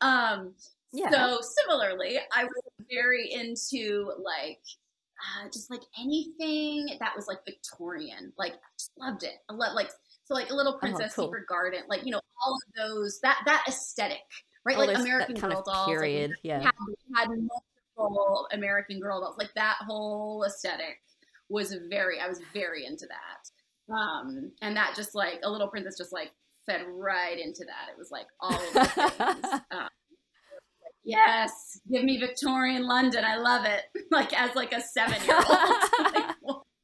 Um, 0.00 0.54
yeah. 0.92 1.10
So 1.10 1.40
similarly, 1.42 2.18
I 2.32 2.44
was 2.44 2.62
very 2.90 3.30
into 3.32 4.12
like 4.22 4.60
uh, 5.24 5.48
just 5.52 5.70
like 5.70 5.82
anything 5.98 6.96
that 7.00 7.12
was 7.16 7.26
like 7.26 7.38
Victorian. 7.44 8.32
Like, 8.38 8.52
I 8.52 8.70
just 8.78 8.92
loved 8.98 9.22
it. 9.22 9.34
I 9.48 9.54
love 9.54 9.74
like 9.74 9.90
so 10.24 10.34
like 10.34 10.50
a 10.50 10.54
little 10.54 10.74
oh, 10.74 10.78
Princess 10.78 11.12
oh, 11.12 11.14
cool. 11.16 11.24
Secret 11.26 11.46
Garden, 11.46 11.80
like 11.88 12.04
you 12.04 12.12
know 12.12 12.20
all 12.44 12.54
of 12.54 12.62
those 12.76 13.20
that 13.22 13.42
that 13.46 13.64
aesthetic, 13.68 14.22
right? 14.64 14.78
Like 14.78 14.96
American 14.96 15.36
Girl 15.36 15.62
dolls, 15.62 15.86
period, 15.86 16.30
like, 16.30 16.38
yeah. 16.42 16.62
Had, 16.62 16.72
had 17.14 17.28
multiple 17.28 18.48
American 18.52 19.00
Girl 19.00 19.20
dolls, 19.20 19.36
like 19.38 19.52
that 19.54 19.76
whole 19.86 20.44
aesthetic 20.44 21.00
was 21.48 21.74
very. 21.88 22.20
I 22.20 22.28
was 22.28 22.40
very 22.52 22.86
into 22.86 23.06
that. 23.06 23.94
Um, 23.94 24.50
and 24.62 24.76
that 24.76 24.94
just 24.96 25.14
like 25.14 25.40
a 25.42 25.50
little 25.50 25.68
princess 25.68 25.98
just 25.98 26.12
like 26.12 26.32
fed 26.66 26.82
right 26.88 27.38
into 27.38 27.64
that. 27.66 27.92
It 27.92 27.98
was 27.98 28.10
like 28.10 28.26
all 28.40 28.54
of 28.54 28.72
the 28.72 28.84
things. 28.84 29.62
um, 29.70 29.88
yes, 31.04 31.80
give 31.90 32.04
me 32.04 32.18
Victorian 32.18 32.86
London. 32.86 33.24
I 33.24 33.36
love 33.36 33.64
it. 33.66 33.82
Like 34.10 34.32
as 34.38 34.54
like 34.54 34.72
a 34.72 34.80
seven 34.80 35.22
year 35.24 35.40
old. 35.48 36.62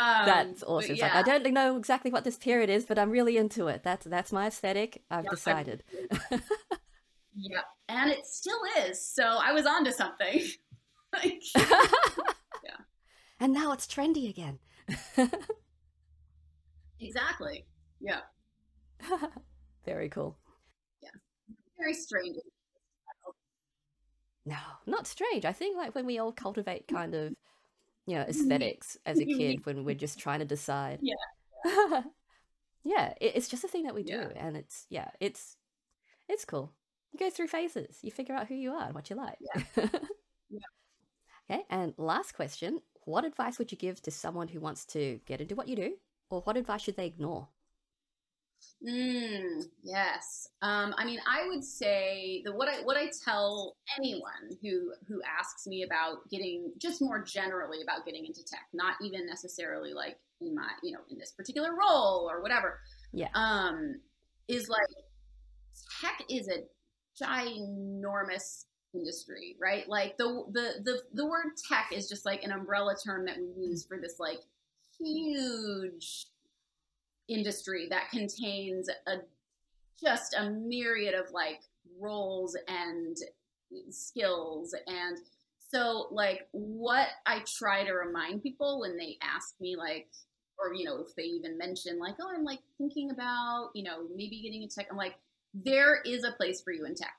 Um, 0.00 0.26
that's 0.26 0.62
awesome. 0.64 0.96
Yeah. 0.96 1.14
Like, 1.14 1.28
I 1.28 1.38
don't 1.38 1.52
know 1.52 1.76
exactly 1.76 2.10
what 2.10 2.24
this 2.24 2.36
period 2.36 2.68
is, 2.68 2.84
but 2.84 2.98
I'm 2.98 3.10
really 3.10 3.36
into 3.36 3.68
it. 3.68 3.82
That's 3.84 4.06
that's 4.06 4.32
my 4.32 4.48
aesthetic. 4.48 5.02
I've 5.08 5.28
decided. 5.30 5.84
yeah, 7.36 7.60
and 7.88 8.10
it 8.10 8.26
still 8.26 8.58
is. 8.86 9.00
So 9.00 9.22
I 9.22 9.52
was 9.52 9.66
onto 9.66 9.92
something. 9.92 10.42
like, 11.12 11.42
yeah. 11.54 12.76
And 13.38 13.52
now 13.52 13.70
it's 13.70 13.86
trendy 13.86 14.28
again. 14.28 14.58
exactly. 17.00 17.64
Yeah. 18.00 18.20
Very 19.84 20.08
cool. 20.08 20.36
Yeah. 21.00 21.10
Very 21.78 21.94
strange. 21.94 22.36
No, 24.48 24.56
not 24.86 25.06
strange. 25.06 25.44
I 25.44 25.52
think 25.52 25.76
like 25.76 25.94
when 25.94 26.06
we 26.06 26.18
all 26.18 26.32
cultivate 26.32 26.86
mm-hmm. 26.86 26.96
kind 26.96 27.14
of, 27.14 27.34
you 28.06 28.16
know, 28.16 28.22
mm-hmm. 28.22 28.30
aesthetics 28.30 28.96
as 29.04 29.18
a 29.18 29.24
mm-hmm. 29.24 29.38
kid 29.38 29.66
when 29.66 29.84
we're 29.84 29.94
just 29.94 30.18
trying 30.18 30.38
to 30.38 30.46
decide. 30.46 31.00
Yeah. 31.02 31.14
yeah, 32.84 33.12
it, 33.20 33.32
it's 33.36 33.48
just 33.48 33.64
a 33.64 33.68
thing 33.68 33.84
that 33.84 33.94
we 33.94 34.02
do, 34.02 34.14
yeah. 34.34 34.46
and 34.46 34.56
it's 34.56 34.86
yeah, 34.88 35.10
it's 35.20 35.56
it's 36.28 36.44
cool. 36.44 36.72
You 37.12 37.18
go 37.18 37.30
through 37.30 37.48
phases. 37.48 37.98
You 38.02 38.10
figure 38.10 38.34
out 38.34 38.46
who 38.46 38.54
you 38.54 38.72
are 38.72 38.86
and 38.86 38.94
what 38.94 39.10
you 39.10 39.16
like. 39.16 39.38
Yeah. 39.40 39.62
yeah. 40.50 40.60
Okay, 41.50 41.64
and 41.68 41.92
last 41.98 42.32
question: 42.32 42.80
what 43.04 43.24
advice 43.26 43.58
would 43.58 43.70
you 43.70 43.78
give 43.78 44.00
to 44.02 44.10
someone 44.10 44.48
who 44.48 44.60
wants 44.60 44.86
to 44.86 45.20
get 45.26 45.42
into 45.42 45.54
what 45.54 45.68
you 45.68 45.76
do, 45.76 45.94
or 46.30 46.40
what 46.42 46.56
advice 46.56 46.82
should 46.82 46.96
they 46.96 47.06
ignore? 47.06 47.48
Mm, 48.86 49.64
yes. 49.82 50.48
Um, 50.62 50.94
I 50.96 51.04
mean, 51.04 51.18
I 51.26 51.48
would 51.48 51.64
say 51.64 52.42
that 52.44 52.54
what 52.54 52.68
I 52.68 52.82
what 52.82 52.96
I 52.96 53.10
tell 53.24 53.76
anyone 53.98 54.56
who 54.62 54.92
who 55.08 55.20
asks 55.22 55.66
me 55.66 55.82
about 55.82 56.28
getting 56.30 56.72
just 56.78 57.02
more 57.02 57.22
generally 57.22 57.82
about 57.82 58.06
getting 58.06 58.24
into 58.24 58.44
tech, 58.44 58.66
not 58.72 58.94
even 59.02 59.26
necessarily 59.26 59.92
like 59.92 60.16
in 60.40 60.54
my 60.54 60.68
you 60.82 60.92
know 60.92 61.00
in 61.10 61.18
this 61.18 61.32
particular 61.32 61.70
role 61.70 62.28
or 62.30 62.40
whatever. 62.40 62.78
Yeah. 63.12 63.28
Um, 63.34 64.00
is 64.46 64.68
like 64.68 64.80
tech 66.00 66.22
is 66.30 66.48
a 66.48 66.62
ginormous 67.20 68.64
industry, 68.94 69.56
right? 69.60 69.88
Like 69.88 70.16
the 70.18 70.44
the 70.52 70.82
the 70.84 71.02
the 71.14 71.26
word 71.26 71.52
tech 71.68 71.90
is 71.92 72.08
just 72.08 72.24
like 72.24 72.44
an 72.44 72.52
umbrella 72.52 72.94
term 73.04 73.26
that 73.26 73.38
we 73.38 73.66
use 73.66 73.84
for 73.84 73.98
this 74.00 74.16
like 74.18 74.40
huge 75.00 76.26
industry 77.28 77.86
that 77.90 78.10
contains 78.10 78.88
a 79.06 79.16
just 80.02 80.34
a 80.34 80.50
myriad 80.50 81.14
of 81.14 81.30
like 81.32 81.60
roles 82.00 82.56
and 82.68 83.16
skills. 83.90 84.74
And 84.86 85.18
so 85.58 86.08
like 86.10 86.48
what 86.52 87.08
I 87.26 87.42
try 87.58 87.84
to 87.84 87.92
remind 87.92 88.42
people 88.42 88.80
when 88.80 88.96
they 88.96 89.18
ask 89.22 89.54
me 89.60 89.76
like 89.76 90.08
or 90.58 90.74
you 90.74 90.84
know 90.84 91.04
if 91.06 91.14
they 91.14 91.24
even 91.24 91.58
mention 91.58 91.98
like 91.98 92.14
oh 92.20 92.30
I'm 92.34 92.44
like 92.44 92.60
thinking 92.78 93.10
about 93.10 93.70
you 93.74 93.84
know 93.84 94.06
maybe 94.14 94.40
getting 94.40 94.64
a 94.64 94.68
tech 94.68 94.88
I'm 94.90 94.96
like 94.96 95.14
there 95.54 96.00
is 96.04 96.24
a 96.24 96.32
place 96.32 96.60
for 96.60 96.72
you 96.72 96.84
in 96.84 96.94
tech. 96.94 97.14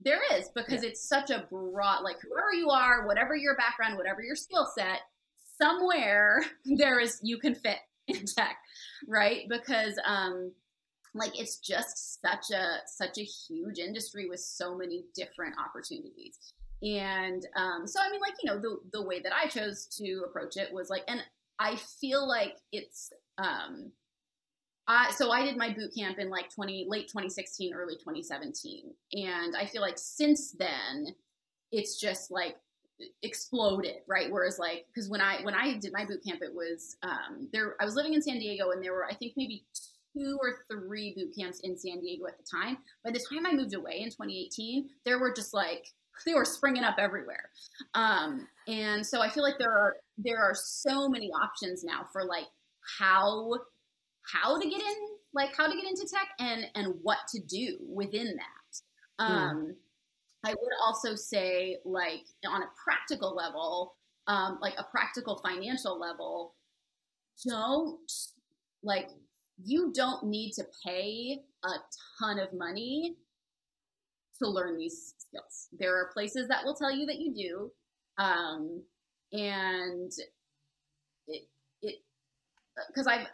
There 0.00 0.20
is 0.34 0.50
because 0.54 0.82
yeah. 0.82 0.90
it's 0.90 1.08
such 1.08 1.30
a 1.30 1.46
broad, 1.50 2.02
like 2.02 2.16
whoever 2.20 2.52
you 2.52 2.70
are, 2.70 3.06
whatever 3.06 3.36
your 3.36 3.56
background, 3.56 3.96
whatever 3.96 4.22
your 4.22 4.36
skill 4.36 4.66
set, 4.76 5.00
somewhere 5.60 6.42
there 6.64 7.00
is 7.00 7.20
you 7.22 7.38
can 7.38 7.54
fit 7.54 7.78
in 8.08 8.24
tech, 8.26 8.58
right? 9.06 9.42
Because 9.48 9.98
um, 10.06 10.52
like 11.14 11.38
it's 11.38 11.58
just 11.58 12.20
such 12.20 12.50
a 12.50 12.78
such 12.86 13.18
a 13.18 13.22
huge 13.22 13.78
industry 13.78 14.28
with 14.28 14.40
so 14.40 14.76
many 14.76 15.04
different 15.14 15.54
opportunities. 15.58 16.38
And 16.82 17.46
um, 17.56 17.86
so 17.86 18.00
I 18.00 18.10
mean, 18.10 18.20
like 18.20 18.34
you 18.42 18.50
know, 18.50 18.58
the 18.58 18.78
the 18.92 19.02
way 19.02 19.20
that 19.20 19.32
I 19.32 19.48
chose 19.48 19.86
to 19.98 20.24
approach 20.28 20.56
it 20.56 20.72
was 20.72 20.90
like, 20.90 21.04
and 21.08 21.20
I 21.58 21.76
feel 21.76 22.28
like 22.28 22.56
it's 22.72 23.10
um, 23.38 23.92
I, 24.86 25.10
so 25.12 25.30
I 25.30 25.44
did 25.44 25.56
my 25.56 25.72
boot 25.72 25.92
camp 25.96 26.18
in 26.18 26.28
like 26.28 26.52
20 26.54 26.86
late 26.88 27.08
2016 27.08 27.72
early 27.74 27.94
2017 27.94 28.92
and 29.14 29.56
I 29.56 29.64
feel 29.66 29.80
like 29.80 29.96
since 29.96 30.52
then 30.52 31.14
it's 31.72 31.98
just 31.98 32.30
like 32.30 32.56
exploded 33.22 33.96
right? 34.06 34.30
Whereas 34.30 34.58
like 34.58 34.86
because 34.92 35.08
when 35.08 35.20
I 35.20 35.42
when 35.42 35.54
I 35.54 35.78
did 35.78 35.92
my 35.92 36.04
boot 36.04 36.22
camp 36.24 36.40
it 36.42 36.54
was 36.54 36.96
um 37.02 37.48
there 37.52 37.76
I 37.80 37.84
was 37.84 37.96
living 37.96 38.14
in 38.14 38.22
San 38.22 38.38
Diego 38.38 38.70
and 38.70 38.82
there 38.82 38.92
were 38.92 39.06
I 39.06 39.14
think 39.14 39.34
maybe 39.36 39.64
two 40.16 40.38
or 40.40 40.58
three 40.70 41.12
boot 41.16 41.34
camps 41.36 41.60
in 41.60 41.76
San 41.76 42.00
Diego 42.00 42.26
at 42.26 42.38
the 42.38 42.44
time. 42.44 42.78
By 43.04 43.10
the 43.10 43.18
time 43.18 43.46
I 43.46 43.52
moved 43.52 43.74
away 43.74 44.00
in 44.00 44.10
2018 44.10 44.88
there 45.04 45.18
were 45.18 45.32
just 45.32 45.54
like 45.54 45.88
they 46.26 46.34
were 46.34 46.44
springing 46.44 46.84
up 46.84 46.96
everywhere. 46.98 47.50
Um 47.94 48.46
and 48.68 49.04
so 49.06 49.20
I 49.20 49.28
feel 49.28 49.42
like 49.42 49.58
there 49.58 49.72
are 49.72 49.96
there 50.18 50.38
are 50.38 50.54
so 50.54 51.08
many 51.08 51.30
options 51.30 51.82
now 51.82 52.06
for 52.12 52.24
like 52.24 52.46
how 52.98 53.54
how 54.32 54.58
to 54.58 54.68
get 54.68 54.80
in, 54.80 54.96
like 55.34 55.54
how 55.56 55.66
to 55.66 55.74
get 55.74 55.84
into 55.84 56.06
tech 56.06 56.28
and 56.38 56.66
and 56.74 56.94
what 57.02 57.18
to 57.28 57.40
do 57.40 57.78
within 57.88 58.36
that. 58.36 58.80
Um, 59.18 59.76
I 60.44 60.50
would 60.50 60.72
also 60.82 61.14
say, 61.14 61.78
like 61.84 62.24
on 62.46 62.62
a 62.62 62.70
practical 62.82 63.34
level, 63.34 63.94
um, 64.26 64.58
like 64.60 64.74
a 64.78 64.84
practical 64.84 65.40
financial 65.44 65.98
level, 65.98 66.54
don't 67.46 67.98
like 68.82 69.08
you 69.62 69.92
don't 69.94 70.24
need 70.24 70.52
to 70.52 70.64
pay 70.84 71.40
a 71.64 71.70
ton 72.18 72.38
of 72.38 72.52
money 72.52 73.16
to 74.42 74.48
learn 74.48 74.76
these 74.76 75.14
skills. 75.18 75.68
There 75.78 75.96
are 75.96 76.10
places 76.12 76.48
that 76.48 76.64
will 76.64 76.74
tell 76.74 76.94
you 76.94 77.06
that 77.06 77.18
you 77.18 77.34
do, 77.34 78.22
um, 78.22 78.82
and 79.32 80.12
it 81.26 81.48
it 81.82 81.96
because 82.88 83.06
I've 83.06 83.26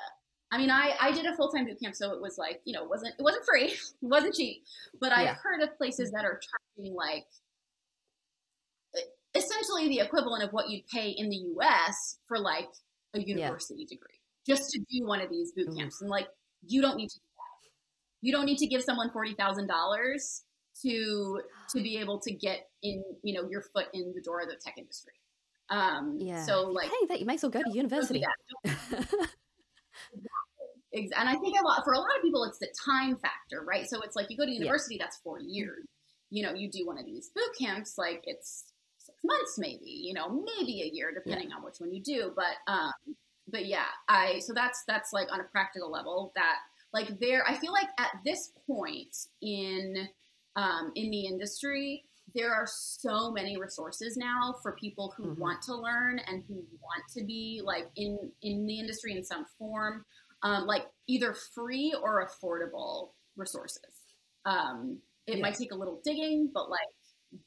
I 0.53 0.59
mean, 0.59 0.71
I, 0.71 0.95
I 1.01 1.13
did 1.13 1.27
a 1.27 1.37
full 1.37 1.51
time 1.51 1.67
boot 1.67 1.79
camp, 1.81 1.95
so 1.95 2.13
it 2.13 2.21
was 2.21 2.37
like, 2.37 2.61
you 2.65 2.73
know, 2.73 2.83
it 2.83 2.91
wasn't 2.91 3.15
it 3.19 3.23
wasn't 3.23 3.45
free, 3.45 3.65
it 3.73 3.77
wasn't 4.03 4.35
cheap. 4.35 4.65
But 5.01 5.13
I've 5.13 5.37
heard 5.37 5.63
of 5.63 5.77
places 5.77 6.11
that 6.13 6.25
are 6.25 6.41
charging 6.77 6.95
like 6.95 7.27
essentially 9.35 9.89
the 9.89 10.01
equivalent 10.01 10.43
of 10.43 10.51
what 10.51 10.69
you'd 10.69 10.87
pay 10.89 11.11
in 11.11 11.31
the 11.31 11.37
US 11.57 12.19
for 12.27 12.39
like 12.39 12.69
a 13.15 13.21
university 13.21 13.87
yeah. 13.89 13.95
degree 13.95 14.19
just 14.47 14.71
to 14.71 14.79
do 14.79 15.07
one 15.07 15.21
of 15.21 15.31
these 15.31 15.53
boot 15.53 15.69
camps. 15.77 15.97
Mm-hmm. 15.97 16.05
And 16.05 16.11
like, 16.11 16.27
you 16.67 16.83
don't 16.83 16.97
need 16.97 17.09
to 17.09 17.19
do 17.19 17.25
that. 17.37 17.69
You 18.23 18.33
don't 18.33 18.47
need 18.47 18.59
to 18.59 18.67
give 18.67 18.83
someone 18.83 19.11
forty 19.13 19.35
thousand 19.35 19.69
dollars 19.69 20.43
to 20.83 21.41
to 21.75 21.83
be 21.83 21.99
able 21.99 22.21
to 22.21 22.33
get 22.33 22.69
in 22.83 23.03
you 23.23 23.35
know 23.35 23.49
your 23.49 23.63
foot 23.75 23.87
in 23.93 24.13
the 24.15 24.23
door 24.23 24.41
of 24.41 24.49
the 24.49 24.57
tech 24.65 24.75
industry 24.79 25.13
um 25.69 26.17
Yeah. 26.19 26.45
so 26.45 26.63
like 26.63 26.89
hey, 26.89 27.07
that 27.09 27.21
you 27.21 27.27
might 27.27 27.35
as 27.35 27.43
well 27.43 27.51
go 27.51 27.63
to 27.63 27.71
do 27.71 27.77
university. 27.77 28.23
Ex- 28.65 29.15
and 30.93 31.29
I 31.29 31.37
think 31.37 31.57
a 31.61 31.65
lot 31.65 31.85
for 31.85 31.93
a 31.93 31.99
lot 31.99 32.17
of 32.17 32.23
people, 32.23 32.45
it's 32.45 32.59
the 32.59 32.73
time 32.85 33.17
factor, 33.17 33.63
right? 33.65 33.89
So 33.89 34.01
it's 34.03 34.17
like 34.17 34.27
you 34.31 34.37
go 34.37 34.45
to 34.45 34.51
university, 34.51 34.97
that's 34.99 35.19
four 35.19 35.39
years. 35.41 35.85
You 36.31 36.45
know, 36.45 36.55
you 36.55 36.71
do 36.71 36.87
one 36.87 36.99
of 36.99 37.07
these 37.07 37.31
boot 37.35 37.51
camps, 37.59 37.97
like 37.99 38.23
it's 38.25 38.65
six 38.99 39.19
months, 39.25 39.59
maybe. 39.59 39.91
You 39.91 40.15
know, 40.15 40.29
maybe 40.29 40.83
a 40.83 40.91
year, 40.95 41.13
depending 41.13 41.53
on 41.53 41.63
which 41.63 41.77
one 41.79 41.93
you 41.93 42.03
do. 42.03 42.33
But 42.35 42.73
um, 42.73 42.93
but 43.49 43.67
yeah, 43.67 43.87
I 44.09 44.41
so 44.41 44.53
that's 44.55 44.83
that's 44.87 45.13
like 45.13 45.29
on 45.33 45.41
a 45.41 45.45
practical 45.45 45.91
level 45.91 46.33
that 46.37 46.57
like 46.93 47.19
there, 47.21 47.45
I 47.49 47.57
feel 47.57 47.73
like 47.73 47.89
at 47.99 48.11
this 48.25 48.53
point 48.67 49.17
in 49.41 50.09
um, 50.57 50.93
in 50.97 51.11
the 51.11 51.27
industry, 51.27 52.05
there 52.35 52.53
are 52.53 52.67
so 52.67 53.31
many 53.33 53.57
resources 53.57 54.17
now 54.17 54.55
for 54.63 54.73
people 54.73 55.13
who 55.17 55.35
Mhm. 55.35 55.39
want 55.39 55.63
to 55.63 55.75
learn 55.75 56.19
and 56.21 56.45
who 56.45 56.55
want 56.81 57.05
to 57.17 57.25
be 57.25 57.61
like 57.65 57.91
in 57.97 58.19
in 58.43 58.67
the 58.67 58.79
industry 58.79 59.17
in 59.17 59.25
some 59.25 59.47
form 59.59 60.05
um, 60.43 60.67
like 60.67 60.87
either 61.07 61.35
free 61.35 61.95
or 62.03 62.27
affordable 62.27 63.11
resources 63.37 64.15
um, 64.45 64.99
it 65.27 65.39
Yeah. 65.39 65.43
might 65.43 65.55
take 65.55 65.73
a 65.73 65.77
little 65.77 66.01
digging 66.05 66.51
but 66.53 66.71
like 66.71 66.81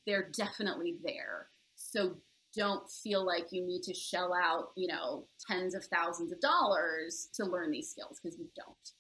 they're 0.06 0.30
definitely 0.32 0.98
there 1.04 1.50
so 1.76 2.16
don't 2.56 2.90
feel 2.90 3.26
like 3.26 3.52
you 3.52 3.66
need 3.66 3.82
to 3.84 3.94
shell 3.94 4.34
out 4.34 4.72
you 4.76 4.88
know 4.88 5.28
tens 5.48 5.76
of 5.76 5.84
thousands 5.86 6.32
of 6.32 6.40
dollars 6.40 7.30
to 7.34 7.46
learn 7.46 7.72
these 7.72 7.90
skills 7.90 8.20
because 8.22 8.38
you 8.38 8.48
don't 8.56 8.92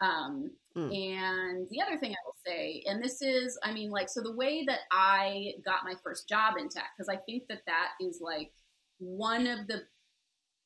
um, 0.00 0.50
Mm. 0.76 0.94
and 0.94 1.68
the 1.70 1.80
other 1.80 1.98
thing 1.98 2.12
I 2.12 2.16
will 2.26 2.36
say, 2.46 2.82
and 2.86 3.02
this 3.02 3.22
is, 3.22 3.58
I 3.64 3.72
mean, 3.72 3.90
like, 3.90 4.10
so 4.10 4.20
the 4.20 4.36
way 4.36 4.62
that 4.66 4.80
I 4.92 5.54
got 5.64 5.84
my 5.84 5.94
first 6.04 6.28
job 6.28 6.56
in 6.58 6.68
tech, 6.68 6.90
because 6.94 7.08
I 7.08 7.16
think 7.16 7.44
that 7.48 7.62
that 7.66 7.92
is 8.00 8.20
like 8.20 8.52
one 8.98 9.46
of 9.46 9.66
the 9.68 9.84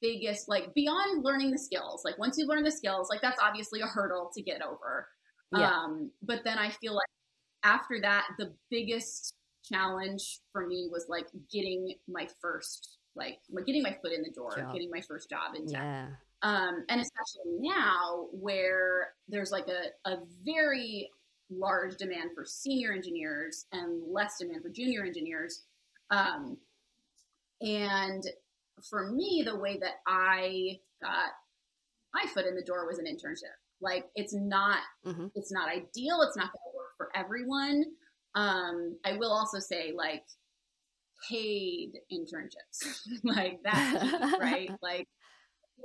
biggest, 0.01 0.49
like, 0.49 0.73
beyond 0.75 1.25
learning 1.25 1.51
the 1.51 1.59
skills, 1.59 2.03
like, 2.05 2.19
once 2.19 2.39
you 2.39 2.47
learn 2.47 2.63
the 2.65 2.71
skills, 2.71 3.09
like, 3.11 3.21
that's 3.21 3.41
obviously 3.43 3.81
a 3.81 3.87
hurdle 3.87 4.31
to 4.35 4.43
get 4.43 4.63
over. 4.63 5.09
Yeah. 5.57 5.71
Um, 5.71 6.11
but 6.23 6.41
then 6.45 6.59
I 6.59 6.71
feel 6.71 6.95
like 6.95 7.09
after 7.65 8.01
that, 8.01 8.25
the 8.39 8.55
biggest 8.71 9.35
challenge 9.65 10.41
for 10.53 10.67
me 10.67 10.89
was 10.91 11.07
like 11.09 11.27
getting 11.53 11.95
my 12.09 12.27
first, 12.41 12.99
like, 13.15 13.39
getting 13.67 13.83
my 13.83 13.97
foot 14.03 14.13
in 14.13 14.23
the 14.23 14.31
door, 14.35 14.57
Job. 14.57 14.73
getting 14.73 14.91
my 14.91 15.01
first 15.03 15.29
job 15.29 15.55
in 15.57 15.67
tech 15.67 15.83
Yeah. 15.83 16.07
um, 16.43 16.85
and 16.89 17.01
especially 17.01 17.59
now 17.59 18.29
where 18.33 19.13
there's 19.29 19.51
like 19.51 19.69
a, 19.69 20.09
a 20.11 20.19
very 20.45 21.11
large 21.51 21.97
demand 21.97 22.31
for 22.35 22.45
senior 22.47 22.93
engineers 22.93 23.67
and 23.73 24.03
less 24.11 24.39
demand 24.39 24.63
for 24.63 24.71
junior 24.71 25.05
engineers 25.05 25.65
um, 26.11 26.57
and 27.61 28.23
for 28.89 29.11
me 29.11 29.43
the 29.45 29.57
way 29.59 29.79
that 29.79 29.95
i 30.07 30.79
got 31.03 31.31
my 32.15 32.25
foot 32.33 32.47
in 32.47 32.55
the 32.55 32.63
door 32.63 32.87
was 32.87 32.99
an 32.99 33.07
internship 33.07 33.55
like 33.81 34.07
it's 34.15 34.35
not 34.35 34.79
hmm 35.05 35.27
it's 35.35 35.53
not 35.53 35.69
ideal 35.69 36.23
it's 36.23 36.37
not 36.37 36.53
going 36.53 36.73
to 36.73 36.77
work 36.77 36.91
for 36.97 37.09
everyone 37.15 37.85
um, 38.35 38.97
i 39.05 39.17
will 39.17 39.33
also 39.33 39.59
say 39.59 39.93
like 39.95 40.25
paid 41.29 41.93
internships 42.13 43.01
like 43.25 43.61
that 43.65 44.37
right 44.41 44.71
like 44.83 45.07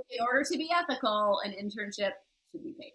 in 0.10 0.26
order 0.26 0.44
to 0.44 0.58
be 0.58 0.70
ethical, 0.72 1.40
an 1.44 1.52
internship 1.52 2.12
should 2.52 2.64
be 2.64 2.76
paid. 2.80 2.94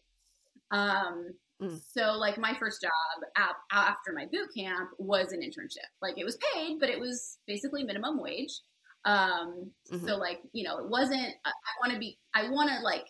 Um, 0.71 1.31
Mm. 1.61 1.79
So, 1.93 2.13
like, 2.13 2.39
my 2.39 2.55
first 2.59 2.81
job 2.81 2.91
ap- 3.37 3.57
after 3.71 4.15
my 4.15 4.25
boot 4.33 4.49
camp 4.57 4.89
was 4.99 5.33
an 5.33 5.41
internship. 5.41 5.91
Like, 6.01 6.17
it 6.17 6.25
was 6.25 6.39
paid, 6.55 6.79
but 6.81 6.89
it 6.89 6.99
was 6.99 7.39
basically 7.47 7.85
minimum 7.85 8.19
wage. 8.19 8.63
Um, 9.05 9.73
Mhm. 9.91 10.07
So, 10.07 10.17
like, 10.17 10.43
you 10.53 10.65
know, 10.65 10.79
it 10.79 10.89
wasn't. 10.89 11.35
I, 11.45 11.51
I 11.51 11.73
want 11.81 11.93
to 11.95 11.99
be. 11.99 12.19
I 12.35 12.51
want 12.51 12.71
to 12.71 12.81
like 12.81 13.07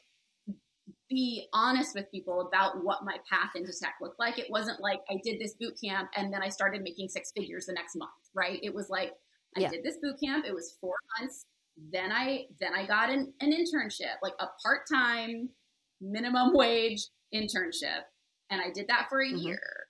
be 1.09 1.49
honest 1.53 1.95
with 1.95 2.11
people 2.11 2.41
about 2.49 2.85
what 2.85 3.05
my 3.05 3.17
path 3.29 3.51
into 3.57 3.73
tech 3.81 3.95
looked 4.01 4.19
like. 4.21 4.39
It 4.39 4.51
wasn't 4.51 4.81
like 4.81 5.01
I 5.11 5.19
did 5.25 5.41
this 5.41 5.55
boot 5.55 5.75
camp 5.83 6.09
and 6.17 6.33
then 6.33 6.43
I 6.43 6.49
started 6.49 6.83
making 6.83 7.09
six 7.09 7.33
figures 7.37 7.67
the 7.67 7.73
next 7.73 7.97
month, 7.97 8.11
right? 8.35 8.61
It 8.63 8.73
was 8.73 8.89
like 8.89 9.13
I 9.57 9.61
Yeah. 9.61 9.71
did 9.71 9.83
this 9.83 9.99
boot 10.01 10.17
camp. 10.23 10.45
It 10.47 10.55
was 10.55 10.77
four 10.81 10.95
months. 11.19 11.45
Then 11.93 12.13
I 12.13 12.47
then 12.61 12.75
I 12.75 12.87
got 12.87 13.11
an, 13.11 13.33
an 13.41 13.53
internship, 13.53 14.17
like 14.23 14.35
a 14.39 14.47
part 14.63 14.83
time 14.93 15.49
minimum 16.01 16.53
wage 16.55 17.09
internship, 17.35 18.03
and 18.51 18.61
I 18.61 18.71
did 18.71 18.87
that 18.89 19.09
for 19.09 19.21
a 19.21 19.27
Mhm. 19.29 19.43
year. 19.43 19.87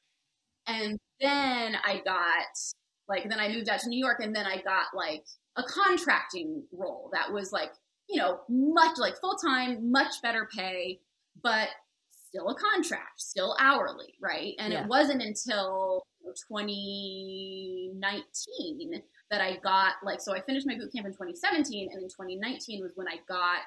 And 0.66 0.98
then 1.20 1.76
I 1.84 2.00
got 2.04 2.46
like 3.08 3.28
then 3.28 3.40
I 3.40 3.48
moved 3.48 3.68
out 3.68 3.80
to 3.80 3.88
New 3.90 3.98
York, 3.98 4.20
and 4.20 4.34
then 4.34 4.46
I 4.46 4.62
got 4.62 4.94
like 4.94 5.26
a 5.56 5.62
contracting 5.64 6.62
role 6.72 7.10
that 7.12 7.32
was 7.32 7.52
like 7.52 7.72
you 8.08 8.20
know 8.20 8.40
much 8.48 8.98
like 8.98 9.16
full 9.20 9.36
time, 9.36 9.90
much 9.90 10.20
better 10.22 10.48
pay, 10.54 11.00
but 11.42 11.68
still 12.28 12.48
a 12.48 12.54
contract, 12.54 13.20
still 13.20 13.56
hourly, 13.58 14.14
right? 14.20 14.54
And 14.58 14.72
Yeah. 14.72 14.82
it 14.82 14.88
wasn't 14.88 15.22
until 15.22 16.02
2019 16.48 19.02
that 19.30 19.40
I 19.40 19.56
got 19.56 19.94
like 20.02 20.20
so 20.20 20.34
I 20.34 20.40
finished 20.40 20.66
my 20.66 20.74
boot 20.76 20.92
camp 20.92 21.06
in 21.06 21.12
2017 21.12 21.88
and 21.92 22.02
in 22.02 22.08
2019 22.08 22.82
was 22.82 22.92
when 22.94 23.08
I 23.08 23.16
got 23.28 23.62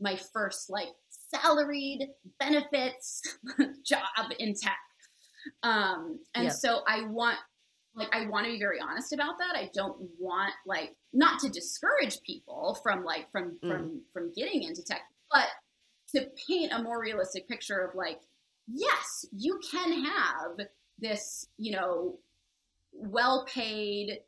my 0.00 0.16
first 0.32 0.70
like 0.70 0.88
salaried 1.10 2.08
benefits 2.38 3.22
job 3.86 4.30
in 4.38 4.54
tech. 4.54 4.78
Um 5.62 6.20
and 6.34 6.52
so 6.52 6.80
I 6.86 7.02
want 7.06 7.38
like 7.98 8.14
I 8.14 8.26
want 8.26 8.46
to 8.46 8.52
be 8.52 8.58
very 8.58 8.78
honest 8.80 9.12
about 9.12 9.38
that. 9.38 9.56
I 9.56 9.70
don't 9.74 9.98
want 10.18 10.54
like 10.66 10.94
not 11.12 11.40
to 11.40 11.48
discourage 11.48 12.22
people 12.22 12.78
from 12.82 13.04
like 13.04 13.30
from 13.32 13.58
Mm. 13.62 13.68
from 13.68 14.02
from 14.12 14.32
getting 14.34 14.62
into 14.62 14.82
tech, 14.82 15.02
but 15.32 15.46
to 16.14 16.30
paint 16.48 16.72
a 16.72 16.82
more 16.82 17.00
realistic 17.00 17.48
picture 17.48 17.80
of 17.80 17.94
like 17.94 18.20
yes, 18.66 19.24
you 19.32 19.58
can 19.70 20.04
have 20.04 20.66
this, 20.98 21.46
you 21.56 21.72
know, 21.72 22.18
well 22.92 23.46
paid, 23.52 24.20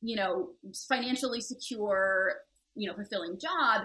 you 0.00 0.16
know, 0.16 0.50
financially 0.88 1.40
secure, 1.40 2.34
you 2.74 2.88
know, 2.88 2.94
fulfilling 2.96 3.38
job, 3.38 3.82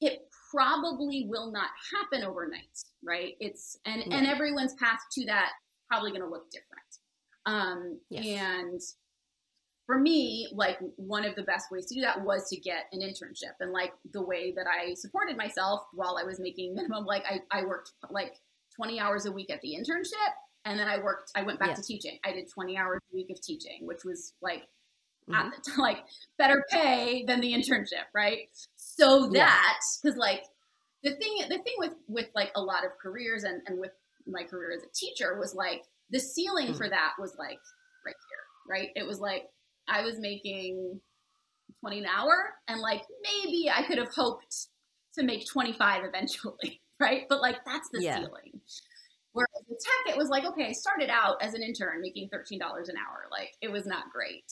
it 0.00 0.20
probably 0.50 1.26
will 1.28 1.50
not 1.50 1.70
happen 1.94 2.24
overnight, 2.24 2.78
right? 3.04 3.34
It's 3.40 3.78
and 3.84 4.02
and 4.12 4.26
everyone's 4.26 4.74
path 4.74 5.00
to 5.12 5.26
that 5.26 5.50
probably 5.88 6.10
going 6.10 6.22
to 6.22 6.28
look 6.28 6.50
different. 6.50 6.99
Um 7.50 8.00
Yes. 8.10 8.26
and 8.26 8.80
for 9.86 9.98
me, 9.98 10.48
like 10.52 10.78
one 10.96 11.24
of 11.24 11.34
the 11.34 11.42
best 11.42 11.70
ways 11.72 11.86
to 11.86 11.94
do 11.94 12.00
that 12.02 12.22
was 12.24 12.48
to 12.48 12.56
get 12.56 12.84
an 12.92 13.00
internship. 13.00 13.54
And 13.58 13.72
like 13.72 13.92
the 14.12 14.22
way 14.22 14.52
that 14.52 14.66
I 14.68 14.94
supported 14.94 15.36
myself 15.36 15.80
while 15.92 16.16
I 16.16 16.22
was 16.24 16.38
making 16.38 16.74
minimum, 16.78 17.04
like 17.04 17.24
I, 17.28 17.40
I 17.50 17.64
worked 17.64 17.92
like 18.10 18.34
20 18.76 19.00
hours 19.00 19.26
a 19.26 19.32
week 19.32 19.50
at 19.50 19.60
the 19.62 19.74
internship. 19.74 20.32
And 20.64 20.78
then 20.78 20.86
I 20.86 20.98
worked, 21.02 21.32
I 21.34 21.42
went 21.42 21.58
back 21.58 21.70
Yeah. 21.70 21.74
to 21.74 21.82
teaching. 21.82 22.18
I 22.24 22.32
did 22.32 22.48
20 22.48 22.76
hours 22.76 23.00
a 23.10 23.14
week 23.16 23.30
of 23.30 23.40
teaching, 23.40 23.86
which 23.86 24.04
was 24.04 24.34
like 24.40 24.68
Mhm. 25.28 25.34
at 25.52 25.64
the 25.64 25.72
like 25.80 26.04
better 26.38 26.64
pay 26.70 27.24
than 27.24 27.40
the 27.40 27.52
internship, 27.52 28.06
right? 28.14 28.48
So 28.76 29.24
Yeah. 29.32 29.40
that 29.46 29.80
because 30.02 30.16
like 30.16 30.44
the 31.02 31.14
thing 31.16 31.38
the 31.48 31.58
thing 31.58 31.74
with 31.78 31.92
with 32.06 32.28
like 32.34 32.52
a 32.54 32.62
lot 32.62 32.84
of 32.84 32.92
careers 32.98 33.42
and 33.44 33.60
and 33.66 33.78
with 33.80 33.92
my 34.26 34.44
career 34.44 34.70
as 34.76 34.82
a 34.84 34.88
teacher 34.94 35.36
was 35.38 35.54
like 35.54 35.84
the 36.10 36.20
ceiling 36.20 36.68
Mm. 36.68 36.76
for 36.76 36.88
that 36.88 37.12
was 37.18 37.34
like 37.38 37.58
right 38.04 38.14
here, 38.28 38.44
right? 38.68 38.88
It 38.96 39.06
was 39.06 39.20
like 39.20 39.44
I 39.88 40.02
was 40.02 40.18
making 40.18 41.00
20 41.80 41.98
an 42.00 42.06
hour 42.06 42.54
and 42.68 42.80
like 42.80 43.02
maybe 43.22 43.70
I 43.70 43.82
could 43.86 43.98
have 43.98 44.12
hoped 44.14 44.68
to 45.18 45.24
make 45.24 45.46
25 45.46 46.04
eventually, 46.04 46.80
right? 47.00 47.22
But 47.28 47.40
like 47.40 47.64
that's 47.64 47.88
the 47.92 48.02
Yeah. 48.02 48.16
ceiling. 48.16 48.60
Whereas 49.32 49.64
with 49.68 49.78
tech, 49.78 50.14
it 50.14 50.18
was 50.18 50.28
like, 50.28 50.44
okay, 50.44 50.66
I 50.66 50.72
started 50.72 51.08
out 51.08 51.36
as 51.40 51.54
an 51.54 51.62
intern 51.62 52.00
making 52.00 52.28
$13 52.30 52.60
an 52.88 52.96
hour. 52.96 53.26
Like 53.30 53.52
it 53.60 53.70
was 53.70 53.86
not 53.86 54.10
great. 54.12 54.50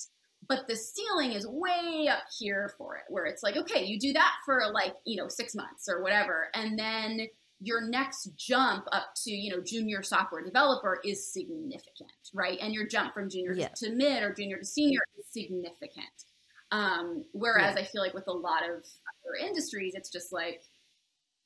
But 0.49 0.69
the 0.69 0.77
ceiling 0.77 1.33
is 1.33 1.47
way 1.49 2.07
up 2.09 2.23
here 2.39 2.73
for 2.79 2.97
it, 2.97 3.03
where 3.09 3.27
it's 3.27 3.43
like, 3.43 3.57
okay, 3.57 3.85
you 3.85 3.99
do 3.99 4.13
that 4.13 4.33
for 4.47 4.71
like, 4.73 4.95
you 5.05 5.21
know, 5.21 5.27
six 5.29 5.55
months 5.57 5.89
or 5.89 6.01
whatever. 6.01 6.47
And 6.55 6.79
then 6.79 7.27
your 7.61 7.81
next 7.89 8.31
jump 8.37 8.85
up 8.93 9.07
to, 9.25 9.31
you 9.33 9.51
know, 9.51 9.63
junior 9.63 10.03
software 10.03 10.45
developer 10.45 11.01
is 11.05 11.33
significant, 11.33 12.13
right? 12.33 12.59
And 12.61 12.73
your 12.73 12.87
jump 12.87 13.15
from 13.15 13.29
junior 13.29 13.53
Yeah. 13.55 13.69
to 13.77 13.91
mid 13.91 14.23
or 14.23 14.33
junior 14.33 14.59
to 14.59 14.65
senior 14.65 15.01
is 15.19 15.27
significant. 15.33 16.07
Um, 16.71 17.25
whereas 17.33 17.77
I 17.77 17.83
feel 17.85 18.03
like 18.03 18.15
with 18.15 18.29
a 18.29 18.33
lot 18.33 18.63
of 18.63 18.71
other 18.77 19.35
industries, 19.41 19.95
it's 19.95 20.11
just 20.11 20.33
like, 20.33 20.63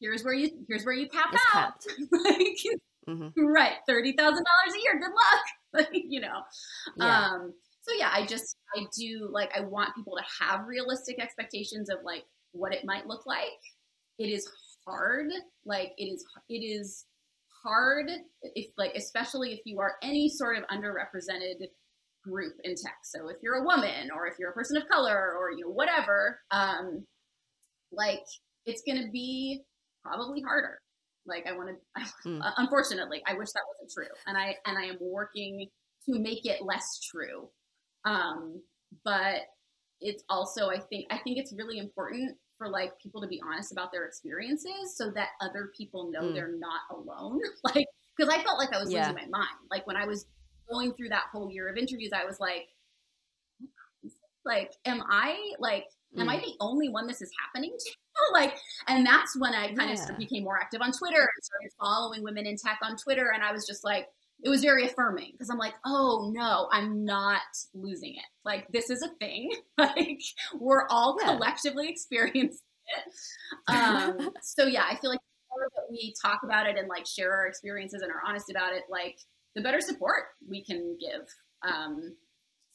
here's 0.01 0.25
where 0.25 0.35
you 0.35 0.51
here's 0.69 0.85
where 0.85 0.95
you 0.95 1.09
cap 1.09 1.31
It's 1.33 1.43
out. 1.55 1.85
like, 2.25 2.59
hmm 3.07 3.29
right, 3.37 3.75
thirty 3.87 4.13
thousand 4.13 4.45
dollars 4.45 4.77
a 4.77 4.83
year. 4.83 4.99
Good 5.01 5.13
luck. 5.15 5.45
Like, 5.75 5.89
you 5.95 6.21
know. 6.21 6.43
Yeah. 6.99 7.25
Um, 7.29 7.55
so 7.81 7.95
yeah, 7.97 8.11
I 8.13 8.27
just 8.27 8.59
I 8.77 8.85
do 8.95 9.27
like 9.33 9.51
I 9.57 9.61
want 9.61 9.95
people 9.95 10.19
to 10.19 10.45
have 10.45 10.67
realistic 10.67 11.19
expectations 11.19 11.89
of 11.89 12.01
like 12.05 12.25
what 12.51 12.75
it 12.75 12.85
might 12.85 13.07
look 13.07 13.25
like. 13.25 13.49
It 14.19 14.27
is 14.29 14.47
hard. 14.87 15.31
Like 15.65 15.93
it 15.99 16.05
is 16.05 16.25
it 16.49 16.55
is 16.55 17.07
hard 17.65 18.11
if 18.43 18.67
like 18.77 18.93
especially 18.97 19.53
if 19.53 19.61
you 19.65 19.81
are 19.81 19.95
any 20.03 20.29
sort 20.29 20.59
of 20.59 20.65
underrepresented 20.65 21.67
group 22.25 22.55
in 22.65 22.75
tech. 22.75 22.99
So 23.05 23.29
if 23.29 23.37
you're 23.43 23.63
a 23.63 23.65
woman 23.65 24.11
or 24.15 24.27
if 24.27 24.35
you're 24.39 24.51
a 24.51 24.55
person 24.55 24.77
of 24.77 24.89
color 24.89 25.35
or 25.39 25.51
you 25.51 25.65
know 25.65 25.73
whatever, 25.73 26.39
um, 26.51 27.05
like 27.91 28.23
it's 28.67 28.83
going 28.87 29.03
to 29.03 29.11
be 29.11 29.63
probably 30.05 30.41
harder. 30.41 30.79
Like 31.27 31.47
I 31.47 31.53
want 31.53 31.71
to, 31.71 32.29
mm. 32.29 32.41
unfortunately, 32.57 33.23
I 33.27 33.35
wish 33.35 33.49
that 33.53 33.63
wasn't 33.75 33.93
true, 33.95 34.15
and 34.27 34.37
I 34.37 34.57
and 34.67 34.77
I 34.77 34.87
am 34.87 34.99
working 35.01 35.69
to 36.09 36.19
make 36.19 36.45
it 36.47 36.63
less 36.63 37.01
true. 37.11 37.49
Um, 38.05 38.61
but 39.05 39.43
it's 40.01 40.25
also 40.29 40.69
I 40.69 40.81
think 40.81 41.07
I 41.11 41.19
think 41.19 41.39
it's 41.39 41.55
really 41.57 41.79
important 41.79 42.37
for 42.63 42.69
like 42.69 42.99
people 43.01 43.21
to 43.21 43.27
be 43.27 43.43
honest 43.45 43.73
about 43.73 43.91
their 43.91 44.05
experiences 44.05 44.97
so 44.97 45.11
that 45.11 45.31
other 45.41 45.73
people 45.77 46.11
know 46.11 46.23
mm. 46.23 46.35
they're 46.35 46.57
not 46.57 46.81
alone. 46.91 47.41
like 47.65 47.87
because 48.17 48.33
I 48.33 48.43
felt 48.43 48.59
like 48.59 48.73
I 48.73 48.79
was 48.79 48.93
yeah. 48.93 49.09
losing 49.09 49.15
my 49.31 49.39
mind. 49.39 49.59
Like 49.71 49.87
when 49.87 49.97
I 49.97 50.07
was 50.07 50.27
going 50.71 50.93
through 50.93 51.09
that 51.09 51.25
whole 51.33 51.51
year 51.51 51.69
of 51.69 51.77
interviews, 51.77 52.11
I 52.15 52.25
was 52.25 52.39
like, 52.39 52.67
like, 54.45 54.73
am 54.85 55.03
I 55.09 55.37
like, 55.59 55.87
am 56.19 56.29
I 56.29 56.37
mm. 56.37 56.45
the 56.45 56.55
only 56.61 56.89
one 56.89 57.07
this 57.07 57.23
is 57.23 57.31
happening 57.41 57.75
to? 57.77 57.91
like, 58.33 58.57
and 58.87 59.07
that's 59.07 59.37
when 59.39 59.55
I 59.55 59.75
kind 59.75 59.97
yeah. 59.97 60.09
of 60.11 60.19
became 60.19 60.45
more 60.45 60.59
active 60.59 60.83
on 60.83 60.93
Twitter 60.93 61.21
and 61.21 61.45
started 61.45 61.71
following 61.81 62.23
women 62.23 62.47
in 62.47 62.57
tech 62.57 62.79
on 62.83 62.97
Twitter. 62.97 63.33
And 63.35 63.43
I 63.43 63.53
was 63.53 63.67
just 63.67 63.83
like, 63.85 64.09
it 64.43 64.49
was 64.49 64.63
very 64.63 64.87
affirming 64.87 65.31
because 65.33 65.51
I'm 65.51 65.59
like, 65.59 65.75
oh 65.87 66.33
no, 66.35 66.69
I'm 66.73 67.05
not 67.05 67.41
losing 67.75 68.15
it. 68.15 68.25
Like 68.45 68.67
this 68.73 68.91
is 68.91 69.03
a 69.03 69.09
thing. 69.21 69.53
like 69.79 70.21
we're 70.59 70.87
all 70.89 71.17
yeah. 71.21 71.35
collectively 71.35 71.89
experiencing 71.89 72.49
it. 72.49 73.13
Um, 73.69 74.31
so 74.43 74.67
yeah, 74.67 74.85
I 74.91 74.97
feel 74.97 75.11
like 75.11 75.21
the 75.21 75.57
more 75.57 75.69
that 75.77 75.85
we 75.91 76.13
talk 76.21 76.41
about 76.43 76.67
it 76.67 76.77
and 76.77 76.89
like 76.89 77.07
share 77.07 77.33
our 77.33 77.47
experiences 77.47 78.03
and 78.03 78.11
are 78.11 78.21
honest 78.27 78.51
about 78.51 78.75
it, 78.75 78.83
like 78.91 79.17
the 79.55 79.63
better 79.63 79.81
support 79.81 80.25
we 80.47 80.65
can 80.65 80.97
give. 81.01 81.27
Um, 81.67 82.17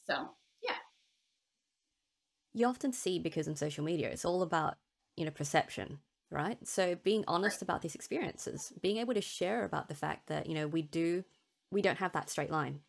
so 0.06 0.14
yeah. 0.62 0.76
You 2.54 2.66
often 2.66 2.92
see 2.92 3.18
because 3.18 3.46
in 3.46 3.54
social 3.54 3.84
media, 3.84 4.08
it's 4.08 4.24
all 4.24 4.42
about 4.42 4.78
you 5.16 5.24
know 5.24 5.30
perception 5.30 5.98
right 6.30 6.58
so 6.66 6.94
being 7.02 7.24
honest 7.26 7.56
right. 7.56 7.62
about 7.62 7.82
these 7.82 7.94
experiences 7.94 8.72
being 8.82 8.98
able 8.98 9.14
to 9.14 9.20
share 9.20 9.64
about 9.64 9.88
the 9.88 9.94
fact 9.94 10.28
that 10.28 10.46
you 10.46 10.54
know 10.54 10.66
we 10.68 10.82
do 10.82 11.24
we 11.70 11.82
don't 11.82 11.98
have 11.98 12.12
that 12.12 12.30
straight 12.30 12.50
line 12.50 12.80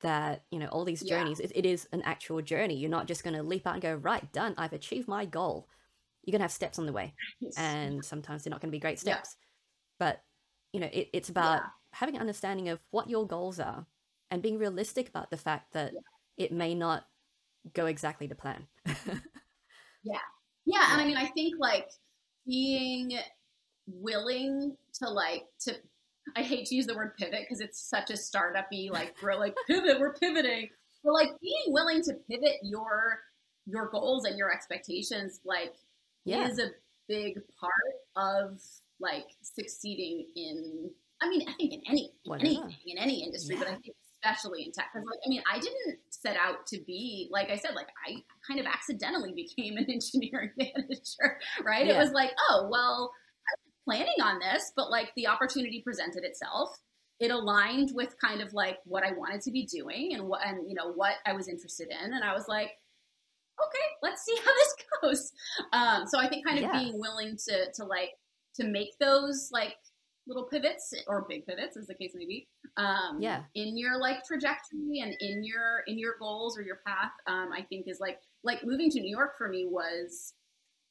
that 0.00 0.44
you 0.50 0.58
know 0.58 0.66
all 0.66 0.84
these 0.84 1.02
journeys 1.02 1.40
yeah. 1.40 1.46
it, 1.46 1.52
it 1.54 1.66
is 1.66 1.88
an 1.92 2.02
actual 2.02 2.42
journey. 2.42 2.76
You're 2.76 2.90
not 2.90 3.06
just 3.06 3.24
going 3.24 3.36
to 3.36 3.42
leap 3.42 3.66
out 3.66 3.74
and 3.74 3.82
go 3.82 3.94
right 3.94 4.30
done 4.32 4.54
i've 4.58 4.72
achieved 4.72 5.08
my 5.08 5.24
goal. 5.24 5.68
You're 6.22 6.32
going 6.32 6.40
to 6.40 6.44
have 6.44 6.52
steps 6.52 6.78
on 6.78 6.86
the 6.86 6.92
way 6.92 7.14
and 7.56 8.04
sometimes 8.04 8.44
they're 8.44 8.50
not 8.50 8.60
going 8.60 8.70
to 8.70 8.76
be 8.76 8.80
great 8.80 8.98
steps. 8.98 9.36
Yeah. 9.36 10.06
but 10.06 10.22
you 10.72 10.80
know 10.80 10.90
it, 10.92 11.08
it's 11.12 11.28
about 11.28 11.60
yeah. 11.60 11.68
having 11.92 12.16
an 12.16 12.20
understanding 12.20 12.68
of 12.68 12.80
what 12.90 13.08
your 13.08 13.26
goals 13.26 13.60
are 13.60 13.86
and 14.30 14.42
being 14.42 14.58
realistic 14.58 15.08
about 15.08 15.30
the 15.30 15.36
fact 15.36 15.72
that 15.72 15.92
it 16.36 16.52
may 16.52 16.74
not 16.74 17.06
go 17.72 17.86
exactly 17.86 18.28
to 18.28 18.34
plan. 18.34 18.66
Yeah. 20.04 20.18
Yeah 20.66 20.92
and 20.92 21.00
i 21.00 21.06
mean 21.06 21.16
i 21.16 21.26
think 21.26 21.54
like 21.58 21.88
being 22.46 23.18
willing 23.86 24.76
to 24.94 25.08
like 25.08 25.44
to 25.60 25.74
I 26.36 26.42
hate 26.42 26.66
to 26.66 26.74
use 26.74 26.86
the 26.86 26.94
word 26.94 27.16
pivot 27.16 27.40
because 27.40 27.60
it's 27.60 27.80
such 27.80 28.10
a 28.10 28.16
startup-y, 28.16 28.88
like 28.90 29.14
we're 29.22 29.34
like 29.34 29.54
pivot, 29.66 30.00
we're 30.00 30.14
pivoting. 30.14 30.68
But 31.02 31.12
like 31.12 31.28
being 31.40 31.66
willing 31.68 32.02
to 32.02 32.14
pivot 32.30 32.56
your 32.62 33.20
your 33.66 33.88
goals 33.88 34.24
and 34.24 34.38
your 34.38 34.52
expectations, 34.52 35.40
like 35.44 35.74
yeah. 36.24 36.48
is 36.48 36.58
a 36.58 36.68
big 37.08 37.34
part 37.60 37.72
of 38.16 38.60
like 39.00 39.26
succeeding 39.42 40.26
in 40.34 40.90
I 41.22 41.28
mean, 41.28 41.48
I 41.48 41.52
think 41.54 41.72
in 41.72 41.82
any 41.88 42.12
anything 42.28 42.74
in 42.86 42.98
any 42.98 43.22
industry, 43.22 43.56
yeah. 43.56 43.64
but 43.64 43.68
I 43.68 43.76
think 43.76 43.94
especially 44.24 44.64
in 44.64 44.72
tech. 44.72 44.86
Because 44.92 45.06
like 45.06 45.20
I 45.24 45.28
mean, 45.28 45.42
I 45.50 45.58
didn't 45.58 45.98
set 46.10 46.36
out 46.36 46.66
to 46.68 46.80
be 46.86 47.28
like 47.30 47.50
I 47.50 47.56
said, 47.56 47.74
like 47.74 47.88
I 48.06 48.16
kind 48.46 48.60
of 48.60 48.66
accidentally 48.66 49.32
became 49.32 49.76
an 49.76 49.86
engineering 49.90 50.50
manager, 50.56 51.38
right? 51.64 51.86
Yeah. 51.86 51.94
It 51.94 51.98
was 51.98 52.10
like, 52.10 52.32
oh 52.50 52.68
well, 52.70 53.12
planning 53.84 54.20
on 54.22 54.38
this, 54.38 54.72
but 54.76 54.90
like 54.90 55.12
the 55.16 55.26
opportunity 55.26 55.82
presented 55.84 56.24
itself. 56.24 56.70
It 57.20 57.30
aligned 57.30 57.90
with 57.94 58.14
kind 58.20 58.40
of 58.40 58.52
like 58.52 58.78
what 58.84 59.04
I 59.04 59.12
wanted 59.12 59.40
to 59.42 59.52
be 59.52 59.66
doing 59.66 60.14
and 60.14 60.26
what 60.26 60.44
and 60.44 60.68
you 60.68 60.74
know 60.74 60.92
what 60.92 61.14
I 61.26 61.32
was 61.32 61.48
interested 61.48 61.88
in, 61.88 62.12
and 62.12 62.24
I 62.24 62.32
was 62.32 62.46
like, 62.48 62.70
okay, 63.62 63.86
let's 64.02 64.22
see 64.24 64.36
how 64.44 64.52
this 64.54 64.74
goes. 65.02 65.32
Um, 65.72 66.06
so 66.06 66.18
I 66.18 66.28
think 66.28 66.44
kind 66.44 66.58
of 66.58 66.64
yeah. 66.64 66.80
being 66.80 66.98
willing 66.98 67.36
to 67.48 67.72
to 67.74 67.84
like 67.84 68.10
to 68.56 68.64
make 68.64 68.90
those 68.98 69.48
like 69.52 69.76
little 70.26 70.44
pivots 70.44 70.94
or 71.06 71.26
big 71.28 71.46
pivots 71.46 71.76
as 71.76 71.86
the 71.86 71.94
case 71.94 72.12
may 72.14 72.24
be 72.24 72.48
um 72.76 73.18
yeah 73.20 73.42
in 73.54 73.76
your 73.76 73.98
like 73.98 74.24
trajectory 74.24 75.00
and 75.02 75.14
in 75.20 75.44
your 75.44 75.82
in 75.86 75.98
your 75.98 76.14
goals 76.18 76.58
or 76.58 76.62
your 76.62 76.80
path 76.86 77.12
um 77.26 77.50
i 77.52 77.60
think 77.62 77.84
is 77.86 78.00
like 78.00 78.18
like 78.42 78.64
moving 78.64 78.90
to 78.90 79.00
new 79.00 79.10
york 79.10 79.32
for 79.36 79.48
me 79.48 79.66
was 79.70 80.32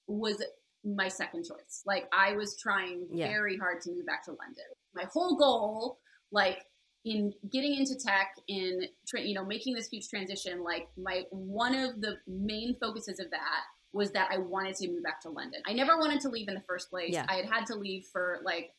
was 0.08 0.44
my 0.84 1.08
second 1.08 1.46
choice. 1.46 1.84
Like 1.86 2.06
I 2.14 2.34
was 2.36 2.58
trying 2.60 3.08
yeah. 3.12 3.28
very 3.28 3.58
hard 3.58 3.82
to 3.82 3.92
move 3.92 4.06
back 4.06 4.26
to 4.26 4.32
London. 4.32 4.66
My 4.94 5.06
whole 5.12 5.38
goal, 5.38 6.00
like 6.32 6.60
in 7.06 7.34
getting 7.52 7.76
into 7.76 7.96
tech, 7.96 8.36
in 8.48 8.88
you 9.16 9.34
know 9.34 9.46
making 9.46 9.76
this 9.76 9.88
huge 9.88 10.08
transition, 10.10 10.64
like 10.64 10.88
my 10.98 11.24
one 11.32 11.76
of 11.76 12.02
the 12.02 12.18
main 12.28 12.76
focuses 12.80 13.20
of 13.20 13.30
that 13.32 13.64
was 13.94 14.12
that 14.12 14.30
I 14.32 14.40
wanted 14.40 14.76
to 14.78 14.88
move 14.90 15.04
back 15.04 15.22
to 15.22 15.30
London. 15.30 15.62
I 15.66 15.74
never 15.74 15.98
wanted 15.98 16.20
to 16.22 16.30
leave 16.30 16.48
in 16.48 16.56
the 16.56 16.64
first 16.68 16.90
place. 16.90 17.14
Yeah. 17.14 17.26
I 17.30 17.36
had 17.36 17.46
had 17.46 17.66
to 17.68 17.76
leave 17.76 18.06
for 18.12 18.40
like 18.44 18.72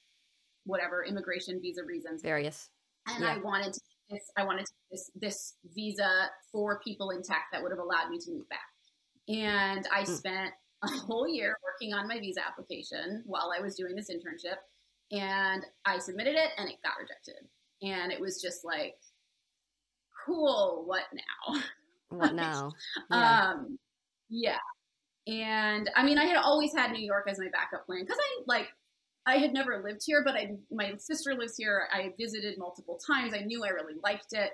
whatever 0.64 1.04
immigration 1.04 1.60
visa 1.60 1.84
reasons, 1.84 2.22
various, 2.22 2.68
and 3.06 3.22
yeah. 3.22 3.34
I 3.34 3.38
wanted 3.38 3.72
to 3.74 3.80
this. 4.10 4.30
I 4.36 4.44
wanted 4.44 4.66
this 4.90 5.10
this 5.14 5.54
visa 5.74 6.30
for 6.52 6.80
people 6.80 7.10
in 7.10 7.22
tech 7.22 7.44
that 7.52 7.62
would 7.62 7.72
have 7.72 7.78
allowed 7.78 8.10
me 8.10 8.18
to 8.18 8.30
move 8.32 8.48
back. 8.48 8.60
And 9.28 9.86
I 9.92 10.02
mm. 10.02 10.08
spent 10.08 10.52
a 10.82 10.88
whole 10.88 11.28
year 11.28 11.56
working 11.62 11.94
on 11.94 12.08
my 12.08 12.18
visa 12.18 12.40
application 12.46 13.22
while 13.26 13.52
I 13.56 13.60
was 13.60 13.74
doing 13.74 13.94
this 13.94 14.10
internship. 14.10 14.56
And 15.12 15.64
I 15.84 15.98
submitted 15.98 16.34
it 16.34 16.50
and 16.58 16.68
it 16.68 16.76
got 16.82 16.98
rejected. 17.00 17.46
And 17.82 18.12
it 18.12 18.20
was 18.20 18.40
just 18.40 18.64
like, 18.64 18.96
cool, 20.24 20.84
what 20.86 21.04
now? 21.14 21.60
What 22.10 22.34
now? 22.34 22.70
Yeah. 23.10 23.50
Um, 23.50 23.78
yeah. 24.28 24.58
And 25.26 25.90
I 25.96 26.04
mean, 26.04 26.16
I 26.16 26.26
had 26.26 26.36
always 26.36 26.72
had 26.72 26.92
New 26.92 27.04
York 27.04 27.26
as 27.28 27.40
my 27.40 27.48
backup 27.52 27.86
plan 27.86 28.02
because 28.02 28.18
I 28.20 28.42
like, 28.46 28.68
I 29.26 29.38
had 29.38 29.52
never 29.52 29.82
lived 29.82 30.02
here, 30.04 30.22
but 30.24 30.34
I, 30.34 30.52
my 30.70 30.92
sister 30.98 31.34
lives 31.34 31.56
here. 31.56 31.88
I 31.92 32.12
visited 32.16 32.56
multiple 32.56 33.00
times. 33.04 33.34
I 33.34 33.40
knew 33.40 33.64
I 33.64 33.70
really 33.70 33.94
liked 34.02 34.32
it. 34.32 34.52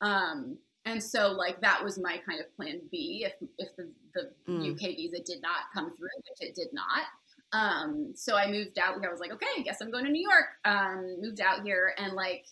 Um, 0.00 0.56
and 0.84 1.02
so 1.02 1.28
like 1.32 1.60
that 1.60 1.82
was 1.82 1.98
my 1.98 2.20
kind 2.26 2.40
of 2.40 2.54
plan 2.56 2.80
B 2.90 3.26
if 3.26 3.48
if 3.58 3.68
the, 3.76 3.90
the 4.14 4.52
mm. 4.52 4.72
UK 4.72 4.96
visa 4.96 5.22
did 5.24 5.42
not 5.42 5.72
come 5.72 5.96
through, 5.96 6.08
which 6.16 6.48
it 6.48 6.54
did 6.54 6.68
not. 6.72 7.04
Um, 7.52 8.12
so 8.14 8.34
I 8.34 8.50
moved 8.50 8.78
out 8.78 8.98
here. 8.98 9.08
I 9.08 9.12
was 9.12 9.20
like, 9.20 9.32
okay, 9.32 9.46
I 9.58 9.62
guess 9.62 9.82
I'm 9.82 9.90
going 9.90 10.06
to 10.06 10.10
New 10.10 10.26
York. 10.26 10.46
Um, 10.64 11.16
moved 11.20 11.40
out 11.40 11.62
here 11.62 11.94
and 11.98 12.14
like 12.14 12.46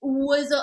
was 0.00 0.50
a, 0.50 0.62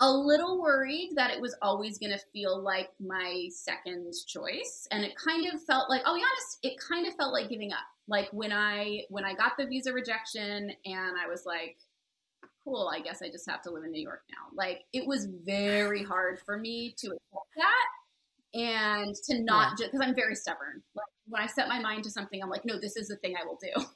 a 0.00 0.10
little 0.10 0.60
worried 0.60 1.12
that 1.16 1.30
it 1.30 1.40
was 1.40 1.56
always 1.62 1.98
going 1.98 2.12
to 2.12 2.20
feel 2.32 2.60
like 2.60 2.90
my 3.00 3.48
second 3.50 4.12
choice 4.26 4.86
and 4.90 5.04
it 5.04 5.12
kind 5.16 5.46
of 5.52 5.62
felt 5.62 5.88
like 5.88 6.02
i'll 6.04 6.14
be 6.14 6.20
honest 6.20 6.58
it 6.62 6.74
kind 6.78 7.06
of 7.06 7.14
felt 7.14 7.32
like 7.32 7.48
giving 7.48 7.72
up 7.72 7.78
like 8.06 8.28
when 8.32 8.52
i 8.52 9.00
when 9.08 9.24
i 9.24 9.32
got 9.32 9.52
the 9.58 9.66
visa 9.66 9.92
rejection 9.92 10.70
and 10.84 11.16
i 11.18 11.26
was 11.26 11.46
like 11.46 11.78
cool, 12.64 12.90
I 12.92 13.00
guess 13.00 13.22
I 13.22 13.28
just 13.28 13.48
have 13.48 13.62
to 13.62 13.70
live 13.70 13.84
in 13.84 13.92
New 13.92 14.02
York 14.02 14.22
now. 14.30 14.48
Like 14.54 14.80
it 14.92 15.06
was 15.06 15.28
very 15.44 16.02
hard 16.02 16.40
for 16.44 16.58
me 16.58 16.94
to 16.98 17.06
accept 17.06 17.50
that 17.56 18.58
and 18.58 19.14
to 19.14 19.42
not 19.42 19.72
yeah. 19.72 19.84
just 19.84 19.92
because 19.92 20.06
I'm 20.06 20.14
very 20.14 20.34
stubborn. 20.34 20.82
Like 20.94 21.06
when 21.28 21.42
I 21.42 21.46
set 21.46 21.68
my 21.68 21.80
mind 21.80 22.04
to 22.04 22.10
something, 22.10 22.42
I'm 22.42 22.50
like, 22.50 22.64
no, 22.64 22.80
this 22.80 22.96
is 22.96 23.08
the 23.08 23.16
thing 23.16 23.34
I 23.40 23.44
will 23.44 23.58
do. 23.60 23.84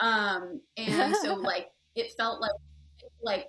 Um, 0.00 0.60
and 0.76 1.14
so 1.22 1.34
like 1.36 1.68
it 1.94 2.12
felt 2.18 2.40
like 2.40 2.50
like 3.22 3.46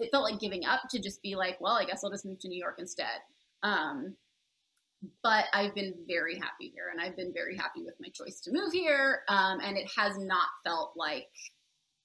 it 0.00 0.10
felt 0.10 0.24
like 0.24 0.40
giving 0.40 0.64
up 0.64 0.80
to 0.90 1.00
just 1.00 1.22
be 1.22 1.36
like, 1.36 1.60
well, 1.60 1.74
I 1.74 1.84
guess 1.84 2.02
I'll 2.02 2.10
just 2.10 2.26
move 2.26 2.40
to 2.40 2.48
New 2.48 2.58
York 2.58 2.76
instead. 2.78 3.06
Um, 3.62 4.16
but 5.22 5.44
I've 5.52 5.72
been 5.76 5.94
very 6.08 6.34
happy 6.34 6.72
here, 6.74 6.88
and 6.90 7.00
I've 7.00 7.16
been 7.16 7.32
very 7.32 7.56
happy 7.56 7.84
with 7.84 7.94
my 8.00 8.08
choice 8.08 8.40
to 8.40 8.52
move 8.52 8.72
here. 8.72 9.20
Um, 9.28 9.60
and 9.62 9.76
it 9.76 9.88
has 9.96 10.18
not 10.18 10.48
felt 10.64 10.94
like 10.96 11.28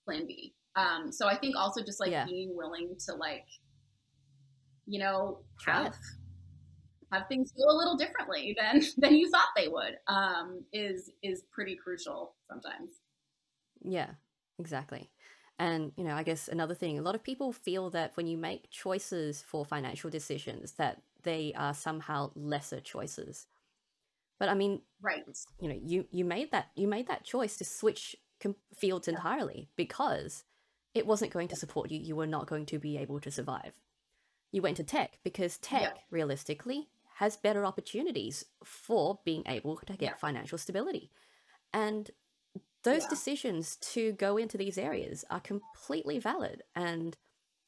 Plan 0.06 0.28
B. 0.28 0.54
Um, 0.76 1.12
so 1.12 1.28
I 1.28 1.36
think 1.36 1.56
also 1.56 1.84
just 1.84 2.00
like 2.00 2.12
yeah. 2.12 2.26
being 2.26 2.56
willing 2.56 2.96
to 3.06 3.16
like, 3.16 3.46
you 4.86 5.00
know, 5.00 5.40
have 5.66 5.96
have 7.12 7.28
things 7.28 7.52
go 7.52 7.64
a 7.70 7.78
little 7.78 7.96
differently 7.96 8.56
than 8.60 8.82
than 8.98 9.16
you 9.16 9.30
thought 9.30 9.50
they 9.56 9.68
would 9.68 9.98
um, 10.08 10.64
is 10.74 11.12
is 11.22 11.44
pretty 11.52 11.76
crucial 11.76 12.36
sometimes. 12.50 13.02
Yeah, 13.84 14.12
exactly. 14.60 15.12
And 15.60 15.92
you 15.96 16.04
know, 16.04 16.16
I 16.16 16.24
guess 16.24 16.48
another 16.48 16.74
thing, 16.74 16.98
a 16.98 17.04
lot 17.04 17.16
of 17.16 17.24
people 17.24 17.54
feel 17.54 17.90
that 17.92 18.18
when 18.18 18.28
you 18.28 18.38
make 18.38 18.72
choices 18.72 19.42
for 19.42 19.64
financial 19.64 20.10
decisions, 20.10 20.74
that 20.74 21.02
they 21.22 21.54
are 21.56 21.74
somehow 21.74 22.32
lesser 22.36 22.80
choices. 22.80 23.48
But 24.40 24.50
I 24.50 24.56
mean, 24.56 24.82
right? 25.02 25.24
You 25.62 25.70
know, 25.70 25.80
you 25.82 26.06
you 26.12 26.26
made 26.26 26.52
that 26.52 26.72
you 26.76 26.88
made 26.88 27.08
that 27.08 27.24
choice 27.24 27.58
to 27.58 27.66
switch 27.66 28.16
fields 28.76 29.08
entirely 29.08 29.70
because 29.78 30.44
it 30.94 31.08
wasn't 31.08 31.34
going 31.34 31.48
to 31.50 31.56
support 31.56 31.92
you. 31.92 32.00
You 32.00 32.16
were 32.16 32.28
not 32.28 32.48
going 32.48 32.66
to 32.68 32.80
be 32.80 32.98
able 32.98 33.20
to 33.22 33.32
survive. 33.32 33.74
You 34.52 34.62
went 34.62 34.78
to 34.78 34.84
tech 34.84 35.20
because 35.24 35.58
tech, 35.58 35.92
Yeah. 35.92 35.98
realistically, 36.12 36.90
has 37.16 37.38
better 37.38 37.66
opportunities 37.66 38.46
for 38.64 39.22
being 39.26 39.44
able 39.48 39.78
to 39.78 39.98
get 39.98 40.18
Yeah. 40.18 40.18
financial 40.20 40.58
stability. 40.58 41.12
And 41.74 42.12
those 42.84 43.06
Yeah. 43.06 43.08
decisions 43.08 43.78
to 43.78 44.12
go 44.14 44.38
into 44.38 44.58
these 44.58 44.78
areas 44.78 45.24
are 45.30 45.40
completely 45.40 46.20
valid. 46.20 46.64
And 46.76 47.18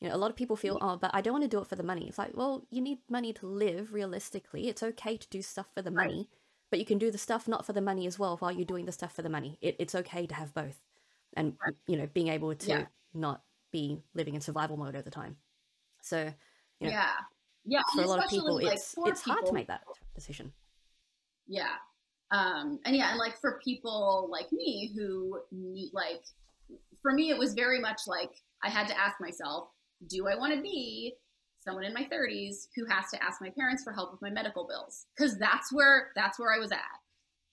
you 0.01 0.09
know, 0.09 0.15
a 0.15 0.17
lot 0.17 0.29
of 0.29 0.35
people 0.35 0.57
feel, 0.57 0.77
oh, 0.81 0.97
but 0.97 1.11
I 1.13 1.21
don't 1.21 1.33
want 1.33 1.43
to 1.45 1.47
do 1.49 1.61
it 1.61 1.67
for 1.67 1.75
the 1.77 1.83
money. 1.83 2.07
It's 2.07 2.17
like, 2.17 2.35
well, 2.35 2.67
you 2.69 2.81
need 2.81 2.99
money 3.09 3.31
to 3.33 3.47
live 3.47 3.93
realistically. 3.93 4.67
It's 4.67 4.83
okay 4.83 5.17
to 5.17 5.29
do 5.29 5.41
stuff 5.41 5.71
for 5.73 5.81
the 5.81 5.91
Right. 5.93 6.15
money, 6.15 6.29
but 6.69 6.79
you 6.79 6.85
can 6.85 6.97
do 6.97 7.11
the 7.11 7.17
stuff 7.17 7.47
not 7.47 7.65
for 7.65 7.73
the 7.73 7.81
money 7.81 8.05
as 8.05 8.19
well 8.19 8.37
while 8.37 8.51
you're 8.51 8.65
doing 8.65 8.85
the 8.85 8.91
stuff 8.91 9.13
for 9.15 9.21
the 9.21 9.29
money. 9.29 9.57
It, 9.61 9.77
it's 9.79 9.95
okay 9.95 10.27
to 10.27 10.35
have 10.35 10.53
both. 10.53 10.83
And, 11.35 11.59
Right. 11.65 11.75
you 11.87 11.97
know, 11.97 12.07
being 12.07 12.27
able 12.29 12.53
to. 12.55 12.87
Not 13.15 13.41
be 13.71 14.01
living 14.13 14.35
in 14.35 14.41
survival 14.41 14.77
mode 14.77 14.95
all 14.95 15.01
the 15.01 15.11
time. 15.11 15.37
So, 16.01 16.33
you 16.79 16.87
know, 16.87 16.93
Yeah. 16.93 17.11
Yeah. 17.65 17.81
for 17.93 18.03
a 18.03 18.07
lot 18.07 18.23
of 18.23 18.29
people, 18.29 18.55
like, 18.61 18.73
it's 18.73 18.95
it's 18.97 19.21
hard 19.21 19.45
to 19.45 19.53
make 19.53 19.67
that 19.67 19.83
decision. 20.13 20.53
Yeah. 21.47 21.75
Um, 22.31 22.79
and 22.85 22.95
yeah, 22.95 23.11
and 23.11 23.19
like 23.19 23.39
for 23.39 23.59
people 23.63 24.27
like 24.31 24.51
me 24.51 24.91
who 24.95 25.39
need, 25.51 25.91
like, 25.93 26.23
for 27.01 27.11
me, 27.11 27.29
it 27.29 27.37
was 27.37 27.53
very 27.53 27.79
much 27.79 28.01
like 28.07 28.31
I 28.63 28.69
had 28.69 28.87
to 28.87 28.99
ask 28.99 29.19
myself, 29.21 29.69
do 30.07 30.27
I 30.27 30.35
want 30.35 30.53
to 30.53 30.61
be 30.61 31.13
someone 31.59 31.83
in 31.83 31.93
my 31.93 32.03
30s 32.03 32.67
who 32.75 32.85
has 32.85 33.09
to 33.11 33.23
ask 33.23 33.41
my 33.41 33.49
parents 33.49 33.83
for 33.83 33.93
help 33.93 34.11
with 34.11 34.21
my 34.21 34.29
medical 34.29 34.67
bills? 34.67 35.05
Because 35.15 35.37
that's 35.37 35.71
where 35.71 36.11
that's 36.15 36.39
where 36.39 36.53
I 36.53 36.59
was 36.59 36.71
at. 36.71 36.79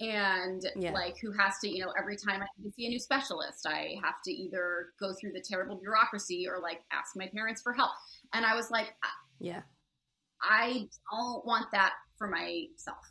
And 0.01 0.63
Yeah. 0.77 0.93
like, 0.93 1.17
who 1.19 1.33
has 1.33 1.59
to, 1.61 1.69
you 1.69 1.85
know, 1.85 1.93
every 1.99 2.17
time 2.17 2.43
I 2.43 2.47
see 2.77 2.87
a 2.87 2.89
new 2.89 2.99
specialist, 2.99 3.67
I 3.67 3.97
have 4.03 4.21
to 4.25 4.33
either 4.33 4.93
go 4.99 5.13
through 5.15 5.33
the 5.33 5.41
terrible 5.41 5.77
bureaucracy 5.77 6.47
or 6.49 6.59
like 6.61 6.83
ask 6.91 7.15
my 7.17 7.29
parents 7.29 7.63
for 7.63 7.73
help. 7.73 7.93
And 8.33 8.45
I 8.45 8.55
was 8.55 8.71
like, 8.71 8.95
Yeah. 9.39 9.63
I 10.43 10.89
don't 11.13 11.47
want 11.47 11.71
that 11.73 11.95
for 12.19 12.27
myself. 12.27 13.05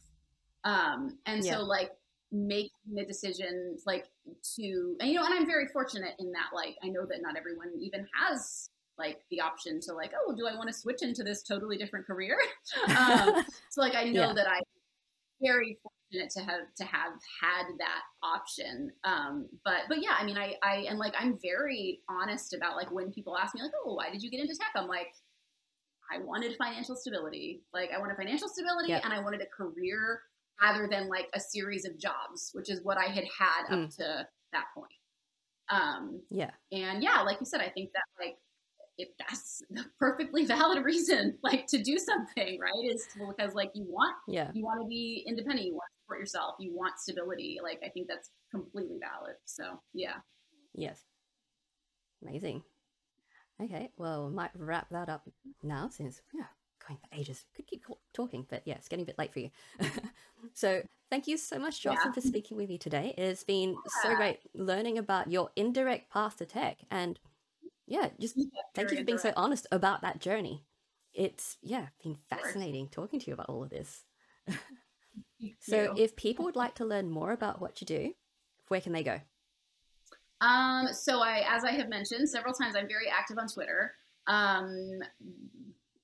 Um, 0.64 1.18
and 1.26 1.44
Yeah. 1.44 1.56
so 1.58 1.62
like 1.64 1.92
making 2.32 2.72
the 2.94 3.06
decisions 3.06 3.84
like 3.86 4.10
to 4.56 4.96
and 5.02 5.10
you 5.10 5.16
know 5.16 5.26
and 5.26 5.34
I'm 5.34 5.46
very 5.46 5.68
fortunate 5.68 6.16
in 6.20 6.32
that 6.32 6.50
like 6.54 6.78
I 6.82 6.88
know 6.88 7.06
that 7.06 7.22
not 7.22 7.36
everyone 7.36 7.74
even 7.78 8.08
has 8.16 8.70
like 8.98 9.26
the 9.30 9.42
option 9.42 9.82
to 9.82 9.94
like 9.94 10.14
oh 10.16 10.34
do 10.34 10.48
I 10.48 10.56
want 10.56 10.70
to 10.70 10.74
switch 10.74 11.02
into 11.02 11.24
this 11.24 11.44
totally 11.44 11.78
different 11.78 12.08
career 12.08 12.38
um, 12.98 13.44
so 13.70 13.82
like 13.82 13.96
I 13.96 14.04
know 14.12 14.28
Yeah. 14.28 14.34
that 14.34 14.48
I'm 14.50 14.64
very 15.42 15.78
fortunate 16.12 16.30
to 16.32 16.42
have 16.42 16.62
to 16.78 16.84
have 16.84 17.14
had 17.42 17.64
that 17.80 18.02
option 18.24 18.92
um, 19.04 19.48
but 19.64 19.82
but 19.90 20.02
yeah 20.02 20.16
I 20.18 20.24
mean 20.26 20.38
I 20.38 20.56
I 20.64 20.86
and 20.90 21.00
like 21.00 21.14
I'm 21.18 21.38
very 21.42 22.02
honest 22.10 22.54
about 22.54 22.76
like 22.76 22.92
when 22.92 23.12
people 23.12 23.38
ask 23.38 23.56
me 23.56 23.62
like 23.62 23.72
oh 23.86 23.96
why 23.96 24.12
did 24.12 24.22
you 24.22 24.30
get 24.30 24.40
into 24.42 24.56
tech 24.56 24.72
I'm 24.76 24.88
like 24.88 25.08
I 26.14 26.18
wanted 26.18 26.58
financial 26.58 26.98
stability. 26.98 27.64
Like 27.74 27.92
I 27.96 27.98
wanted 27.98 28.18
financial 28.18 28.50
stability 28.50 28.90
Yep. 28.90 29.06
and 29.06 29.14
I 29.14 29.22
wanted 29.22 29.42
a 29.42 29.46
career 29.46 30.22
rather 30.62 30.86
than 30.92 31.08
like 31.08 31.30
a 31.34 31.40
series 31.40 31.86
of 31.86 31.98
jobs, 31.98 32.52
which 32.54 32.70
is 32.70 32.84
what 32.84 32.98
I 32.98 33.06
had 33.06 33.24
had 33.40 33.64
up 33.70 33.80
Mm. 33.80 33.96
to 33.96 34.28
that 34.52 34.66
point. 34.76 34.92
Um, 35.70 36.22
Yeah. 36.30 36.52
and 36.74 37.02
yeah, 37.02 37.22
like 37.22 37.40
you 37.40 37.46
said, 37.46 37.62
I 37.62 37.70
think 37.70 37.94
that 37.94 38.04
like 38.20 38.38
if 38.98 39.10
that's 39.18 39.62
the 39.70 39.86
perfectly 40.00 40.46
valid 40.58 40.84
reason, 40.84 41.38
like 41.44 41.68
to 41.68 41.82
do 41.82 41.98
something, 41.98 42.60
right? 42.60 42.74
Is 42.86 43.08
because 43.30 43.54
like 43.56 43.72
you 43.74 43.86
want 43.88 44.16
Yeah. 44.28 44.52
you 44.54 44.64
want 44.64 44.82
to 44.82 44.88
be 44.88 45.24
independent, 45.28 45.66
you 45.68 45.74
want 45.74 45.90
to 45.92 46.04
support 46.04 46.20
yourself, 46.20 46.56
you 46.60 46.76
want 46.76 47.00
stability. 47.00 47.60
Like 47.64 47.82
I 47.86 47.90
think 47.90 48.08
that's 48.08 48.30
completely 48.52 48.98
valid. 49.00 49.36
So 49.46 49.80
yeah, 49.94 50.16
Yes. 50.74 51.02
Amazing. 52.22 52.64
Okay, 53.62 53.90
well, 53.98 54.28
we 54.28 54.34
might 54.34 54.52
wrap 54.56 54.90
that 54.90 55.10
up 55.10 55.28
now 55.62 55.88
since, 55.90 56.22
yeah, 56.34 56.46
going 56.88 56.98
for 57.00 57.08
ages. 57.20 57.46
Could 57.56 57.68
keep 57.68 57.84
talking, 58.14 58.46
but 58.50 58.62
yeah, 58.66 58.76
it's 58.76 58.88
getting 58.88 59.04
a 59.04 59.06
bit 59.06 59.20
late 59.20 59.34
for 59.34 59.40
you. 59.40 59.50
so, 60.54 60.82
thank 61.12 61.28
you 61.28 61.38
so 61.38 61.60
much, 61.60 61.84
Yeah. 61.86 61.94
Jocelyn, 61.94 62.14
for 62.14 62.22
speaking 62.22 62.58
with 62.58 62.70
me 62.70 62.78
today. 62.80 63.14
It's 63.18 63.44
been 63.44 63.76
so 64.02 64.16
great 64.16 64.40
learning 64.56 64.98
about 64.98 65.30
your 65.32 65.52
indirect 65.56 66.12
path 66.12 66.38
to 66.38 66.46
tech. 66.46 66.78
And 66.90 67.20
yeah, 67.92 68.08
just 68.20 68.40
thank 68.74 68.90
you 68.92 68.98
for 68.98 69.04
being 69.04 69.18
so 69.18 69.34
honest 69.36 69.68
about 69.72 70.02
that 70.02 70.22
journey. 70.22 70.66
It's, 71.14 71.58
yeah, 71.62 71.88
been 72.02 72.18
fascinating 72.30 72.88
talking 72.88 73.20
to 73.20 73.28
you 73.28 73.34
about 73.34 73.50
all 73.50 73.64
of 73.64 73.70
this. 73.70 74.06
So, 75.60 75.96
if 75.98 76.16
people 76.16 76.46
would 76.46 76.56
like 76.56 76.76
to 76.76 76.86
learn 76.86 77.10
more 77.10 77.32
about 77.32 77.60
what 77.60 77.82
you 77.82 77.88
do, 77.88 78.14
where 78.70 78.80
can 78.80 78.94
they 78.94 79.04
go? 79.04 79.20
Um, 80.40 80.90
so 80.94 81.20
I, 81.20 81.44
as 81.48 81.64
I 81.64 81.72
have 81.72 81.90
mentioned 81.90 82.30
several 82.30 82.54
times, 82.54 82.76
I'm 82.76 82.88
very 82.88 83.10
active 83.10 83.38
on 83.38 83.48
Twitter. 83.48 83.94
Um, 84.28 85.00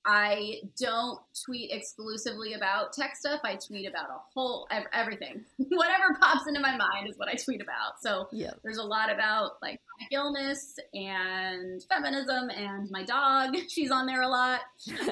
I 0.04 0.60
don't 0.80 1.18
tweet 1.44 1.70
exclusively 1.72 2.54
about 2.54 2.92
tech 2.92 3.14
stuff. 3.16 3.40
I 3.44 3.56
tweet 3.56 3.86
about 3.88 4.08
a 4.08 4.18
whole 4.34 4.66
everything. 4.92 5.44
Whatever 5.58 6.16
pops 6.20 6.46
into 6.48 6.60
my 6.60 6.76
mind 6.76 7.08
is 7.08 7.18
what 7.18 7.28
I 7.28 7.34
tweet 7.34 7.60
about. 7.60 8.00
So 8.00 8.28
Yeah. 8.32 8.52
there's 8.62 8.78
a 8.78 8.82
lot 8.82 9.12
about 9.12 9.52
like 9.60 9.80
illness 10.10 10.78
and 10.94 11.82
feminism 11.90 12.48
and 12.50 12.90
my 12.90 13.04
dog. 13.04 13.54
She's 13.68 13.90
on 13.90 14.06
there 14.06 14.22
a 14.22 14.28
lot, 14.28 14.60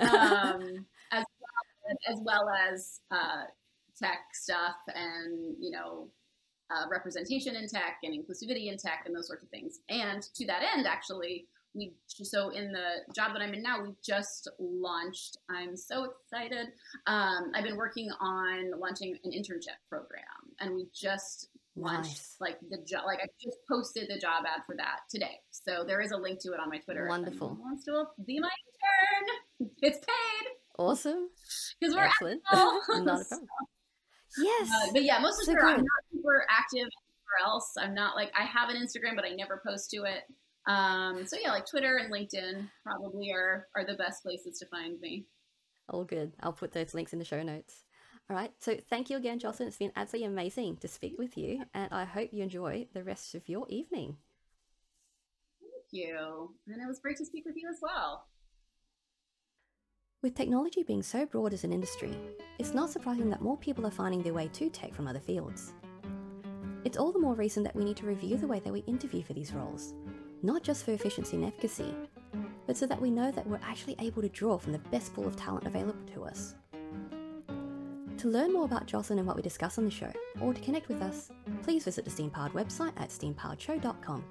um, 0.00 0.86
as 1.12 1.24
well, 1.40 1.96
as 2.08 2.20
well 2.24 2.48
as 2.70 3.00
uh, 3.10 3.44
tech 4.00 4.20
stuff 4.32 4.76
and 4.94 5.56
you 5.60 5.70
know 5.70 6.08
uh, 6.70 6.88
representation 6.90 7.54
in 7.54 7.68
tech 7.68 7.98
and 8.02 8.14
inclusivity 8.14 8.70
in 8.70 8.76
tech 8.78 9.02
and 9.06 9.14
those 9.14 9.26
sorts 9.26 9.42
of 9.42 9.48
things. 9.50 9.80
And 9.88 10.22
to 10.34 10.46
that 10.46 10.62
end, 10.74 10.86
actually, 10.86 11.46
we 11.76 11.92
so 12.06 12.48
in 12.50 12.72
the 12.72 13.12
job 13.14 13.32
that 13.34 13.42
I'm 13.42 13.52
in 13.54 13.62
now, 13.62 13.82
we 13.82 13.90
just 14.04 14.48
launched. 14.58 15.36
I'm 15.50 15.76
so 15.76 16.04
excited. 16.10 16.68
Um, 17.06 17.52
I've 17.54 17.64
been 17.64 17.76
working 17.76 18.08
on 18.20 18.70
launching 18.80 19.16
an 19.24 19.30
internship 19.32 19.76
program, 19.88 20.22
and 20.60 20.74
we 20.74 20.86
just 20.94 21.48
launched 21.76 22.08
Nice. 22.08 22.36
like 22.40 22.58
the 22.70 22.78
job. 22.88 23.04
Like 23.04 23.18
I 23.22 23.26
just 23.42 23.58
posted 23.70 24.08
the 24.08 24.18
job 24.18 24.44
ad 24.46 24.62
for 24.66 24.74
that 24.76 25.00
today. 25.10 25.40
So 25.50 25.84
there 25.86 26.00
is 26.00 26.10
a 26.12 26.16
link 26.16 26.40
to 26.40 26.52
it 26.52 26.60
on 26.60 26.70
my 26.70 26.78
Twitter. 26.78 27.06
Wonderful. 27.08 27.48
anyone 27.48 27.60
wants 27.68 27.84
to 27.84 28.04
be 28.24 28.40
my 28.40 28.48
intern? 29.60 29.70
It's 29.82 29.98
paid 29.98 30.46
Awesome. 30.78 31.28
because 31.80 31.94
we're 31.94 32.04
Excellent. 32.04 32.42
Not 32.52 33.20
a 33.20 33.24
problem. 33.24 33.48
Yes. 34.38 34.68
Uh, 34.68 34.92
but 34.92 35.02
yeah, 35.02 35.18
most 35.18 35.40
of 35.40 35.46
So 35.46 35.52
Twitter, 35.52 35.66
I'm 35.66 35.76
not 35.76 36.02
super 36.12 36.44
active 36.50 36.80
anywhere 36.82 37.46
else. 37.46 37.72
I'm 37.78 37.94
not 37.94 38.16
like 38.16 38.30
I 38.38 38.44
have 38.44 38.68
an 38.68 38.76
Instagram, 38.76 39.16
but 39.16 39.24
I 39.24 39.30
never 39.30 39.62
post 39.66 39.88
to 39.92 40.02
it. 40.02 40.24
Um, 40.66 41.24
so 41.26 41.36
yeah, 41.40 41.50
like 41.50 41.66
Twitter 41.66 41.96
and 41.96 42.12
LinkedIn 42.12 42.68
probably 42.84 43.30
are 43.30 43.68
are 43.74 43.84
the 43.84 43.94
best 43.94 44.22
places 44.22 44.58
to 44.58 44.66
find 44.66 45.00
me. 45.00 45.26
All 45.88 46.04
good. 46.04 46.32
I'll 46.40 46.52
put 46.52 46.72
those 46.72 46.94
links 46.94 47.12
in 47.12 47.18
the 47.18 47.24
show 47.24 47.42
notes. 47.42 47.84
All 48.28 48.36
right. 48.36 48.50
So 48.58 48.76
thank 48.90 49.08
you 49.08 49.16
again, 49.16 49.38
Jocelyn. 49.38 49.68
It's 49.68 49.76
been 49.76 49.92
absolutely 49.94 50.26
amazing 50.26 50.78
to 50.78 50.88
speak 50.88 51.14
with 51.18 51.38
you, 51.38 51.62
and 51.72 51.92
I 51.92 52.04
hope 52.04 52.30
you 52.32 52.42
enjoy 52.42 52.88
the 52.92 53.04
rest 53.04 53.34
of 53.36 53.48
your 53.48 53.66
evening. 53.68 54.16
Thank 55.60 55.92
you, 55.92 56.54
and 56.66 56.82
it 56.82 56.88
was 56.88 56.98
great 56.98 57.18
to 57.18 57.24
speak 57.24 57.44
with 57.46 57.54
you 57.56 57.68
as 57.70 57.78
well. 57.80 58.26
With 60.22 60.34
technology 60.34 60.82
being 60.82 61.04
so 61.04 61.24
broad 61.24 61.52
as 61.52 61.62
an 61.62 61.72
industry, 61.72 62.18
it's 62.58 62.74
not 62.74 62.90
surprising 62.90 63.30
that 63.30 63.42
more 63.42 63.56
people 63.56 63.86
are 63.86 63.92
finding 63.92 64.22
their 64.22 64.34
way 64.34 64.48
to 64.54 64.68
tech 64.68 64.92
from 64.92 65.06
other 65.06 65.20
fields. 65.20 65.72
It's 66.84 66.96
all 66.96 67.12
the 67.12 67.20
more 67.20 67.34
reason 67.34 67.62
that 67.62 67.76
we 67.76 67.84
need 67.84 67.96
to 67.98 68.06
review 68.06 68.36
the 68.36 68.46
way 68.48 68.58
that 68.60 68.72
we 68.72 68.80
interview 68.80 69.22
for 69.22 69.34
these 69.34 69.52
roles, 69.52 69.94
not 70.46 70.62
just 70.62 70.84
for 70.84 70.92
efficiency 70.92 71.36
and 71.36 71.44
efficacy, 71.44 71.92
but 72.66 72.76
so 72.76 72.86
that 72.86 73.00
we 73.00 73.10
know 73.10 73.32
that 73.32 73.46
we're 73.46 73.60
actually 73.64 73.96
able 73.98 74.22
to 74.22 74.28
draw 74.28 74.56
from 74.56 74.72
the 74.72 74.78
best 74.78 75.12
pool 75.12 75.26
of 75.26 75.34
talent 75.34 75.66
available 75.66 75.98
to 76.14 76.22
us. 76.24 76.54
To 78.18 78.28
learn 78.28 78.52
more 78.52 78.64
about 78.64 78.86
Jocelyn 78.86 79.18
and 79.18 79.26
what 79.26 79.36
we 79.36 79.42
discuss 79.42 79.76
on 79.76 79.84
the 79.84 79.90
show, 79.90 80.10
or 80.40 80.54
to 80.54 80.60
connect 80.60 80.88
with 80.88 81.02
us, 81.02 81.30
please 81.62 81.84
visit 81.84 82.04
the 82.04 82.10
Steampowered 82.10 82.52
website 82.52 82.92
at 82.96 83.10
steampoweredshow.com. 83.10 84.24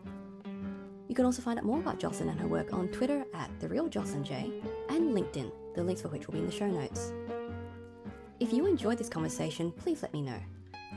You 1.07 1.13
can 1.13 1.25
also 1.25 1.41
find 1.41 1.59
out 1.59 1.65
more 1.65 1.79
about 1.79 1.99
Jocelyn 1.99 2.29
and 2.29 2.39
her 2.39 2.47
work 2.47 2.73
on 2.73 2.87
Twitter 2.87 3.25
at 3.33 3.49
TheRealJocelynJ 3.59 4.63
and 4.89 5.13
LinkedIn, 5.13 5.51
the 5.75 5.83
links 5.83 6.01
for 6.01 6.07
which 6.07 6.27
will 6.27 6.33
be 6.33 6.39
in 6.39 6.45
the 6.45 6.51
show 6.51 6.67
notes. 6.67 7.13
If 8.39 8.53
you 8.53 8.65
enjoyed 8.65 8.97
this 8.97 9.09
conversation, 9.09 9.71
please 9.71 10.01
let 10.01 10.13
me 10.13 10.21
know. 10.21 10.39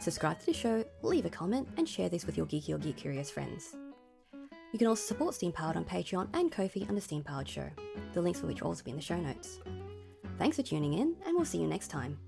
Subscribe 0.01 0.39
to 0.41 0.47
the 0.47 0.55
show, 0.55 0.85
leave 1.03 1.27
a 1.27 1.31
comment, 1.31 1.69
and 1.77 1.89
share 1.89 2.09
this 2.09 2.25
with 2.25 2.37
your 2.37 2.47
geeky 2.47 2.71
or 2.71 2.79
geek 2.79 2.97
curious 2.97 3.31
friends. 3.31 3.77
You 4.73 4.79
can 4.79 4.89
also 4.89 5.03
support 5.03 5.35
Steam 5.35 5.53
Powered 5.53 5.77
on 5.77 5.85
Patreon 5.85 6.29
and 6.35 6.53
Ko-fi 6.53 6.87
under 6.89 7.01
Steam 7.01 7.23
Powered 7.23 7.49
Show, 7.49 7.71
the 8.13 8.21
links 8.21 8.41
for 8.41 8.47
which 8.47 8.61
will 8.61 8.69
also 8.69 8.85
be 8.85 8.91
in 8.91 8.97
the 8.97 9.03
show 9.03 9.17
notes. 9.17 9.61
Thanks 10.39 10.57
for 10.57 10.63
tuning 10.63 10.93
in, 10.95 11.17
and 11.27 11.35
we'll 11.35 11.47
see 11.47 11.59
you 11.59 11.67
next 11.67 11.89
time. 11.89 12.19